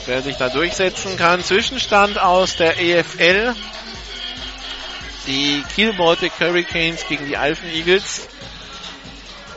wer 0.06 0.23
sich 0.23 0.36
da 0.36 0.48
durchsetzen 0.48 1.16
kann. 1.16 1.43
Zwischenstand 1.43 2.19
aus 2.19 2.56
der 2.56 2.81
EFL. 2.81 3.55
Die 5.27 5.62
Kiel 5.74 5.93
Baltic 5.94 6.32
Hurricanes 6.39 7.06
gegen 7.09 7.27
die 7.27 7.36
Alphen 7.36 7.69
Eagles. 7.70 8.28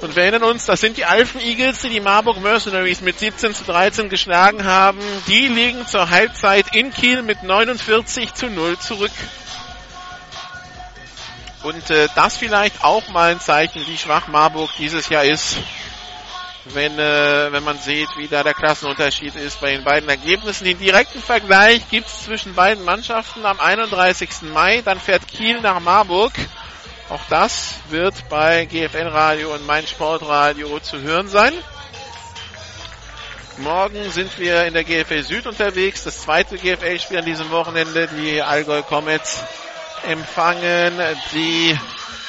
Und 0.01 0.15
wir 0.15 0.23
erinnern 0.23 0.43
uns, 0.43 0.65
das 0.65 0.81
sind 0.81 0.97
die 0.97 1.05
Alphen 1.05 1.39
Eagles, 1.41 1.81
die 1.81 1.89
die 1.89 1.99
Marburg 1.99 2.41
Mercenaries 2.41 3.01
mit 3.01 3.19
17 3.19 3.53
zu 3.53 3.63
13 3.65 4.09
geschlagen 4.09 4.65
haben. 4.65 4.99
Die 5.27 5.47
liegen 5.47 5.85
zur 5.85 6.09
Halbzeit 6.09 6.75
in 6.75 6.91
Kiel 6.91 7.21
mit 7.21 7.43
49 7.43 8.33
zu 8.33 8.47
0 8.47 8.79
zurück. 8.79 9.11
Und 11.61 11.87
äh, 11.91 12.07
das 12.15 12.37
vielleicht 12.37 12.83
auch 12.83 13.07
mal 13.09 13.31
ein 13.31 13.39
Zeichen, 13.39 13.85
wie 13.85 13.95
schwach 13.95 14.27
Marburg 14.27 14.71
dieses 14.79 15.07
Jahr 15.09 15.23
ist. 15.23 15.57
Wenn, 16.65 16.97
äh, 16.97 17.51
wenn 17.51 17.63
man 17.63 17.77
sieht, 17.77 18.09
wie 18.17 18.27
da 18.27 18.41
der 18.41 18.55
Klassenunterschied 18.55 19.35
ist 19.35 19.61
bei 19.61 19.71
den 19.71 19.83
beiden 19.83 20.09
Ergebnissen. 20.09 20.65
Den 20.65 20.79
direkten 20.79 21.21
Vergleich 21.21 21.87
gibt's 21.89 22.23
zwischen 22.23 22.55
beiden 22.55 22.83
Mannschaften 22.83 23.45
am 23.45 23.59
31. 23.59 24.29
Mai. 24.51 24.81
Dann 24.81 24.99
fährt 24.99 25.27
Kiel 25.27 25.61
nach 25.61 25.79
Marburg. 25.79 26.33
Auch 27.11 27.25
das 27.27 27.73
wird 27.89 28.29
bei 28.29 28.63
GFN 28.63 29.07
Radio 29.07 29.53
und 29.53 29.67
mein 29.67 29.85
Sportradio 29.85 30.79
zu 30.79 31.01
hören 31.01 31.27
sein. 31.27 31.51
Morgen 33.57 34.09
sind 34.11 34.39
wir 34.39 34.63
in 34.63 34.73
der 34.73 34.85
GFL 34.85 35.21
Süd 35.23 35.45
unterwegs. 35.45 36.05
Das 36.05 36.21
zweite 36.21 36.55
GFL-Spiel 36.55 37.17
an 37.17 37.25
diesem 37.25 37.49
Wochenende. 37.49 38.07
Die 38.07 38.41
Allgäu 38.41 38.81
Comets 38.81 39.43
empfangen 40.07 40.93
die 41.33 41.77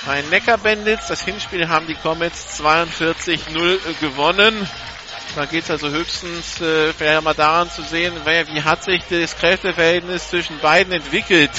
Rhein-Neckar 0.05 0.59
Bandits. 0.59 1.07
Das 1.07 1.25
Hinspiel 1.25 1.69
haben 1.69 1.87
die 1.87 1.95
Comets 1.95 2.61
42-0 2.61 3.79
gewonnen. 4.01 4.69
Da 5.37 5.45
geht 5.45 5.63
es 5.63 5.71
also 5.71 5.91
höchstens 5.91 6.61
äh, 6.61 6.93
vielleicht 6.93 7.23
mal 7.23 7.35
daran 7.35 7.71
zu 7.71 7.83
sehen, 7.83 8.15
wie 8.25 8.63
hat 8.63 8.83
sich 8.83 9.05
das 9.09 9.37
Kräfteverhältnis 9.37 10.31
zwischen 10.31 10.59
beiden 10.59 10.93
entwickelt 10.93 11.53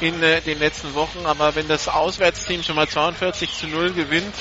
in 0.00 0.22
äh, 0.22 0.40
den 0.40 0.58
letzten 0.58 0.94
Wochen. 0.94 1.26
Aber 1.26 1.54
wenn 1.54 1.68
das 1.68 1.88
Auswärtsteam 1.88 2.62
schon 2.62 2.76
mal 2.76 2.88
42 2.88 3.52
zu 3.52 3.66
0 3.66 3.92
gewinnt, 3.92 4.34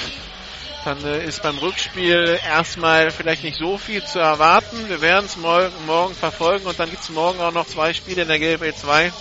dann 0.86 1.04
äh, 1.04 1.26
ist 1.26 1.42
beim 1.42 1.58
Rückspiel 1.58 2.40
erstmal 2.48 3.12
vielleicht 3.12 3.44
nicht 3.44 3.58
so 3.58 3.78
viel 3.78 4.04
zu 4.04 4.20
erwarten. 4.20 4.88
Wir 4.88 5.02
werden 5.02 5.26
es 5.26 5.36
morgen, 5.36 5.74
morgen 5.86 6.16
verfolgen 6.16 6.66
und 6.66 6.80
dann 6.80 6.90
gibt 6.90 7.04
es 7.04 7.10
morgen 7.10 7.40
auch 7.42 7.52
noch 7.52 7.68
zwei 7.68 7.94
Spiele 7.94 8.22
in 8.22 8.28
der 8.28 8.40
GFL 8.40 8.74
2. 8.74 9.12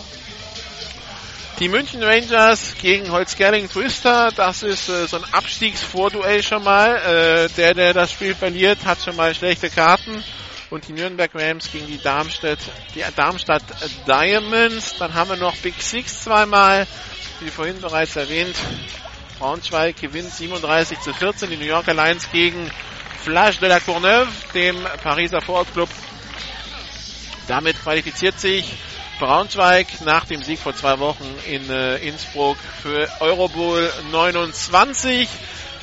Die 1.59 1.69
München 1.69 2.03
Rangers 2.03 2.75
gegen 2.83 3.11
Holzgerling 3.11 3.71
Twister, 3.71 4.31
das 4.37 4.63
ist 4.63 4.91
äh, 4.91 5.09
so 5.09 5.17
ein 5.17 5.25
Abstiegsvorduell 5.33 6.43
schon 6.43 6.63
mal. 6.63 6.97
Äh, 6.97 7.49
der, 7.57 7.73
der 7.73 7.95
das 7.95 8.13
Spiel 8.13 8.35
verliert, 8.35 8.85
hat 8.85 9.03
schon 9.03 9.17
mal 9.17 9.35
schlechte 9.35 9.71
Karten. 9.71 10.23
Und 10.69 10.89
die 10.89 10.93
Nürnberg 10.93 11.31
Rams 11.35 11.71
gegen 11.71 11.87
die 11.87 11.99
Darmstadt, 12.03 12.59
die 12.95 13.05
Darmstadt 13.15 13.63
Diamonds. 14.07 14.97
Dann 14.99 15.15
haben 15.15 15.31
wir 15.31 15.37
noch 15.37 15.57
Big 15.59 15.81
Six 15.81 16.25
zweimal, 16.25 16.87
wie 17.41 17.51
vorhin 17.51 17.81
bereits 17.81 18.17
erwähnt. 18.17 18.57
Braunschweig 19.39 20.01
gewinnt 20.01 20.31
37 20.33 20.99
zu 21.01 21.13
14. 21.13 21.51
Die 21.51 21.57
New 21.57 21.65
Yorker 21.67 21.95
Lions 21.95 22.31
gegen 22.33 22.71
Flash 23.23 23.59
de 23.59 23.69
la 23.69 23.81
Courneuve, 23.81 24.29
dem 24.55 24.77
Pariser 25.03 25.41
Vorortclub. 25.41 25.89
Damit 27.47 27.81
qualifiziert 27.81 28.41
sich 28.41 28.77
Braunschweig 29.19 29.87
nach 30.05 30.25
dem 30.25 30.43
Sieg 30.43 30.59
vor 30.59 30.75
zwei 30.75 30.99
Wochen 30.99 31.25
in 31.47 31.71
äh, 31.71 31.97
Innsbruck 31.97 32.59
für 32.83 33.09
Eurobowl 33.21 33.91
29. 34.11 35.29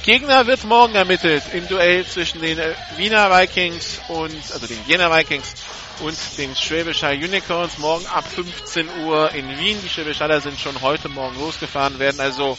Gegner 0.04 0.48
wird 0.48 0.66
morgen 0.66 0.96
ermittelt 0.96 1.44
im 1.54 1.66
Duell 1.70 2.06
zwischen 2.06 2.42
den 2.42 2.60
Wiener 2.98 3.32
Vikings 3.32 4.02
und, 4.10 4.36
also 4.52 4.68
den 4.68 4.78
Jena 4.86 5.10
Vikings 5.10 5.54
und 6.02 6.18
den 6.38 6.54
Schwäbisch 6.58 7.04
Hall 7.04 7.16
Unicorns 7.16 7.78
morgen 7.78 8.06
ab 8.08 8.26
15 8.28 8.86
Uhr 9.06 9.32
in 9.34 9.48
Wien. 9.58 9.78
Die 9.82 9.88
Schwäbisch 9.88 10.20
Haller 10.20 10.42
sind 10.42 10.60
schon 10.60 10.82
heute 10.82 11.08
Morgen 11.08 11.40
losgefahren, 11.40 12.00
werden 12.00 12.20
also 12.20 12.58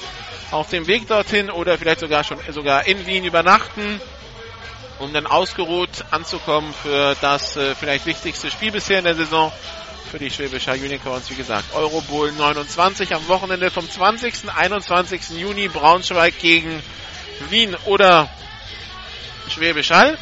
auf 0.52 0.70
dem 0.70 0.86
Weg 0.86 1.06
dorthin 1.06 1.50
oder 1.50 1.76
vielleicht 1.76 2.00
sogar 2.00 2.24
schon 2.24 2.38
sogar 2.48 2.86
in 2.86 3.06
Wien 3.06 3.26
übernachten, 3.26 4.00
um 4.98 5.12
dann 5.12 5.26
ausgeruht 5.26 5.90
anzukommen 6.12 6.72
für 6.72 7.14
das 7.20 7.58
äh, 7.58 7.74
vielleicht 7.74 8.06
wichtigste 8.06 8.50
Spiel 8.50 8.72
bisher 8.72 9.00
in 9.00 9.04
der 9.04 9.16
Saison 9.16 9.52
für 10.10 10.18
die 10.18 10.30
Schwäbisch 10.30 10.66
Hall 10.66 10.78
Unicorns. 10.78 11.28
Wie 11.28 11.34
gesagt, 11.34 11.74
Eurobowl 11.74 12.32
29 12.32 13.14
am 13.14 13.28
Wochenende 13.28 13.70
vom 13.70 13.90
20. 13.90 14.48
21. 14.56 15.28
Juni 15.38 15.68
Braunschweig 15.68 16.38
gegen 16.38 16.82
Wien 17.50 17.74
oder 17.86 18.28
Schwäbisch 19.48 19.90
Hall. 19.90 20.18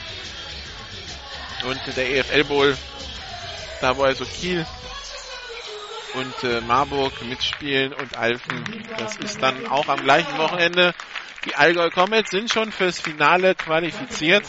Und 1.64 1.80
der 1.96 2.10
EFL 2.10 2.44
Bowl, 2.44 2.76
da 3.80 3.96
wo 3.96 4.02
also 4.02 4.24
Kiel 4.24 4.66
und 6.14 6.44
äh, 6.44 6.60
Marburg 6.60 7.12
mitspielen 7.22 7.92
und 7.92 8.16
Alfen. 8.16 8.64
Das 8.98 9.16
ist 9.16 9.42
dann 9.42 9.66
auch 9.66 9.88
am 9.88 10.02
gleichen 10.02 10.36
Wochenende. 10.38 10.94
Die 11.44 11.54
Allgäu 11.54 11.90
Comets 11.90 12.30
sind 12.30 12.52
schon 12.52 12.72
fürs 12.72 13.00
Finale 13.00 13.54
qualifiziert. 13.54 14.44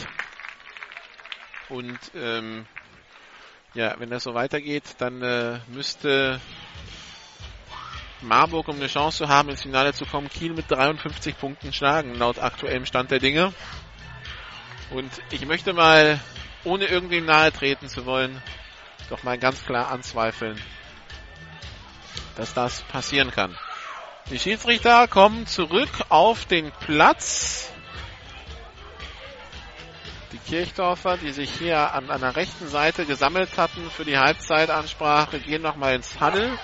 Und 1.70 2.00
ähm, 2.16 2.66
ja, 3.74 3.96
wenn 4.00 4.10
das 4.10 4.24
so 4.24 4.34
weitergeht, 4.34 4.84
dann 5.00 5.22
äh, 5.22 5.60
müsste 5.68 6.40
Marburg, 8.24 8.68
um 8.68 8.76
eine 8.76 8.88
Chance 8.88 9.20
zu 9.20 9.28
haben, 9.28 9.50
ins 9.50 9.62
Finale 9.62 9.94
zu 9.94 10.06
kommen, 10.06 10.30
Kiel 10.30 10.54
mit 10.54 10.70
53 10.70 11.38
Punkten 11.38 11.74
schlagen, 11.74 12.16
laut 12.16 12.40
aktuellem 12.40 12.86
Stand 12.86 13.12
der 13.12 13.20
Dinge. 13.20 13.54
Und 14.90 15.12
ich 15.32 15.46
möchte 15.46 15.74
mal, 15.74 16.20
ohne 16.64 16.86
irgendwem 16.86 17.26
nahe 17.26 17.52
treten 17.52 17.88
zu 17.90 18.06
wollen, 18.06 18.42
doch 19.10 19.24
mal 19.24 19.38
ganz 19.38 19.66
klar 19.66 19.92
anzweifeln, 19.92 20.60
dass 22.36 22.54
das 22.54 22.82
passieren 22.84 23.32
kann. 23.32 23.58
Die 24.30 24.40
Schiedsrichter 24.40 25.08
kommen 25.08 25.46
zurück 25.48 25.90
auf 26.10 26.46
den 26.46 26.72
Platz. 26.72 27.72
Die 30.32 30.38
Kirchdorfer, 30.38 31.18
die 31.18 31.32
sich 31.32 31.52
hier 31.52 31.94
an 31.94 32.10
einer 32.10 32.36
rechten 32.36 32.68
Seite 32.68 33.06
gesammelt 33.06 33.58
hatten 33.58 33.90
für 33.92 34.06
die 34.06 34.18
Halbzeitansprache, 34.18 35.40
gehen 35.40 35.62
nochmal 35.62 35.96
ins 35.96 36.20
Huddle. 36.20 36.58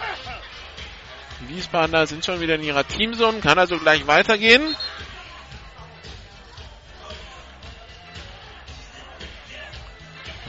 Die 1.41 1.49
Wiesbadener 1.55 2.05
sind 2.05 2.25
schon 2.25 2.41
wieder 2.41 2.55
in 2.55 2.63
ihrer 2.63 2.85
Teamzone, 2.85 3.39
kann 3.39 3.57
also 3.57 3.77
gleich 3.77 4.05
weitergehen. 4.07 4.75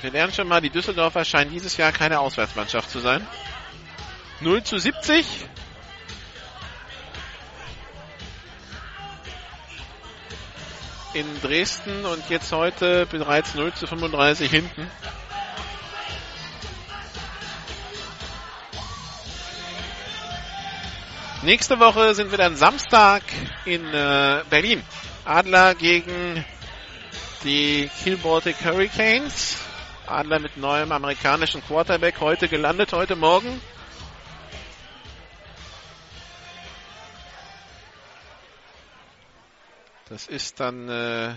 Wir 0.00 0.10
lernen 0.10 0.32
schon 0.32 0.48
mal, 0.48 0.60
die 0.60 0.70
Düsseldorfer 0.70 1.24
scheinen 1.24 1.50
dieses 1.50 1.76
Jahr 1.76 1.92
keine 1.92 2.20
Auswärtsmannschaft 2.20 2.90
zu 2.90 3.00
sein. 3.00 3.26
0 4.40 4.62
zu 4.64 4.78
70. 4.78 5.26
In 11.12 11.40
Dresden 11.42 12.06
und 12.06 12.30
jetzt 12.30 12.50
heute 12.52 13.04
bereits 13.06 13.54
0 13.54 13.74
zu 13.74 13.86
35 13.86 14.50
hinten. 14.50 14.90
Nächste 21.42 21.80
Woche 21.80 22.14
sind 22.14 22.30
wir 22.30 22.36
dann 22.36 22.54
Samstag 22.54 23.22
in 23.64 23.82
äh, 23.86 24.44
Berlin. 24.50 24.82
Adler 25.24 25.74
gegen 25.74 26.44
die 27.44 27.90
Kiel 28.02 28.18
Baltic 28.18 28.62
Hurricanes. 28.62 29.56
Adler 30.06 30.38
mit 30.38 30.58
neuem 30.58 30.92
amerikanischen 30.92 31.62
Quarterback 31.62 32.20
heute 32.20 32.46
gelandet, 32.46 32.92
heute 32.92 33.16
Morgen. 33.16 33.58
Das 40.10 40.26
ist 40.26 40.60
dann 40.60 40.90
äh, 40.90 41.36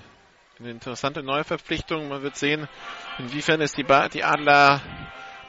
eine 0.60 0.70
interessante 0.70 1.24
Neuverpflichtung. 1.24 2.10
Man 2.10 2.24
wird 2.24 2.36
sehen, 2.36 2.68
inwiefern 3.20 3.62
es 3.62 3.72
die, 3.72 3.84
ba 3.84 4.10
die 4.10 4.26
Adler 4.26 4.82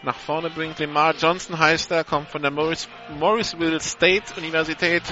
nach 0.04 0.16
vorne 0.16 0.50
bringt. 0.50 0.78
Lemar 0.78 1.14
Johnson 1.14 1.58
heißt 1.58 1.90
er, 1.90 2.04
kommt 2.04 2.28
von 2.28 2.42
der 2.42 2.50
Morris 2.50 2.88
Morrisville 3.18 3.80
State 3.80 4.34
Universität 4.36 5.02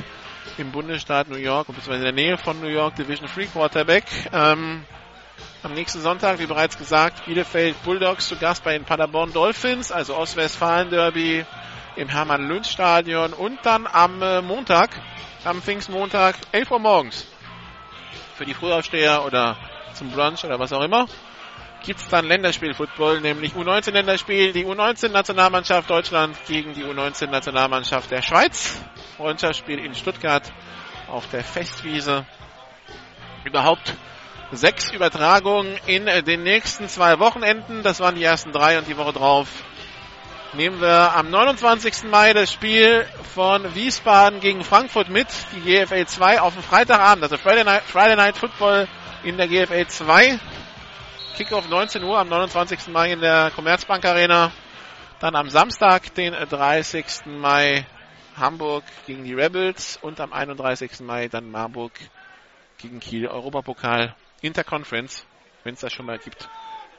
im 0.59 0.71
Bundesstaat 0.71 1.29
New 1.29 1.37
York, 1.37 1.67
beziehungsweise 1.67 2.07
in 2.07 2.15
der 2.15 2.25
Nähe 2.25 2.37
von 2.37 2.61
New 2.61 2.69
York, 2.69 2.97
Division 2.97 3.29
Free 3.29 3.47
Quarterback. 3.47 4.05
Ähm, 4.33 4.85
am 5.63 5.75
nächsten 5.75 6.01
Sonntag, 6.01 6.39
wie 6.39 6.47
bereits 6.47 6.77
gesagt, 6.77 7.25
Bielefeld 7.25 7.81
Bulldogs 7.85 8.29
zu 8.29 8.37
Gast 8.37 8.65
bei 8.65 8.73
den 8.73 8.85
Paderborn 8.85 9.33
Dolphins, 9.33 9.91
also 9.91 10.17
Ostwestfalen 10.17 10.91
Derby 10.91 11.45
im 11.97 12.09
Hermann-Lünsch-Stadion 12.09 13.33
und 13.33 13.59
dann 13.65 13.87
am 13.87 14.23
äh, 14.23 14.43
Montag, 14.43 14.91
am 15.45 15.63
Pfingstmontag, 15.63 16.37
11 16.53 16.71
Uhr 16.71 16.79
morgens 16.79 17.27
für 18.35 18.45
die 18.45 18.55
Frühaufsteher 18.55 19.25
oder 19.25 19.57
zum 19.95 20.11
Brunch 20.11 20.45
oder 20.45 20.59
was 20.59 20.73
auch 20.73 20.83
immer, 20.83 21.07
gibt's 21.83 22.09
dann 22.09 22.27
Länderspiel-Football, 22.27 23.21
nämlich 23.21 23.55
U19-Länderspiel, 23.55 24.53
die 24.53 24.65
U19-Nationalmannschaft 24.65 25.91
Deutschland 25.91 26.37
gegen 26.47 26.75
die 26.75 26.85
U19-Nationalmannschaft 26.85 28.11
der 28.11 28.23
Schweiz. 28.23 28.81
Freundschaftsspiel 29.17 29.79
in 29.79 29.95
Stuttgart 29.95 30.53
auf 31.09 31.29
der 31.31 31.45
Festwiese. 31.45 32.27
Überhaupt 33.45 33.95
sechs 34.53 34.93
Übertragungen 34.93 35.77
in 35.87 36.07
den 36.07 36.43
nächsten 36.43 36.89
zwei 36.89 37.19
Wochenenden. 37.19 37.83
Das 37.83 38.01
waren 38.01 38.15
die 38.15 38.25
ersten 38.25 38.53
drei 38.53 38.79
und 38.79 38.87
die 38.87 38.97
Woche 38.97 39.13
drauf 39.13 39.49
nehmen 40.55 40.81
wir 40.81 41.15
am 41.15 41.31
29. 41.31 42.05
Mai 42.11 42.33
das 42.33 42.53
Spiel 42.53 43.07
von 43.35 43.75
Wiesbaden 43.75 44.41
gegen 44.41 44.63
Frankfurt 44.65 45.09
mit, 45.09 45.29
die 45.55 45.61
GFL 45.61 46.05
2 46.05 46.41
auf 46.41 46.55
dem 46.55 46.63
Freitagabend, 46.63 47.25
also 47.25 47.37
Friday 47.39 47.65
Night, 47.65 47.83
Friday 47.85 48.17
Night 48.17 48.37
Football 48.37 48.87
in 49.25 49.37
der 49.37 49.49
GFL 49.49 49.87
2. 49.87 50.39
Kickoff 51.43 51.69
19 51.69 52.05
Uhr 52.05 52.21
am 52.21 52.29
29. 52.29 52.87
Mai 52.93 53.11
in 53.11 53.21
der 53.21 53.51
Commerzbank 53.51 54.05
Arena. 54.05 54.53
Dann 55.19 55.35
am 55.35 55.51
Samstag, 55.51 56.15
den 56.15 56.35
30. 56.35 57.27
Mai, 57.27 57.85
Hamburg 58.37 58.85
gegen 59.09 59.25
die 59.25 59.35
Rebels 59.35 59.99
und 60.01 60.21
am 60.21 60.33
31. 60.33 61.01
Mai 61.01 61.27
dann 61.27 61.51
Marburg 61.51 61.91
gegen 62.79 63.01
Kiel, 63.01 63.27
Europapokal, 63.27 64.15
Interconference, 64.41 65.27
wenn 65.65 65.75
es 65.75 65.81
das 65.81 65.93
schon 65.93 66.07
mal 66.07 66.21
gibt. 66.21 66.49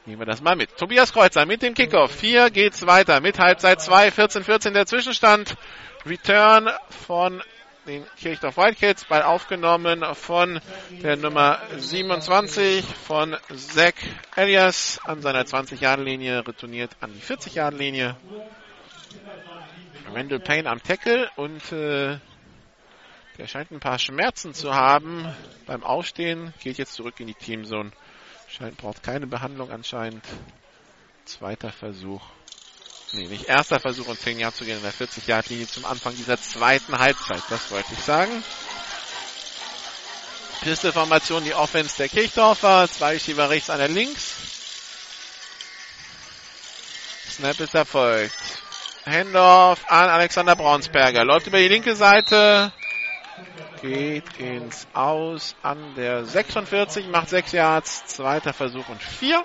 Nehmen 0.04 0.20
wir 0.20 0.26
das 0.26 0.42
mal 0.42 0.56
mit. 0.56 0.76
Tobias 0.76 1.14
Kreuzer 1.14 1.46
mit 1.46 1.62
dem 1.62 1.72
Kickoff. 1.72 2.20
Hier 2.20 2.50
geht's 2.50 2.86
weiter 2.86 3.22
mit 3.22 3.38
Halbzeit 3.38 3.80
2, 3.80 4.08
14-14 4.08 4.72
der 4.72 4.84
Zwischenstand. 4.84 5.56
Return 6.04 6.68
von 6.90 7.42
den 7.86 8.04
Kirchdorf 8.16 8.56
Wildcats, 8.56 9.04
Ball 9.04 9.22
aufgenommen 9.22 10.04
von 10.14 10.60
der 11.02 11.16
Nummer 11.16 11.60
27 11.76 12.84
von 12.84 13.36
Zach 13.54 13.94
Elias 14.36 15.00
an 15.04 15.20
seiner 15.20 15.42
20-Jahren-Linie, 15.42 16.46
retourniert 16.46 16.96
an 17.00 17.12
die 17.12 17.20
40-Jahren-Linie. 17.20 18.16
Randall 20.12 20.40
Payne 20.40 20.70
am 20.70 20.82
Tackle 20.82 21.28
und 21.36 21.72
äh, 21.72 22.18
der 23.38 23.46
scheint 23.48 23.72
ein 23.72 23.80
paar 23.80 23.98
Schmerzen 23.98 24.54
zu 24.54 24.74
haben 24.74 25.26
beim 25.66 25.82
Aufstehen, 25.82 26.54
geht 26.62 26.78
jetzt 26.78 26.94
zurück 26.94 27.18
in 27.18 27.26
die 27.26 27.34
Teamzone. 27.34 27.90
Scheint, 28.48 28.76
braucht 28.76 29.02
keine 29.02 29.26
Behandlung 29.26 29.70
anscheinend. 29.70 30.24
Zweiter 31.24 31.72
Versuch. 31.72 32.22
Nee, 33.14 33.28
nicht 33.28 33.48
erster 33.48 33.78
Versuch 33.78 34.08
und 34.08 34.20
10 34.20 34.40
Jahre 34.40 34.54
zu 34.54 34.64
gehen 34.64 34.76
in 34.76 34.82
der 34.82 34.92
40-Yard-Linie 34.92 35.68
zum 35.68 35.84
Anfang 35.84 36.16
dieser 36.16 36.40
zweiten 36.40 36.98
Halbzeit. 36.98 37.42
Das 37.48 37.70
wollte 37.70 37.92
ich 37.92 38.00
sagen. 38.00 38.42
Pisteformation, 40.62 41.44
die 41.44 41.54
Offense 41.54 41.96
der 41.96 42.08
Kirchdorfer. 42.08 42.88
Zwei 42.88 43.18
Schieber 43.18 43.50
rechts, 43.50 43.70
einer 43.70 43.86
links. 43.86 44.34
Snap 47.30 47.60
ist 47.60 47.74
erfolgt. 47.74 48.34
Handoff 49.06 49.80
an 49.88 50.08
Alexander 50.08 50.56
Braunsberger. 50.56 51.24
Läuft 51.24 51.46
über 51.46 51.58
die 51.58 51.68
linke 51.68 51.94
Seite. 51.94 52.72
Geht 53.80 54.38
ins 54.38 54.88
Aus 54.92 55.54
an 55.62 55.94
der 55.94 56.24
46, 56.24 57.06
macht 57.08 57.28
6 57.28 57.52
Yards. 57.52 58.06
Zweiter 58.06 58.52
Versuch 58.52 58.88
und 58.88 59.02
4. 59.02 59.44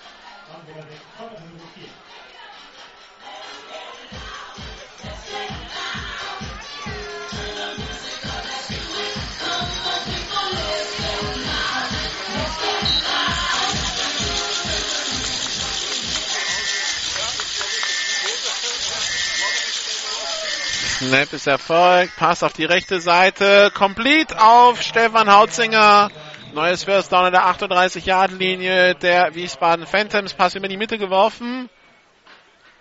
Snap 21.00 21.32
ist 21.32 21.48
erfolgt. 21.48 22.18
Pass 22.18 22.44
auf 22.44 22.52
die 22.52 22.66
rechte 22.66 23.00
Seite. 23.00 23.72
Complete 23.74 24.38
auf 24.38 24.82
Stefan 24.82 25.32
Hautzinger. 25.32 26.12
Neues 26.54 26.84
First 26.84 27.14
Down 27.14 27.28
in 27.28 27.32
der 27.32 27.44
38-Yard-Linie 27.44 28.96
der 28.96 29.34
Wiesbaden 29.34 29.86
Phantoms. 29.86 30.34
Pass 30.34 30.56
über 30.56 30.68
die 30.68 30.76
Mitte 30.76 30.98
geworfen. 30.98 31.70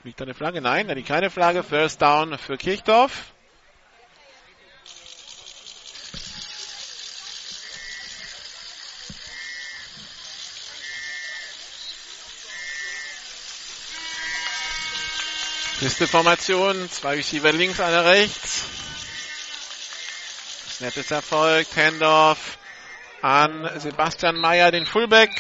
Liegt 0.03 0.19
da 0.19 0.25
eine 0.25 0.35
Flagge? 0.35 0.61
Nein, 0.61 0.89
da 0.89 0.95
liegt 0.95 1.07
keine 1.07 1.31
Flagge. 1.31 1.63
First 1.63 2.03
Down 2.03 2.37
für 2.39 2.57
Kirchdorf. 2.57 3.35
Nächste 15.81 16.09
Formation, 16.09 16.91
zwei 16.91 17.15
Receiver 17.15 17.53
links, 17.53 17.79
einer 17.79 18.05
rechts. 18.05 18.65
Snap 20.71 20.97
ist 20.97 21.13
erfolgt, 21.13 21.77
Handoff 21.77 22.59
an 23.23 23.71
Sebastian 23.77 24.41
Meyer, 24.41 24.73
den 24.73 24.87
Fullback. 24.87 25.31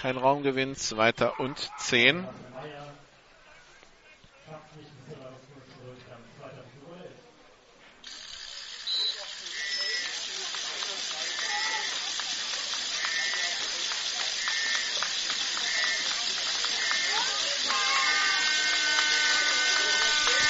Kein 0.00 0.16
Raumgewinn, 0.16 0.74
zweiter 0.74 1.38
und 1.38 1.70
zehn. 1.78 2.26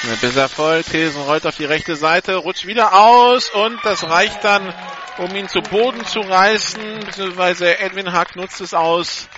Erfolgt. 0.03 0.89
Hilsen 0.89 1.21
rollt 1.21 1.47
auf 1.47 1.55
die 1.55 1.63
rechte 1.63 1.95
Seite, 1.95 2.35
rutscht 2.35 2.65
wieder 2.65 2.93
aus 2.93 3.49
und 3.49 3.79
das 3.85 4.03
reicht 4.03 4.43
dann, 4.43 4.73
um 5.17 5.33
ihn 5.33 5.47
zu 5.47 5.61
Boden 5.61 6.05
zu 6.05 6.19
reißen, 6.19 6.99
beziehungsweise 7.05 7.79
Edwin 7.79 8.11
Hack 8.11 8.35
nutzt 8.35 8.59
es 8.59 8.73
aus, 8.73 9.29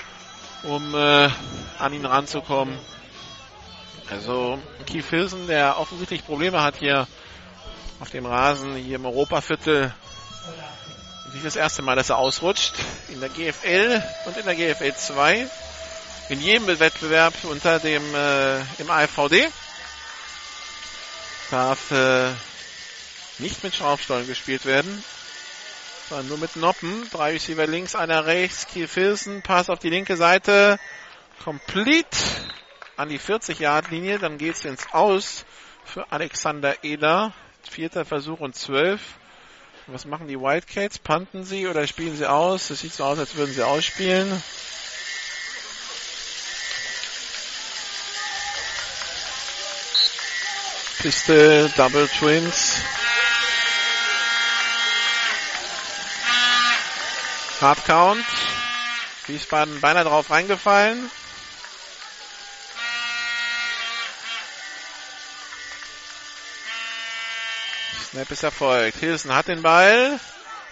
um 0.64 0.96
äh, 0.96 1.30
an 1.78 1.94
ihn 1.94 2.04
ranzukommen. 2.04 2.80
Also 4.10 4.58
Keith 4.88 5.06
Hilsen, 5.08 5.46
der 5.46 5.78
offensichtlich 5.80 6.26
Probleme 6.26 6.64
hat 6.64 6.78
hier 6.78 7.08
auf 8.00 8.10
dem 8.10 8.26
Rasen, 8.26 8.76
hier 8.76 8.96
im 8.96 9.06
Europaviertel. 9.06 9.94
Nicht 11.34 11.46
das 11.46 11.58
erste 11.58 11.84
Mal, 11.84 11.96
dass 11.96 12.10
er 12.10 12.18
ausrutscht. 12.18 12.74
In 13.10 13.20
der 13.20 13.30
GFL 13.30 14.02
und 14.26 14.36
in 14.36 14.46
der 14.46 14.56
GFL 14.56 14.96
2. 14.96 15.48
In 16.30 16.42
jedem 16.42 16.68
Wettbewerb 16.80 17.36
unter 17.44 17.78
dem 17.78 18.02
äh, 18.16 18.62
im 18.80 18.90
AFVD 18.90 19.48
darf 21.52 21.92
äh, 21.92 22.32
nicht 23.40 23.64
mit 23.64 23.76
Schraubstollen 23.76 24.28
gespielt 24.28 24.66
werden, 24.66 25.04
sondern 26.10 26.28
nur 26.28 26.38
mit 26.38 26.56
Noppen. 26.56 27.08
Drei 27.12 27.32
Receiver 27.32 27.68
links, 27.68 27.96
einer 27.96 28.26
rechts. 28.26 28.68
Kiel 28.68 28.88
Filsen, 28.88 29.42
Pass 29.42 29.70
auf 29.70 29.80
die 29.80 29.90
linke 29.90 30.18
Seite. 30.18 30.80
Complete 31.44 32.18
an 32.98 33.10
die 33.10 33.20
40-Yard-Linie. 33.20 34.20
Dann 34.20 34.38
geht's 34.38 34.66
ins 34.66 34.86
Aus 34.94 35.46
für 35.84 36.12
Alexander 36.12 36.84
Eder. 36.84 37.34
Vierter 37.70 38.06
Versuch 38.06 38.40
und 38.40 38.56
zwölf. 38.56 39.02
Was 39.88 40.06
machen 40.06 40.28
die 40.28 40.40
Wildcats? 40.40 40.98
Panten 40.98 41.44
sie 41.44 41.68
oder 41.68 41.86
spielen 41.86 42.16
sie 42.16 42.30
aus? 42.30 42.70
Das 42.70 42.80
sieht 42.80 42.94
so 42.94 43.04
aus, 43.04 43.20
als 43.20 43.36
würden 43.36 43.54
sie 43.54 43.64
ausspielen. 43.64 44.42
Piste, 51.00 51.70
Double 51.76 52.08
Twins. 52.08 52.84
Hard 57.62 57.86
Count. 57.86 58.26
Wiesbaden 59.28 59.82
beinahe 59.82 60.04
drauf 60.04 60.30
reingefallen. 60.30 61.10
Snap 68.12 68.32
ist 68.32 68.44
erfolgt. 68.44 68.98
Hilsen 69.00 69.36
hat 69.36 69.48
den 69.48 69.62
Ball. 69.62 70.20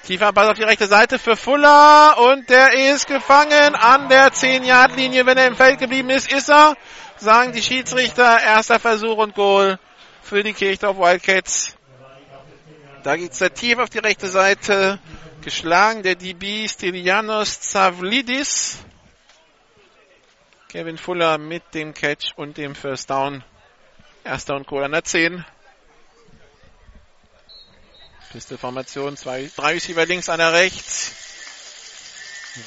Tiefer 0.06 0.34
Ball 0.34 0.50
auf 0.50 0.58
die 0.58 0.64
rechte 0.64 0.88
Seite 0.88 1.20
für 1.20 1.36
Fuller 1.36 2.18
und 2.18 2.50
der 2.50 2.74
ist 2.92 3.08
gefangen 3.08 3.76
an 3.76 4.10
der 4.10 4.34
10-Yard-Linie. 4.34 5.26
Wenn 5.26 5.38
er 5.38 5.48
im 5.48 5.56
Feld 5.56 5.80
geblieben 5.80 6.10
ist, 6.10 6.32
ist 6.32 6.50
er. 6.50 6.76
Sagen 7.18 7.54
die 7.54 7.64
Schiedsrichter. 7.64 8.40
Erster 8.42 8.80
Versuch 8.80 9.18
und 9.18 9.36
Goal 9.36 9.80
für 10.24 10.44
die 10.44 10.54
Kirchdorf 10.54 10.98
Wildcats. 10.98 11.76
Da 13.04 13.18
geht's 13.18 13.40
da 13.40 13.50
tief 13.50 13.78
auf 13.78 13.90
die 13.90 14.00
rechte 14.00 14.28
Seite. 14.30 15.00
Geschlagen 15.42 16.04
der 16.04 16.16
DB 16.16 16.68
Stylianos 16.68 17.60
Zavlidis. 17.60 18.78
Kevin 20.70 20.98
Fuller 20.98 21.38
mit 21.38 21.64
dem 21.74 21.94
Catch 21.94 22.34
und 22.38 22.58
dem 22.58 22.76
First 22.76 23.10
Down. 23.10 23.44
Erster 24.24 24.56
und 24.56 24.66
Goal 24.68 24.86
an 24.86 24.94
der 24.94 25.04
10. 25.04 25.46
Piste 28.32 28.58
Formation, 28.58 29.16
zwei, 29.18 29.52
drei 29.56 29.74
Receiver 29.74 30.06
links, 30.06 30.30
einer 30.30 30.54
rechts. 30.54 31.12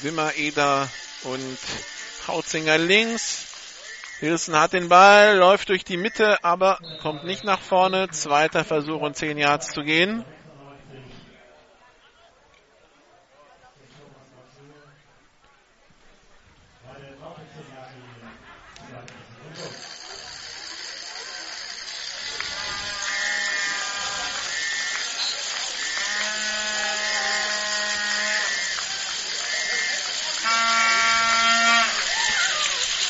Wimmer, 0.01 0.35
Eder 0.35 0.87
und 1.23 1.57
Hautzinger 2.27 2.77
links. 2.77 3.46
Hilsen 4.19 4.59
hat 4.59 4.73
den 4.73 4.89
Ball, 4.89 5.37
läuft 5.37 5.69
durch 5.69 5.83
die 5.83 5.95
Mitte, 5.95 6.43
aber 6.43 6.79
kommt 7.03 7.23
nicht 7.23 7.43
nach 7.43 7.59
vorne. 7.59 8.09
Zweiter 8.09 8.63
Versuch 8.63 9.01
und 9.01 9.15
10 9.15 9.37
Yards 9.37 9.69
zu 9.69 9.83
gehen. 9.83 10.25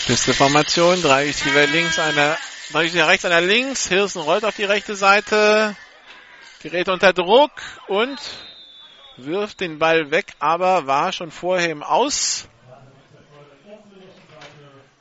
Piste 0.08 0.34
Formation, 0.34 1.02
drei 1.02 1.26
Receiver 1.26 1.68
links, 1.68 2.00
einer, 2.00 2.38
drei 2.72 2.84
Receiver 2.84 3.10
rechts, 3.10 3.26
einer 3.26 3.42
links. 3.42 3.90
Hirsen 3.90 4.22
rollt 4.22 4.46
auf 4.46 4.56
die 4.56 4.64
rechte 4.64 4.96
Seite, 4.96 5.76
gerät 6.64 6.88
unter 6.88 7.12
Druck 7.12 7.52
und 7.90 8.18
wirft 9.18 9.60
den 9.60 9.80
Ball 9.80 10.10
weg, 10.10 10.28
aber 10.40 10.88
war 10.88 11.12
schon 11.12 11.30
vorher 11.30 11.70
im 11.72 11.84
Aus. 11.84 12.48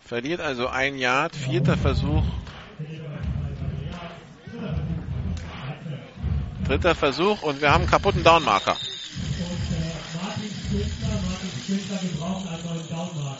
Verliert 0.04 0.40
also 0.40 0.66
ein 0.66 0.98
Yard, 0.98 1.36
vierter 1.36 1.76
Versuch. 1.76 2.24
Dritter 6.66 6.96
Versuch 6.96 7.42
und 7.42 7.60
wir 7.60 7.70
haben 7.70 7.82
einen 7.82 7.90
kaputten 7.90 8.24
Downmarker. 8.24 8.76
Martin 10.20 10.50
Spindler, 10.50 11.20
Martin 11.28 11.50
Spindler, 11.62 12.02
wir 12.02 12.18
brauchen 12.18 12.44
neuen 12.44 12.88
Downmarker. 12.88 13.35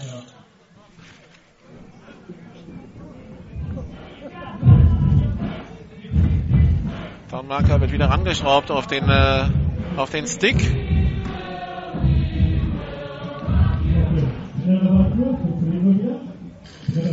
Dornmarker 7.31 7.81
wird 7.81 7.91
wieder 7.91 8.09
rangeschraubt 8.09 8.71
auf 8.71 8.87
den, 8.87 9.09
äh, 9.09 9.49
auf 9.97 10.11
den 10.11 10.27
Stick. 10.29 10.61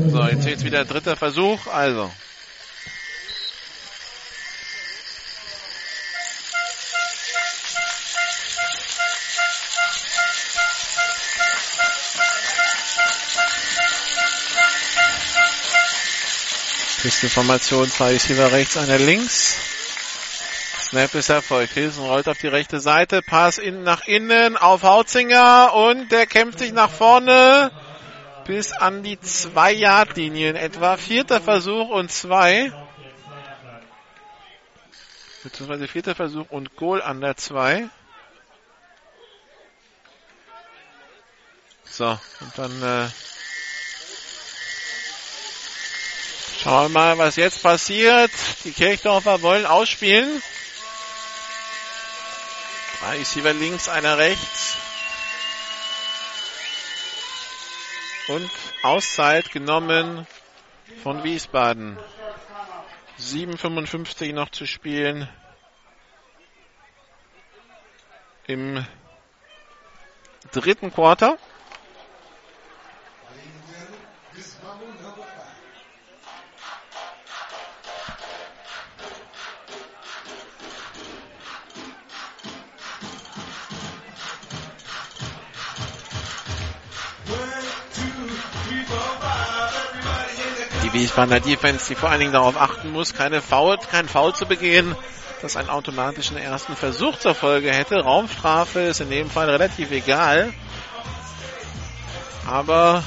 So, 0.07 0.23
jetzt 0.23 0.47
ist 0.47 0.65
wieder 0.65 0.85
dritter 0.85 1.15
Versuch, 1.15 1.65
also. 1.67 2.11
Küstenformation, 17.01 17.89
zwei 17.89 18.11
Receiver 18.11 18.51
rechts, 18.51 18.77
einer 18.77 18.97
links. 18.97 19.57
Snap 20.93 21.15
ist 21.15 21.29
erfolgt. 21.29 21.73
Hilsen 21.73 22.05
rollt 22.05 22.27
auf 22.27 22.37
die 22.37 22.47
rechte 22.47 22.79
Seite. 22.79 23.23
Pass 23.23 23.57
in, 23.57 23.81
nach 23.81 24.05
innen 24.05 24.57
auf 24.57 24.83
Hautzinger 24.83 25.73
und 25.73 26.11
der 26.11 26.27
kämpft 26.27 26.59
sich 26.59 26.71
nach 26.71 26.91
vorne 26.91 27.71
bis 28.45 28.71
an 28.73 29.01
die 29.01 29.17
2-Yard-Linie 29.17 30.51
in 30.51 30.55
etwa. 30.55 30.97
Vierter 30.97 31.41
Versuch 31.41 31.89
und 31.89 32.11
zwei. 32.11 32.71
Beziehungsweise 35.41 35.87
vierter 35.87 36.13
Versuch 36.13 36.45
und 36.51 36.75
Goal 36.75 37.01
an 37.01 37.21
der 37.21 37.37
2. 37.37 37.89
So, 41.85 42.19
und 42.39 42.51
dann 42.55 42.83
äh, 42.83 43.09
schauen 46.61 46.91
wir 46.93 46.99
mal, 46.99 47.17
was 47.17 47.35
jetzt 47.35 47.63
passiert. 47.63 48.29
Die 48.63 48.71
Kirchdorfer 48.71 49.41
wollen 49.41 49.65
ausspielen. 49.65 50.43
Drei 53.03 53.17
Receiver 53.17 53.51
links, 53.51 53.89
einer 53.89 54.17
rechts. 54.17 54.77
Und 58.29 58.49
Auszeit 58.81 59.51
genommen 59.51 60.25
von 61.03 61.21
Wiesbaden. 61.25 61.97
7,55 63.19 64.31
noch 64.33 64.51
zu 64.51 64.65
spielen. 64.65 65.27
Im 68.47 68.85
dritten 70.53 70.93
Quarter. 70.93 71.37
Die 90.93 90.99
Wiesbadener 90.99 91.39
Defense, 91.39 91.87
die 91.87 91.95
vor 91.95 92.09
allen 92.09 92.19
Dingen 92.19 92.33
darauf 92.33 92.55
achten 92.55 92.91
muss, 92.91 93.15
keine 93.15 93.41
Foul, 93.41 93.79
kein 93.79 94.07
Foul 94.07 94.35
zu 94.35 94.45
begehen, 94.45 94.95
das 95.41 95.57
einen 95.57 95.69
automatischen 95.69 96.37
ersten 96.37 96.75
Versuch 96.75 97.17
zur 97.17 97.33
Folge 97.33 97.73
hätte. 97.73 98.01
Raumstrafe 98.01 98.81
ist 98.81 99.01
in 99.01 99.09
dem 99.09 99.29
Fall 99.29 99.49
relativ 99.49 99.89
egal. 99.89 100.53
Aber 102.45 103.03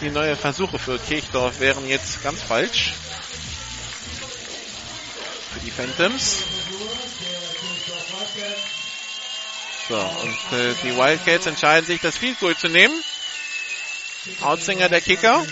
die 0.00 0.10
neue 0.10 0.36
Versuche 0.36 0.78
für 0.78 0.98
Kirchdorf 0.98 1.60
wären 1.60 1.86
jetzt 1.86 2.22
ganz 2.22 2.40
falsch. 2.40 2.94
Für 5.52 5.60
die 5.60 5.70
Phantoms. 5.70 6.38
So, 9.88 9.96
und 9.96 10.58
äh, 10.58 10.74
die 10.82 10.96
Wildcats 10.96 11.46
entscheiden 11.46 11.86
sich, 11.86 12.00
das 12.00 12.16
Field 12.16 12.40
Goal 12.40 12.56
zu 12.56 12.68
nehmen. 12.68 12.94
Outzinger 14.40 14.88
der 14.88 15.00
Kicker. 15.02 15.44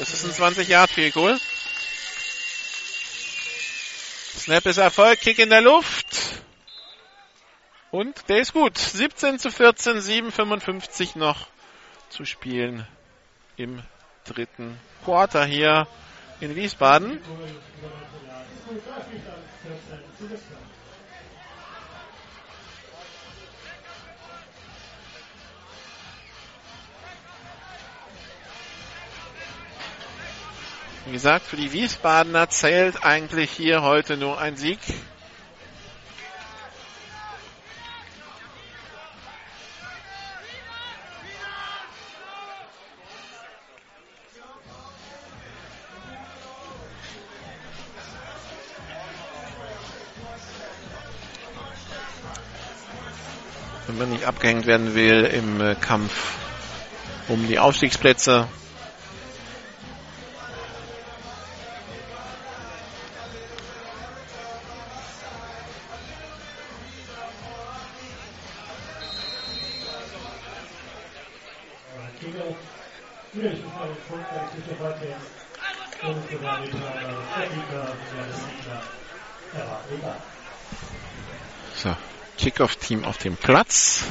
Das 0.00 0.14
ist 0.14 0.24
ein 0.24 0.32
20 0.32 0.66
Yard 0.66 0.90
Field 0.90 1.12
Goal. 1.12 1.38
Snap 4.34 4.64
ist 4.64 4.78
Erfolg, 4.78 5.20
Kick 5.20 5.38
in 5.38 5.50
der 5.50 5.60
Luft. 5.60 6.40
Und 7.90 8.26
der 8.30 8.38
ist 8.38 8.54
gut. 8.54 8.78
17 8.78 9.38
zu 9.38 9.50
14, 9.50 9.98
7,55 9.98 11.18
noch 11.18 11.48
zu 12.08 12.24
spielen 12.24 12.86
im 13.58 13.82
dritten 14.24 14.80
Quarter 15.04 15.44
hier 15.44 15.86
in 16.40 16.56
Wiesbaden. 16.56 17.20
Wie 31.06 31.12
gesagt, 31.12 31.46
für 31.46 31.56
die 31.56 31.72
Wiesbadener 31.72 32.50
zählt 32.50 33.02
eigentlich 33.04 33.50
hier 33.50 33.80
heute 33.80 34.18
nur 34.18 34.38
ein 34.38 34.56
Sieg. 34.56 34.78
Wenn 53.86 53.96
man 53.96 54.10
nicht 54.10 54.24
abgehängt 54.26 54.66
werden 54.66 54.94
will 54.94 55.24
im 55.24 55.60
äh, 55.62 55.74
Kampf 55.76 56.34
um 57.28 57.48
die 57.48 57.58
Aufstiegsplätze. 57.58 58.46
Kickoff-Team 82.60 83.06
auf 83.06 83.16
dem 83.16 83.36
Platz. 83.36 84.04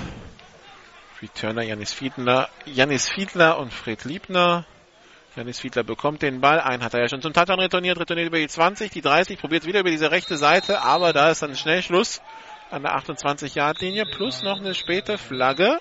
Returner 1.22 1.62
Janis 1.62 1.94
Fiedler, 1.94 2.50
Janis 2.66 3.08
Fiedler 3.08 3.60
und 3.60 3.72
Fred 3.72 4.06
Liebner. 4.06 4.66
Janis 5.36 5.60
Fiedler 5.60 5.84
bekommt 5.84 6.24
den 6.24 6.42
Ball. 6.42 6.60
Einen 6.60 6.84
hat 6.84 6.96
er 6.96 7.02
ja 7.02 7.10
schon 7.10 7.22
zum 7.22 7.32
Touchdown 7.32 7.60
retourniert, 7.60 8.00
retourniert 8.00 8.30
über 8.30 8.40
die 8.40 8.48
20, 8.48 8.90
die 8.90 9.02
30, 9.02 9.38
probiert 9.38 9.68
wieder 9.68 9.82
über 9.82 9.92
diese 9.92 10.10
rechte 10.10 10.36
Seite, 10.36 10.82
aber 10.82 11.14
da 11.14 11.30
ist 11.30 11.44
dann 11.44 11.56
schnell 11.56 11.84
Schluss 11.84 12.24
an 12.72 12.82
der 12.82 12.98
28-Yard-Linie, 12.98 14.06
plus 14.06 14.42
noch 14.42 14.58
eine 14.58 14.74
späte 14.74 15.20
Flagge. 15.20 15.78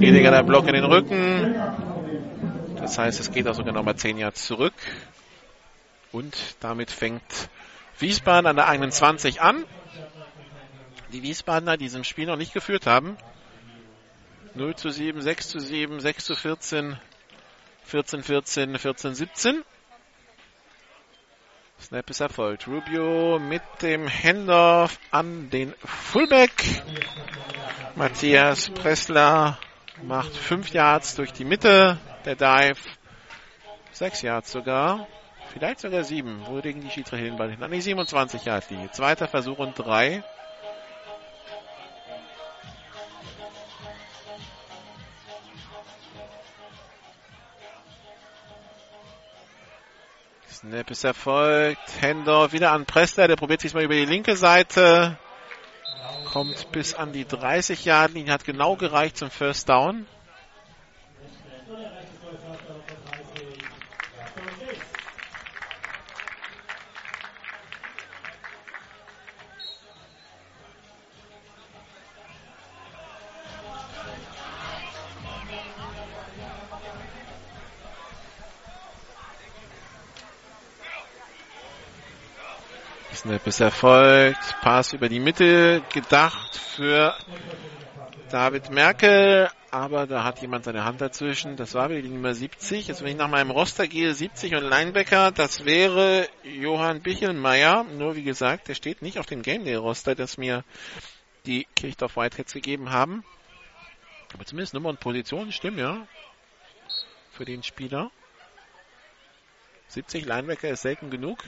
Illegaler 0.00 0.42
Block 0.42 0.56
in 0.68 0.74
den 0.74 0.84
Rücken. 0.84 1.54
Das 2.76 2.98
heißt, 2.98 3.18
es 3.20 3.32
geht 3.32 3.48
auch 3.48 3.54
sogar 3.54 3.72
nochmal 3.72 3.96
10 3.96 4.18
Jahre 4.18 4.34
zurück. 4.34 4.74
Und 6.12 6.36
damit 6.60 6.90
fängt 6.90 7.22
Wiesbaden 7.98 8.46
an 8.46 8.56
der 8.56 8.68
21 8.68 9.40
an. 9.40 9.64
Die 11.12 11.22
Wiesbadener, 11.22 11.78
die 11.78 11.84
diesem 11.84 12.04
Spiel 12.04 12.26
noch 12.26 12.36
nicht 12.36 12.52
geführt 12.52 12.86
haben. 12.86 13.16
0 14.54 14.76
zu 14.76 14.90
7, 14.90 15.22
6 15.22 15.48
zu 15.48 15.58
7, 15.58 16.00
6 16.00 16.24
zu 16.24 16.36
14, 16.36 16.98
14, 17.84 18.22
14, 18.22 18.78
14, 18.78 19.14
17. 19.14 19.64
Snap 21.80 22.10
ist 22.10 22.20
erfolgt. 22.20 22.66
Rubio 22.66 23.38
mit 23.38 23.62
dem 23.80 24.08
Handoff 24.08 24.98
an 25.10 25.48
den 25.48 25.72
Fullback. 25.84 26.82
Matthias 27.94 28.68
Pressler 28.70 29.58
macht 30.02 30.36
5 30.36 30.70
Yards 30.70 31.16
durch 31.16 31.32
die 31.32 31.44
Mitte. 31.44 31.98
Der 32.24 32.34
Dive 32.34 32.80
6 33.92 34.22
Yards 34.22 34.52
sogar. 34.52 35.06
Vielleicht 35.52 35.80
sogar 35.80 36.04
7. 36.04 36.46
Wo 36.46 36.58
legen 36.58 36.80
die 36.80 36.90
Schiedsrichter 36.90 37.24
den 37.24 37.50
hin? 37.50 37.62
An 37.62 37.70
die 37.70 37.80
27 37.80 38.44
Yards 38.44 38.70
Linie. 38.70 38.90
Zweiter 38.90 39.28
Versuch 39.28 39.58
und 39.58 39.78
3. 39.78 40.22
Snap 50.50 50.90
ist 50.90 51.04
erfolgt. 51.04 52.02
Handoff 52.02 52.52
wieder 52.52 52.72
an 52.72 52.84
Pressler. 52.84 53.28
Der 53.28 53.36
probiert 53.36 53.60
sich 53.60 53.74
mal 53.74 53.84
über 53.84 53.94
die 53.94 54.04
linke 54.04 54.36
Seite. 54.36 55.18
Kommt 56.32 56.70
bis 56.72 56.92
an 56.92 57.12
die 57.12 57.24
30 57.26 57.86
Yard 57.86 58.12
Linie. 58.12 58.34
Hat 58.34 58.44
genau 58.44 58.76
gereicht 58.76 59.16
zum 59.16 59.30
First 59.30 59.68
Down. 59.68 60.06
Snap 83.18 83.44
ist 83.48 83.58
erfolgt. 83.58 84.38
Pass 84.60 84.92
über 84.92 85.08
die 85.08 85.18
Mitte 85.18 85.82
gedacht 85.92 86.56
für 86.56 87.16
David 88.30 88.70
Merkel. 88.70 89.50
Aber 89.72 90.06
da 90.06 90.22
hat 90.22 90.40
jemand 90.40 90.64
seine 90.64 90.84
Hand 90.84 91.00
dazwischen. 91.00 91.56
Das 91.56 91.74
war 91.74 91.90
wieder 91.90 92.02
die 92.02 92.10
Nummer 92.10 92.32
70. 92.32 92.86
Jetzt, 92.86 93.02
wenn 93.02 93.08
ich 93.08 93.16
nach 93.16 93.28
meinem 93.28 93.50
Roster 93.50 93.88
gehe, 93.88 94.14
70 94.14 94.54
und 94.54 94.62
Linebacker, 94.62 95.32
das 95.32 95.64
wäre 95.64 96.28
Johann 96.44 97.02
Bichelmeier. 97.02 97.82
Nur 97.82 98.14
wie 98.14 98.22
gesagt, 98.22 98.68
der 98.68 98.74
steht 98.74 99.02
nicht 99.02 99.18
auf 99.18 99.26
dem 99.26 99.42
Game 99.42 99.64
Day 99.64 99.74
Roster, 99.74 100.14
das 100.14 100.38
mir 100.38 100.62
die 101.44 101.66
Kirchdorf 101.74 102.16
Whiteheads 102.16 102.52
gegeben 102.52 102.92
haben. 102.92 103.24
Aber 104.32 104.44
zumindest 104.44 104.74
Nummer 104.74 104.90
und 104.90 105.00
Position 105.00 105.50
stimmen, 105.50 105.78
ja. 105.78 106.06
Für 107.32 107.44
den 107.44 107.64
Spieler. 107.64 108.12
70 109.88 110.24
Linebacker 110.24 110.68
ist 110.68 110.82
selten 110.82 111.10
genug. 111.10 111.42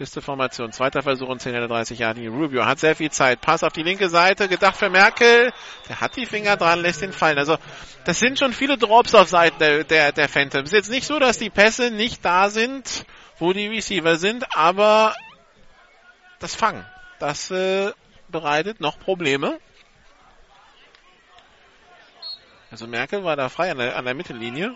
Pisteformation, 0.00 0.72
zweiter 0.72 1.02
Versuch 1.02 1.28
und 1.28 1.42
10 1.42 1.52
30 1.68 1.98
Jahre. 1.98 2.26
Rubio 2.28 2.64
hat 2.64 2.78
sehr 2.78 2.96
viel 2.96 3.10
Zeit. 3.10 3.42
Pass 3.42 3.62
auf 3.62 3.74
die 3.74 3.82
linke 3.82 4.08
Seite, 4.08 4.48
gedacht 4.48 4.74
für 4.78 4.88
Merkel. 4.88 5.52
Der 5.90 6.00
hat 6.00 6.16
die 6.16 6.24
Finger 6.24 6.56
dran, 6.56 6.80
lässt 6.80 7.02
ihn 7.02 7.12
fallen. 7.12 7.36
Also, 7.36 7.58
das 8.06 8.18
sind 8.18 8.38
schon 8.38 8.54
viele 8.54 8.78
Drops 8.78 9.14
auf 9.14 9.28
Seiten 9.28 9.58
der, 9.58 9.84
der, 9.84 10.12
der 10.12 10.26
Phantoms. 10.26 10.72
Jetzt 10.72 10.88
nicht 10.88 11.06
so, 11.06 11.18
dass 11.18 11.36
die 11.36 11.50
Pässe 11.50 11.90
nicht 11.90 12.24
da 12.24 12.48
sind, 12.48 13.04
wo 13.38 13.52
die 13.52 13.66
Receiver 13.66 14.16
sind, 14.16 14.56
aber 14.56 15.14
das 16.38 16.54
Fangen, 16.54 16.86
das 17.18 17.50
äh, 17.50 17.92
bereitet 18.28 18.80
noch 18.80 18.98
Probleme. 18.98 19.58
Also 22.70 22.86
Merkel 22.86 23.22
war 23.22 23.36
da 23.36 23.50
frei 23.50 23.70
an 23.70 23.76
der, 23.76 23.96
an 23.96 24.06
der 24.06 24.14
Mittellinie. 24.14 24.74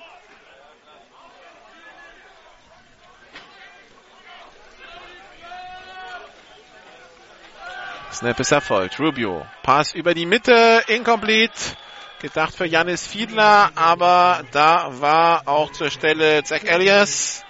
Snap 8.14 8.38
ist 8.38 8.52
erfolgt. 8.52 9.00
Rubio. 9.00 9.44
Pass 9.62 9.92
über 9.92 10.14
die 10.14 10.24
Mitte. 10.24 10.84
Incomplete. 10.86 11.76
Gedacht 12.20 12.54
für 12.54 12.64
Janis 12.64 13.06
Fiedler, 13.06 13.72
aber 13.74 14.44
da 14.52 15.00
war 15.00 15.48
auch 15.48 15.72
zur 15.72 15.90
Stelle 15.90 16.42
Zach 16.44 16.62
Elias, 16.62 17.44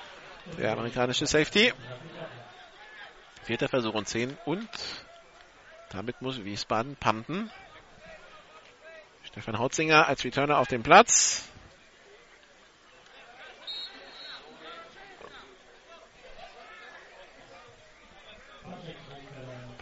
der 0.59 0.73
amerikanische 0.73 1.27
Safety. 1.27 1.73
Vierter 3.45 3.69
Versuch 3.69 3.95
und 3.95 4.09
10 4.09 4.37
und 4.47 4.69
damit 5.91 6.21
muss 6.23 6.43
Wiesbaden 6.43 6.97
panten. 6.97 7.53
Stefan 9.23 9.59
Hautzinger 9.59 10.09
als 10.09 10.25
Returner 10.25 10.59
auf 10.59 10.67
dem 10.67 10.83
Platz. 10.83 11.49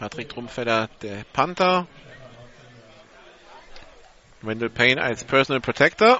Patrick 0.03 0.27
Trumpfeller, 0.27 0.89
der 1.01 1.23
Panther. 1.31 1.87
Wendell 4.41 4.69
Payne 4.69 5.01
als 5.01 5.23
Personal 5.23 5.61
Protector. 5.61 6.19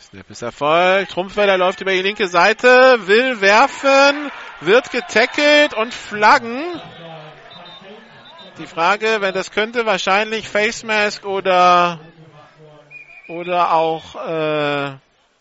Snap 0.00 0.28
ist 0.28 0.42
Erfolg. 0.42 1.08
Trumpfeller 1.08 1.56
läuft 1.56 1.80
über 1.80 1.92
die 1.92 2.02
linke 2.02 2.26
Seite, 2.26 3.06
will 3.06 3.40
werfen, 3.40 4.32
wird 4.60 4.90
getackelt 4.90 5.72
und 5.72 5.94
flaggen. 5.94 6.64
Die 8.58 8.66
Frage, 8.66 9.18
wenn 9.20 9.34
das 9.34 9.52
könnte, 9.52 9.86
wahrscheinlich 9.86 10.48
Face 10.48 10.82
Mask 10.82 11.24
oder 11.24 12.00
oder 13.28 13.72
auch 13.72 14.16
äh, 14.16 14.96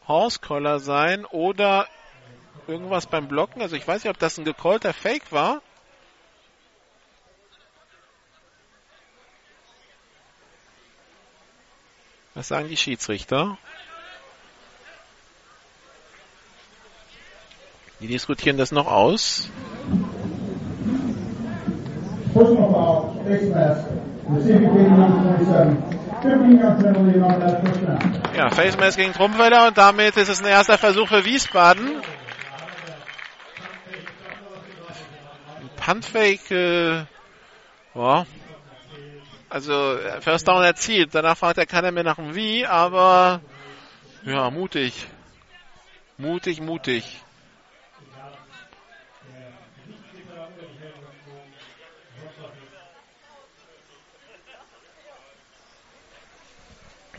Horse 0.08 0.40
Collar 0.40 0.82
sein 0.82 1.26
oder 1.26 1.88
irgendwas 2.68 3.08
beim 3.08 3.28
Blocken. 3.28 3.64
Also 3.64 3.76
ich 3.76 3.88
weiß 3.88 4.04
nicht, 4.04 4.12
ob 4.12 4.20
das 4.20 4.38
ein 4.38 4.46
gecallter 4.46 4.94
Fake 4.94 5.32
war. 5.32 5.64
Was 12.38 12.50
sagen 12.50 12.70
die 12.70 12.78
Schiedsrichter? 12.78 13.58
Die 18.00 18.06
diskutieren 18.06 18.58
das 18.58 18.72
noch 18.72 18.86
aus. 18.86 19.50
Ja, 28.36 28.50
Face 28.52 28.78
Mask 28.78 28.98
gegen 29.00 29.14
Trumpfeller 29.14 29.70
und 29.70 29.78
damit 29.80 30.16
ist 30.16 30.30
es 30.30 30.40
ein 30.40 30.46
erster 30.48 30.78
Versuch 30.78 31.08
für 31.08 31.26
Wiesbaden. 31.26 32.04
Puntfake, 35.78 36.52
äh, 36.52 37.06
boah, 37.96 38.28
also 39.50 39.98
First 40.22 40.48
Down 40.48 40.64
erzielt. 40.64 41.14
Danach 41.14 41.38
fragt 41.38 41.58
er 41.58 41.66
keiner 41.66 41.92
mehr 41.92 42.04
nach 42.04 42.16
dem 42.16 42.36
Wie, 42.36 42.66
aber 42.66 43.42
ja, 44.26 44.50
mutig. 44.50 45.08
Mutig, 46.18 46.62
mutig. 46.62 47.22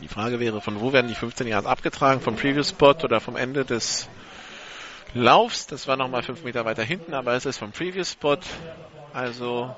Die 0.01 0.07
Frage 0.07 0.39
wäre, 0.39 0.61
von 0.61 0.79
wo 0.79 0.93
werden 0.93 1.07
die 1.07 1.15
15 1.15 1.47
Yards 1.47 1.67
abgetragen? 1.67 2.21
Vom 2.21 2.35
Previous 2.35 2.69
Spot 2.69 2.95
oder 3.03 3.19
vom 3.19 3.35
Ende 3.35 3.65
des 3.65 4.07
Laufs? 5.13 5.67
Das 5.67 5.87
war 5.87 5.97
nochmal 5.97 6.23
5 6.23 6.43
Meter 6.43 6.63
weiter 6.63 6.83
hinten, 6.83 7.13
aber 7.13 7.33
es 7.33 7.45
ist 7.45 7.57
vom 7.57 7.71
Previous 7.71 8.11
Spot. 8.13 8.37
Also 9.13 9.75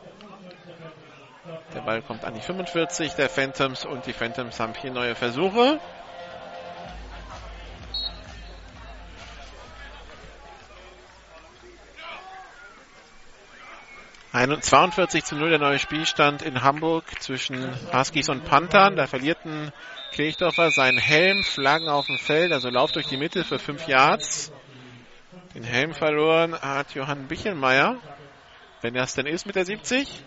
der 1.74 1.82
Ball 1.82 2.02
kommt 2.02 2.26
an 2.26 2.34
die 2.34 2.42
45 2.42 3.14
der 3.14 3.30
Phantoms 3.30 3.86
und 3.86 4.06
die 4.06 4.14
Phantoms 4.14 4.60
haben 4.60 4.74
vier 4.74 4.92
neue 4.92 5.16
Versuche. 5.16 5.80
Ein 14.34 14.62
42 14.62 15.26
zu 15.26 15.36
0 15.36 15.50
der 15.50 15.60
neue 15.60 15.78
Spielstand 15.78 16.42
in 16.42 16.64
Hamburg 16.64 17.04
zwischen 17.22 17.70
Huskies 17.92 18.30
und 18.30 18.46
Panthern. 18.46 18.96
Da 18.96 19.06
verlierten 19.06 19.74
Kirchdorfer 20.14 20.72
seinen 20.72 20.98
Helm, 20.98 21.44
Flaggen 21.44 21.90
auf 21.90 22.06
dem 22.06 22.18
Feld, 22.18 22.54
also 22.54 22.70
Lauf 22.70 22.94
durch 22.94 23.08
die 23.08 23.18
Mitte 23.18 23.44
für 23.44 23.60
5 23.60 23.88
Yards. 23.88 24.54
Den 25.54 25.66
Helm 25.66 25.94
verloren 25.94 26.54
hat 26.54 26.96
Johann 26.96 27.28
Bichelmeier. 27.28 27.98
Wenn 28.80 28.96
es 28.96 29.16
denn 29.16 29.26
ist 29.26 29.46
mit 29.46 29.58
der 29.58 29.66
70. 29.66 30.24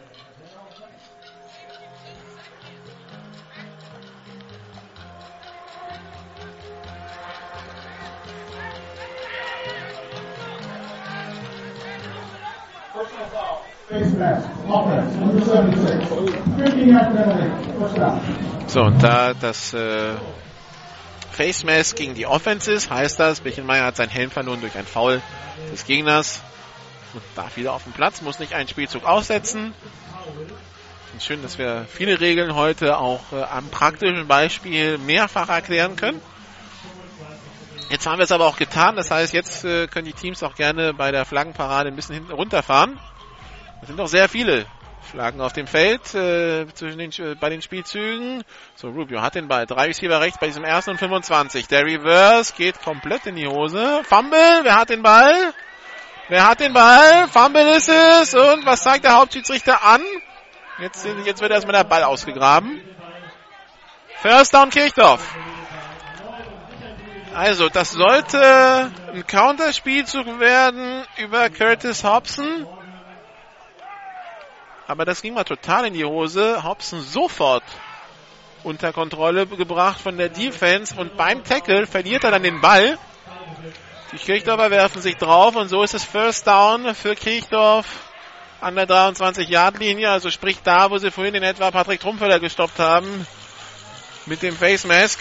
So, 18.66 18.80
und 18.80 19.02
da 19.02 19.34
das 19.34 19.74
äh, 19.74 20.14
Face 21.30 21.64
Mask 21.64 21.94
gegen 21.96 22.14
die 22.14 22.26
Offense 22.26 22.72
ist, 22.72 22.90
heißt 22.90 23.20
das, 23.20 23.40
Bichelmeier 23.40 23.84
hat 23.84 23.96
seinen 23.96 24.08
Helm 24.08 24.30
verloren 24.30 24.62
durch 24.62 24.76
ein 24.78 24.86
Foul 24.86 25.20
des 25.70 25.84
Gegners 25.84 26.40
und 27.12 27.22
darf 27.34 27.56
wieder 27.58 27.74
auf 27.74 27.84
dem 27.84 27.92
Platz, 27.92 28.22
muss 28.22 28.38
nicht 28.38 28.54
einen 28.54 28.68
Spielzug 28.68 29.04
aussetzen. 29.04 29.74
Schön, 31.20 31.42
dass 31.42 31.58
wir 31.58 31.84
viele 31.86 32.20
Regeln 32.20 32.54
heute 32.54 32.96
auch 32.96 33.20
äh, 33.32 33.42
am 33.42 33.68
praktischen 33.68 34.26
Beispiel 34.26 34.96
mehrfach 34.96 35.50
erklären 35.50 35.96
können. 35.96 36.22
Jetzt 37.90 38.06
haben 38.06 38.16
wir 38.16 38.24
es 38.24 38.32
aber 38.32 38.46
auch 38.46 38.56
getan, 38.56 38.96
das 38.96 39.10
heißt, 39.10 39.34
jetzt 39.34 39.64
äh, 39.66 39.86
können 39.88 40.06
die 40.06 40.14
Teams 40.14 40.42
auch 40.42 40.54
gerne 40.54 40.94
bei 40.94 41.10
der 41.12 41.26
Flaggenparade 41.26 41.90
ein 41.90 41.96
bisschen 41.96 42.14
hinten 42.14 42.32
runterfahren. 42.32 42.98
Es 43.84 43.88
sind 43.88 43.98
noch 43.98 44.08
sehr 44.08 44.30
viele 44.30 44.64
Flaggen 45.02 45.42
auf 45.42 45.52
dem 45.52 45.66
Feld 45.66 46.14
äh, 46.14 46.66
zwischen 46.72 46.98
den, 46.98 47.10
äh, 47.18 47.34
bei 47.34 47.50
den 47.50 47.60
Spielzügen. 47.60 48.42
So, 48.76 48.88
Rubio 48.88 49.20
hat 49.20 49.34
den 49.34 49.46
Ball. 49.46 49.66
Drei 49.66 49.88
Receiver 49.88 50.22
rechts 50.22 50.38
bei 50.38 50.46
diesem 50.46 50.64
ersten 50.64 50.92
und 50.92 50.96
25. 50.96 51.68
Der 51.68 51.84
Reverse 51.84 52.54
geht 52.56 52.80
komplett 52.80 53.26
in 53.26 53.36
die 53.36 53.46
Hose. 53.46 54.00
Fumble, 54.04 54.60
wer 54.62 54.76
hat 54.76 54.88
den 54.88 55.02
Ball? 55.02 55.52
Wer 56.30 56.48
hat 56.48 56.60
den 56.60 56.72
Ball? 56.72 57.28
Fumble 57.28 57.76
ist 57.76 57.90
es. 57.90 58.32
Und 58.32 58.64
was 58.64 58.84
zeigt 58.84 59.04
der 59.04 59.16
Hauptschiedsrichter 59.16 59.84
an? 59.84 60.00
Jetzt, 60.78 61.06
jetzt 61.26 61.42
wird 61.42 61.52
erstmal 61.52 61.76
der 61.76 61.84
Ball 61.84 62.04
ausgegraben. 62.04 62.80
First 64.22 64.54
down 64.54 64.70
Kirchdorf. 64.70 65.28
Also, 67.34 67.68
das 67.68 67.90
sollte 67.90 68.90
ein 69.12 69.26
Counterspielzug 69.26 70.40
werden 70.40 71.04
über 71.18 71.50
Curtis 71.50 72.02
Hobson. 72.02 72.66
Aber 74.86 75.04
das 75.04 75.22
ging 75.22 75.34
mal 75.34 75.44
total 75.44 75.86
in 75.86 75.94
die 75.94 76.04
Hose. 76.04 76.62
Hobson 76.62 77.00
sofort 77.00 77.64
unter 78.64 78.92
Kontrolle 78.92 79.46
gebracht 79.46 80.00
von 80.00 80.16
der 80.16 80.28
Defense 80.28 80.94
und 80.94 81.16
beim 81.16 81.44
Tackle 81.44 81.86
verliert 81.86 82.24
er 82.24 82.32
dann 82.32 82.42
den 82.42 82.60
Ball. 82.60 82.98
Die 84.12 84.18
Kirchdorfer 84.18 84.70
werfen 84.70 85.02
sich 85.02 85.16
drauf 85.16 85.56
und 85.56 85.68
so 85.68 85.82
ist 85.82 85.94
es 85.94 86.04
First 86.04 86.46
Down 86.46 86.94
für 86.94 87.14
Kirchdorf 87.14 87.86
an 88.60 88.76
der 88.76 88.88
23-Yard-Linie, 88.88 90.10
also 90.10 90.30
sprich 90.30 90.58
da, 90.62 90.90
wo 90.90 90.98
sie 90.98 91.10
vorhin 91.10 91.34
in 91.34 91.42
etwa 91.42 91.70
Patrick 91.70 92.00
Trumpfeller 92.00 92.40
gestoppt 92.40 92.78
haben 92.78 93.26
mit 94.26 94.42
dem 94.42 94.56
Face 94.56 94.84
Mask. 94.84 95.20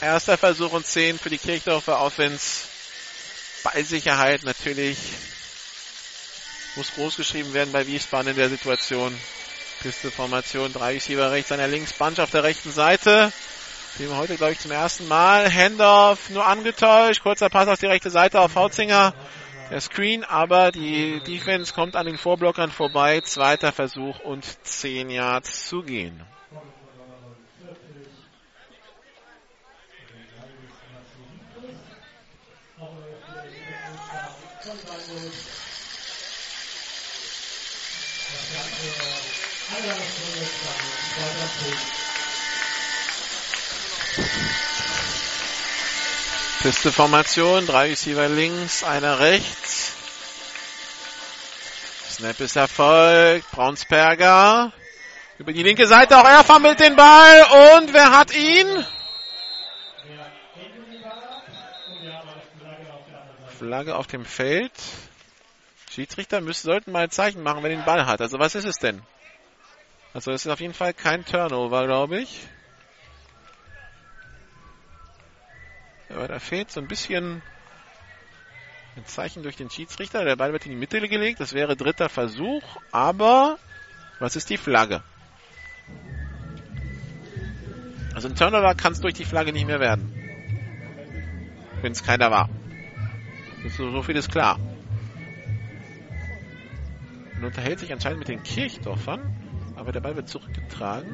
Erster 0.00 0.36
Versuch 0.36 0.72
und 0.72 0.86
10 0.86 1.18
für 1.18 1.30
die 1.30 1.38
Kirchdorfer 1.38 2.00
Offense. 2.00 2.66
Ballsicherheit 3.62 4.42
natürlich 4.42 4.98
muss 6.76 6.94
groß 6.94 7.16
geschrieben 7.16 7.52
werden 7.54 7.72
bei 7.72 7.86
Wiesbaden 7.86 8.30
in 8.30 8.36
der 8.36 8.48
Situation. 8.48 9.16
Piste-Formation, 9.82 10.72
drei 10.72 10.94
Receiver 10.94 11.30
rechts, 11.30 11.52
einer 11.52 11.68
links, 11.68 11.92
Bunch 11.92 12.18
auf 12.18 12.30
der 12.30 12.42
rechten 12.42 12.70
Seite. 12.70 13.32
Sehen 13.96 14.16
heute, 14.16 14.36
glaube 14.36 14.52
ich, 14.52 14.58
zum 14.58 14.72
ersten 14.72 15.06
Mal. 15.06 15.52
Handoff 15.52 16.30
nur 16.30 16.44
angetäuscht. 16.44 17.22
Kurzer 17.22 17.48
Pass 17.48 17.68
auf 17.68 17.78
die 17.78 17.86
rechte 17.86 18.10
Seite 18.10 18.40
auf 18.40 18.56
Hautzinger. 18.56 19.14
Der 19.70 19.80
Screen, 19.80 20.24
aber 20.24 20.72
die 20.72 21.20
Defense 21.20 21.72
kommt 21.72 21.96
an 21.96 22.06
den 22.06 22.18
Vorblockern 22.18 22.70
vorbei. 22.70 23.20
Zweiter 23.20 23.72
Versuch 23.72 24.18
und 24.20 24.44
10 24.64 25.10
Yards 25.10 25.68
zu 25.68 25.82
gehen. 25.82 26.20
Piste-Formation, 46.62 47.66
drei 47.66 47.90
Receiver 47.90 48.28
links, 48.28 48.84
einer 48.84 49.18
rechts. 49.20 49.92
Snap 52.10 52.40
ist 52.40 52.56
erfolgt. 52.56 53.50
Braunsberger. 53.50 54.72
Über 55.38 55.52
die 55.52 55.62
linke 55.62 55.86
Seite, 55.86 56.16
auch 56.16 56.24
er 56.24 56.44
fummelt 56.44 56.80
den 56.80 56.96
Ball. 56.96 57.42
Und 57.76 57.92
wer 57.92 58.12
hat 58.12 58.34
ihn? 58.34 58.86
Flagge 63.58 63.96
auf 63.96 64.06
dem 64.06 64.24
Feld. 64.24 64.72
Schiedsrichter 65.90 66.40
müssen, 66.40 66.66
sollten 66.66 66.92
mal 66.92 67.04
ein 67.04 67.10
Zeichen 67.10 67.42
machen, 67.42 67.62
wer 67.62 67.70
den 67.70 67.84
Ball 67.84 68.06
hat. 68.06 68.20
Also 68.20 68.38
was 68.38 68.54
ist 68.54 68.64
es 68.64 68.76
denn? 68.76 69.02
Also 70.14 70.30
es 70.30 70.46
ist 70.46 70.52
auf 70.52 70.60
jeden 70.60 70.74
Fall 70.74 70.94
kein 70.94 71.24
Turnover, 71.24 71.86
glaube 71.86 72.20
ich. 72.20 72.46
Aber 76.08 76.28
da 76.28 76.38
fehlt 76.38 76.70
so 76.70 76.80
ein 76.80 76.86
bisschen 76.86 77.42
ein 78.96 79.04
Zeichen 79.06 79.42
durch 79.42 79.56
den 79.56 79.68
Schiedsrichter. 79.68 80.24
Der 80.24 80.36
Ball 80.36 80.52
wird 80.52 80.66
in 80.66 80.70
die 80.70 80.78
Mitte 80.78 81.00
gelegt. 81.08 81.40
Das 81.40 81.52
wäre 81.52 81.76
dritter 81.76 82.08
Versuch. 82.08 82.62
Aber 82.92 83.58
was 84.20 84.36
ist 84.36 84.50
die 84.50 84.56
Flagge? 84.56 85.02
Also 88.14 88.28
ein 88.28 88.36
Turnover 88.36 88.76
kann 88.76 88.92
es 88.92 89.00
durch 89.00 89.14
die 89.14 89.24
Flagge 89.24 89.52
nicht 89.52 89.66
mehr 89.66 89.80
werden. 89.80 90.08
Wenn 91.82 91.90
es 91.90 92.04
keiner 92.04 92.30
war. 92.30 92.48
So, 93.66 93.90
so 93.90 94.02
viel 94.02 94.16
ist 94.16 94.30
klar. 94.30 94.60
Und 97.36 97.44
unterhält 97.44 97.80
sich 97.80 97.92
anscheinend 97.92 98.20
mit 98.20 98.28
den 98.28 98.44
Kirchdorfern. 98.44 99.43
Aber 99.84 99.92
der 99.92 100.00
Ball 100.00 100.16
wird 100.16 100.30
zurückgetragen. 100.30 101.12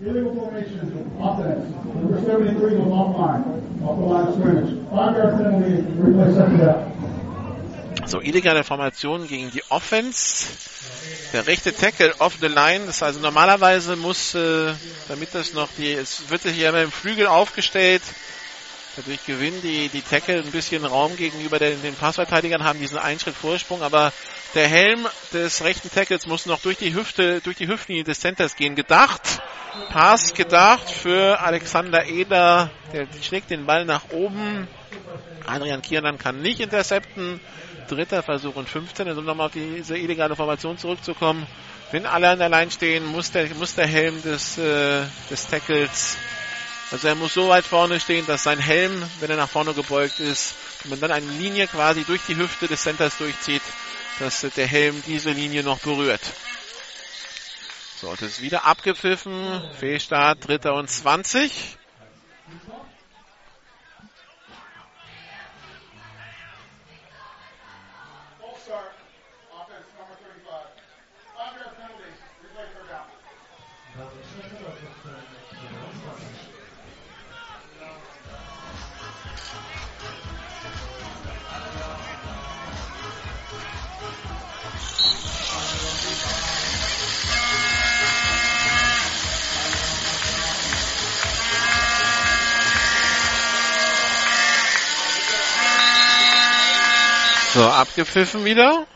Illegal 0.00 0.32
formation, 0.32 1.10
offense. 1.18 1.66
Number 1.92 2.16
73 2.18 2.78
was 2.78 2.92
offline, 2.92 3.44
off 3.84 3.98
the 3.98 4.06
line 4.06 4.28
of 4.28 4.34
scrimmage. 4.36 4.70
Five 4.90 5.16
yard 5.16 5.36
penalty, 5.36 5.82
replay 5.98 6.32
second 6.32 6.58
down. 6.60 8.06
So, 8.06 8.20
illegale 8.20 8.62
Formation 8.62 9.26
gegen 9.26 9.50
die 9.50 9.64
Offense. 9.70 10.46
Der 11.32 11.48
rechte 11.48 11.74
Tackle 11.74 12.14
off 12.20 12.36
the 12.40 12.46
line. 12.46 12.86
Das 12.86 13.02
also 13.02 13.18
normalerweise 13.18 13.96
muss, 13.96 14.36
äh, 14.36 14.72
damit 15.08 15.34
das 15.34 15.52
noch 15.52 15.68
die, 15.76 15.92
es 15.92 16.30
wird 16.30 16.42
sich 16.42 16.56
ja 16.56 16.68
immer 16.68 16.82
im 16.82 16.92
Flügel 16.92 17.26
aufgestellt. 17.26 18.02
Dadurch 18.96 19.24
gewinnen 19.24 19.60
die, 19.62 19.88
die 19.88 20.02
Tackle 20.02 20.38
ein 20.38 20.50
bisschen 20.50 20.84
Raum 20.84 21.16
gegenüber 21.16 21.58
den, 21.58 21.80
den 21.82 21.94
Passverteidigern, 21.94 22.64
haben 22.64 22.80
diesen 22.80 22.98
einen 22.98 23.20
Schritt 23.20 23.36
Vorsprung, 23.36 23.82
aber 23.82 24.12
der 24.54 24.66
Helm 24.66 25.06
des 25.32 25.62
rechten 25.62 25.90
Tackles 25.90 26.26
muss 26.26 26.46
noch 26.46 26.60
durch 26.60 26.76
die 26.76 26.94
Hüfte, 26.94 27.40
durch 27.40 27.56
die 27.56 27.68
Hüftlinie 27.68 28.02
des 28.02 28.18
Centers 28.20 28.56
gehen. 28.56 28.74
Gedacht, 28.74 29.40
Pass 29.90 30.34
gedacht 30.34 30.90
für 30.90 31.40
Alexander 31.40 32.06
Eder, 32.06 32.70
der 32.92 33.06
schlägt 33.22 33.50
den 33.50 33.66
Ball 33.66 33.84
nach 33.84 34.10
oben. 34.10 34.66
Adrian 35.46 35.82
Kiernan 35.82 36.18
kann 36.18 36.40
nicht 36.42 36.60
intercepten. 36.60 37.40
Dritter 37.88 38.22
Versuch 38.22 38.56
und 38.56 38.68
15. 38.68 39.08
Also 39.08 39.20
um 39.20 39.26
nochmal 39.26 39.46
auf 39.46 39.52
diese 39.52 39.96
illegale 39.96 40.36
Formation 40.36 40.78
zurückzukommen. 40.78 41.46
Wenn 41.92 42.06
alle 42.06 42.30
an 42.30 42.38
der 42.38 42.48
Line 42.48 42.70
stehen, 42.70 43.04
muss 43.06 43.32
der, 43.32 43.48
muss 43.54 43.74
der 43.74 43.86
Helm 43.86 44.22
des, 44.22 44.58
äh, 44.58 45.02
des 45.28 45.48
Tackles, 45.48 46.16
also 46.90 47.06
er 47.06 47.14
muss 47.14 47.34
so 47.34 47.48
weit 47.48 47.64
vorne 47.64 48.00
stehen, 48.00 48.26
dass 48.26 48.42
sein 48.42 48.58
Helm, 48.58 49.02
wenn 49.20 49.30
er 49.30 49.36
nach 49.36 49.48
vorne 49.48 49.74
gebeugt 49.74 50.18
ist, 50.18 50.54
und 50.84 50.90
man 50.90 51.00
dann 51.00 51.12
eine 51.12 51.30
Linie 51.30 51.66
quasi 51.66 52.04
durch 52.04 52.22
die 52.26 52.36
Hüfte 52.36 52.66
des 52.66 52.82
Centers 52.82 53.18
durchzieht, 53.18 53.62
dass 54.18 54.40
der 54.40 54.66
Helm 54.66 55.02
diese 55.06 55.30
Linie 55.30 55.62
noch 55.62 55.78
berührt. 55.78 56.20
So, 58.00 58.12
das 58.12 58.22
ist 58.22 58.42
wieder 58.42 58.64
abgepfiffen. 58.64 59.62
Fehlstart, 59.78 60.48
dritter 60.48 60.74
und 60.74 60.90
20. 60.90 61.76
So, 97.52 97.64
abgepfiffen 97.64 98.44
wieder. 98.44 98.86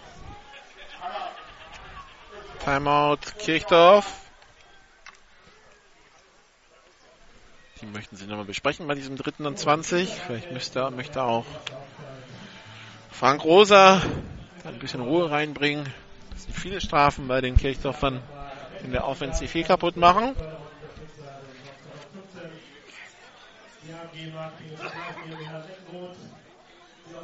Timeout 2.64 3.18
Kirchdorf. 3.40 4.06
Die 7.80 7.86
möchten 7.86 8.14
sie 8.14 8.26
nochmal 8.26 8.44
besprechen 8.44 8.86
bei 8.86 8.94
diesem 8.94 9.16
dritten 9.16 9.46
und 9.46 9.58
20. 9.58 10.08
Vielleicht 10.08 10.52
müsste, 10.52 10.88
möchte 10.92 11.24
auch 11.24 11.44
Frank 13.10 13.42
Rosa 13.42 14.00
ein 14.64 14.78
bisschen 14.78 15.00
Ruhe 15.00 15.32
reinbringen. 15.32 15.92
Das 16.30 16.44
sind 16.44 16.54
viele 16.54 16.80
Strafen 16.80 17.26
bei 17.26 17.40
den 17.40 17.56
Kirchdorfern 17.56 18.22
in 18.84 18.92
der 18.92 19.08
Offensive 19.08 19.50
viel 19.50 19.64
kaputt 19.64 19.96
machen. 19.96 20.36
Die 27.06 27.14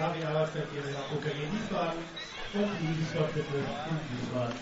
Aria 0.00 0.46
stellt 0.46 0.68
ihre 0.74 0.90
Nachrucker 0.92 1.32
in 1.32 1.52
Wiesbaden 1.52 2.02
und 2.54 2.98
Wiesbaden 2.98 3.36
in 3.36 3.44
Wiesbaden. 4.20 4.56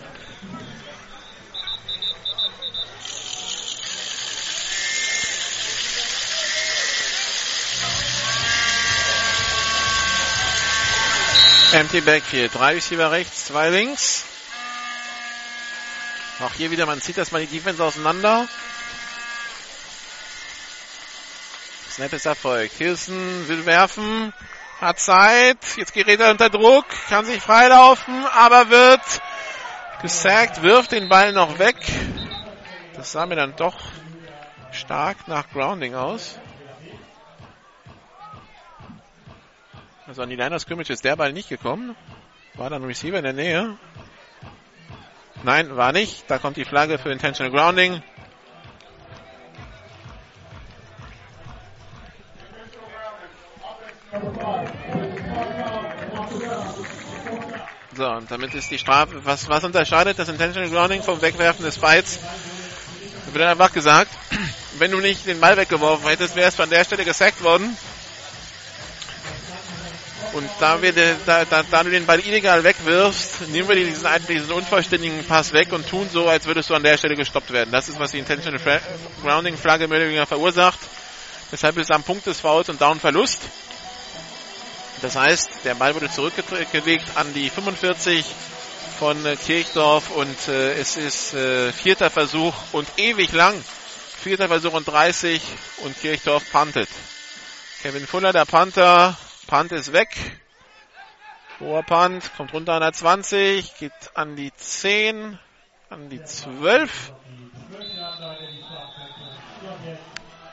Empty 11.73 12.01
Backfield. 12.01 12.55
Drei 12.55 12.73
Receiver 12.75 13.11
rechts, 13.11 13.45
zwei 13.45 13.69
links. 13.69 14.23
Auch 16.39 16.53
hier 16.53 16.69
wieder, 16.69 16.85
man 16.85 17.01
zieht 17.01 17.17
erstmal 17.17 17.41
die 17.41 17.47
Defense 17.47 17.83
auseinander. 17.83 18.47
Snap 21.89 22.13
ist 22.13 22.27
erfolgt. 22.27 22.75
Hilson 22.75 23.47
will 23.47 23.65
werfen, 23.65 24.31
hat 24.79 24.99
Zeit. 24.99 25.57
Jetzt 25.77 25.93
gerät 25.93 26.19
er 26.19 26.29
unter 26.29 26.51
Druck, 26.51 26.85
kann 27.09 27.25
sich 27.25 27.41
freilaufen, 27.41 28.25
aber 28.27 28.69
wird 28.69 29.01
gesackt, 30.03 30.61
wirft 30.61 30.91
den 30.91 31.09
Ball 31.09 31.33
noch 31.33 31.57
weg. 31.57 31.77
Das 32.95 33.11
sah 33.11 33.25
mir 33.25 33.35
dann 33.35 33.55
doch 33.55 33.75
stark 34.71 35.27
nach 35.27 35.49
Grounding 35.49 35.95
aus. 35.95 36.39
Also 40.05 40.21
an 40.21 40.29
die 40.29 40.35
Line 40.35 40.55
of 40.55 40.61
Scrimmage 40.61 40.91
ist 40.91 41.03
der 41.03 41.15
Ball 41.15 41.33
nicht 41.33 41.49
gekommen. 41.49 41.95
War 42.53 42.69
dann 42.69 42.83
Receiver 42.83 43.17
in 43.17 43.23
der 43.23 43.33
Nähe. 43.33 43.77
Nein, 45.43 45.75
war 45.75 45.91
nicht. 45.91 46.29
Da 46.29 46.39
kommt 46.39 46.57
die 46.57 46.65
Flagge 46.65 46.97
für 46.97 47.11
Intentional 47.11 47.51
Grounding. 47.51 48.01
So, 57.95 58.07
und 58.07 58.29
damit 58.29 58.53
ist 58.53 58.69
die 58.69 58.77
Strafe, 58.77 59.25
was, 59.25 59.49
was 59.49 59.63
unterscheidet 59.63 60.19
das 60.19 60.29
Intentional 60.29 60.69
Grounding 60.69 61.01
vom 61.01 61.19
Wegwerfen 61.19 61.65
des 61.65 61.77
Fights? 61.77 62.19
Wird 63.31 63.43
einfach 63.43 63.73
gesagt, 63.73 64.11
wenn 64.77 64.91
du 64.91 64.99
nicht 64.99 65.25
den 65.25 65.39
Ball 65.39 65.57
weggeworfen 65.57 66.07
hättest, 66.07 66.35
wärst 66.35 66.59
du 66.59 66.63
an 66.63 66.69
der 66.69 66.83
Stelle 66.83 67.05
gesackt 67.05 67.43
worden. 67.43 67.75
Und 70.33 70.49
da, 70.59 70.81
wir, 70.81 70.93
da, 70.93 71.45
da, 71.45 71.63
da 71.63 71.83
du 71.83 71.89
den 71.89 72.05
Ball 72.05 72.19
illegal 72.19 72.63
wegwirfst, 72.63 73.47
nehmen 73.49 73.69
wir 73.69 73.75
diesen, 73.75 74.07
diesen 74.27 74.51
unvollständigen 74.51 75.23
Pass 75.25 75.53
weg 75.53 75.71
und 75.71 75.87
tun 75.87 76.09
so, 76.11 76.27
als 76.27 76.45
würdest 76.45 76.69
du 76.69 76.75
an 76.75 76.83
der 76.83 76.97
Stelle 76.97 77.15
gestoppt 77.15 77.51
werden. 77.51 77.71
Das 77.71 77.89
ist, 77.89 77.99
was 77.99 78.11
die 78.11 78.19
Intentional 78.19 78.81
Grounding 79.23 79.57
Flagge 79.57 79.89
weniger 79.89 80.25
verursacht. 80.25 80.79
Deshalb 81.51 81.77
ist 81.77 81.89
es 81.89 81.95
am 81.95 82.03
Punkt 82.03 82.25
des 82.25 82.41
Fouls 82.41 82.69
und 82.69 82.81
Downverlust. 82.81 83.39
Das 85.01 85.15
heißt, 85.15 85.49
der 85.63 85.75
Ball 85.75 85.95
wurde 85.95 86.11
zurückgelegt 86.11 87.05
an 87.15 87.33
die 87.33 87.49
45 87.49 88.25
von 88.99 89.25
äh, 89.25 89.35
Kirchdorf 89.35 90.09
und 90.09 90.47
äh, 90.47 90.73
es 90.73 90.97
ist 90.97 91.33
äh, 91.35 91.71
vierter 91.71 92.09
Versuch 92.09 92.53
und 92.71 92.87
ewig 92.97 93.31
lang. 93.31 93.63
Vierter 94.23 94.47
Versuch 94.47 94.73
und 94.73 94.87
30 94.87 95.41
und 95.77 95.99
Kirchdorf 95.99 96.43
puntet. 96.51 96.89
Kevin 97.83 98.07
Fuller, 98.07 98.33
der 98.33 98.45
Panther, 98.45 99.15
Punt 99.47 99.71
ist 99.71 99.93
weg. 99.93 100.09
Hoher 101.59 101.81
Punt, 101.81 102.29
kommt 102.35 102.53
runter 102.53 102.73
an 102.73 102.81
der 102.81 102.93
20, 102.93 103.77
geht 103.77 103.91
an 104.13 104.35
die 104.35 104.53
10, 104.53 105.39
an 105.89 106.09
die 106.09 106.23
12. 106.23 107.13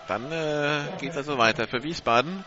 Dann 0.06 0.32
äh, 0.32 0.80
geht 1.00 1.10
es 1.10 1.16
also 1.16 1.36
weiter 1.36 1.66
für 1.66 1.82
Wiesbaden. 1.82 2.44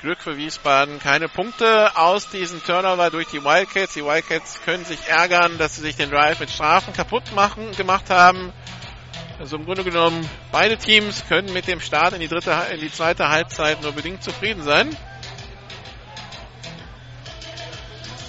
Glück 0.00 0.18
für 0.18 0.36
Wiesbaden. 0.36 0.98
Keine 0.98 1.28
Punkte 1.28 1.96
aus 1.96 2.28
diesem 2.30 2.62
Turnover 2.62 3.10
durch 3.10 3.28
die 3.28 3.42
Wildcats. 3.42 3.94
Die 3.94 4.04
Wildcats 4.04 4.60
können 4.62 4.84
sich 4.84 5.08
ärgern, 5.08 5.56
dass 5.58 5.76
sie 5.76 5.82
sich 5.82 5.96
den 5.96 6.10
Drive 6.10 6.40
mit 6.40 6.50
Strafen 6.50 6.92
kaputt 6.92 7.32
machen, 7.34 7.72
gemacht 7.72 8.10
haben. 8.10 8.52
Also 9.38 9.56
im 9.56 9.64
Grunde 9.64 9.84
genommen, 9.84 10.28
beide 10.50 10.76
Teams 10.76 11.24
können 11.28 11.52
mit 11.52 11.68
dem 11.68 11.80
Start 11.80 12.12
in 12.12 12.20
die 12.20 12.28
dritte, 12.28 12.56
in 12.72 12.80
die 12.80 12.90
zweite 12.90 13.28
Halbzeit 13.28 13.82
nur 13.82 13.92
bedingt 13.92 14.22
zufrieden 14.22 14.62
sein. 14.62 14.96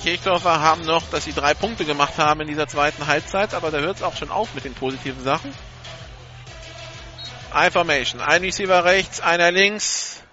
Kirchdorfer 0.02 0.62
haben 0.62 0.82
noch, 0.82 1.04
dass 1.10 1.26
sie 1.26 1.34
drei 1.34 1.54
Punkte 1.54 1.86
gemacht 1.86 2.18
haben 2.18 2.42
in 2.42 2.48
dieser 2.48 2.68
zweiten 2.68 3.08
Halbzeit, 3.08 3.54
aber 3.54 3.72
da 3.72 3.80
hört 3.80 3.98
es 3.98 4.04
auch 4.04 4.16
schon 4.16 4.32
auf 4.32 4.54
mit 4.54 4.66
den 4.66 4.74
positiven 4.74 5.24
Sachen. 5.24 5.54
I-Formation. 7.54 8.22
Ein 8.22 8.42
Receiver 8.42 8.86
rechts, 8.86 9.22
einer 9.22 9.52
links. 9.52 10.24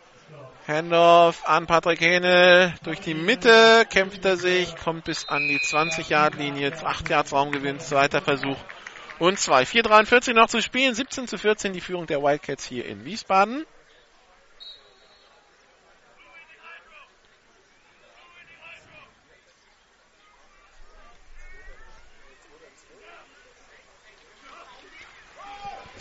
Handoff 0.67 1.47
an 1.47 1.67
Patrick 1.67 2.01
Hähnel. 2.01 2.75
Durch 2.83 3.01
die 3.01 3.15
Mitte 3.15 3.87
kämpft 3.89 4.25
er 4.25 4.37
sich, 4.37 4.75
kommt 4.77 5.05
bis 5.05 5.29
an 5.29 5.47
die 5.49 5.61
20-Yard-Linie. 5.61 6.73
8 6.85 7.09
Yards 7.09 7.33
Raumgewinn, 7.33 7.79
zweiter 7.79 8.21
Versuch 8.21 8.57
und 9.19 9.39
2. 9.39 9.63
4,43 9.63 10.35
noch 10.35 10.49
zu 10.49 10.61
spielen. 10.61 10.95
17 10.95 11.29
zu 11.29 11.39
14 11.39 11.73
die 11.73 11.81
Führung 11.81 12.07
der 12.07 12.23
Wildcats 12.23 12.67
hier 12.67 12.85
in 12.85 13.05
Wiesbaden. 13.05 13.65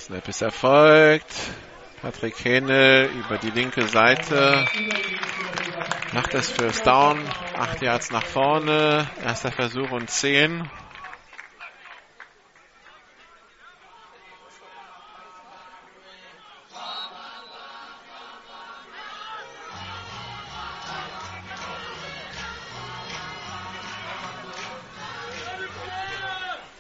Snap 0.06 0.28
ist 0.28 0.44
erfolgt. 0.44 1.34
Patrick 2.00 2.36
Hähne 2.46 3.06
über 3.06 3.40
die 3.40 3.50
linke 3.50 3.88
Seite. 3.88 4.64
Macht 6.14 6.36
das 6.36 6.52
First 6.52 6.86
Down. 6.86 7.20
Acht 7.58 7.82
Yards 7.82 8.12
nach 8.12 8.24
vorne. 8.24 9.10
Erster 9.24 9.52
Versuch 9.52 9.90
und 9.90 10.12
zehn. 10.12 10.70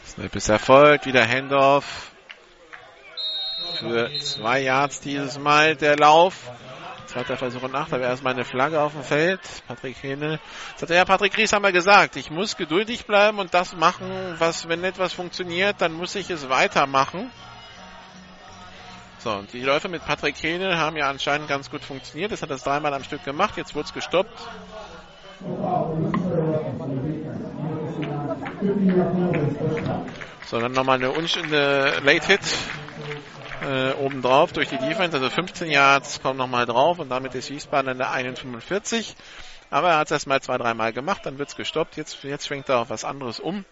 Snap 0.06 0.36
ist 0.36 0.50
erfolgt. 0.50 1.08
Wieder 1.08 1.28
Handoff 1.28 2.15
für 3.76 4.10
zwei 4.20 4.62
Yards 4.62 5.02
dieses 5.02 5.38
Mal 5.38 5.76
der 5.76 5.98
Lauf. 5.98 6.52
Zweiter 7.08 7.38
Versuch 7.38 7.64
und 7.64 7.76
acht, 7.76 7.94
aber 7.94 8.04
erstmal 8.04 8.34
eine 8.34 8.44
Flagge 8.44 8.82
auf 8.82 8.94
dem 8.94 9.04
Feld. 9.04 9.40
Patrick 9.68 9.96
Hähne. 10.02 10.40
Das 10.74 10.82
hat 10.82 10.90
ja 10.90 11.06
Patrick 11.06 11.38
Ries 11.38 11.54
einmal 11.54 11.72
gesagt. 11.72 12.16
Ich 12.16 12.30
muss 12.32 12.58
geduldig 12.58 13.06
bleiben 13.06 13.40
und 13.40 13.54
das 13.54 13.76
machen, 13.76 14.36
was, 14.40 14.68
wenn 14.68 14.84
etwas 14.84 15.14
funktioniert, 15.14 15.78
dann 15.80 15.94
muss 15.94 16.16
ich 16.16 16.30
es 16.30 16.50
weitermachen. 16.50 17.32
So, 19.20 19.32
und 19.32 19.54
die 19.54 19.62
Läufe 19.62 19.88
mit 19.88 20.04
Patrick 20.06 20.36
Hähne 20.42 20.78
haben 20.78 20.98
ja 20.98 21.10
anscheinend 21.10 21.48
ganz 21.48 21.70
gut 21.70 21.84
funktioniert. 21.84 22.32
Das 22.32 22.42
hat 22.42 22.50
das 22.50 22.64
dreimal 22.64 22.94
am 22.94 23.04
Stück 23.04 23.24
gemacht. 23.24 23.56
Jetzt 23.56 23.76
wurde 23.76 23.86
es 23.86 23.94
gestoppt. 23.94 24.38
So, 30.46 30.60
dann 30.60 30.72
nochmal 30.74 30.98
eine, 30.98 31.14
eine 31.14 32.00
Late 32.02 32.28
Hit 32.28 32.42
äh, 33.64 33.94
obendrauf 33.94 34.54
durch 34.54 34.70
die 34.70 34.78
Defense. 34.78 35.16
Also 35.18 35.30
15 35.30 35.70
Yards 35.70 36.22
kommen 36.22 36.38
nochmal 36.38 36.66
drauf 36.66 37.00
und 37.00 37.10
damit 37.10 37.36
ist 37.36 37.50
Wiesbaden 37.50 37.92
in 37.92 37.98
der 37.98 38.10
1,45. 38.10 39.14
Aber 39.70 39.90
er 39.90 39.98
hat 39.98 40.08
es 40.08 40.12
erstmal 40.12 40.42
zwei, 40.42 40.58
dreimal 40.58 40.94
gemacht, 40.94 41.26
dann 41.26 41.38
wird 41.38 41.50
es 41.50 41.56
gestoppt. 41.56 41.98
Jetzt, 41.98 42.24
jetzt 42.24 42.48
schwenkt 42.48 42.70
er 42.70 42.80
auf 42.80 42.90
was 42.90 43.04
anderes 43.04 43.40
um. 43.40 43.66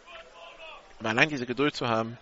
Aber 0.99 1.10
allein 1.10 1.30
diese 1.30 1.45
Geduld 1.45 1.76
zu 1.76 1.88
haben 1.88 2.18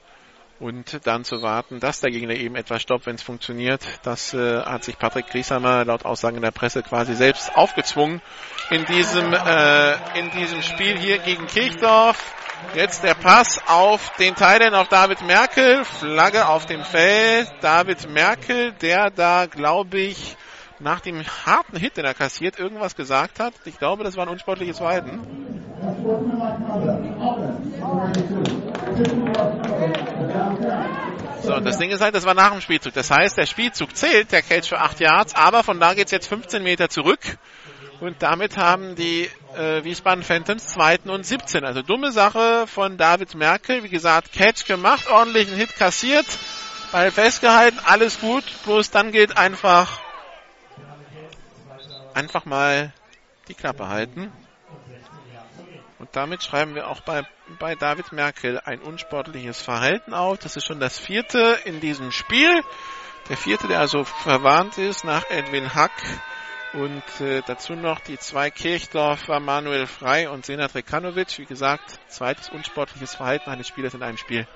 und 0.62 1.06
dann 1.08 1.24
zu 1.24 1.42
warten, 1.42 1.80
dass 1.80 2.02
der 2.02 2.12
Gegner 2.12 2.36
eben 2.36 2.56
etwas 2.56 2.84
stoppt, 2.84 3.08
wenn 3.08 3.16
es 3.16 3.24
funktioniert, 3.24 3.82
das 4.04 4.34
äh, 4.34 4.62
hat 4.62 4.84
sich 4.84 4.98
Patrick 4.98 5.28
Grieshammer 5.28 5.84
laut 5.86 6.06
Aussagen 6.06 6.36
in 6.36 6.44
der 6.44 6.52
Presse 6.52 6.84
quasi 6.84 7.16
selbst 7.16 7.56
aufgezwungen 7.56 8.22
in 8.70 8.86
diesem, 8.86 9.34
äh, 9.34 10.20
in 10.20 10.30
diesem 10.32 10.62
Spiel 10.62 10.98
hier 10.98 11.18
gegen 11.18 11.48
Kirchdorf. 11.48 12.41
Jetzt 12.74 13.04
der 13.04 13.16
Pass 13.16 13.60
auf 13.68 14.12
den 14.18 14.36
Thailand, 14.36 14.76
auf 14.76 14.88
David 14.88 15.22
Merkel. 15.26 15.84
Flagge 15.84 16.48
auf 16.48 16.66
dem 16.66 16.84
Feld. 16.84 17.52
David 17.62 18.10
Merkel, 18.10 18.72
der 18.82 19.10
da, 19.10 19.46
glaube 19.46 20.00
ich, 20.00 20.38
nach 20.80 21.02
dem 21.02 21.24
harten 21.46 21.78
Hit, 21.78 21.98
den 21.98 22.06
er 22.06 22.14
kassiert, 22.14 22.58
irgendwas 22.58 22.96
gesagt 22.96 23.40
hat. 23.40 23.54
Ich 23.66 23.78
glaube, 23.78 24.04
das 24.04 24.16
war 24.16 24.26
ein 24.26 24.30
unsportliches 24.30 24.78
Verhalten. 24.78 25.20
So, 31.44 31.56
und 31.56 31.66
das 31.66 31.78
Ding 31.78 31.90
ist 31.90 32.02
halt, 32.02 32.16
das 32.16 32.26
war 32.26 32.34
nach 32.34 32.52
dem 32.52 32.62
Spielzug. 32.62 32.94
Das 32.94 33.10
heißt, 33.12 33.38
der 33.38 33.46
Spielzug 33.46 33.96
zählt, 33.96 34.32
der 34.32 34.42
Cage 34.44 34.70
für 34.70 34.80
8 34.80 35.00
Yards, 35.00 35.36
aber 35.36 35.64
von 35.64 35.80
da 35.80 35.94
geht's 35.94 36.12
jetzt 36.12 36.28
15 36.28 36.64
Meter 36.64 36.90
zurück. 36.90 37.20
Und 38.02 38.24
damit 38.24 38.58
haben 38.58 38.96
die 38.96 39.30
äh, 39.56 39.84
Wiesbaden 39.84 40.24
Phantoms 40.24 40.70
zweiten 40.70 41.12
und 41.12 41.24
17. 41.24 41.64
Also 41.64 41.84
dumme 41.84 42.12
Sache 42.12 42.66
von 42.66 42.98
David 42.98 43.36
Merkel. 43.36 43.84
Wie 43.84 43.90
gesagt, 43.90 44.34
Catch 44.34 44.66
gemacht, 44.66 45.08
ordentlichen 45.08 45.56
Hit 45.56 45.76
kassiert, 45.76 46.26
Ball 46.92 47.12
festgehalten, 47.12 47.78
alles 47.86 48.20
gut. 48.20 48.44
Bloß 48.66 48.90
dann 48.90 49.12
geht 49.12 49.38
einfach 49.38 50.00
einfach 52.16 52.46
mal 52.46 52.92
die 53.48 53.54
Klappe 53.54 53.88
halten. 53.88 54.32
Und 56.00 56.10
damit 56.14 56.42
schreiben 56.42 56.74
wir 56.74 56.88
auch 56.88 57.02
bei, 57.02 57.22
bei 57.60 57.76
David 57.76 58.12
Merkel 58.14 58.60
ein 58.66 58.82
unsportliches 58.82 59.62
Verhalten 59.62 60.16
auf. 60.16 60.40
Das 60.40 60.56
ist 60.56 60.66
schon 60.66 60.80
das 60.80 60.98
vierte 60.98 61.60
in 61.66 61.80
diesem 61.82 62.12
Spiel. 62.12 62.64
Der 63.30 63.38
vierte, 63.38 63.68
der 63.68 63.80
also 63.80 64.04
verwarnt 64.04 64.80
ist 64.80 65.04
nach 65.04 65.24
Edwin 65.30 65.76
Hack 65.76 65.92
und 66.74 67.04
äh, 67.20 67.42
dazu 67.46 67.74
noch 67.74 68.00
die 68.00 68.18
zwei 68.18 68.50
Kirchdorfer, 68.50 69.40
Manuel 69.40 69.88
Frei 69.88 70.30
und 70.30 70.46
Senat 70.46 70.74
Rekanovic. 70.74 71.38
Wie 71.38 71.46
gesagt, 71.46 72.00
zweites 72.08 72.50
unsportliches 72.50 73.16
Verhalten 73.16 73.50
eines 73.50 73.68
Spielers 73.68 73.94
in 73.94 74.04
einem 74.04 74.18
Spiel 74.18 74.48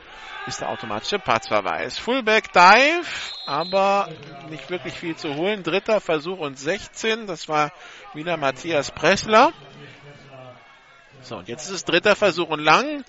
ist 0.48 0.62
der 0.62 0.70
automatische 0.70 1.20
Platzverweis. 1.20 1.98
Fullback 1.98 2.54
Dive, 2.54 3.06
aber 3.46 4.10
nicht 4.50 4.70
wirklich 4.70 4.94
viel 4.94 5.16
zu 5.16 5.36
holen. 5.36 5.64
Dritter 5.64 6.00
Versuch 6.00 6.40
und 6.40 6.58
16. 6.58 7.28
Das 7.28 7.50
war 7.50 7.72
wieder 8.14 8.38
Matthias 8.38 8.92
Pressler. 8.92 9.52
So, 11.22 11.38
und 11.38 11.48
jetzt 11.48 11.66
ist 11.66 11.72
es 11.72 11.86
dritter 11.86 12.16
Versuch 12.16 12.50
und 12.50 12.60
lang. 12.60 13.04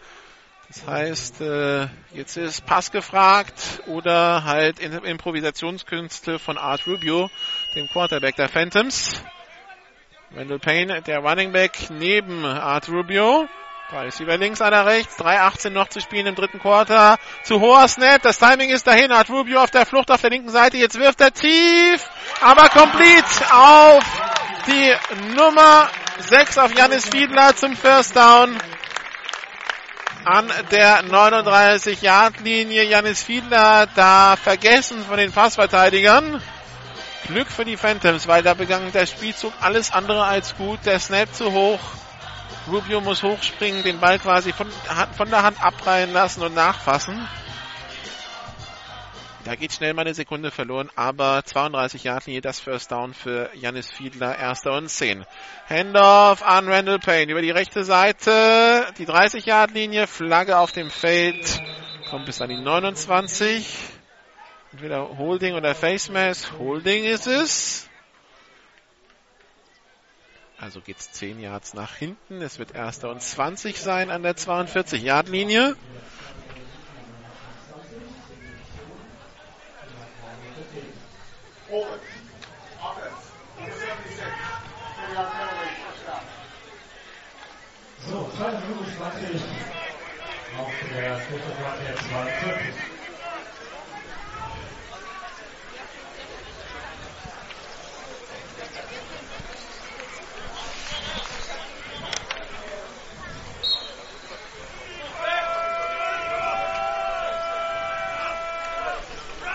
Das 0.69 0.87
heißt, 0.87 1.41
äh, 1.43 1.87
jetzt 2.13 2.37
ist 2.37 2.67
Pass 2.67 2.91
gefragt 2.91 3.83
oder 3.87 4.45
halt 4.45 4.81
Improvisationskünste 4.81 6.39
von 6.39 6.59
Art 6.59 6.87
Rubio, 6.87 7.31
dem 7.75 7.87
Quarterback 7.89 8.35
der 8.37 8.49
Phantoms. 8.49 9.23
Randall 10.35 10.59
Payne, 10.59 11.03
der 11.03 11.21
Running 11.21 11.53
Back 11.53 11.89
neben 11.91 12.45
Art 12.45 12.89
Rubio. 12.89 13.49
Drei 13.91 14.07
Receiver 14.07 14.37
links, 14.37 14.61
einer 14.61 14.85
rechts. 14.85 15.17
3,18 15.21 15.71
noch 15.71 15.89
zu 15.89 16.01
spielen 16.01 16.27
im 16.27 16.35
dritten 16.35 16.59
Quarter. 16.59 17.19
Zu 17.45 17.61
hoher 17.61 17.87
Snap. 17.87 18.21
Das 18.23 18.39
Timing 18.39 18.71
ist 18.71 18.89
dahin. 18.89 19.13
Art 19.13 19.31
Rubio 19.31 19.63
auf 19.63 19.71
der 19.71 19.87
Flucht 19.87 20.11
auf 20.11 20.21
der 20.21 20.31
linken 20.31 20.51
Seite. 20.51 20.77
Jetzt 20.77 20.99
wirft 20.99 21.21
er 21.21 21.33
tief. 21.33 22.05
Aber 22.41 22.69
complete 22.69 23.55
auf 23.55 24.03
die 24.67 25.37
Nummer 25.37 25.89
6 26.19 26.59
auf 26.59 26.77
Janis 26.77 27.09
Fiedler 27.09 27.55
zum 27.55 27.77
First 27.77 28.17
Down. 28.17 28.59
An 30.27 30.51
der 30.73 31.05
39-Yard-Linie. 31.05 32.83
Janis 32.83 33.23
Fiedler 33.23 33.87
da 33.95 34.35
vergessen 34.35 35.05
von 35.05 35.19
den 35.19 35.31
Passverteidigern. 35.31 36.43
Glück 37.29 37.47
für 37.47 37.65
die 37.65 37.77
Phantoms, 37.77 38.27
weil 38.27 38.43
da 38.43 38.55
begann 38.55 38.91
der 38.91 39.07
Spielzug 39.07 39.53
alles 39.61 39.93
andere 39.93 40.25
als 40.25 40.57
gut. 40.57 40.81
Der 40.85 40.99
Snap 40.99 41.33
zu 41.33 41.53
hoch. 41.53 41.79
Rubio 42.67 43.01
muss 43.01 43.23
hochspringen, 43.23 43.85
den 43.85 44.01
Ball 44.01 44.19
quasi 44.19 44.53
von, 44.53 44.67
von 45.17 45.31
der 45.31 45.45
Hand 45.45 45.63
abreihen 45.63 46.13
lassen 46.13 46.43
und 46.43 46.57
nachfassen. 46.57 47.29
Da 49.47 49.55
geht 49.55 49.73
schnell 49.73 49.95
mal 49.95 50.03
eine 50.03 50.13
Sekunde 50.13 50.51
verloren, 50.51 50.91
aber 50.97 51.45
32 51.45 52.03
Yard 52.03 52.27
Linie, 52.27 52.41
das 52.41 52.59
First 52.59 52.91
Down 52.91 53.15
für 53.15 53.49
Janis 53.55 53.89
Fiedler, 53.89 54.37
erster 54.37 54.73
und 54.73 54.89
10. 54.89 55.25
Handoff 55.69 56.43
an 56.43 56.69
Randall 56.69 56.99
Payne 56.99 57.31
über 57.31 57.43
die 57.43 57.53
rechte 57.53 57.85
Seite, 57.85 58.93
die 58.99 59.05
30 59.05 59.47
Yard 59.47 59.71
Linie, 59.71 60.09
Flagge 60.09 60.59
auf 60.59 60.73
dem 60.73 60.91
Feld, 60.91 61.63
kommt 62.11 62.27
bis 62.27 62.43
an 62.43 62.49
die 62.49 62.57
29. 62.57 63.73
Entweder 64.73 65.17
Holding 65.17 65.55
oder 65.55 65.77
Face 65.77 66.09
Mask. 66.09 66.51
Holding 66.59 67.05
ist 67.05 67.29
es. 67.29 67.89
Also 70.59 70.81
geht's 70.81 71.13
10 71.13 71.39
Yards 71.39 71.73
nach 71.73 71.95
hinten. 71.95 72.43
Es 72.43 72.59
wird 72.59 72.75
erster 72.75 73.11
und 73.11 73.23
20 73.23 73.79
sein 73.79 74.11
an 74.11 74.25
der 74.25 74.35
42 74.35 75.05
Yard 75.05 75.29
Linie. 75.29 75.77
So, 81.69 81.85
225 88.37 89.41
auf 90.59 90.73
der 90.95 91.17
Fotogramm 91.19 91.75
der 91.85 91.97
42. 91.97 92.75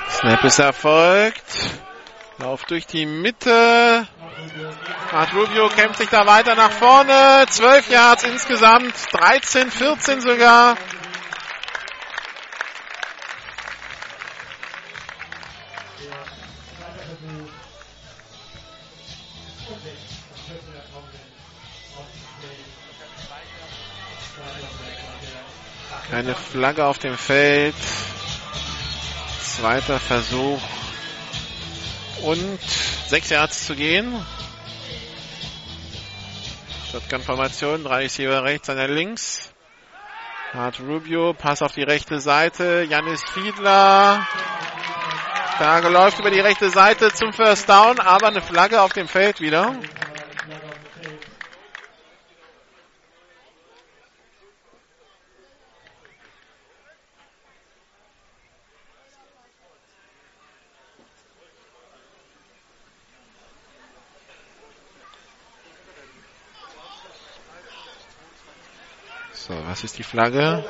Snap 0.09 0.43
ist 0.43 0.59
erfolgt. 0.59 1.90
Lauf 2.41 2.63
durch 2.65 2.87
die 2.87 3.05
Mitte. 3.05 4.07
Art 5.11 5.33
Rubio 5.35 5.69
kämpft 5.69 5.99
sich 5.99 6.09
da 6.09 6.25
weiter 6.25 6.55
nach 6.55 6.71
vorne. 6.71 7.45
12 7.47 7.89
Yards 7.91 8.23
insgesamt. 8.23 8.95
13, 9.11 9.69
14 9.69 10.21
sogar. 10.21 10.75
Keine 26.09 26.33
Flagge 26.33 26.85
auf 26.85 26.97
dem 26.97 27.17
Feld. 27.17 27.75
Zweiter 29.43 29.99
Versuch. 29.99 30.59
Und 32.23 32.59
sechs 33.07 33.29
Yards 33.29 33.65
zu 33.65 33.75
gehen. 33.75 34.13
Shotgun-Formation, 36.91 37.83
drei 37.83 38.03
Receiver 38.03 38.43
rechts, 38.43 38.69
einer 38.69 38.87
links. 38.87 39.51
Hart 40.53 40.79
Rubio, 40.81 41.33
Pass 41.33 41.61
auf 41.61 41.71
die 41.71 41.83
rechte 41.83 42.19
Seite. 42.19 42.85
Janis 42.89 43.23
Fiedler. 43.23 44.27
Da 45.59 45.79
läuft 45.79 46.19
über 46.19 46.31
die 46.31 46.39
rechte 46.39 46.69
Seite 46.69 47.13
zum 47.13 47.31
First 47.31 47.69
Down, 47.69 47.99
aber 47.99 48.27
eine 48.27 48.41
Flagge 48.41 48.81
auf 48.81 48.93
dem 48.93 49.07
Feld 49.07 49.39
wieder. 49.39 49.75
So, 69.51 69.57
was 69.67 69.83
ist 69.83 69.97
die 69.97 70.03
Flagge? 70.03 70.63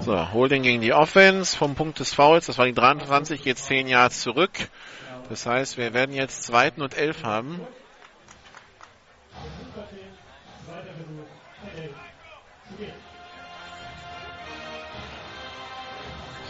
So, 0.00 0.32
Holding 0.32 0.62
gegen 0.62 0.80
die 0.80 0.94
Offense 0.94 1.54
vom 1.54 1.74
Punkt 1.74 2.00
des 2.00 2.14
Fouls. 2.14 2.46
Das 2.46 2.56
war 2.56 2.64
die 2.64 2.72
23, 2.72 3.44
jetzt 3.44 3.66
10 3.66 3.86
Yards 3.86 4.22
zurück. 4.22 4.52
Das 5.28 5.44
heißt, 5.44 5.76
wir 5.76 5.92
werden 5.92 6.14
jetzt 6.14 6.44
zweiten 6.44 6.80
und 6.80 6.96
elf 6.96 7.22
haben. 7.22 7.60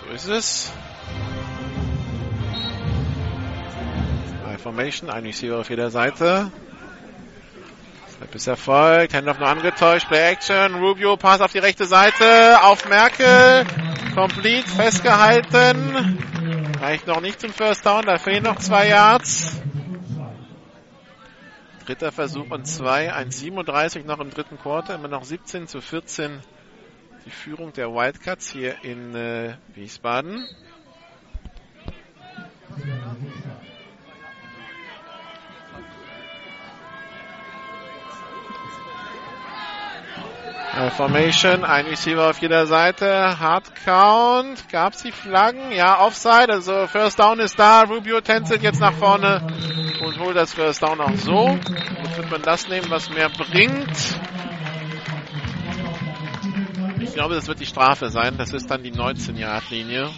So 0.00 0.14
ist 0.14 0.28
es. 0.28 0.72
Formation, 4.62 5.10
ein 5.10 5.24
Receiver 5.24 5.58
auf 5.58 5.70
jeder 5.70 5.90
Seite. 5.90 6.52
Snap 8.22 8.34
ist 8.36 8.46
erfolgt. 8.46 9.14
Handoff 9.14 9.38
noch 9.40 9.48
angetäuscht. 9.48 10.06
Play 10.06 10.30
Action. 10.32 10.76
Rubio 10.76 11.16
Pass 11.16 11.40
auf 11.40 11.50
die 11.50 11.58
rechte 11.58 11.86
Seite. 11.86 12.62
Auf 12.62 12.88
Merkel. 12.88 13.64
Complete. 14.14 14.68
Festgehalten. 14.68 16.18
Reicht 16.80 17.08
noch 17.08 17.20
nicht 17.20 17.40
zum 17.40 17.52
First 17.52 17.84
Down. 17.84 18.06
Da 18.06 18.18
fehlen 18.18 18.44
noch 18.44 18.58
zwei 18.58 18.88
Yards. 18.88 19.60
Dritter 21.84 22.12
Versuch 22.12 22.48
und 22.50 22.66
zwei. 22.66 23.12
1,37 23.12 24.04
noch 24.04 24.20
im 24.20 24.30
dritten 24.30 24.56
Quarter. 24.56 24.94
Immer 24.94 25.08
noch 25.08 25.24
17 25.24 25.66
zu 25.66 25.80
14. 25.80 26.40
Die 27.26 27.30
Führung 27.30 27.72
der 27.72 27.92
Wildcats 27.92 28.50
hier 28.50 28.84
in 28.84 29.16
äh, 29.16 29.54
Wiesbaden. 29.74 30.46
Formation, 40.96 41.64
ein 41.64 41.84
Receiver 41.86 42.30
auf 42.30 42.40
jeder 42.40 42.66
Seite, 42.66 43.38
Hard 43.38 43.74
Count, 43.84 44.70
gab's 44.70 45.02
die 45.02 45.12
Flaggen? 45.12 45.70
Ja, 45.72 46.00
Offside, 46.00 46.50
also 46.50 46.86
First 46.86 47.18
Down 47.18 47.40
ist 47.40 47.58
da, 47.58 47.82
Rubio 47.82 48.22
tänzelt 48.22 48.62
jetzt 48.62 48.80
nach 48.80 48.94
vorne 48.94 49.46
und 50.02 50.18
holt 50.18 50.34
das 50.34 50.54
First 50.54 50.82
Down 50.82 51.00
auch 51.00 51.14
so. 51.16 51.58
Jetzt 52.02 52.16
wird 52.16 52.30
man 52.30 52.40
das 52.40 52.68
nehmen, 52.68 52.86
was 52.88 53.10
mehr 53.10 53.28
bringt. 53.28 54.16
Ich 57.00 57.12
glaube, 57.12 57.34
das 57.34 57.48
wird 57.48 57.60
die 57.60 57.66
Strafe 57.66 58.08
sein, 58.08 58.38
das 58.38 58.54
ist 58.54 58.70
dann 58.70 58.82
die 58.82 58.92
19-Yard-Linie. 58.92 60.08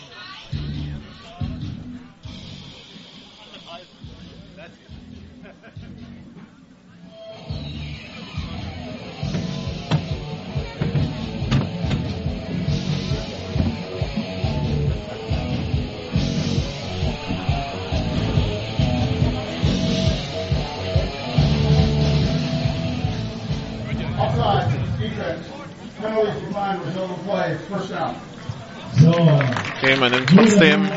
Okay, 29.77 29.97
man 29.97 30.13
nimmt 30.13 30.31
trotzdem, 30.31 30.89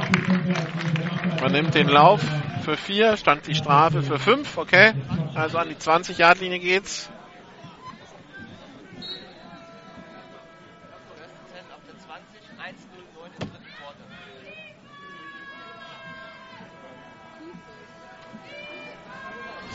man 1.42 1.52
nimmt 1.52 1.76
den 1.76 1.88
Lauf 1.88 2.22
für 2.64 2.78
vier, 2.78 3.18
stand 3.18 3.48
die 3.48 3.56
Strafe 3.56 4.02
für 4.02 4.20
fünf, 4.20 4.58
okay. 4.58 4.94
Also 5.36 5.58
an 5.58 5.70
die 5.70 5.76
20-Yard-Linie 5.76 6.60
geht's. 6.60 7.10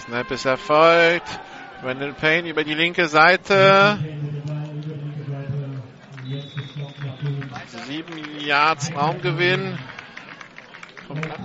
Snap 0.05 0.31
ist 0.31 0.45
erfolgt. 0.47 1.41
Randall 1.83 2.13
Payne 2.13 2.49
über 2.49 2.63
die 2.63 2.75
linke 2.75 3.09
Seite. 3.09 3.99
Sieben 7.87 8.41
Yards 8.41 8.95
Raumgewinn. 8.95 9.79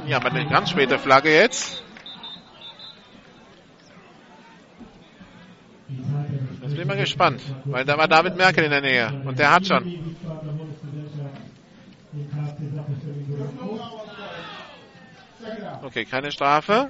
Ja, 0.05 0.17
aber 0.17 0.29
eine 0.29 0.47
ganz 0.47 0.69
späte 0.69 0.99
Flagge 0.99 1.33
jetzt. 1.33 1.83
Jetzt 5.89 6.71
bin 6.71 6.79
ich 6.81 6.85
mal 6.85 6.97
gespannt, 6.97 7.41
weil 7.65 7.85
da 7.85 7.97
war 7.97 8.07
David 8.07 8.35
Merkel 8.37 8.63
in 8.65 8.71
der 8.71 8.81
Nähe 8.81 9.21
und 9.25 9.39
der 9.39 9.51
hat 9.51 9.65
schon. 9.65 10.15
Okay, 15.83 16.05
keine 16.05 16.31
Strafe. 16.31 16.89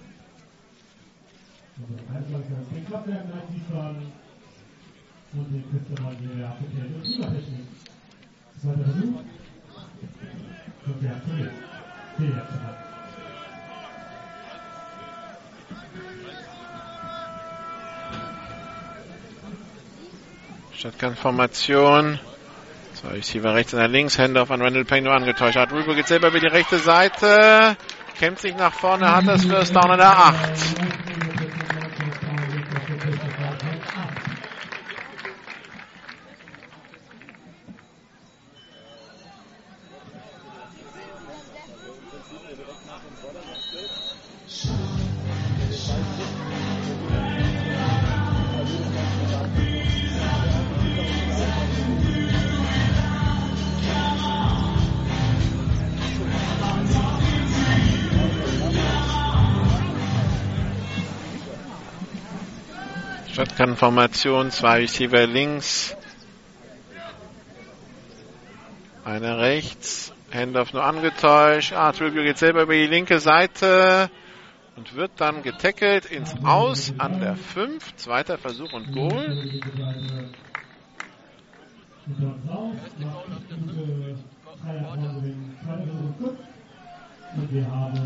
Shotgun-Formation. 20.77 22.19
So, 22.93 23.07
Receiver 23.09 23.53
rechts 23.53 23.73
und 23.73 23.91
links, 23.91 24.17
Hände 24.17 24.41
auf 24.41 24.51
an 24.51 24.61
Randall 24.61 24.85
Payne 24.85 25.07
nur 25.07 25.15
angetäuscht. 25.15 25.57
Hat 25.57 25.71
Rubio 25.71 25.93
geht 25.93 26.07
selber 26.07 26.29
über 26.29 26.39
die 26.39 26.47
rechte 26.47 26.79
Seite, 26.79 27.77
kämpft 28.19 28.41
sich 28.41 28.55
nach 28.55 28.73
vorne, 28.73 29.11
hat 29.11 29.27
das 29.27 29.45
First 29.45 29.75
Down 29.75 29.91
in 29.91 29.97
der 29.97 30.17
8. 30.17 30.86
Shotgun-Formation, 63.77 64.51
zwei 64.51 64.79
Receiver 64.79 65.27
links, 65.27 65.95
einer 69.05 69.37
rechts, 69.37 70.13
Handoff 70.33 70.73
nur 70.73 70.83
angetäuscht. 70.83 71.73
Ah, 71.73 71.91
Tribute 71.91 72.23
geht 72.23 72.37
selber 72.37 72.63
über 72.63 72.73
die 72.73 72.87
linke 72.87 73.19
Seite 73.19 74.09
und 74.75 74.95
wird 74.95 75.11
dann 75.17 75.43
getackelt 75.43 76.05
ins 76.05 76.35
Aus 76.43 76.93
an 76.97 77.19
der 77.19 77.35
5. 77.35 77.95
Zweiter 77.95 78.37
Versuch 78.37 78.73
und 78.73 78.91
Goal. 78.91 79.51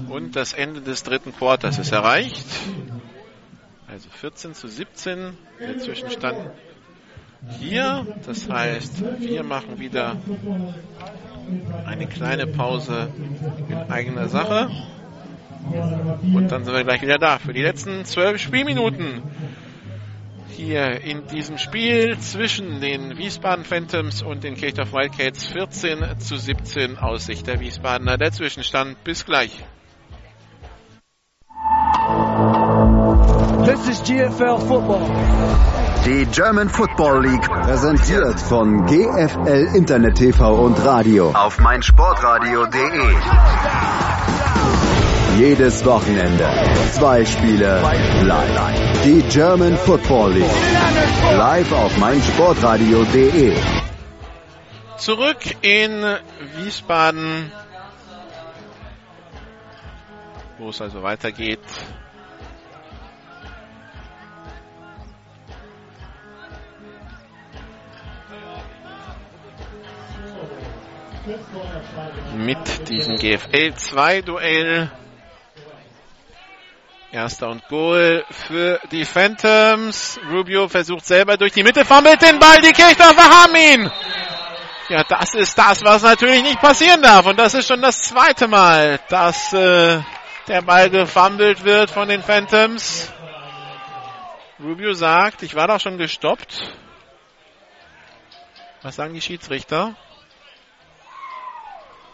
Und 0.10 0.35
das 0.35 0.53
Ende 0.53 0.81
des 0.81 1.03
dritten 1.03 1.34
Quarters 1.34 1.80
ist 1.80 1.91
erreicht. 1.91 2.45
Also 3.92 4.10
14 4.10 4.54
zu 4.54 4.70
17 4.70 5.38
der 5.60 5.78
Zwischenstand 5.80 6.38
hier. 7.60 8.08
Das 8.26 8.50
heißt, 8.50 9.04
wir 9.20 9.44
machen 9.44 9.80
wieder 9.80 10.16
eine 11.86 12.08
kleine 12.08 12.48
Pause 12.48 13.10
in 13.68 13.92
eigener 13.92 14.30
Sache. 14.30 14.70
Und 16.24 16.48
dann 16.50 16.64
sind 16.64 16.74
wir 16.74 16.86
gleich 16.86 17.02
wieder 17.02 17.18
da 17.18 17.38
für 17.38 17.52
die 17.52 17.64
letzten 17.64 18.06
zwölf 18.06 18.42
Spielminuten 18.42 19.24
hier 20.48 21.02
in 21.02 21.28
diesem 21.28 21.58
Spiel 21.58 22.18
zwischen 22.20 22.80
den 22.80 23.18
Wiesbaden 23.18 23.66
Phantoms 23.66 24.22
und 24.22 24.46
den 24.46 24.56
Kirchdorf 24.56 24.94
Wildcats 24.94 25.48
14 25.48 26.18
zu 26.18 26.38
17 26.38 26.98
aus 26.98 27.26
Sicht 27.26 27.46
der 27.46 27.60
Wiesbadener. 27.60 28.18
Der 28.18 28.32
Zwischenstand 28.32 29.04
bis 29.04 29.26
gleich. 29.26 29.52
This 33.66 33.88
is 33.90 34.02
GFL 34.02 34.68
Football. 34.68 35.06
Die 36.04 36.26
German 36.32 36.68
Football 36.68 37.22
League 37.22 37.44
präsentiert 37.44 38.40
von 38.40 38.88
GFL 38.88 39.76
Internet 39.76 40.16
TV 40.16 40.66
und 40.66 40.84
Radio 40.84 41.30
auf 41.30 41.60
meinsportradio.de. 41.60 43.16
Jedes 45.38 45.86
Wochenende 45.86 46.50
zwei 46.94 47.24
Spiele 47.24 47.82
live. 48.24 49.04
Die 49.04 49.22
German 49.30 49.78
Football 49.78 50.32
League 50.32 51.38
live 51.38 51.72
auf 51.72 51.96
meinsportradio.de. 52.00 53.56
Zurück 54.98 55.38
in 55.62 56.04
Wiesbaden, 56.58 57.52
wo 60.58 60.70
es 60.70 60.82
also 60.82 61.04
weitergeht 61.04 61.60
mit 72.35 72.89
diesem 72.89 73.15
GFL 73.15 73.73
2 73.76 74.22
Duell. 74.22 74.91
Erster 77.11 77.49
und 77.49 77.68
Goal 77.68 78.23
für 78.31 78.80
die 78.91 79.03
Phantoms. 79.03 80.19
Rubio 80.31 80.69
versucht 80.69 81.06
selber 81.06 81.35
durch 81.38 81.52
die 81.52 81.64
Mitte, 81.64 81.84
fummelt 81.84 82.22
den 82.22 82.39
Ball, 82.39 82.61
die 82.61 82.72
Kirchdorfer 82.72 83.30
haben 83.30 83.56
ihn. 83.56 83.91
Ja, 84.88 85.03
das 85.03 85.34
ist 85.35 85.57
das, 85.57 85.84
was 85.84 86.03
natürlich 86.03 86.41
nicht 86.41 86.60
passieren 86.61 87.02
darf. 87.02 87.26
Und 87.26 87.38
das 87.38 87.53
ist 87.53 87.68
schon 87.68 87.81
das 87.81 88.02
zweite 88.02 88.48
Mal, 88.48 88.99
dass 89.10 89.53
äh, 89.53 89.99
der 90.48 90.61
Ball 90.61 90.89
gefummelt 90.89 91.64
wird 91.64 91.91
von 91.91 92.07
den 92.07 92.22
Phantoms. 92.22 93.11
Rubio 94.61 94.93
sagt, 94.93 95.43
ich 95.43 95.56
war 95.56 95.68
doch 95.68 95.80
schon 95.80 95.98
gestoppt. 95.98 96.76
Was 98.81 98.95
sagen 98.95 99.14
die 99.14 99.22
Schiedsrichter? 99.22 99.95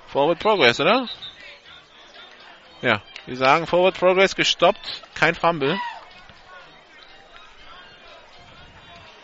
Forward 0.07 0.39
Progress, 0.39 0.79
oder? 0.79 1.07
Ja, 2.81 3.01
wir 3.25 3.35
sagen 3.35 3.67
Forward 3.67 3.97
Progress 3.97 4.35
gestoppt, 4.35 5.03
kein 5.15 5.35
Fumble. 5.35 5.79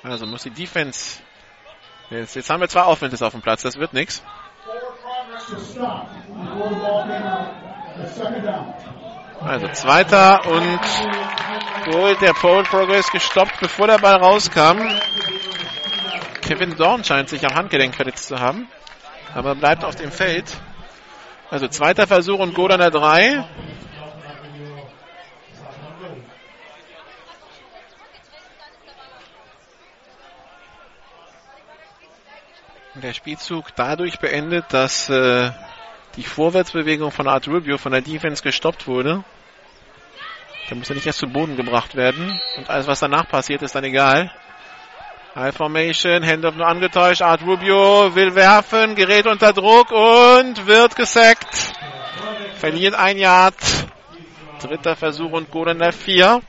Also 0.03 0.25
muss 0.25 0.43
die 0.43 0.49
Defense. 0.49 1.21
Jetzt, 2.09 2.35
jetzt 2.35 2.49
haben 2.49 2.59
wir 2.59 2.67
zwei 2.67 2.83
Offenses 2.83 3.21
auf 3.21 3.31
dem 3.31 3.41
Platz, 3.41 3.61
das 3.61 3.77
wird 3.77 3.93
nichts. 3.93 4.21
Also 9.41 9.67
zweiter 9.69 10.45
und 10.45 10.79
Goal 11.85 12.15
der 12.15 12.33
Forward 12.35 12.67
Progress 12.69 13.09
gestoppt, 13.11 13.59
bevor 13.59 13.87
der 13.87 13.99
Ball 13.99 14.15
rauskam. 14.15 14.79
Kevin 16.41 16.75
Dorn 16.75 17.03
scheint 17.03 17.29
sich 17.29 17.45
am 17.45 17.55
Handgelenk 17.55 17.95
verletzt 17.95 18.27
zu 18.27 18.39
haben, 18.39 18.67
aber 19.33 19.55
bleibt 19.55 19.85
auf 19.85 19.95
dem 19.95 20.11
Feld. 20.11 20.57
Also 21.53 21.67
zweiter 21.67 22.07
Versuch 22.07 22.39
und 22.39 22.55
Goal 22.55 22.75
der 22.79 22.89
3. 22.89 23.45
Der 32.95 33.13
Spielzug 33.13 33.75
dadurch 33.75 34.17
beendet, 34.17 34.65
dass 34.69 35.11
äh, 35.11 35.51
die 36.15 36.23
Vorwärtsbewegung 36.23 37.11
von 37.11 37.27
Art 37.27 37.47
Rubio 37.47 37.77
von 37.77 37.91
der 37.91 38.01
Defense 38.01 38.41
gestoppt 38.41 38.87
wurde. 38.87 39.23
Da 40.69 40.75
muss 40.75 40.89
er 40.89 40.95
nicht 40.95 41.05
erst 41.05 41.19
zu 41.19 41.27
Boden 41.27 41.55
gebracht 41.55 41.93
werden. 41.93 42.41
Und 42.57 42.67
alles, 42.71 42.87
was 42.87 42.99
danach 42.99 43.27
passiert, 43.27 43.61
ist 43.61 43.75
dann 43.75 43.83
egal. 43.83 44.31
High 45.35 45.51
Formation, 45.51 46.23
Handoff 46.23 46.55
nur 46.55 46.67
angetäuscht. 46.67 47.23
Art 47.23 47.41
Rubio 47.41 48.13
will 48.13 48.35
werfen, 48.35 48.93
gerät 48.93 49.25
unter 49.25 49.51
Druck 49.51 49.89
und 49.91 50.67
wird 50.67 50.95
gesackt. 50.95 51.73
Verliert 52.57 52.93
ein 52.93 53.17
Yard. 53.17 53.55
Dritter 54.61 54.95
Versuch 54.95 55.31
und 55.31 55.49
Goal 55.49 55.69
in 55.69 55.79
der 55.79 55.91
4. 55.91 56.39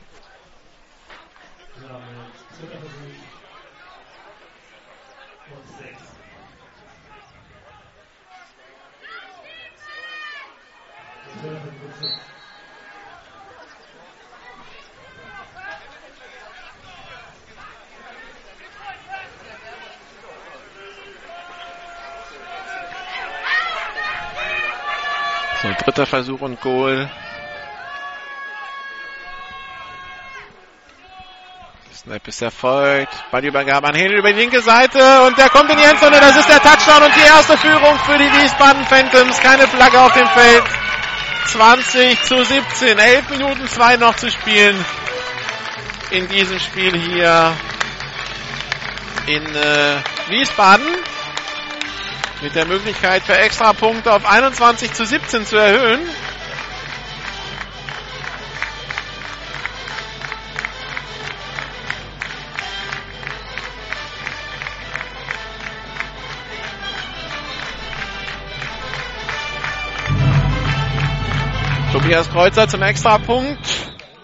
So, 25.65 25.73
dritter 25.83 26.05
Versuch 26.05 26.41
und 26.41 26.61
Goal. 26.61 27.09
Snap 31.91 32.27
ist 32.27 32.41
erfolgt. 32.43 33.11
Ballübergabe 33.31 33.87
an 33.87 33.95
Henry 33.95 34.19
über 34.19 34.31
die 34.31 34.41
linke 34.41 34.61
Seite 34.61 35.23
und 35.23 35.35
der 35.39 35.49
kommt 35.49 35.71
in 35.71 35.77
die 35.77 35.83
Endzone. 35.83 36.19
Das 36.19 36.35
ist 36.35 36.47
der 36.47 36.61
Touchdown 36.61 37.01
und 37.01 37.15
die 37.15 37.25
erste 37.25 37.57
Führung 37.57 37.97
für 38.05 38.15
die 38.15 38.31
Wiesbaden 38.31 38.83
Phantoms. 38.85 39.39
Keine 39.39 39.67
Flagge 39.67 39.99
auf 39.99 40.13
dem 40.13 40.27
Feld. 40.27 40.63
20 41.47 42.21
zu 42.21 42.45
17. 42.45 42.99
11 42.99 43.29
Minuten 43.31 43.67
2 43.67 43.97
noch 43.97 44.15
zu 44.17 44.29
spielen 44.29 44.85
in 46.11 46.27
diesem 46.27 46.59
Spiel 46.59 46.95
hier 46.95 47.53
in 49.25 49.55
äh, 49.55 49.95
Wiesbaden. 50.29 50.85
Mit 52.45 52.53
der 52.53 52.67
Möglichkeit 52.67 53.23
für 53.23 53.35
Extrapunkte 53.35 54.13
auf 54.13 54.23
21 54.23 54.93
zu 54.93 55.03
17 55.03 55.47
zu 55.47 55.55
erhöhen. 55.55 55.99
Tobias 71.91 72.29
Kreuzer 72.29 72.67
zum 72.67 72.83
Extrapunkt 72.83 73.57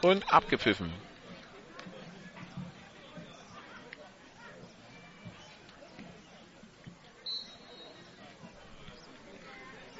und 0.03 0.31
abgepfiffen. 0.31 0.93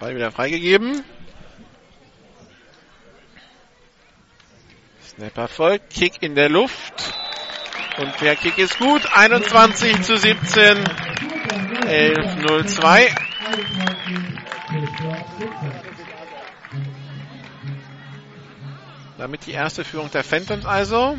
Ball 0.01 0.15
wieder 0.15 0.31
freigegeben. 0.31 1.03
Snap 5.07 5.37
erfolgt. 5.37 5.93
Kick 5.93 6.23
in 6.23 6.33
der 6.33 6.49
Luft. 6.49 7.13
Und 7.99 8.19
der 8.19 8.35
Kick 8.35 8.57
ist 8.57 8.79
gut. 8.79 9.03
21 9.15 10.01
zu 10.01 10.17
17. 10.17 10.83
11 11.85 12.35
0 12.37 12.65
2. 12.65 13.15
Damit 19.19 19.45
die 19.45 19.51
erste 19.51 19.83
Führung 19.83 20.09
der 20.09 20.23
Phantoms 20.23 20.65
also. 20.65 21.15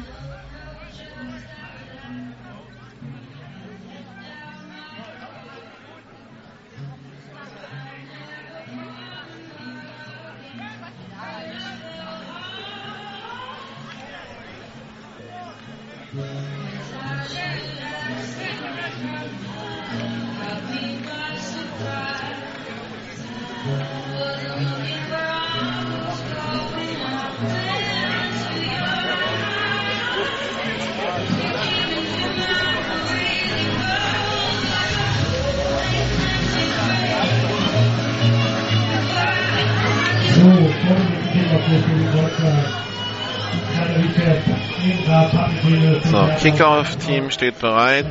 So, 46.10 46.28
Kickoff-Team 46.40 47.30
steht 47.30 47.58
bereit. 47.60 48.06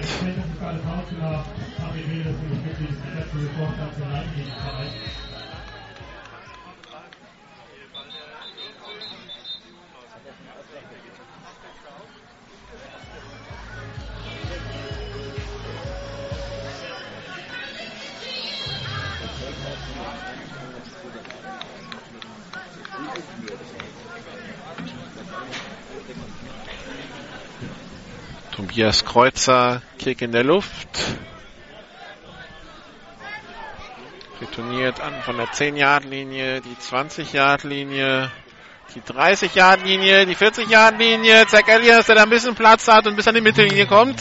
Tobias 28.82 29.06
Kreuzer, 29.06 29.84
Kick 30.00 30.24
in 30.24 30.32
der 30.32 30.44
Luft. 30.44 30.90
Retourniert 34.42 35.00
an 35.00 35.14
von 35.24 35.38
der 35.38 35.46
10-Yard-Linie, 35.46 36.62
die 36.62 36.74
20-Yard-Linie, 36.74 38.32
die 38.96 39.02
30-Yard-Linie, 39.02 40.26
die 40.26 40.36
40-Yard-Linie. 40.36 41.46
Zack 41.46 41.68
Elias, 41.70 42.08
der 42.08 42.16
da 42.16 42.24
ein 42.24 42.32
bisschen 42.32 42.56
Platz 42.56 42.88
hat 42.88 43.06
und 43.06 43.16
bis 43.16 43.28
an 43.28 43.36
die 43.36 43.42
Mittellinie 43.42 43.86
kommt. 43.86 44.20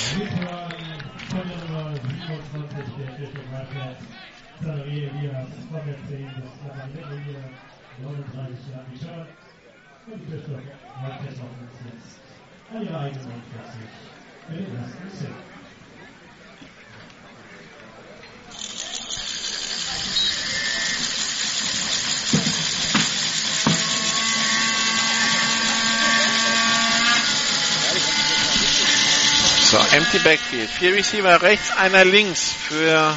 So, 29.71 29.79
empty 29.97 30.19
backfield. 30.19 30.69
Vier 30.69 30.95
Receiver 30.95 31.41
rechts, 31.43 31.71
einer 31.77 32.05
links 32.05 32.53
für 32.53 33.17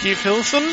Keith 0.00 0.18
Hilson. 0.18 0.64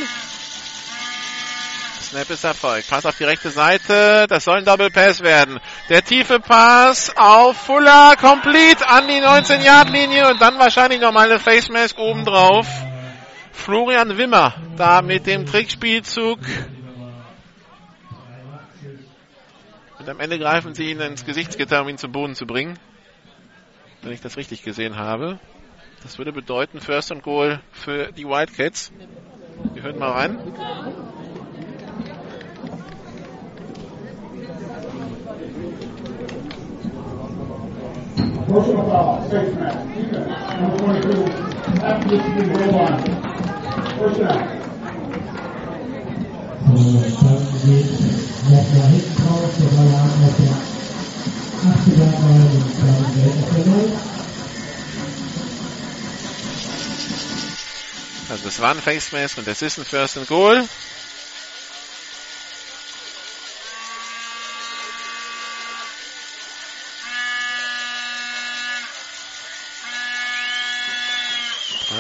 Snap 2.12 2.30
ist 2.30 2.44
erfolgt. 2.44 2.90
Pass 2.90 3.06
auf 3.06 3.18
die 3.18 3.24
rechte 3.24 3.52
Seite. 3.52 4.26
Das 4.28 4.44
soll 4.44 4.58
ein 4.58 4.66
Double 4.66 4.90
Pass 4.90 5.22
werden. 5.22 5.62
Der 5.88 6.04
tiefe 6.04 6.42
Pass 6.42 7.16
auf 7.16 7.56
Fuller. 7.56 8.18
Complete 8.20 8.86
an 8.86 9.08
die 9.08 9.22
19-Yard-Linie 9.22 10.30
und 10.30 10.42
dann 10.42 10.60
wahrscheinlich 10.60 11.00
nochmal 11.00 11.32
eine 11.32 11.40
Face 11.40 11.70
Mask 11.70 11.98
obendrauf. 11.98 12.68
Florian 13.54 14.18
Wimmer 14.18 14.56
da 14.76 15.02
mit 15.02 15.26
dem 15.26 15.46
Trickspielzug. 15.46 16.40
Und 19.98 20.10
am 20.10 20.20
Ende 20.20 20.38
greifen 20.38 20.74
sie 20.74 20.92
ihn 20.92 21.00
ins 21.00 21.24
Gesichtsgitter, 21.24 21.82
um 21.82 21.88
ihn 21.88 21.98
zu 21.98 22.10
Boden 22.10 22.36
zu 22.36 22.46
bringen. 22.46 22.78
Wenn 24.02 24.12
ich 24.12 24.20
das 24.20 24.36
richtig 24.36 24.64
gesehen 24.64 24.98
habe. 24.98 25.40
Das 26.04 26.18
würde 26.18 26.34
bedeuten 26.34 26.82
First 26.82 27.14
and 27.14 27.24
Goal 27.24 27.62
für 27.72 28.12
die 28.12 28.26
Wildcats. 28.26 28.92
Wir 29.74 29.84
hören 29.84 29.98
mal 29.98 30.12
rein. 30.12 31.21
Motion 38.48 38.76
of 38.76 38.88
foul, 38.88 39.30
six 39.30 39.56
man, 39.56 39.88
defense, 39.96 40.60
number 40.60 40.78
twenty-two, 40.78 41.24
after 41.84 42.10
this, 42.10 42.22
you 42.26 42.34
can 42.34 42.48
go 42.52 42.80
on. 42.80 42.94
First 43.98 44.20
down. 44.20 44.62
Also 58.30 58.44
das 58.46 58.60
war 58.62 58.72
ein 58.72 58.78
Face 58.78 59.12
Mask 59.12 59.38
und 59.38 59.46
das 59.48 59.62
ist 59.62 59.78
ein 59.78 59.86
First 59.86 60.18
and 60.18 60.28
Goal. 60.28 60.64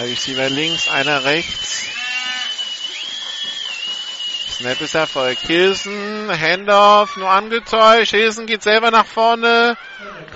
Receiver 0.03 0.49
links, 0.49 0.89
einer 0.89 1.23
rechts. 1.23 1.85
Snap 4.61 4.79
ist 4.81 4.95
erfolgt. 4.95 5.41
Hilsen, 5.41 6.29
Handoff, 6.29 7.17
nur 7.17 7.29
angetäuscht. 7.29 8.11
Hilsen 8.11 8.45
geht 8.45 8.61
selber 8.61 8.91
nach 8.91 9.05
vorne. 9.05 9.75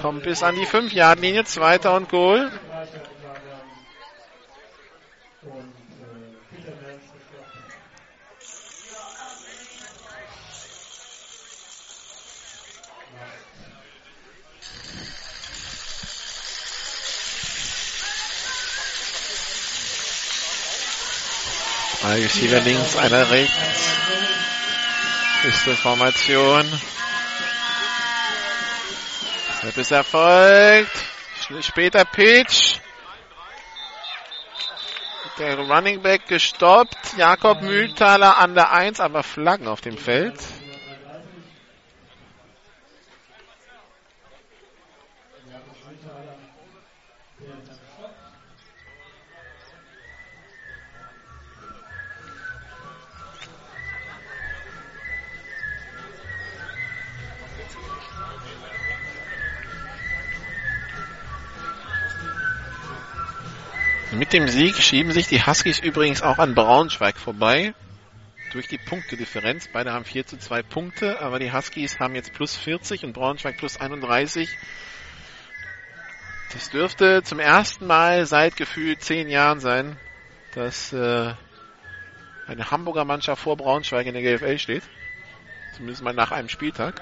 Kommt 0.02 0.24
bis 0.24 0.42
an 0.42 0.56
die 0.56 0.66
5-Yard-Linie. 0.66 1.46
Zweiter 1.46 1.94
und 1.94 2.10
Goal. 2.10 2.52
Drei 22.06 22.22
Receiver 22.22 22.60
links, 22.60 22.96
einer 22.98 23.32
rechts. 23.32 23.98
Ist 25.44 25.80
Formation. 25.80 26.64
Snap 29.60 29.78
ist 29.78 29.92
erfolgt. 29.92 30.92
Später 31.62 32.06
Pitch. 32.06 32.76
Der 35.40 35.58
Running 35.58 36.04
Back 36.04 36.28
gestoppt. 36.28 37.18
Jakob 37.18 37.64
Mühltaler 37.64 38.38
an 38.38 38.54
der 38.54 38.72
1, 38.72 39.00
aber 39.00 39.24
Flaggen 39.24 39.68
auf 39.68 39.82
dem 39.82 39.98
Feld. 39.98 40.36
Mit 64.18 64.32
dem 64.32 64.48
Sieg 64.48 64.78
schieben 64.78 65.12
sich 65.12 65.28
die 65.28 65.46
Huskies 65.46 65.80
übrigens 65.80 66.22
auch 66.22 66.38
an 66.38 66.56
Braunschweig 66.56 67.18
vorbei. 67.18 67.74
Durch 68.54 68.66
die 68.70 68.78
Punktedifferenz. 68.78 69.68
Beide 69.68 69.92
haben 69.92 70.06
4 70.06 70.26
zu 70.26 70.38
2 70.38 70.64
Punkte, 70.64 71.20
aber 71.20 71.38
die 71.38 71.52
Huskies 71.52 72.00
haben 72.00 72.16
jetzt 72.16 72.32
plus 72.32 72.56
40 72.56 73.04
und 73.04 73.12
Braunschweig 73.12 73.58
plus 73.58 73.76
31. 73.76 74.50
Das 76.54 76.70
dürfte 76.70 77.24
zum 77.24 77.40
ersten 77.40 77.88
Mal 77.88 78.26
seit 78.26 78.56
gefühlt 78.56 79.04
10 79.04 79.28
Jahren 79.28 79.60
sein, 79.60 79.98
dass 80.54 80.94
äh, 80.94 81.34
eine 82.48 82.72
Hamburger 82.72 83.04
Mannschaft 83.04 83.42
vor 83.42 83.58
Braunschweig 83.58 84.08
in 84.08 84.14
der 84.14 84.24
GFL 84.24 84.60
steht. 84.60 84.84
Zumindest 85.74 86.04
mal 86.04 86.14
nach 86.14 86.32
einem 86.32 86.48
Spieltag. 86.48 87.02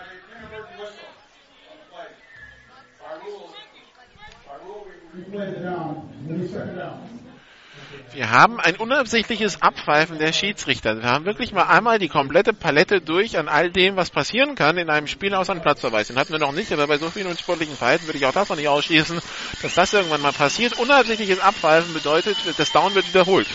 Wir 8.13 8.31
haben 8.31 8.59
ein 8.59 8.77
unabsichtliches 8.77 9.61
Abpfeifen 9.61 10.17
der 10.17 10.33
Schiedsrichter. 10.33 10.97
Wir 10.97 11.03
haben 11.03 11.25
wirklich 11.25 11.51
mal 11.51 11.63
einmal 11.63 11.99
die 11.99 12.07
komplette 12.07 12.53
Palette 12.53 12.99
durch 12.99 13.37
an 13.37 13.47
all 13.47 13.69
dem, 13.71 13.95
was 13.95 14.09
passieren 14.09 14.55
kann 14.55 14.77
in 14.77 14.89
einem 14.89 15.05
Spiel 15.07 15.35
außer 15.35 15.51
einem 15.51 15.61
Platzverweis. 15.61 16.07
Den 16.07 16.17
hatten 16.17 16.31
wir 16.31 16.39
noch 16.39 16.51
nicht, 16.51 16.71
aber 16.71 16.87
bei 16.87 16.97
so 16.97 17.11
vielen 17.11 17.27
unsportlichen 17.27 17.75
Verhalten 17.75 18.07
würde 18.07 18.17
ich 18.17 18.25
auch 18.25 18.33
das 18.33 18.49
noch 18.49 18.55
nicht 18.55 18.67
ausschließen, 18.67 19.19
dass 19.61 19.75
das 19.75 19.93
irgendwann 19.93 20.21
mal 20.21 20.33
passiert. 20.33 20.79
Unabsichtliches 20.79 21.39
Abpfeifen 21.39 21.93
bedeutet, 21.93 22.37
das 22.57 22.71
Down 22.71 22.95
wird 22.95 23.07
wiederholt. 23.07 23.47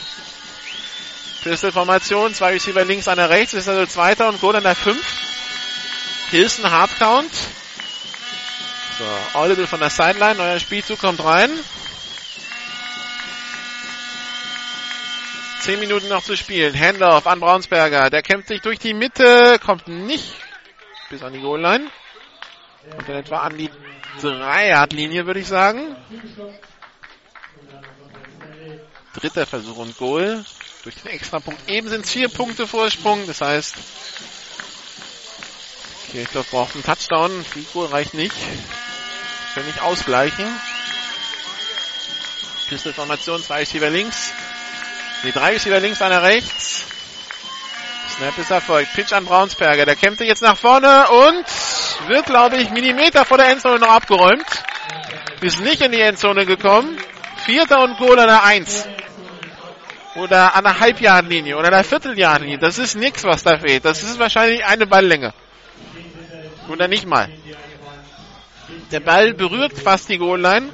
Pistol-Formation, 1.43 2.35
zwei 2.35 2.53
Receiver 2.53 2.85
links, 2.85 3.09
einer 3.09 3.31
rechts, 3.31 3.55
ist 3.55 3.69
also 3.69 3.87
zweiter 3.87 4.29
und 4.29 4.41
Goal 4.41 4.57
an 4.57 4.65
der 4.65 4.77
5. 4.77 4.97
Hilson 6.31 6.71
Hardcount. 6.71 7.33
So, 8.99 9.39
Audible 9.39 9.69
von 9.69 9.79
der 9.79 9.91
Sideline, 9.91 10.35
neuer 10.35 10.59
Spielzug 10.59 10.99
kommt 10.99 11.23
rein. 11.23 11.51
Zehn 15.61 15.79
Minuten 15.79 16.09
noch 16.09 16.25
zu 16.25 16.37
spielen. 16.37 16.75
Handoff 16.77 17.27
an 17.29 17.39
Braunsberger. 17.39 18.11
Der 18.11 18.23
kämpft 18.23 18.49
sich 18.49 18.61
durch 18.61 18.81
die 18.81 18.95
Mitte, 18.95 19.61
kommt 19.65 19.87
nicht 19.87 20.35
bis 21.11 21.23
an 21.23 21.33
die 21.33 21.41
Goal-Line. 21.41 21.89
Und 22.97 23.09
dann 23.09 23.17
etwa 23.17 23.39
an 23.39 23.57
die 23.57 23.71
3-Yard-Linie, 24.21 25.27
würde 25.27 25.41
ich 25.41 25.47
sagen. 25.47 25.95
Dritter 29.15 29.47
Versuch 29.47 29.77
und 29.77 29.97
Goal. 29.97 30.45
Durch 30.83 30.97
den 30.97 31.13
Extrapunkt 31.13 31.69
eben 31.69 31.89
sind 31.89 32.05
es 32.05 32.11
vier 32.11 32.29
Punkte 32.29 32.67
Vorsprung. 32.67 33.27
Das 33.29 33.41
heißt, 33.43 33.77
Kirchdorf 36.11 36.51
braucht 36.51 36.75
einen 36.75 36.85
Touchdown. 36.85 37.45
Field 37.45 37.73
Goal 37.73 37.87
reicht 37.87 38.15
nicht. 38.15 38.35
Können 39.55 39.67
nicht 39.67 39.83
ausgleichen. 39.83 40.47
Pistol-Formation, 42.69 43.43
zwei 43.43 43.61
Receiver 43.61 43.91
links. 43.91 44.33
Die 45.25 45.33
drei 45.33 45.53
Receiver 45.55 45.81
links, 45.81 46.03
einer 46.03 46.23
rechts. 46.23 46.85
Snap 48.19 48.37
ist 48.37 48.51
erfolgt. 48.51 48.93
Pitch 48.95 49.13
an 49.13 49.25
Braunsberger. 49.25 49.87
Der 49.87 49.97
kämpft 49.97 50.21
jetzt 50.21 50.43
nach 50.43 50.57
vorne 50.57 51.07
und 51.09 51.45
wird, 52.09 52.27
glaube 52.27 52.57
ich, 52.57 52.71
Millimeter 52.71 53.25
vor 53.25 53.39
der 53.39 53.49
Endzone 53.49 53.79
noch 53.79 53.91
abgeräumt. 53.91 54.47
Ist 55.41 55.61
nicht 55.61 55.81
in 55.83 55.93
die 55.93 56.01
Endzone 56.01 56.45
gekommen. 56.45 56.99
Vierter 57.45 57.81
und 57.83 57.97
Goal 57.97 58.19
an 58.19 58.27
der 58.27 58.45
Eins. 58.45 58.87
Oder 60.17 60.57
an 60.57 60.65
der 60.65 60.81
Halbjahrlinie 60.81 61.57
oder 61.57 61.71
der 61.71 61.85
Vierteljahrlinie. 61.85 62.59
Das 62.59 62.79
ist 62.79 62.97
nichts, 62.97 63.23
was 63.23 63.45
da 63.45 63.57
fehlt. 63.59 63.85
Das 63.85 64.03
ist 64.03 64.19
wahrscheinlich 64.19 64.65
eine 64.65 64.87
Balllänge. 64.87 65.33
Oder 66.69 66.89
nicht 66.89 67.07
mal. 67.07 67.31
Der 68.91 69.01
Ball 69.01 69.35
berührt 69.35 69.79
fast 69.79 70.09
die 70.09 70.17
Goal-Line. 70.17 70.71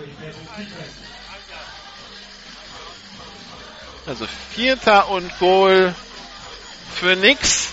Also 4.06 4.26
Vierter 4.54 5.08
und 5.08 5.36
Goal 5.38 5.94
für 6.94 7.16
nix. 7.16 7.70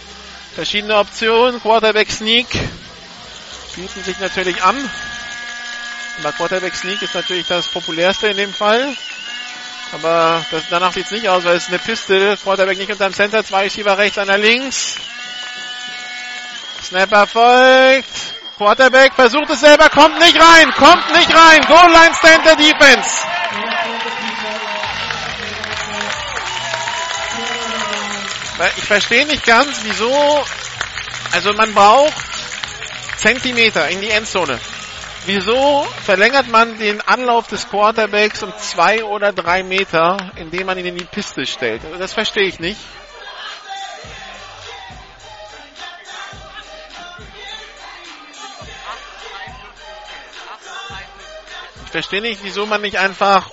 Verschiedene 0.55 0.97
Optionen. 0.97 1.61
Quarterback 1.61 2.09
Sneak 2.09 2.47
bieten 3.75 4.03
sich 4.03 4.19
natürlich 4.19 4.63
an. 4.63 4.77
Aber 6.19 6.31
Quarterback 6.31 6.75
Sneak 6.75 7.01
ist 7.01 7.13
natürlich 7.13 7.47
das 7.47 7.67
populärste 7.67 8.27
in 8.27 8.37
dem 8.37 8.53
Fall. 8.53 8.95
Aber 9.93 10.43
das, 10.49 10.63
danach 10.69 10.93
sieht 10.93 11.05
es 11.05 11.11
nicht 11.11 11.29
aus, 11.29 11.43
weil 11.43 11.57
es 11.57 11.67
eine 11.67 11.79
Piste. 11.79 12.37
Quarterback 12.41 12.77
nicht 12.77 12.91
unterm 12.91 13.13
Center. 13.13 13.43
Zwei 13.43 13.63
Receiver 13.63 13.97
rechts, 13.97 14.17
einer 14.17 14.37
links. 14.37 14.95
Snap 16.83 17.11
erfolgt. 17.11 18.40
Quarterback 18.61 19.15
versucht 19.15 19.49
es 19.49 19.59
selber, 19.59 19.89
kommt 19.89 20.19
nicht 20.19 20.39
rein, 20.39 20.71
kommt 20.73 21.11
nicht 21.13 21.35
rein. 21.35 21.61
Goal 21.65 21.91
Line 21.91 22.13
Center 22.13 22.55
Defense. 22.55 23.09
Ich 28.77 28.83
verstehe 28.83 29.25
nicht 29.25 29.43
ganz, 29.47 29.79
wieso, 29.81 30.45
also 31.31 31.53
man 31.53 31.73
braucht 31.73 32.13
Zentimeter 33.17 33.89
in 33.89 33.99
die 33.99 34.11
Endzone. 34.11 34.59
Wieso 35.25 35.83
verlängert 36.03 36.47
man 36.47 36.77
den 36.77 37.01
Anlauf 37.01 37.47
des 37.47 37.67
Quarterbacks 37.67 38.43
um 38.43 38.53
zwei 38.59 39.03
oder 39.03 39.33
drei 39.33 39.63
Meter, 39.63 40.33
indem 40.35 40.67
man 40.67 40.77
ihn 40.77 40.85
in 40.85 40.97
die 40.97 41.05
Piste 41.05 41.47
stellt? 41.47 41.81
Das 41.97 42.13
verstehe 42.13 42.45
ich 42.45 42.59
nicht. 42.59 42.79
Verstehe 51.91 52.21
nicht, 52.21 52.43
wieso 52.43 52.65
man 52.65 52.81
nicht 52.81 52.97
einfach 52.97 53.51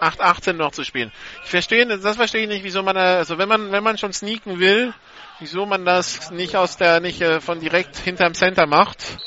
8-18 0.00 0.54
noch 0.54 0.72
zu 0.72 0.84
spielen. 0.84 1.12
Ich 1.44 1.50
verstehe, 1.50 1.86
das 1.86 2.16
verstehe 2.16 2.42
ich 2.42 2.48
nicht, 2.48 2.64
wieso 2.64 2.82
man, 2.82 2.96
also 2.96 3.38
wenn 3.38 3.48
man, 3.48 3.70
wenn 3.72 3.84
man 3.84 3.98
schon 3.98 4.12
sneaken 4.12 4.58
will, 4.58 4.92
wieso 5.38 5.64
man 5.64 5.84
das 5.84 6.30
nicht 6.30 6.56
aus 6.56 6.76
der, 6.76 7.00
nicht 7.00 7.20
äh, 7.20 7.40
von 7.40 7.60
direkt 7.60 7.96
hinterm 7.96 8.34
Center 8.34 8.66
macht. 8.66 9.18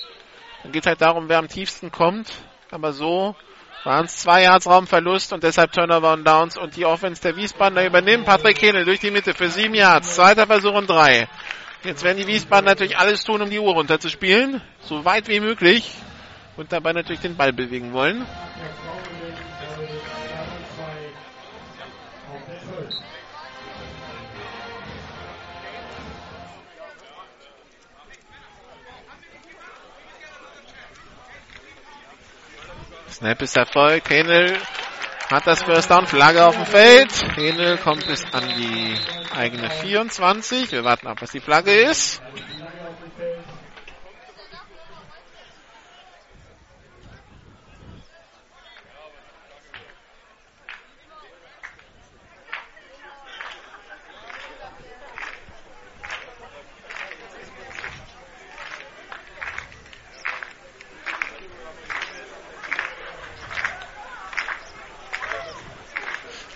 Dann 0.63 0.71
geht 0.71 0.85
halt 0.85 1.01
darum, 1.01 1.29
wer 1.29 1.37
am 1.37 1.47
tiefsten 1.47 1.91
kommt. 1.91 2.31
Aber 2.71 2.91
so 2.93 3.35
waren 3.83 4.05
es 4.05 4.17
zwei 4.17 4.43
Yards 4.43 4.67
Raumverlust 4.67 5.31
und 5.31 5.43
deshalb 5.43 5.71
Turnover 5.71 6.13
und 6.13 6.25
Downs 6.25 6.57
und 6.57 6.75
die 6.75 6.85
Offense 6.85 7.21
der 7.21 7.35
Wiesbadener 7.35 7.85
übernimmt. 7.85 8.25
Patrick 8.25 8.57
Kehnel 8.57 8.83
durch 8.83 8.99
die 8.99 9.11
Mitte 9.11 9.33
für 9.33 9.49
sieben 9.49 9.75
Yards. 9.75 10.15
Zweiter 10.15 10.47
Versuch 10.47 10.73
und 10.73 10.89
drei. 10.89 11.29
Jetzt 11.85 12.03
werden 12.03 12.17
die 12.17 12.25
Wiesbaden 12.25 12.65
natürlich 12.65 12.97
alles 12.97 13.23
tun, 13.23 13.43
um 13.43 13.49
die 13.51 13.59
Uhr 13.59 13.71
runterzuspielen. 13.73 14.59
So 14.81 15.05
weit 15.05 15.27
wie 15.27 15.39
möglich. 15.39 15.91
Und 16.57 16.71
dabei 16.71 16.93
natürlich 16.93 17.21
den 17.21 17.35
Ball 17.35 17.53
bewegen 17.53 17.93
wollen. 17.93 18.25
Snap 33.11 33.41
ist 33.43 33.55
Erfolg. 33.55 34.09
Henel 34.09 34.57
hat 35.29 35.47
das 35.47 35.63
First 35.63 35.89
Down. 35.89 36.05
Flagge 36.07 36.45
auf 36.45 36.55
dem 36.55 36.65
Feld. 36.65 37.11
Henel 37.35 37.77
kommt 37.77 38.05
bis 38.07 38.23
an 38.31 38.43
die 38.57 38.95
eigene 39.35 39.69
24. 39.69 40.71
Wir 40.71 40.83
warten 40.83 41.07
ab, 41.07 41.17
was 41.21 41.31
die 41.31 41.39
Flagge 41.39 41.71
ist. 41.71 42.21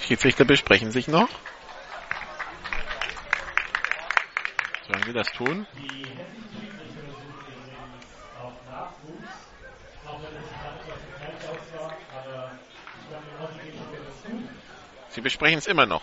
Schiedsrichter 0.10 0.44
besprechen 0.44 0.92
sich 0.92 1.08
noch. 1.08 1.30
Sollen 4.88 5.04
sie 5.04 5.14
das 5.14 5.28
tun? 5.34 5.68
Sie 15.10 15.22
besprechen 15.22 15.60
es 15.60 15.68
immer 15.68 15.86
noch. 15.86 16.02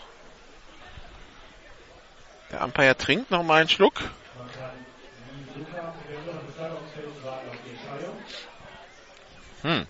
Der 2.52 2.62
Umpire 2.62 2.96
trinkt 2.96 3.32
noch 3.32 3.42
mal 3.42 3.62
einen 3.62 3.68
Schluck. 3.68 4.00
Hm. 9.62 9.88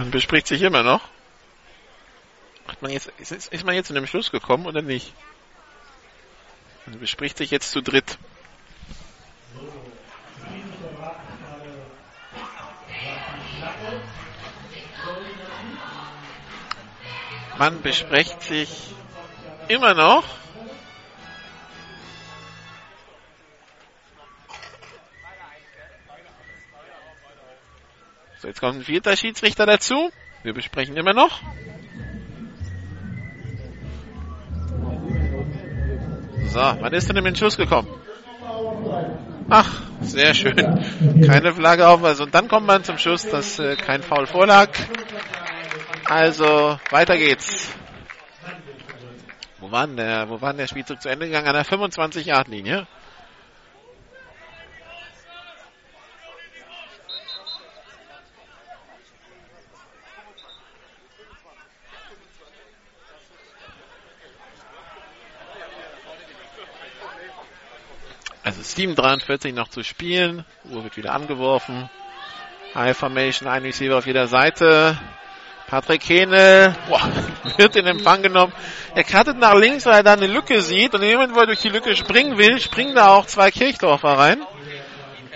Man 0.00 0.10
bespricht 0.10 0.46
sich 0.46 0.62
immer 0.62 0.82
noch. 0.82 1.02
Hat 2.66 2.80
man 2.80 2.90
jetzt, 2.90 3.12
ist, 3.18 3.32
ist 3.32 3.64
man 3.66 3.74
jetzt 3.74 3.88
zu 3.88 3.94
einem 3.94 4.06
Schluss 4.06 4.30
gekommen 4.30 4.64
oder 4.64 4.80
nicht? 4.80 5.12
Man 6.86 6.98
bespricht 6.98 7.36
sich 7.36 7.50
jetzt 7.50 7.70
zu 7.70 7.82
dritt. 7.82 8.16
Man 17.58 17.82
bespricht 17.82 18.42
sich 18.42 18.94
immer 19.68 19.92
noch. 19.92 20.24
Jetzt 28.60 28.68
kommt 28.68 28.80
ein 28.80 28.84
vierter 28.84 29.16
Schiedsrichter 29.16 29.64
dazu. 29.64 30.10
Wir 30.42 30.52
besprechen 30.52 30.96
immer 30.96 31.14
noch. 31.14 31.40
So, 36.48 36.60
wann 36.60 36.92
ist 36.92 37.08
denn 37.08 37.16
im 37.16 37.26
Entschluss 37.26 37.56
gekommen? 37.56 37.88
Ach, 39.48 39.82
sehr 40.02 40.34
schön. 40.34 40.56
Keine 41.26 41.54
Flagge 41.54 41.88
auf. 41.88 42.04
Also, 42.04 42.24
und 42.24 42.34
dann 42.34 42.48
kommt 42.48 42.66
man 42.66 42.84
zum 42.84 42.98
Schluss, 42.98 43.22
dass 43.28 43.58
äh, 43.58 43.76
kein 43.76 44.02
Foul 44.02 44.26
vorlag. 44.26 44.68
Also, 46.04 46.78
weiter 46.90 47.16
geht's. 47.16 47.72
Wo 49.58 49.70
war 49.70 49.86
denn 49.86 49.96
der, 49.96 50.28
wo 50.28 50.40
war 50.40 50.50
denn 50.50 50.58
der 50.58 50.66
Spielzug 50.66 51.00
zu 51.00 51.08
Ende 51.08 51.26
gegangen? 51.26 51.48
An 51.48 51.54
der 51.54 51.64
25-Yard-Linie. 51.64 52.86
7,43 68.76 69.52
noch 69.52 69.68
zu 69.68 69.82
spielen. 69.82 70.44
Uhr 70.70 70.84
wird 70.84 70.96
wieder 70.96 71.14
angeworfen. 71.14 71.88
High 72.74 72.96
Formation, 72.96 73.48
ein 73.48 73.62
Receiver 73.62 73.98
auf 73.98 74.06
jeder 74.06 74.26
Seite. 74.26 74.98
Patrick 75.66 76.08
Hene 76.08 76.74
boah, 76.88 77.00
wird 77.56 77.76
in 77.76 77.86
Empfang 77.86 78.22
genommen. 78.22 78.52
Er 78.94 79.04
cuttet 79.04 79.38
nach 79.38 79.54
links, 79.54 79.86
weil 79.86 79.98
er 79.98 80.02
da 80.02 80.12
eine 80.14 80.26
Lücke 80.26 80.62
sieht. 80.62 80.94
Und 80.94 81.02
jemand, 81.02 81.34
wo 81.34 81.40
er 81.40 81.46
durch 81.46 81.60
die 81.60 81.68
Lücke 81.68 81.94
springen 81.94 82.38
will, 82.38 82.60
springen 82.60 82.94
da 82.94 83.14
auch 83.14 83.26
zwei 83.26 83.50
Kirchdorfer 83.50 84.18
rein. 84.18 84.42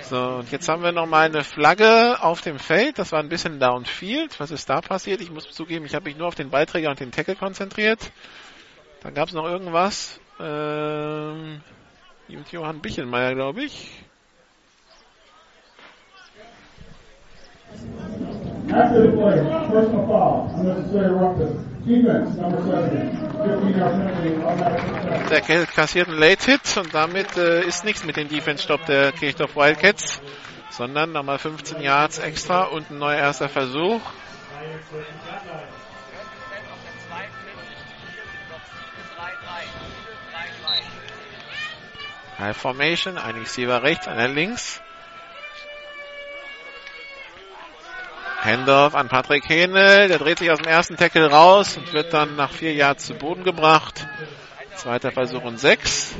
So, 0.02 0.20
und 0.20 0.52
jetzt 0.52 0.68
haben 0.68 0.82
wir 0.82 0.92
nochmal 0.92 1.26
eine 1.26 1.44
Flagge 1.44 2.18
auf 2.20 2.40
dem 2.40 2.58
Feld. 2.58 2.98
Das 2.98 3.12
war 3.12 3.20
ein 3.20 3.28
bisschen 3.28 3.58
Downfield. 3.58 4.38
Was 4.38 4.50
ist 4.50 4.68
da 4.68 4.80
passiert? 4.80 5.20
Ich 5.20 5.30
muss 5.30 5.48
zugeben, 5.50 5.86
ich 5.86 5.94
habe 5.94 6.06
mich 6.06 6.16
nur 6.16 6.26
auf 6.28 6.34
den 6.34 6.50
Beiträger 6.50 6.90
und 6.90 7.00
den 7.00 7.10
Tackle 7.10 7.36
konzentriert. 7.36 8.10
Dann 9.02 9.14
gab 9.14 9.28
es 9.28 9.34
noch 9.34 9.46
irgendwas. 9.46 10.20
Ähm, 10.40 11.62
mit 12.28 12.52
Johann 12.52 12.80
Bichelmeier, 12.80 13.34
glaube 13.34 13.64
ich. 13.64 13.90
After 18.70 19.02
the 19.02 19.08
play, 19.16 19.36
personal 19.70 20.06
foul, 20.06 20.50
unnecessary 20.58 21.12
roughness. 21.12 21.64
Defense, 21.86 22.40
number 22.40 22.62
70. 22.62 23.24
15 23.44 23.78
yard 23.78 23.92
penalty, 23.92 24.42
automatic 24.42 25.28
Der 25.28 25.66
kassiert 25.66 26.08
einen 26.08 26.18
Late 26.18 26.50
Hit 26.50 26.76
und 26.78 26.94
damit 26.94 27.36
äh, 27.36 27.62
ist 27.64 27.84
nichts 27.84 28.04
mit 28.04 28.16
dem 28.16 28.28
Defense-Stop 28.28 28.86
der 28.86 29.12
Kirchdorf 29.12 29.54
Wildcats, 29.54 30.22
sondern 30.70 31.12
nochmal 31.12 31.38
15 31.38 31.82
Yards 31.82 32.18
extra 32.18 32.64
und 32.64 32.90
ein 32.90 32.98
neuer 32.98 33.18
erster 33.18 33.48
Versuch. 33.50 34.00
High 42.38 42.56
Formation, 42.56 43.16
ein 43.16 43.36
Receiver 43.36 43.82
rechts, 43.82 44.08
einer 44.08 44.28
links. 44.28 44.82
Handoff 48.42 48.94
an 48.94 49.08
Patrick 49.08 49.48
Hähnel, 49.48 50.08
der 50.08 50.18
dreht 50.18 50.38
sich 50.38 50.50
aus 50.50 50.58
dem 50.58 50.68
ersten 50.68 50.96
Tackle 50.96 51.30
raus 51.30 51.78
und 51.78 51.92
wird 51.94 52.12
dann 52.12 52.36
nach 52.36 52.50
vier 52.52 52.74
Yards 52.74 53.06
zu 53.06 53.14
Boden 53.14 53.42
gebracht. 53.44 54.06
Zweiter 54.74 55.12
Versuch 55.12 55.42
und 55.44 55.58
sechs. 55.58 56.14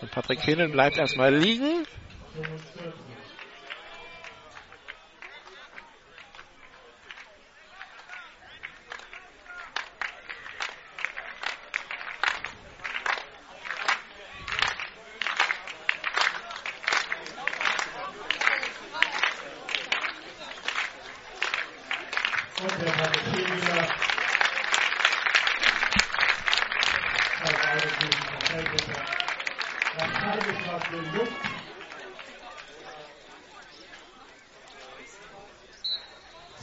Und 0.00 0.10
Patrick 0.10 0.44
Hähnel 0.44 0.68
bleibt 0.68 0.96
erstmal 0.96 1.34
liegen. 1.34 1.84
Und 22.60 22.82
der 22.82 22.90
Patrick 22.90 23.24
Hene 23.36 23.88
als 27.40 27.60
Eigentümer 27.66 28.22
vom 28.26 28.40
Feldrichter. 28.40 29.02
Nach 29.96 30.22
halbes 30.22 30.66
Jahr 30.66 30.80
den 30.90 31.14
Luft. 31.14 31.32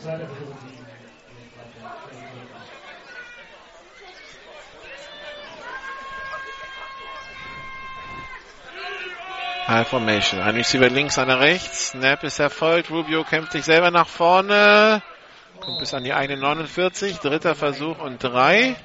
Zweiter 0.02 0.28
Versuch 0.28 0.50
und 0.50 0.60
sieben. 0.60 0.86
High 9.68 9.85
Formation. 9.96 10.42
Ein 10.42 10.56
Receiver 10.56 10.90
links, 10.90 11.18
einer 11.18 11.40
rechts. 11.40 11.92
Snap 11.92 12.22
ist 12.26 12.40
erfolgt. 12.40 12.92
Rubio 12.92 13.24
kämpft 13.24 13.54
sich 13.54 13.64
selber 13.64 13.92
nach 13.92 14.10
vorne. 14.10 15.02
Kommt 15.62 15.80
bis 15.80 15.94
an 15.94 16.04
die 16.04 16.14
eigene 16.14 16.38
49. 16.38 17.20
Dritter 17.20 17.56
Versuch 17.56 18.00
und 18.00 18.22
drei. 18.22 18.76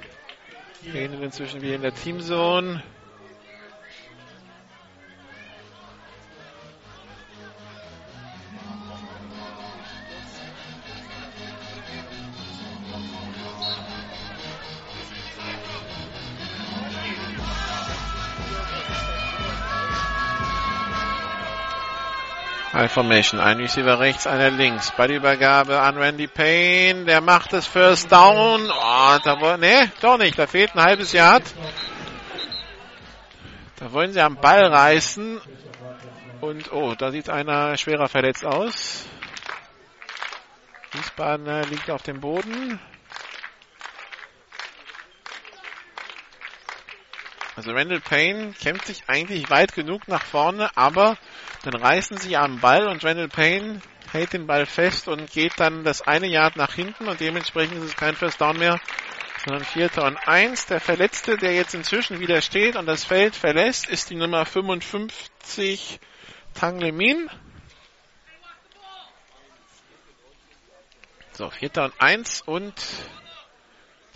Gehen 0.84 1.20
inzwischen 1.20 1.62
wieder 1.62 1.74
in 1.74 1.82
der 1.82 1.94
Teamzone. 1.94 2.84
Formation. 22.90 23.40
Ein 23.40 23.58
Receiver 23.58 23.98
rechts, 24.00 24.26
einer 24.26 24.50
links. 24.50 24.90
Ballübergabe 24.90 25.80
an 25.80 25.96
Randy 25.96 26.26
Payne. 26.26 27.04
Der 27.04 27.20
macht 27.20 27.52
es 27.52 27.66
First 27.66 28.10
Down. 28.10 28.70
Oh, 28.70 29.18
da 29.24 29.40
wollen, 29.40 29.60
nee, 29.60 29.88
doch 30.00 30.18
nicht. 30.18 30.38
Da 30.38 30.46
fehlt 30.46 30.74
ein 30.74 30.82
halbes 30.82 31.12
Yard. 31.12 31.44
Da 33.76 33.92
wollen 33.92 34.12
sie 34.12 34.20
am 34.20 34.36
Ball 34.36 34.66
reißen. 34.66 35.40
Und, 36.40 36.72
oh, 36.72 36.94
da 36.94 37.10
sieht 37.10 37.30
einer 37.30 37.76
schwerer 37.76 38.08
verletzt 38.08 38.44
aus. 38.44 39.06
Wiesbaden 40.92 41.46
äh, 41.46 41.62
liegt 41.66 41.90
auf 41.90 42.02
dem 42.02 42.20
Boden. 42.20 42.80
Also 47.56 47.72
Randall 47.72 48.00
Payne 48.00 48.52
kämpft 48.52 48.86
sich 48.86 49.02
eigentlich 49.06 49.50
weit 49.50 49.74
genug 49.74 50.08
nach 50.08 50.24
vorne, 50.24 50.70
aber 50.76 51.16
dann 51.62 51.74
reißen 51.74 52.16
sie 52.16 52.36
am 52.36 52.60
Ball 52.60 52.86
und 52.88 53.04
Randall 53.04 53.28
Payne 53.28 53.80
hält 54.12 54.32
den 54.32 54.46
Ball 54.46 54.66
fest 54.66 55.08
und 55.08 55.30
geht 55.30 55.52
dann 55.58 55.84
das 55.84 56.02
eine 56.02 56.26
Yard 56.26 56.56
nach 56.56 56.74
hinten 56.74 57.08
und 57.08 57.20
dementsprechend 57.20 57.76
ist 57.78 57.84
es 57.90 57.96
kein 57.96 58.16
First 58.16 58.40
Down 58.40 58.58
mehr, 58.58 58.80
sondern 59.44 59.64
Vierter 59.64 60.04
und 60.04 60.16
Eins. 60.26 60.66
Der 60.66 60.80
Verletzte, 60.80 61.36
der 61.36 61.54
jetzt 61.54 61.74
inzwischen 61.74 62.18
wieder 62.20 62.40
steht 62.42 62.76
und 62.76 62.86
das 62.86 63.04
Feld 63.04 63.36
verlässt, 63.36 63.88
ist 63.88 64.10
die 64.10 64.16
Nummer 64.16 64.46
55 64.46 66.00
Tang 66.54 66.80
Lemin. 66.80 67.30
So, 71.32 71.48
Vierter 71.50 71.84
und 71.84 71.94
Eins 72.00 72.42
und 72.42 72.74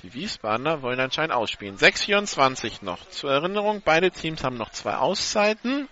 die 0.02 0.12
Wiesbadener 0.12 0.82
wollen 0.82 1.00
anscheinend 1.00 1.32
ausspielen. 1.32 1.78
6,24 1.78 2.84
noch. 2.84 3.08
Zur 3.08 3.30
Erinnerung, 3.32 3.80
beide 3.82 4.10
Teams 4.10 4.44
haben 4.44 4.58
noch 4.58 4.70
zwei 4.70 4.96
Auszeiten. 4.96 5.88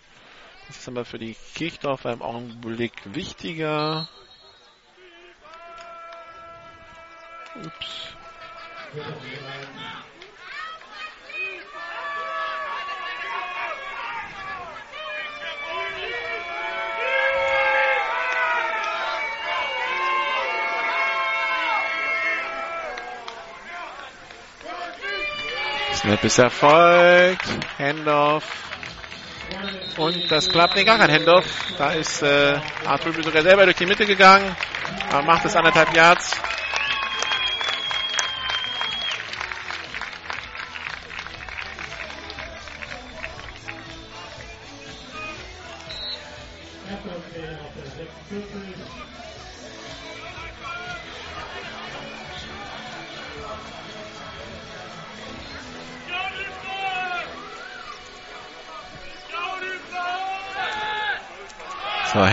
Das 0.72 0.80
ist 0.80 0.88
aber 0.88 1.04
für 1.04 1.18
die 1.18 1.36
Kirchdorfer 1.54 2.14
im 2.14 2.22
Augenblick 2.22 2.94
wichtiger. 3.04 4.08
Ups. 7.62 8.16
Snap 25.96 26.24
ist 26.24 26.38
erfolgt. 26.38 27.46
Handoff. 27.78 28.62
Und 29.96 30.30
das 30.30 30.48
klappt. 30.48 30.76
Nee, 30.76 30.84
gar 30.84 30.98
kein 30.98 31.10
Handoff. 31.10 31.44
Da 31.78 31.92
ist 31.92 32.22
äh, 32.22 32.58
Arthur 32.86 33.12
sogar 33.22 33.42
selber 33.42 33.64
durch 33.64 33.76
die 33.76 33.86
Mitte 33.86 34.06
gegangen. 34.06 34.54
Aber 35.10 35.22
macht 35.22 35.44
es 35.44 35.54
anderthalb 35.54 35.94
Yards. 35.94 36.32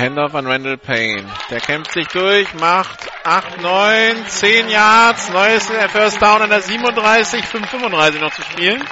Handoff 0.09 0.33
an 0.33 0.47
Randall 0.47 0.77
Payne. 0.77 1.23
Der 1.51 1.59
kämpft 1.59 1.91
sich 1.91 2.07
durch, 2.07 2.51
macht 2.55 3.11
8, 3.23 3.61
9, 3.61 4.25
10 4.25 4.69
Yards. 4.69 5.29
Neues 5.29 5.69
First 5.91 6.19
Down 6.19 6.41
an 6.41 6.49
der 6.49 6.61
37, 6.61 7.45
5, 7.45 7.69
35 7.69 8.19
noch 8.19 8.33
zu 8.33 8.41
spielen. 8.41 8.83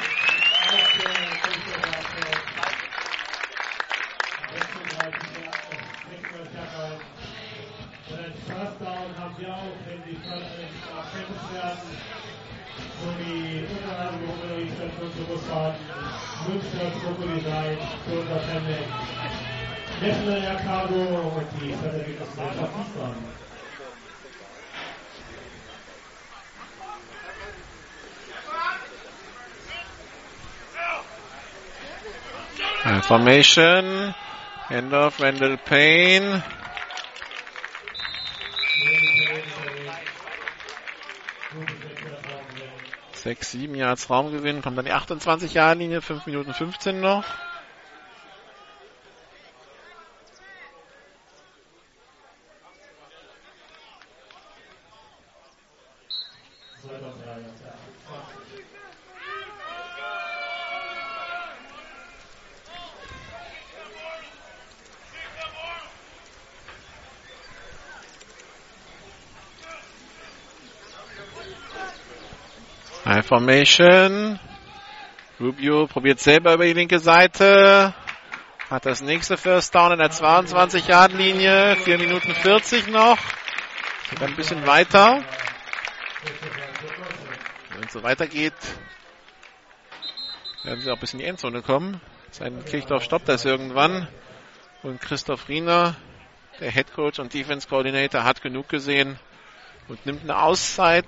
Formation. 33.08 34.14
Handoff, 34.68 35.22
Randall 35.22 35.56
Payne. 35.56 36.44
Sechs, 43.14 43.52
sieben 43.52 43.76
Yards 43.76 44.10
Raumgewinn, 44.10 44.62
kommt 44.62 44.78
dann 44.78 44.84
die 44.84 44.92
28 44.92 45.54
Yard 45.54 45.80
Linie, 45.80 46.02
5 46.02 46.26
Minuten 46.26 46.54
15 46.54 47.00
noch. 47.00 47.24
Formation. 73.28 74.40
Rubio 75.38 75.86
probiert 75.86 76.20
selber 76.22 76.54
über 76.54 76.64
die 76.64 76.72
linke 76.72 77.00
Seite. 77.00 77.94
Hat 78.70 78.86
das 78.86 79.02
nächste 79.02 79.36
First 79.36 79.76
Down 79.76 79.92
in 79.92 80.00
der 80.00 80.12
22-Yard-Linie. 80.12 81.76
4 81.76 81.98
Minuten 81.98 82.34
40 82.34 82.88
noch. 82.88 83.18
Geht 84.10 84.24
ein 84.24 84.36
bisschen 84.38 84.66
weiter. 84.66 85.22
Wenn 87.74 87.84
es 87.84 87.92
so 87.92 88.02
weitergeht, 88.02 88.54
werden 90.64 90.80
sie 90.80 90.90
auch 90.90 91.00
bis 91.00 91.12
in 91.12 91.20
die 91.20 91.26
Endzone 91.26 91.62
kommen. 91.62 92.00
Sein 92.32 92.64
Kirchdorf 92.64 93.04
stoppt 93.04 93.28
das 93.28 93.44
irgendwann. 93.44 94.08
Und 94.84 95.02
Christoph 95.02 95.50
Riener, 95.50 95.98
der 96.62 96.72
Head 96.72 96.94
Coach 96.94 97.20
und 97.20 97.34
Defense 97.34 97.68
Coordinator, 97.68 98.24
hat 98.24 98.42
genug 98.42 98.70
gesehen 98.70 99.20
und 99.90 100.06
nimmt 100.06 100.24
eine 100.24 100.42
Auszeit 100.42 101.06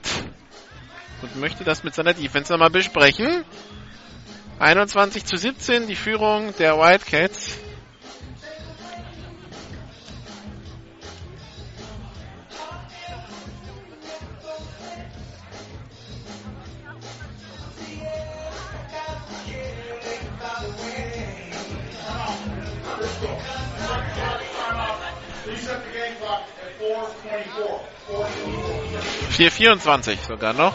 und 1.21 1.35
möchte 1.37 1.63
das 1.63 1.83
mit 1.83 1.93
seiner 1.93 2.13
Defense 2.13 2.51
nochmal 2.51 2.69
besprechen. 2.69 3.43
21 4.59 5.25
zu 5.25 5.37
17 5.37 5.87
die 5.87 5.95
Führung 5.95 6.53
der 6.57 6.77
Wildcats. 6.77 7.57
Vier 29.29 29.51
vierundzwanzig 29.51 30.19
sogar 30.27 30.51
noch. 30.51 30.73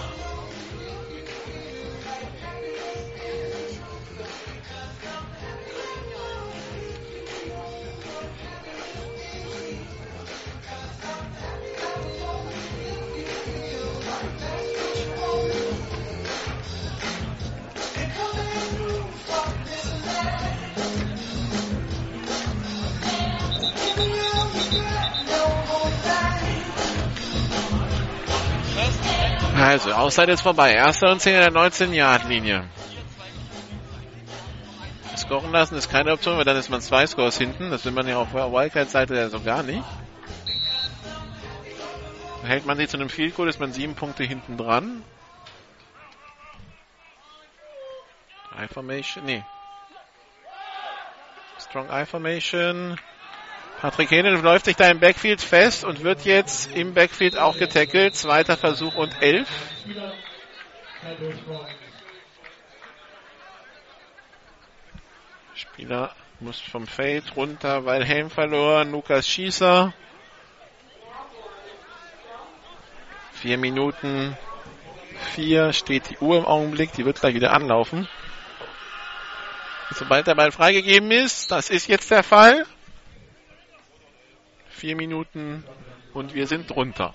Also, 29.75 29.93
Auszeit 29.93 30.28
ist 30.28 30.43
vorbei. 30.43 30.73
Erster 30.73 31.11
und 31.11 31.20
10 31.20 31.35
in 31.35 31.41
der 31.41 31.53
19-Yard-Linie. 31.53 32.62
Scoren 35.17 35.51
lassen 35.51 35.75
ist 35.75 35.91
keine 35.91 36.12
Option, 36.12 36.36
weil 36.36 36.44
dann 36.44 36.57
ist 36.57 36.70
man 36.70 36.81
zwei 36.81 37.05
Scores 37.09 37.39
hinten. 37.39 37.73
Das 37.73 37.85
will 37.85 37.91
man 37.91 38.07
ja 38.07 38.19
auf 38.19 38.31
der 38.31 38.53
Wildcat-Seite 38.53 39.17
ja 39.17 39.28
so 39.31 39.41
gar 39.41 39.65
nicht. 39.65 39.83
Hält 42.44 42.67
man 42.67 42.77
sich 42.77 42.89
zu 42.89 42.97
einem 42.97 43.09
Field 43.09 43.35
Goal, 43.35 43.49
ist 43.49 43.59
man 43.59 43.73
sieben 43.73 43.97
Punkte 43.97 44.23
hinten 44.23 44.57
dran. 44.57 45.03
I 48.57 48.69
Formation, 48.73 49.25
nee. 49.25 49.44
Strong 51.59 51.89
I 51.91 52.07
Formation. 52.07 52.97
Patrick 53.81 54.11
Henen 54.11 54.43
läuft 54.43 54.65
sich 54.65 54.77
da 54.77 54.89
im 54.91 55.01
Backfield 55.01 55.41
fest 55.41 55.85
und 55.85 56.03
wird 56.03 56.25
jetzt 56.25 56.75
im 56.75 56.94
Backfield 56.94 57.39
auch 57.39 57.59
getackelt. 57.59 58.17
Zweiter 58.17 58.57
Versuch 58.57 58.94
und 58.94 59.20
elf. 59.20 59.49
Spieler 65.55 66.15
muss 66.41 66.61
vom 66.61 66.86
Feld 66.86 67.36
runter, 67.36 67.85
weil 67.85 68.05
Helm 68.05 68.31
verloren. 68.31 68.91
Lukas 68.91 69.28
Schießer 69.28 69.93
Vier 73.44 73.59
Minuten 73.59 74.39
vier 75.35 75.75
steht 75.75 76.09
die 76.09 76.17
Uhr 76.17 76.39
im 76.39 76.47
Augenblick. 76.47 76.93
Die 76.93 77.05
wird 77.05 77.20
gleich 77.20 77.35
wieder 77.35 77.53
anlaufen. 77.53 78.09
Sobald 79.91 80.27
der 80.27 80.35
Ball 80.35 80.51
freigegeben 80.51 81.11
ist, 81.11 81.51
das 81.51 81.69
ist 81.69 81.86
jetzt 81.86 82.11
der 82.11 82.23
Fall. 82.23 82.65
Vier 84.85 84.97
Minuten 84.97 85.65
und 86.13 86.35
wir 86.35 86.47
sind 86.47 86.69
drunter. 86.69 87.15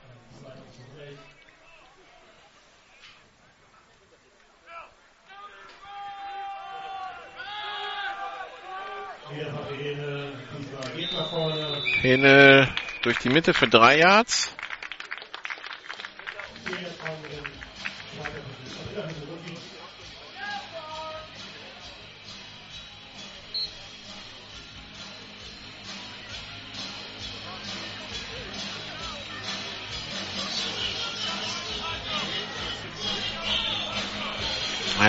Hähne 12.02 12.74
durch 13.04 13.20
die 13.20 13.30
Mitte 13.30 13.54
für 13.54 13.68
drei 13.68 14.00
Yards. 14.00 14.52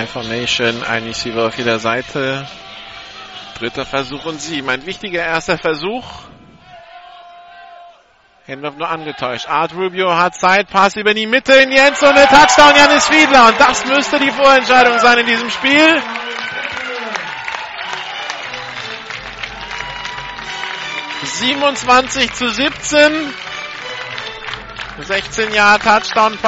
High 0.01 0.09
Formation, 0.09 0.83
ein 0.83 1.03
Receiver 1.03 1.45
auf 1.45 1.57
jeder 1.59 1.77
Seite. 1.77 2.47
Dritter 3.59 3.85
Versuch 3.85 4.25
und 4.25 4.41
sieben. 4.41 4.67
Ein 4.67 4.87
wichtiger 4.87 5.23
erster 5.23 5.59
Versuch. 5.59 6.03
Hendorf 8.47 8.77
nur 8.77 8.89
angetäuscht. 8.89 9.47
Art 9.47 9.75
Rubio 9.75 10.17
hat 10.17 10.33
Zeit, 10.33 10.71
Pass 10.71 10.95
über 10.95 11.13
die 11.13 11.27
Mitte 11.27 11.53
in 11.53 11.69
die 11.69 11.77
Endzone, 11.77 12.25
Touchdown 12.25 12.75
Janis 12.75 13.05
Fiedler. 13.05 13.49
Und 13.49 13.59
das 13.59 13.85
müsste 13.85 14.17
die 14.17 14.31
Vorentscheidung 14.31 14.97
sein 14.97 15.19
in 15.19 15.25
diesem 15.27 15.51
Spiel. 15.51 16.01
Siebenundzwanzig 21.23 22.33
zu 22.33 22.49
17. 22.49 23.33
16 25.03 25.53
Jahre 25.53 25.77
Touchdown 25.77 26.39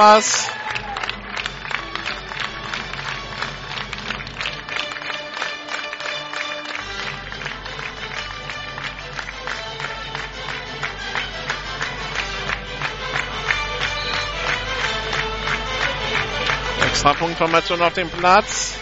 Pass. 17.04 17.12
Extrapunktformation 17.12 17.82
auf 17.82 17.94
dem 17.94 18.10
Platz. 18.10 18.80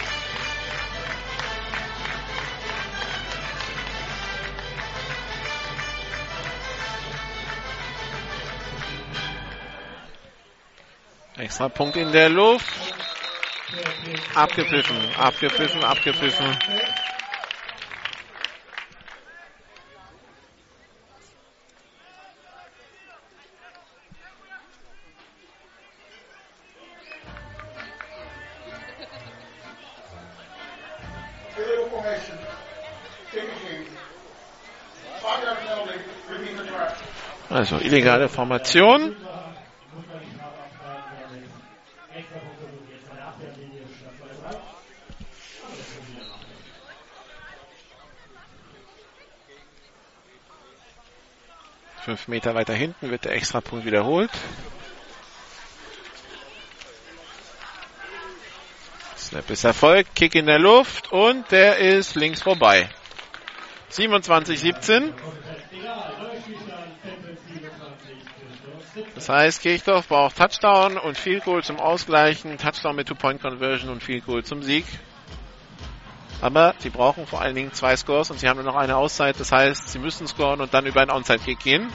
Extra 11.36 11.68
Punkt 11.68 11.96
in 11.96 12.12
der 12.12 12.28
Luft. 12.28 12.64
Abgepfiffen, 14.36 14.96
abgepfiffen, 15.18 15.82
abgepfiffen. 15.82 16.56
Also 37.62 37.78
illegale 37.78 38.28
Formation. 38.28 39.14
Fünf 52.04 52.26
Meter 52.26 52.56
weiter 52.56 52.74
hinten 52.74 53.12
wird 53.12 53.26
der 53.26 53.34
Extrapunkt 53.34 53.86
wiederholt. 53.86 54.32
Snap 59.16 59.48
ist 59.50 59.62
erfolgt, 59.62 60.16
Kick 60.16 60.34
in 60.34 60.46
der 60.46 60.58
Luft 60.58 61.12
und 61.12 61.48
der 61.52 61.78
ist 61.78 62.16
links 62.16 62.42
vorbei. 62.42 62.90
27-17. 63.92 65.12
Das 69.22 69.28
heißt, 69.28 69.62
Kirchdorf 69.62 70.08
braucht 70.08 70.36
Touchdown 70.36 70.98
und 70.98 71.16
Field 71.16 71.44
Goal 71.44 71.62
zum 71.62 71.78
Ausgleichen, 71.78 72.58
Touchdown 72.58 72.96
mit 72.96 73.06
Two-Point-Conversion 73.06 73.88
und 73.88 74.02
Field 74.02 74.26
Goal 74.26 74.42
zum 74.42 74.64
Sieg. 74.64 74.84
Aber 76.40 76.74
sie 76.78 76.90
brauchen 76.90 77.24
vor 77.28 77.40
allen 77.40 77.54
Dingen 77.54 77.72
zwei 77.72 77.96
Scores 77.96 78.32
und 78.32 78.40
sie 78.40 78.48
haben 78.48 78.56
nur 78.56 78.64
noch 78.64 78.74
eine 78.74 78.96
Auszeit. 78.96 79.38
Das 79.38 79.52
heißt, 79.52 79.90
sie 79.90 80.00
müssen 80.00 80.26
scoren 80.26 80.60
und 80.60 80.74
dann 80.74 80.86
über 80.86 81.02
einen 81.02 81.12
Onside-Kick 81.12 81.60
gehen. 81.60 81.86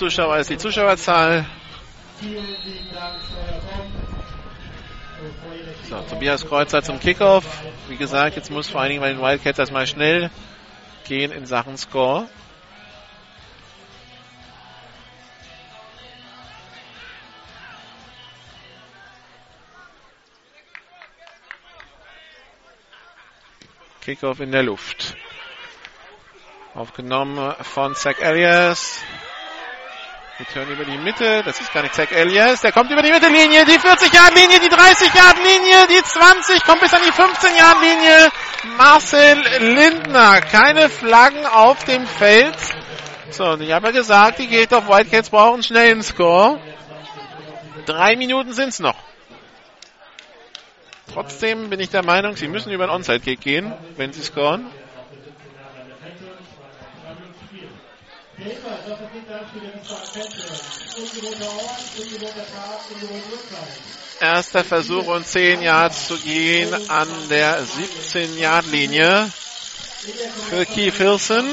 Zuschauer 0.00 0.38
ist 0.38 0.48
die 0.48 0.56
Zuschauerzahl. 0.56 1.44
So, 5.90 6.00
Tobias 6.08 6.46
Kreuzer 6.46 6.82
zum 6.82 6.98
Kickoff. 6.98 7.44
Wie 7.86 7.98
gesagt, 7.98 8.34
jetzt 8.36 8.50
muss 8.50 8.70
vor 8.70 8.80
allen 8.80 8.88
Dingen 8.88 9.02
bei 9.02 9.10
den 9.12 9.20
Wildcats 9.20 9.58
erstmal 9.58 9.86
schnell 9.86 10.30
gehen 11.06 11.32
in 11.32 11.44
Sachen 11.44 11.76
Score. 11.76 12.30
Kickoff 24.00 24.40
in 24.40 24.50
der 24.50 24.62
Luft. 24.62 25.14
Aufgenommen 26.74 27.54
von 27.60 27.94
Zach 27.94 28.18
Elias. 28.18 29.02
Return 30.40 30.70
über 30.70 30.86
die 30.86 30.96
Mitte. 30.96 31.42
Das 31.44 31.60
ist 31.60 31.70
gar 31.72 31.82
nicht 31.82 31.94
Zach 31.94 32.10
Elias. 32.10 32.62
Der 32.62 32.72
kommt 32.72 32.90
über 32.90 33.02
die 33.02 33.10
Mittellinie. 33.10 33.66
Die 33.66 33.78
40-Yard-Linie, 33.78 34.58
die 34.58 34.70
30-Yard-Linie, 34.70 35.86
die 35.90 36.02
20, 36.02 36.64
kommt 36.64 36.80
bis 36.80 36.94
an 36.94 37.02
die 37.06 37.12
15-Yard-Linie. 37.12 38.30
Marcel 38.78 39.74
Lindner. 39.74 40.40
Keine 40.40 40.88
Flaggen 40.88 41.44
auf 41.44 41.84
dem 41.84 42.06
Feld. 42.06 42.56
So, 43.30 43.50
und 43.50 43.60
ich 43.60 43.70
habe 43.70 43.88
ja 43.88 43.92
gesagt, 43.92 44.38
die 44.38 44.46
geht 44.46 44.72
auf 44.72 44.88
Wildcats 44.88 45.28
brauchen 45.28 45.62
einen 45.76 46.02
Score. 46.02 46.58
Drei 47.84 48.16
Minuten 48.16 48.54
sind's 48.54 48.80
noch. 48.80 48.96
Trotzdem 51.12 51.68
bin 51.68 51.80
ich 51.80 51.90
der 51.90 52.04
Meinung, 52.04 52.36
sie 52.36 52.48
müssen 52.48 52.72
über 52.72 52.86
den 52.86 52.90
Onside-Kick 52.90 53.40
gehen, 53.40 53.74
wenn 53.96 54.12
sie 54.12 54.22
scoren. 54.22 54.70
Erster 64.20 64.64
Versuch 64.64 65.06
und 65.06 65.26
10 65.26 65.62
Yards 65.62 66.08
zu 66.08 66.18
gehen 66.18 66.72
an 66.88 67.08
der 67.28 67.62
17-Yard-Linie 67.62 69.30
für 70.48 70.66
Keith 70.66 70.94
Hilson. 70.94 71.44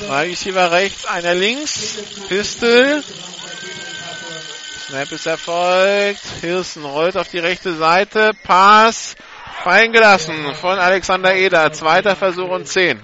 Drei 0.00 0.28
Receiver 0.28 0.70
rechts, 0.70 1.06
einer 1.06 1.34
links. 1.34 1.98
Pistol. 2.28 3.02
Snap 4.86 5.12
ist 5.12 5.26
erfolgt. 5.26 6.20
Hilson 6.40 6.84
rollt 6.84 7.16
auf 7.16 7.28
die 7.28 7.38
rechte 7.38 7.74
Seite. 7.74 8.32
Pass 8.42 9.16
fallen 9.62 9.92
gelassen 9.92 10.54
von 10.54 10.78
Alexander 10.78 11.34
Eder. 11.34 11.72
Zweiter 11.72 12.16
Versuch 12.16 12.48
und 12.48 12.66
10. 12.66 13.00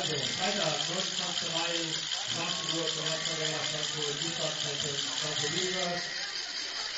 Also, 0.00 0.16
29. 0.16 1.52
Mai, 1.52 1.76
Straßenburg, 2.32 2.88
Donnerstag, 2.96 3.36
Frankfurt, 3.68 4.16
Wiesbaden, 4.24 4.56
Frankfurt. 5.20 6.00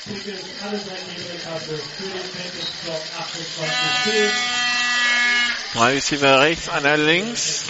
Tickets, 0.04 0.44
alle 0.62 0.78
seid 0.78 0.98
in 1.16 1.24
der 1.26 1.40
Kasse 1.40 1.78
für 1.96 2.02
den 2.04 2.22
Campus 2.32 2.70
Block 2.84 3.02
28C. 3.18 4.30
Drei 5.74 5.92
Receiver 5.94 6.40
rechts, 6.40 6.68
einer 6.68 6.96
links. 6.96 7.66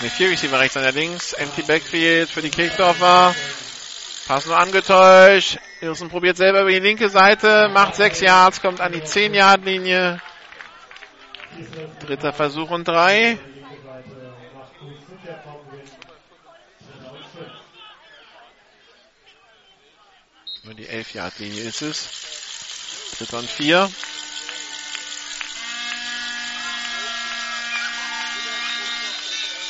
Ne, 0.00 0.10
vier 0.10 0.30
Receiver 0.30 0.58
rechts, 0.58 0.76
einer 0.76 0.92
links. 0.92 1.34
Empty 1.34 1.62
Backfield 1.62 2.30
für 2.30 2.42
die 2.42 2.50
Kirchdorfer. 2.50 3.34
Pass 4.26 4.46
nur 4.46 4.56
angetäuscht. 4.56 5.58
Irsen 5.80 6.08
probiert 6.08 6.36
selber 6.36 6.62
über 6.62 6.70
die 6.70 6.80
linke 6.80 7.08
Seite, 7.10 7.68
macht 7.72 7.94
sechs 7.94 8.20
Yards, 8.20 8.60
kommt 8.60 8.80
an 8.80 8.92
die 8.92 9.04
10 9.04 9.34
Yard 9.34 9.64
Linie. 9.64 10.20
Dritter 12.00 12.32
Versuch 12.32 12.70
und 12.70 12.86
drei. 12.86 13.38
Über 20.64 20.74
die 20.74 20.86
11 20.86 21.14
Yard 21.14 21.38
Linie 21.38 21.62
ist 21.62 21.82
es. 21.82 22.08
Dritter 23.18 23.38
und 23.38 23.48
vier. 23.48 23.90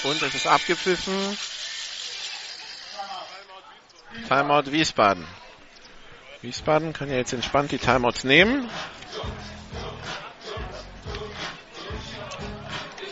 Und 0.03 0.23
es 0.23 0.35
ist 0.35 0.47
abgepfiffen. 0.47 1.39
Timeout 4.29 4.73
Wiesbaden. 4.73 5.27
Wiesbaden 6.43 6.93
kann 6.93 7.11
ja 7.11 7.17
jetzt 7.17 7.33
entspannt 7.33 7.71
die 7.71 7.79
Timeouts 7.79 8.25
nehmen. 8.25 8.69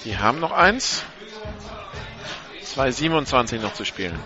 Die 0.04 0.16
haben 0.16 0.40
noch 0.40 0.52
eins. 0.52 1.02
2,27 2.64 3.58
noch 3.60 3.72
zu 3.74 3.84
spielen. 3.84 4.18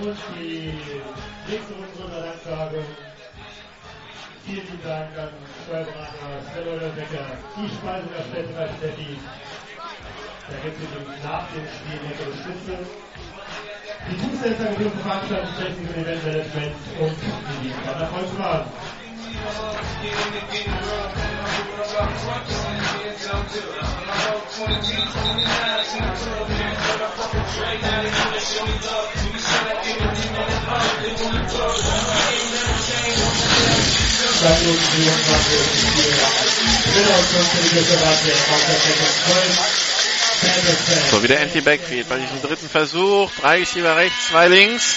Und 0.00 0.16
die 0.38 0.72
nächste 1.48 1.74
Runde 1.74 1.88
unserer 2.02 2.22
Danksagung. 2.22 2.84
Vielen 4.46 4.82
Dank 4.82 5.18
an 5.18 5.28
Steuerberater 5.64 6.40
Stella 6.50 6.88
Becker, 6.96 7.26
die 7.56 7.68
Speise 7.68 8.08
der 8.08 8.24
Städte 8.24 8.52
bei 8.54 8.68
Stetti. 8.78 9.18
Da 10.48 10.56
gibt 10.64 10.78
es 10.80 11.24
nach 11.24 11.46
dem 11.52 11.66
Spiel 11.68 12.00
leckere 12.08 12.34
Schnitzel. 12.42 12.86
Die 14.10 14.16
Dienstleister 14.16 14.72
für 14.72 14.90
Veranstaltung, 14.90 15.54
Technik 15.58 15.88
und 15.90 16.02
Eventmanagement 16.02 16.74
und 16.98 17.16
die 17.20 17.68
Dienstleister 17.68 18.06
Volkswagen. 18.06 18.70
So, 41.10 41.22
wieder 41.22 41.40
Empty 41.40 41.60
Backfield 41.60 42.08
bei 42.08 42.18
diesem 42.18 42.40
dritten 42.40 42.68
Versuch. 42.68 43.30
Drei 43.40 43.58
Receiver 43.58 43.96
rechts, 43.96 44.28
zwei 44.28 44.48
links. 44.48 44.96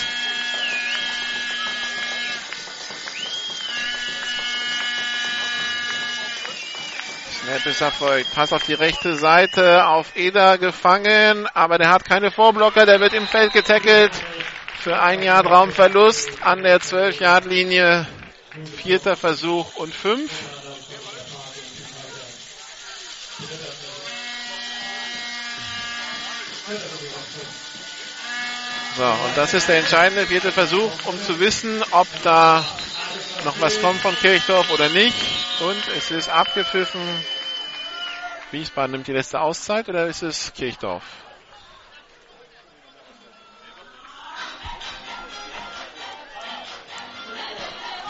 Ist 7.65 7.79
erfolgt. 7.79 8.33
Pass 8.35 8.51
auf 8.51 8.65
die 8.65 8.73
rechte 8.73 9.15
Seite, 9.15 9.85
auf 9.87 10.17
Eder 10.17 10.57
gefangen, 10.57 11.47
aber 11.53 11.77
der 11.77 11.91
hat 11.91 12.03
keine 12.03 12.29
Vorblocker, 12.29 12.85
der 12.85 12.99
wird 12.99 13.13
im 13.13 13.25
Feld 13.25 13.53
getackelt. 13.53 14.11
Für 14.79 14.99
ein 15.01 15.23
Jahr 15.23 15.45
Raumverlust 15.45 16.43
an 16.43 16.61
der 16.61 16.81
12-Yard-Linie. 16.81 18.05
Vierter 18.83 19.15
Versuch 19.15 19.77
und 19.77 19.95
fünf. 19.95 20.29
So, 28.97 29.05
und 29.05 29.37
das 29.37 29.53
ist 29.53 29.69
der 29.69 29.77
entscheidende 29.77 30.25
vierte 30.25 30.51
Versuch, 30.51 30.91
um 31.05 31.17
zu 31.23 31.39
wissen, 31.39 31.81
ob 31.91 32.07
da 32.23 32.65
noch 33.45 33.59
was 33.61 33.81
kommt 33.81 34.01
von 34.01 34.15
Kirchdorf 34.17 34.69
oder 34.69 34.89
nicht. 34.89 35.15
Und 35.61 35.87
es 35.97 36.11
ist 36.11 36.27
abgepfiffen. 36.27 37.01
Wiesbaden 38.53 38.91
nimmt 38.91 39.07
die 39.07 39.13
letzte 39.13 39.41
Auszeit 39.41 39.89
oder 39.89 40.05
ist 40.05 40.21
es 40.21 40.53
Kirchdorf? 40.53 41.03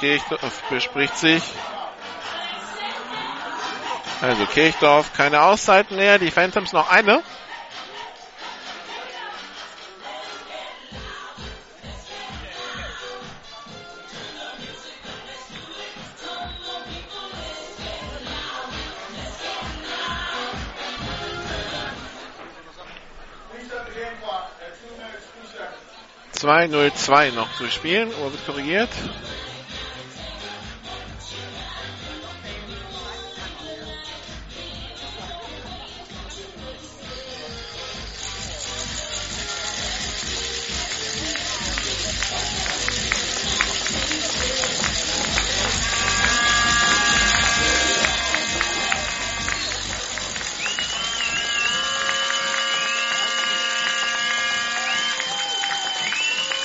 Kirchdorf 0.02 0.62
bespricht 0.70 1.18
sich. 1.18 1.42
Also 4.20 4.46
Kirchdorf 4.48 5.14
keine 5.14 5.42
Auszeiten 5.44 5.96
mehr, 5.96 6.20
die 6.20 6.30
Phantoms 6.30 6.74
noch 6.74 6.90
eine. 6.92 7.24
Zwei 26.44 26.68
null 26.68 26.92
zwei 26.94 27.30
noch 27.30 27.48
zu 27.56 27.70
spielen. 27.70 28.10
Uhr 28.22 28.34
wird 28.34 28.46
korrigiert. 28.46 28.90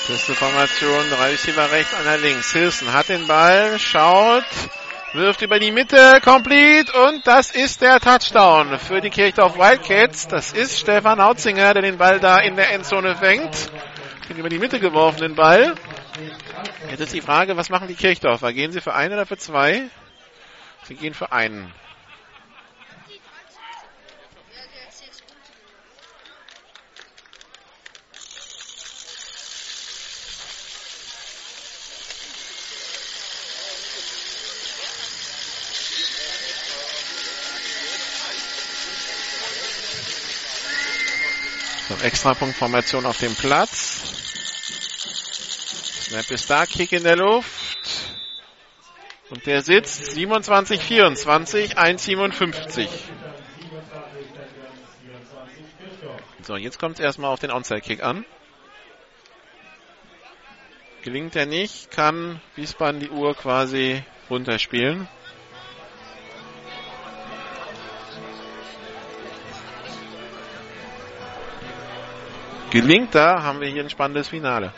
Beste 0.09 0.33
Formation, 0.33 1.07
drei 1.11 1.29
Receiver 1.29 1.71
rechts, 1.71 1.93
einer 1.93 2.17
links. 2.17 2.51
Hilson 2.51 2.91
hat 2.93 3.09
den 3.09 3.27
Ball, 3.27 3.77
schaut, 3.77 4.43
wirft 5.13 5.43
über 5.43 5.59
die 5.59 5.71
Mitte, 5.71 6.19
complete 6.23 6.91
und 6.93 7.27
das 7.27 7.51
ist 7.51 7.83
der 7.83 7.99
Touchdown 7.99 8.79
für 8.79 9.01
die 9.01 9.11
Kirchdorf 9.11 9.59
Wildcats. 9.59 10.27
Das 10.27 10.51
ist 10.51 10.79
Stefan 10.79 11.21
Hautzinger, 11.21 11.75
der 11.75 11.83
den 11.83 11.99
Ball 11.99 12.19
da 12.19 12.39
in 12.39 12.55
der 12.55 12.71
Endzone 12.71 13.15
fängt. 13.17 13.69
Den 14.27 14.37
über 14.37 14.49
die 14.49 14.57
Mitte 14.57 14.79
geworfenen 14.79 15.35
Ball. 15.35 15.75
Jetzt 16.89 17.01
ist 17.01 17.13
die 17.13 17.21
Frage, 17.21 17.55
was 17.55 17.69
machen 17.69 17.87
die 17.87 17.93
Kirchdorfer? 17.93 18.51
Gehen 18.51 18.71
sie 18.71 18.81
für 18.81 18.95
einen 18.95 19.13
oder 19.13 19.27
für 19.27 19.37
zwei? 19.37 19.83
Sie 20.85 20.95
gehen 20.95 21.13
für 21.13 21.31
einen. 21.31 21.71
Extrapunktformation 42.01 43.05
auf 43.05 43.17
dem 43.17 43.35
Platz. 43.35 44.01
Snap 46.09 46.31
ist 46.31 46.49
da, 46.49 46.65
Kick 46.65 46.91
in 46.91 47.03
der 47.03 47.17
Luft. 47.17 47.77
Und 49.29 49.45
der 49.45 49.61
sitzt 49.61 50.05
27, 50.05 50.81
24, 50.81 51.77
1,57. 51.77 52.87
So, 56.41 56.55
jetzt 56.55 56.79
kommt 56.79 56.95
es 56.95 57.05
erstmal 57.05 57.31
auf 57.31 57.39
den 57.39 57.51
Onside-Kick 57.51 58.01
an. 58.01 58.25
Gelingt 61.03 61.35
er 61.35 61.45
nicht, 61.45 61.91
kann 61.91 62.41
Wiesbaden 62.55 62.99
die 62.99 63.09
Uhr 63.09 63.35
quasi 63.35 64.03
runterspielen. 64.29 65.07
Gelingt 72.71 73.15
da, 73.15 73.41
haben 73.41 73.61
wir 73.61 73.67
hier 73.67 73.83
ein 73.83 73.89
spannendes 73.89 74.27
Finale. 74.27 74.71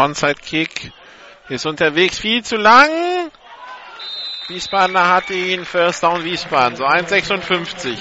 Onside-Kick 0.00 0.92
ist 1.50 1.66
unterwegs, 1.66 2.18
viel 2.18 2.42
zu 2.42 2.56
lang. 2.56 2.88
Wiesbadener 4.48 5.08
hat 5.08 5.30
ihn, 5.30 5.64
First 5.64 6.02
Down 6.02 6.24
Wiesbaden, 6.24 6.76
so 6.76 6.84
1,56. 6.86 7.98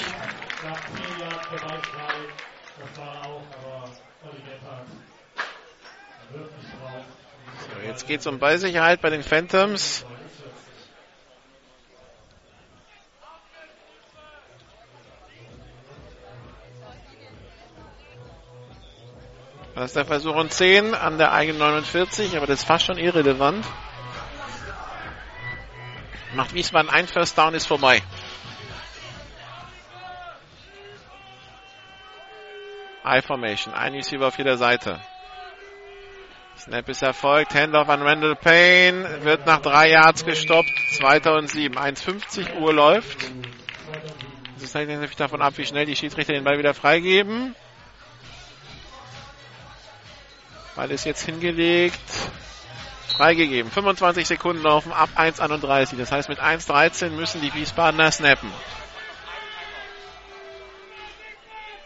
So, 7.59 7.87
jetzt 7.87 8.07
geht's 8.07 8.25
um 8.27 8.39
Ballsicherheit 8.39 9.01
bei 9.01 9.09
den 9.09 9.21
Phantoms. 9.21 10.05
Der 19.95 20.05
Versuch 20.05 20.35
und 20.35 20.53
10 20.53 20.93
an 20.93 21.17
der 21.17 21.31
eigenen 21.31 21.59
49, 21.59 22.37
aber 22.37 22.45
das 22.45 22.59
ist 22.59 22.65
fast 22.65 22.85
schon 22.85 22.97
irrelevant. 22.97 23.65
Macht 26.35 26.53
Wiesbaden 26.53 26.89
ein 26.89 27.07
First 27.07 27.37
Down, 27.37 27.55
ist 27.55 27.65
vorbei. 27.65 28.01
I-Formation, 33.03 33.73
ein 33.73 33.93
Receiver 33.93 34.27
auf 34.27 34.37
jeder 34.37 34.57
Seite. 34.57 34.99
Snap 36.59 36.87
ist 36.89 37.01
erfolgt, 37.01 37.55
Handoff 37.55 37.89
an 37.89 38.01
Randall 38.01 38.35
Payne, 38.35 39.23
wird 39.23 39.45
nach 39.45 39.61
drei 39.61 39.89
Yards 39.89 40.25
gestoppt, 40.25 40.69
2007, 40.97 41.77
1,50 41.77 42.59
Uhr 42.59 42.73
läuft. 42.73 43.17
Das 44.59 44.75
hängt 44.75 44.89
natürlich 44.89 45.15
davon 45.15 45.41
ab, 45.41 45.53
wie 45.57 45.65
schnell 45.65 45.85
die 45.85 45.95
Schiedsrichter 45.95 46.33
den 46.33 46.43
Ball 46.43 46.59
wieder 46.59 46.73
freigeben. 46.73 47.55
Ball 50.79 50.91
ist 50.91 51.03
jetzt 51.03 51.25
hingelegt. 51.25 51.99
Freigegeben. 53.09 53.69
25 53.69 54.25
Sekunden 54.25 54.63
laufen 54.63 54.93
ab 54.93 55.09
1,31. 55.17 55.97
Das 55.97 56.09
heißt, 56.09 56.29
mit 56.29 56.39
1,13 56.39 57.09
müssen 57.09 57.41
die 57.41 57.53
Wiesbadener 57.53 58.09
snappen. 58.13 58.49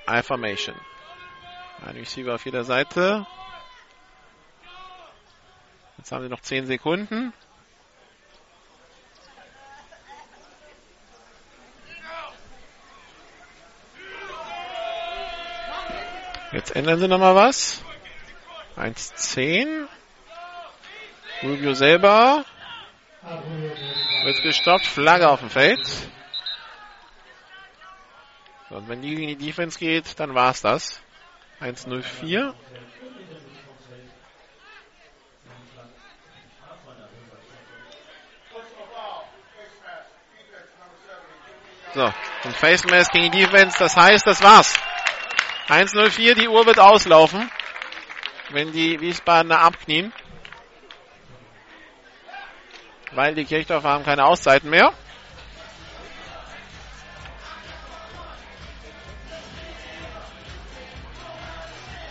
I-Formation. 0.08 0.76
Ein 1.84 1.96
Receiver 1.96 2.36
auf 2.36 2.46
jeder 2.46 2.64
Seite. 2.66 3.26
Jetzt 5.98 6.12
haben 6.12 6.22
sie 6.22 6.30
noch 6.30 6.42
10 6.42 6.68
Sekunden. 6.68 7.34
Jetzt 16.52 16.76
ändern 16.76 17.00
sie 17.00 17.08
nochmal 17.08 17.34
was. 17.34 17.84
1,10. 18.78 19.88
Rubio 21.44 21.74
selber. 21.74 22.46
Wird 24.24 24.42
gestoppt. 24.44 24.86
Flagge 24.86 25.30
auf 25.30 25.40
dem 25.40 25.50
Feld. 25.50 25.86
So, 28.70 28.76
und 28.76 28.90
wenn 28.90 29.02
die 29.02 29.16
gegen 29.16 29.28
die 29.28 29.46
Defense 29.46 29.78
geht, 29.78 30.20
dann 30.20 30.34
war's 30.34 30.62
das. 30.62 31.02
1,04. 31.62 32.54
So, 41.94 42.12
und 42.46 42.56
Face 42.56 42.84
Mask 42.86 43.12
gegen 43.12 43.32
die 43.32 43.46
Defense, 43.46 43.78
das 43.78 43.96
heißt, 43.96 44.26
das 44.26 44.42
war's. 44.42 44.74
1,04, 45.68 46.34
die 46.34 46.48
Uhr 46.48 46.66
wird 46.66 46.80
auslaufen, 46.80 47.52
wenn 48.54 48.72
die 48.72 49.02
Wiesbadener 49.02 49.60
abknien. 49.60 50.14
Weil 53.12 53.36
die 53.36 53.46
Kirchdorfer 53.46 53.90
haben 53.90 54.06
keine 54.06 54.26
Auszeiten 54.26 54.70
mehr. 54.70 54.94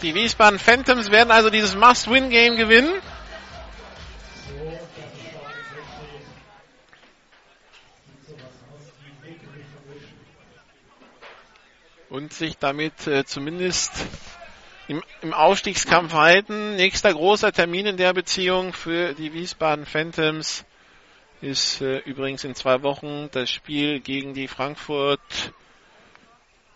Die 0.03 0.17
Wiesbaden 0.17 0.59
Phantoms 0.59 1.13
werden 1.13 1.31
also 1.31 1.49
dieses 1.49 1.77
Must-Win-Game 1.77 2.57
gewinnen. 2.57 3.01
Und 12.11 12.33
sich 12.33 12.59
damit 12.59 13.07
äh, 13.07 13.25
zumindest 13.25 13.93
im, 14.89 15.03
im 15.23 15.33
Aufstiegskampf 15.33 16.13
halten. 16.13 16.77
Nächster 16.77 17.13
großer 17.13 17.53
Termin 17.53 17.87
in 17.87 17.97
der 17.97 18.13
Beziehung 18.13 18.73
für 18.73 19.15
die 19.15 19.33
Wiesbaden 19.33 19.87
Phantoms 19.87 20.65
ist 21.41 21.81
äh, 21.81 21.99
übrigens 21.99 22.45
in 22.45 22.55
zwei 22.55 22.83
Wochen 22.83 23.29
das 23.33 23.51
Spiel 23.51 24.01
gegen 24.01 24.35
die 24.35 24.49
Frankfurt 24.49 25.53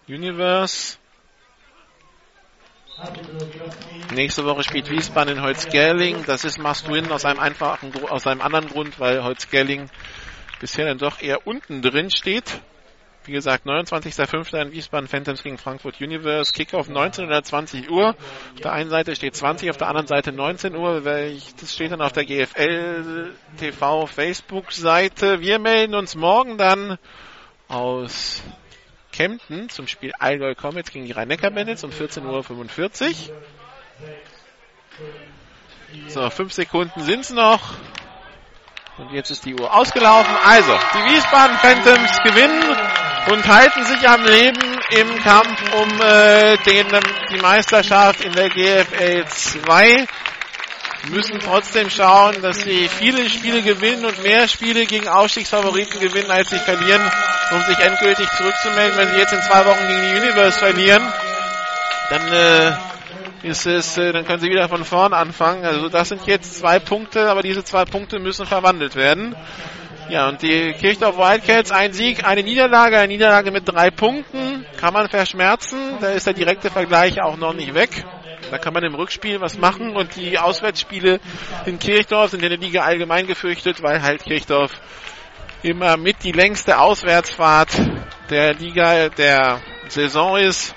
Universe. 0.09 0.99
Nächste 4.15 4.45
Woche 4.45 4.63
spielt 4.63 4.91
Wiesbaden 4.91 5.37
in 5.37 5.43
Holzgerling. 5.43 6.25
Das 6.27 6.45
ist 6.45 6.59
Must-Win 6.59 7.11
aus 7.13 7.25
einem 7.25 7.41
einfachen, 7.41 7.93
aus 8.09 8.27
einem 8.27 8.41
anderen 8.41 8.69
Grund, 8.69 8.99
weil 8.99 9.23
Holzgerling 9.23 9.91
bisher 10.61 10.87
dann 10.87 10.99
doch 10.99 11.21
eher 11.21 11.47
unten 11.47 11.83
drin 11.83 12.11
steht. 12.11 12.61
Wie 13.27 13.33
gesagt, 13.33 13.67
29.05. 13.67 14.63
in 14.63 14.73
Wiesbaden 14.73 15.09
Phantoms 15.09 15.43
gegen 15.43 15.59
Frankfurt 15.59 16.01
Universe. 16.01 16.53
Kickoff 16.53 16.89
19 16.89 17.27
oder 17.27 17.43
20 17.43 17.91
Uhr. 17.91 18.11
Auf 18.11 18.61
der 18.63 18.73
einen 18.73 18.89
Seite 18.89 19.17
steht 19.17 19.35
20, 19.35 19.71
auf 19.71 19.77
der 19.77 19.89
anderen 19.89 20.07
Seite 20.07 20.31
19 20.33 20.77
Uhr. 20.77 21.01
Das 21.01 21.75
steht 21.75 21.91
dann 21.91 22.01
auf 22.01 22.13
der 22.13 22.25
GFL 22.25 23.33
TV 23.59 24.07
Facebook 24.07 24.73
Seite. 24.73 25.41
Wir 25.41 25.59
melden 25.59 25.95
uns 25.95 26.15
morgen 26.15 26.57
dann 26.57 26.99
aus 27.67 28.43
Kempten 29.11 29.71
zum 29.71 29.89
Spiel 29.89 30.13
Allgäu 30.19 30.55
Comets 30.55 30.93
gegen 30.93 31.07
die 31.07 31.13
Rhein-Neckar 31.13 31.51
Bandits 31.51 31.83
um 31.83 31.91
14.45 31.91 33.31
Uhr. 33.31 33.37
So, 36.09 36.31
fünf 36.31 36.53
Sekunden 36.53 37.01
sind's 37.03 37.31
noch. 37.31 37.75
Und 38.99 39.13
jetzt 39.13 39.31
ist 39.31 39.45
die 39.45 39.55
Uhr 39.55 39.75
ausgelaufen. 39.75 40.35
Also, 40.45 40.73
die 40.95 41.15
Wiesbaden 41.15 41.57
Phantoms 41.59 42.23
gewinnen 42.23 42.63
und 43.31 43.47
halten 43.49 43.85
sich 43.85 44.09
am 44.09 44.25
Leben 44.25 44.79
im 44.91 45.19
Kampf 45.23 45.61
um 45.75 46.01
äh, 46.01 46.57
den, 46.59 46.87
die 47.33 47.41
Meisterschaft 47.41 48.25
in 48.25 48.33
der 48.33 48.49
GFL 48.51 49.25
2. 49.27 50.07
Müssen 51.11 51.39
trotzdem 51.39 51.89
schauen, 51.89 52.41
dass 52.43 52.63
sie 52.63 52.89
viele 52.89 53.29
Spiele 53.29 53.63
gewinnen 53.63 54.05
und 54.05 54.23
mehr 54.23 54.49
Spiele 54.49 54.87
gegen 54.87 55.09
Aufstiegsfavoriten 55.09 56.01
gewinnen, 56.01 56.31
als 56.31 56.51
sie 56.51 56.59
verlieren, 56.59 57.03
um 57.53 57.63
sich 57.63 57.79
endgültig 57.79 58.29
zurückzumelden. 58.37 58.97
Wenn 58.97 59.09
sie 59.11 59.19
jetzt 59.19 59.33
in 59.33 59.43
zwei 59.43 59.65
Wochen 59.67 59.87
gegen 59.87 60.01
die 60.03 60.21
Universe 60.21 60.59
verlieren, 60.59 61.03
dann 62.11 62.33
äh, 62.33 62.73
ist 63.43 63.67
es, 63.67 63.99
äh, 63.99 64.13
dann 64.13 64.25
können 64.25 64.41
sie 64.41 64.51
wieder 64.51 64.69
von 64.69 64.85
vorn 64.85 65.13
anfangen. 65.13 65.65
Also 65.65 65.89
das 65.89 66.09
sind 66.09 66.27
jetzt 66.27 66.59
zwei 66.59 66.79
Punkte, 66.81 67.29
aber 67.29 67.43
diese 67.43 67.63
zwei 67.63 67.85
Punkte 67.85 68.19
müssen 68.19 68.47
verwandelt 68.47 68.97
werden. 68.97 69.37
Ja, 70.09 70.29
und 70.29 70.41
die 70.41 70.73
Kirchdorf 70.75 71.17
Wildcats, 71.17 71.73
ein 71.73 71.93
Sieg, 71.93 72.25
eine 72.25 72.45
Niederlage, 72.45 72.97
eine 72.97 73.09
Niederlage 73.09 73.51
mit 73.51 73.69
drei 73.69 73.91
Punkten, 73.91 74.65
kann 74.77 74.95
man 74.95 75.09
verschmerzen. 75.09 75.99
Da 76.01 76.11
ist 76.11 76.29
der 76.29 76.35
direkte 76.35 76.71
Vergleich 76.71 77.21
auch 77.21 77.37
noch 77.37 77.53
nicht 77.53 77.75
weg. 77.75 78.05
Da 78.53 78.59
kann 78.59 78.73
man 78.73 78.85
im 78.85 78.95
Rückspiel 78.95 79.41
was 79.41 79.59
machen 79.59 79.97
und 79.97 80.15
die 80.15 80.39
Auswärtsspiele 80.39 81.19
in 81.65 81.81
Kirchdorf 81.81 82.31
sind 82.31 82.45
in 82.45 82.51
der 82.51 82.59
Liga 82.59 82.83
allgemein 82.83 83.27
gefürchtet, 83.27 83.83
weil 83.83 84.01
halt 84.01 84.23
Kirchdorf 84.23 84.71
immer 85.63 85.97
mit 85.97 86.23
die 86.23 86.31
längste 86.31 86.79
Auswärtsfahrt 86.79 87.71
der 88.31 88.55
Liga 88.55 89.09
der 89.09 89.61
Saison 89.89 90.37
ist. 90.37 90.73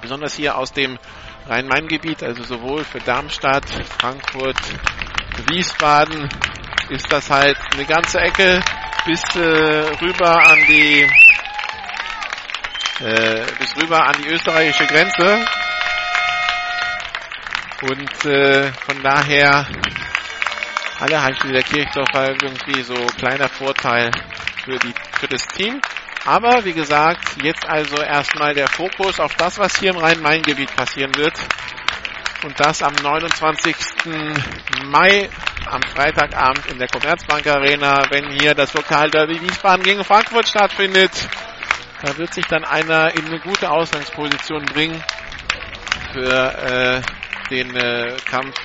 Besonders 0.00 0.34
hier 0.34 0.56
aus 0.56 0.72
dem 0.72 0.98
Rhein-Main-Gebiet, 1.46 2.22
also 2.22 2.42
sowohl 2.44 2.84
für 2.84 3.00
Darmstadt, 3.00 3.66
Frankfurt, 3.98 4.56
Wiesbaden 5.50 6.30
ist 6.90 7.12
das 7.12 7.30
halt 7.30 7.58
eine 7.74 7.84
ganze 7.84 8.18
Ecke 8.20 8.60
bis 9.06 9.22
äh, 9.36 9.90
rüber 10.00 10.46
an 10.46 10.58
die 10.68 11.06
äh, 13.00 13.46
bis 13.58 13.76
rüber 13.76 14.06
an 14.06 14.16
die 14.22 14.28
österreichische 14.28 14.86
Grenze. 14.86 15.46
Und 17.82 18.24
äh, 18.24 18.72
von 18.72 19.02
daher 19.02 19.66
alle 21.00 21.22
Heimspiele 21.22 21.54
der 21.54 21.62
Kirchdorfer 21.62 22.30
irgendwie 22.42 22.82
so 22.82 22.94
kleiner 23.16 23.48
Vorteil 23.48 24.10
für, 24.64 24.78
die, 24.78 24.92
für 25.20 25.28
das 25.28 25.46
Team. 25.46 25.80
Aber 26.24 26.64
wie 26.64 26.72
gesagt, 26.72 27.42
jetzt 27.42 27.64
also 27.66 28.02
erstmal 28.02 28.52
der 28.52 28.66
Fokus 28.66 29.20
auf 29.20 29.34
das, 29.36 29.58
was 29.58 29.78
hier 29.78 29.90
im 29.90 29.98
Rhein-Main-Gebiet 29.98 30.74
passieren 30.74 31.14
wird. 31.16 31.34
Und 32.44 32.58
das 32.60 32.82
am 32.82 32.94
29. 32.94 33.74
Mai 34.84 35.28
am 35.66 35.82
Freitagabend 35.82 36.66
in 36.66 36.78
der 36.78 36.88
Commerzbank 36.88 37.46
Arena, 37.46 38.04
wenn 38.10 38.30
hier 38.30 38.54
das 38.54 38.72
Lokalderby 38.74 39.40
Wiesbaden 39.40 39.82
gegen 39.82 40.04
Frankfurt 40.04 40.48
stattfindet. 40.48 41.10
Da 42.02 42.16
wird 42.16 42.32
sich 42.32 42.46
dann 42.46 42.64
einer 42.64 43.12
in 43.14 43.26
eine 43.26 43.40
gute 43.40 43.68
Ausgangsposition 43.70 44.64
bringen 44.66 45.02
für 46.12 47.02
äh, 47.02 47.02
den 47.50 47.74
äh, 47.74 48.16
Kampf 48.30 48.56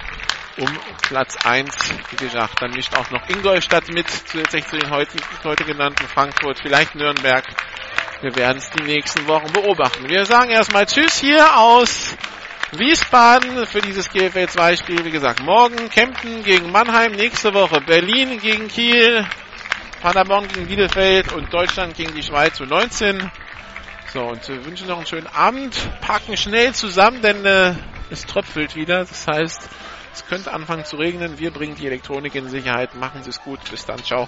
um 0.57 0.69
Platz 1.01 1.35
1. 1.43 1.75
Wie 2.11 2.15
gesagt, 2.15 2.61
dann 2.61 2.71
mischt 2.71 2.95
auch 2.95 3.09
noch 3.09 3.27
Ingolstadt 3.27 3.87
mit, 3.89 4.07
zusätzlich 4.07 4.67
zu 4.67 4.77
den 4.77 4.91
heute, 4.91 5.17
heute 5.43 5.63
genannten 5.63 6.07
Frankfurt, 6.07 6.59
vielleicht 6.61 6.93
Nürnberg. 6.93 7.43
Wir 8.21 8.35
werden 8.35 8.59
es 8.59 8.69
die 8.69 8.83
nächsten 8.83 9.27
Wochen 9.27 9.51
beobachten. 9.51 10.07
Wir 10.07 10.25
sagen 10.25 10.51
erstmal 10.51 10.85
Tschüss 10.85 11.19
hier 11.19 11.57
aus 11.57 12.15
Wiesbaden 12.77 13.65
für 13.67 13.81
dieses 13.81 14.09
GFL 14.09 14.47
2 14.47 14.75
Spiel. 14.77 15.05
Wie 15.05 15.11
gesagt, 15.11 15.43
morgen 15.43 15.89
Kempten 15.89 16.43
gegen 16.43 16.71
Mannheim, 16.71 17.11
nächste 17.11 17.53
Woche 17.53 17.81
Berlin 17.81 18.39
gegen 18.39 18.67
Kiel, 18.67 19.25
Paderborn 20.01 20.47
gegen 20.47 20.67
Bielefeld 20.67 21.33
und 21.33 21.53
Deutschland 21.53 21.95
gegen 21.95 22.13
die 22.15 22.23
Schweiz 22.23 22.55
zu 22.55 22.65
19. 22.65 23.31
So, 24.11 24.21
und 24.21 24.47
wir 24.47 24.65
wünschen 24.65 24.87
noch 24.87 24.97
einen 24.97 25.07
schönen 25.07 25.27
Abend. 25.27 25.75
Packen 26.01 26.35
schnell 26.35 26.73
zusammen, 26.73 27.21
denn 27.21 27.45
äh, 27.45 27.75
es 28.09 28.25
tröpfelt 28.25 28.75
wieder. 28.75 28.99
Das 28.99 29.27
heißt, 29.27 29.69
es 30.13 30.25
könnte 30.25 30.53
anfangen 30.53 30.85
zu 30.85 30.97
regnen. 30.97 31.39
Wir 31.39 31.51
bringen 31.51 31.75
die 31.75 31.87
Elektronik 31.87 32.35
in 32.35 32.49
Sicherheit. 32.49 32.95
Machen 32.95 33.23
Sie 33.23 33.29
es 33.29 33.41
gut. 33.41 33.59
Bis 33.69 33.85
dann. 33.85 34.03
Ciao. 34.03 34.27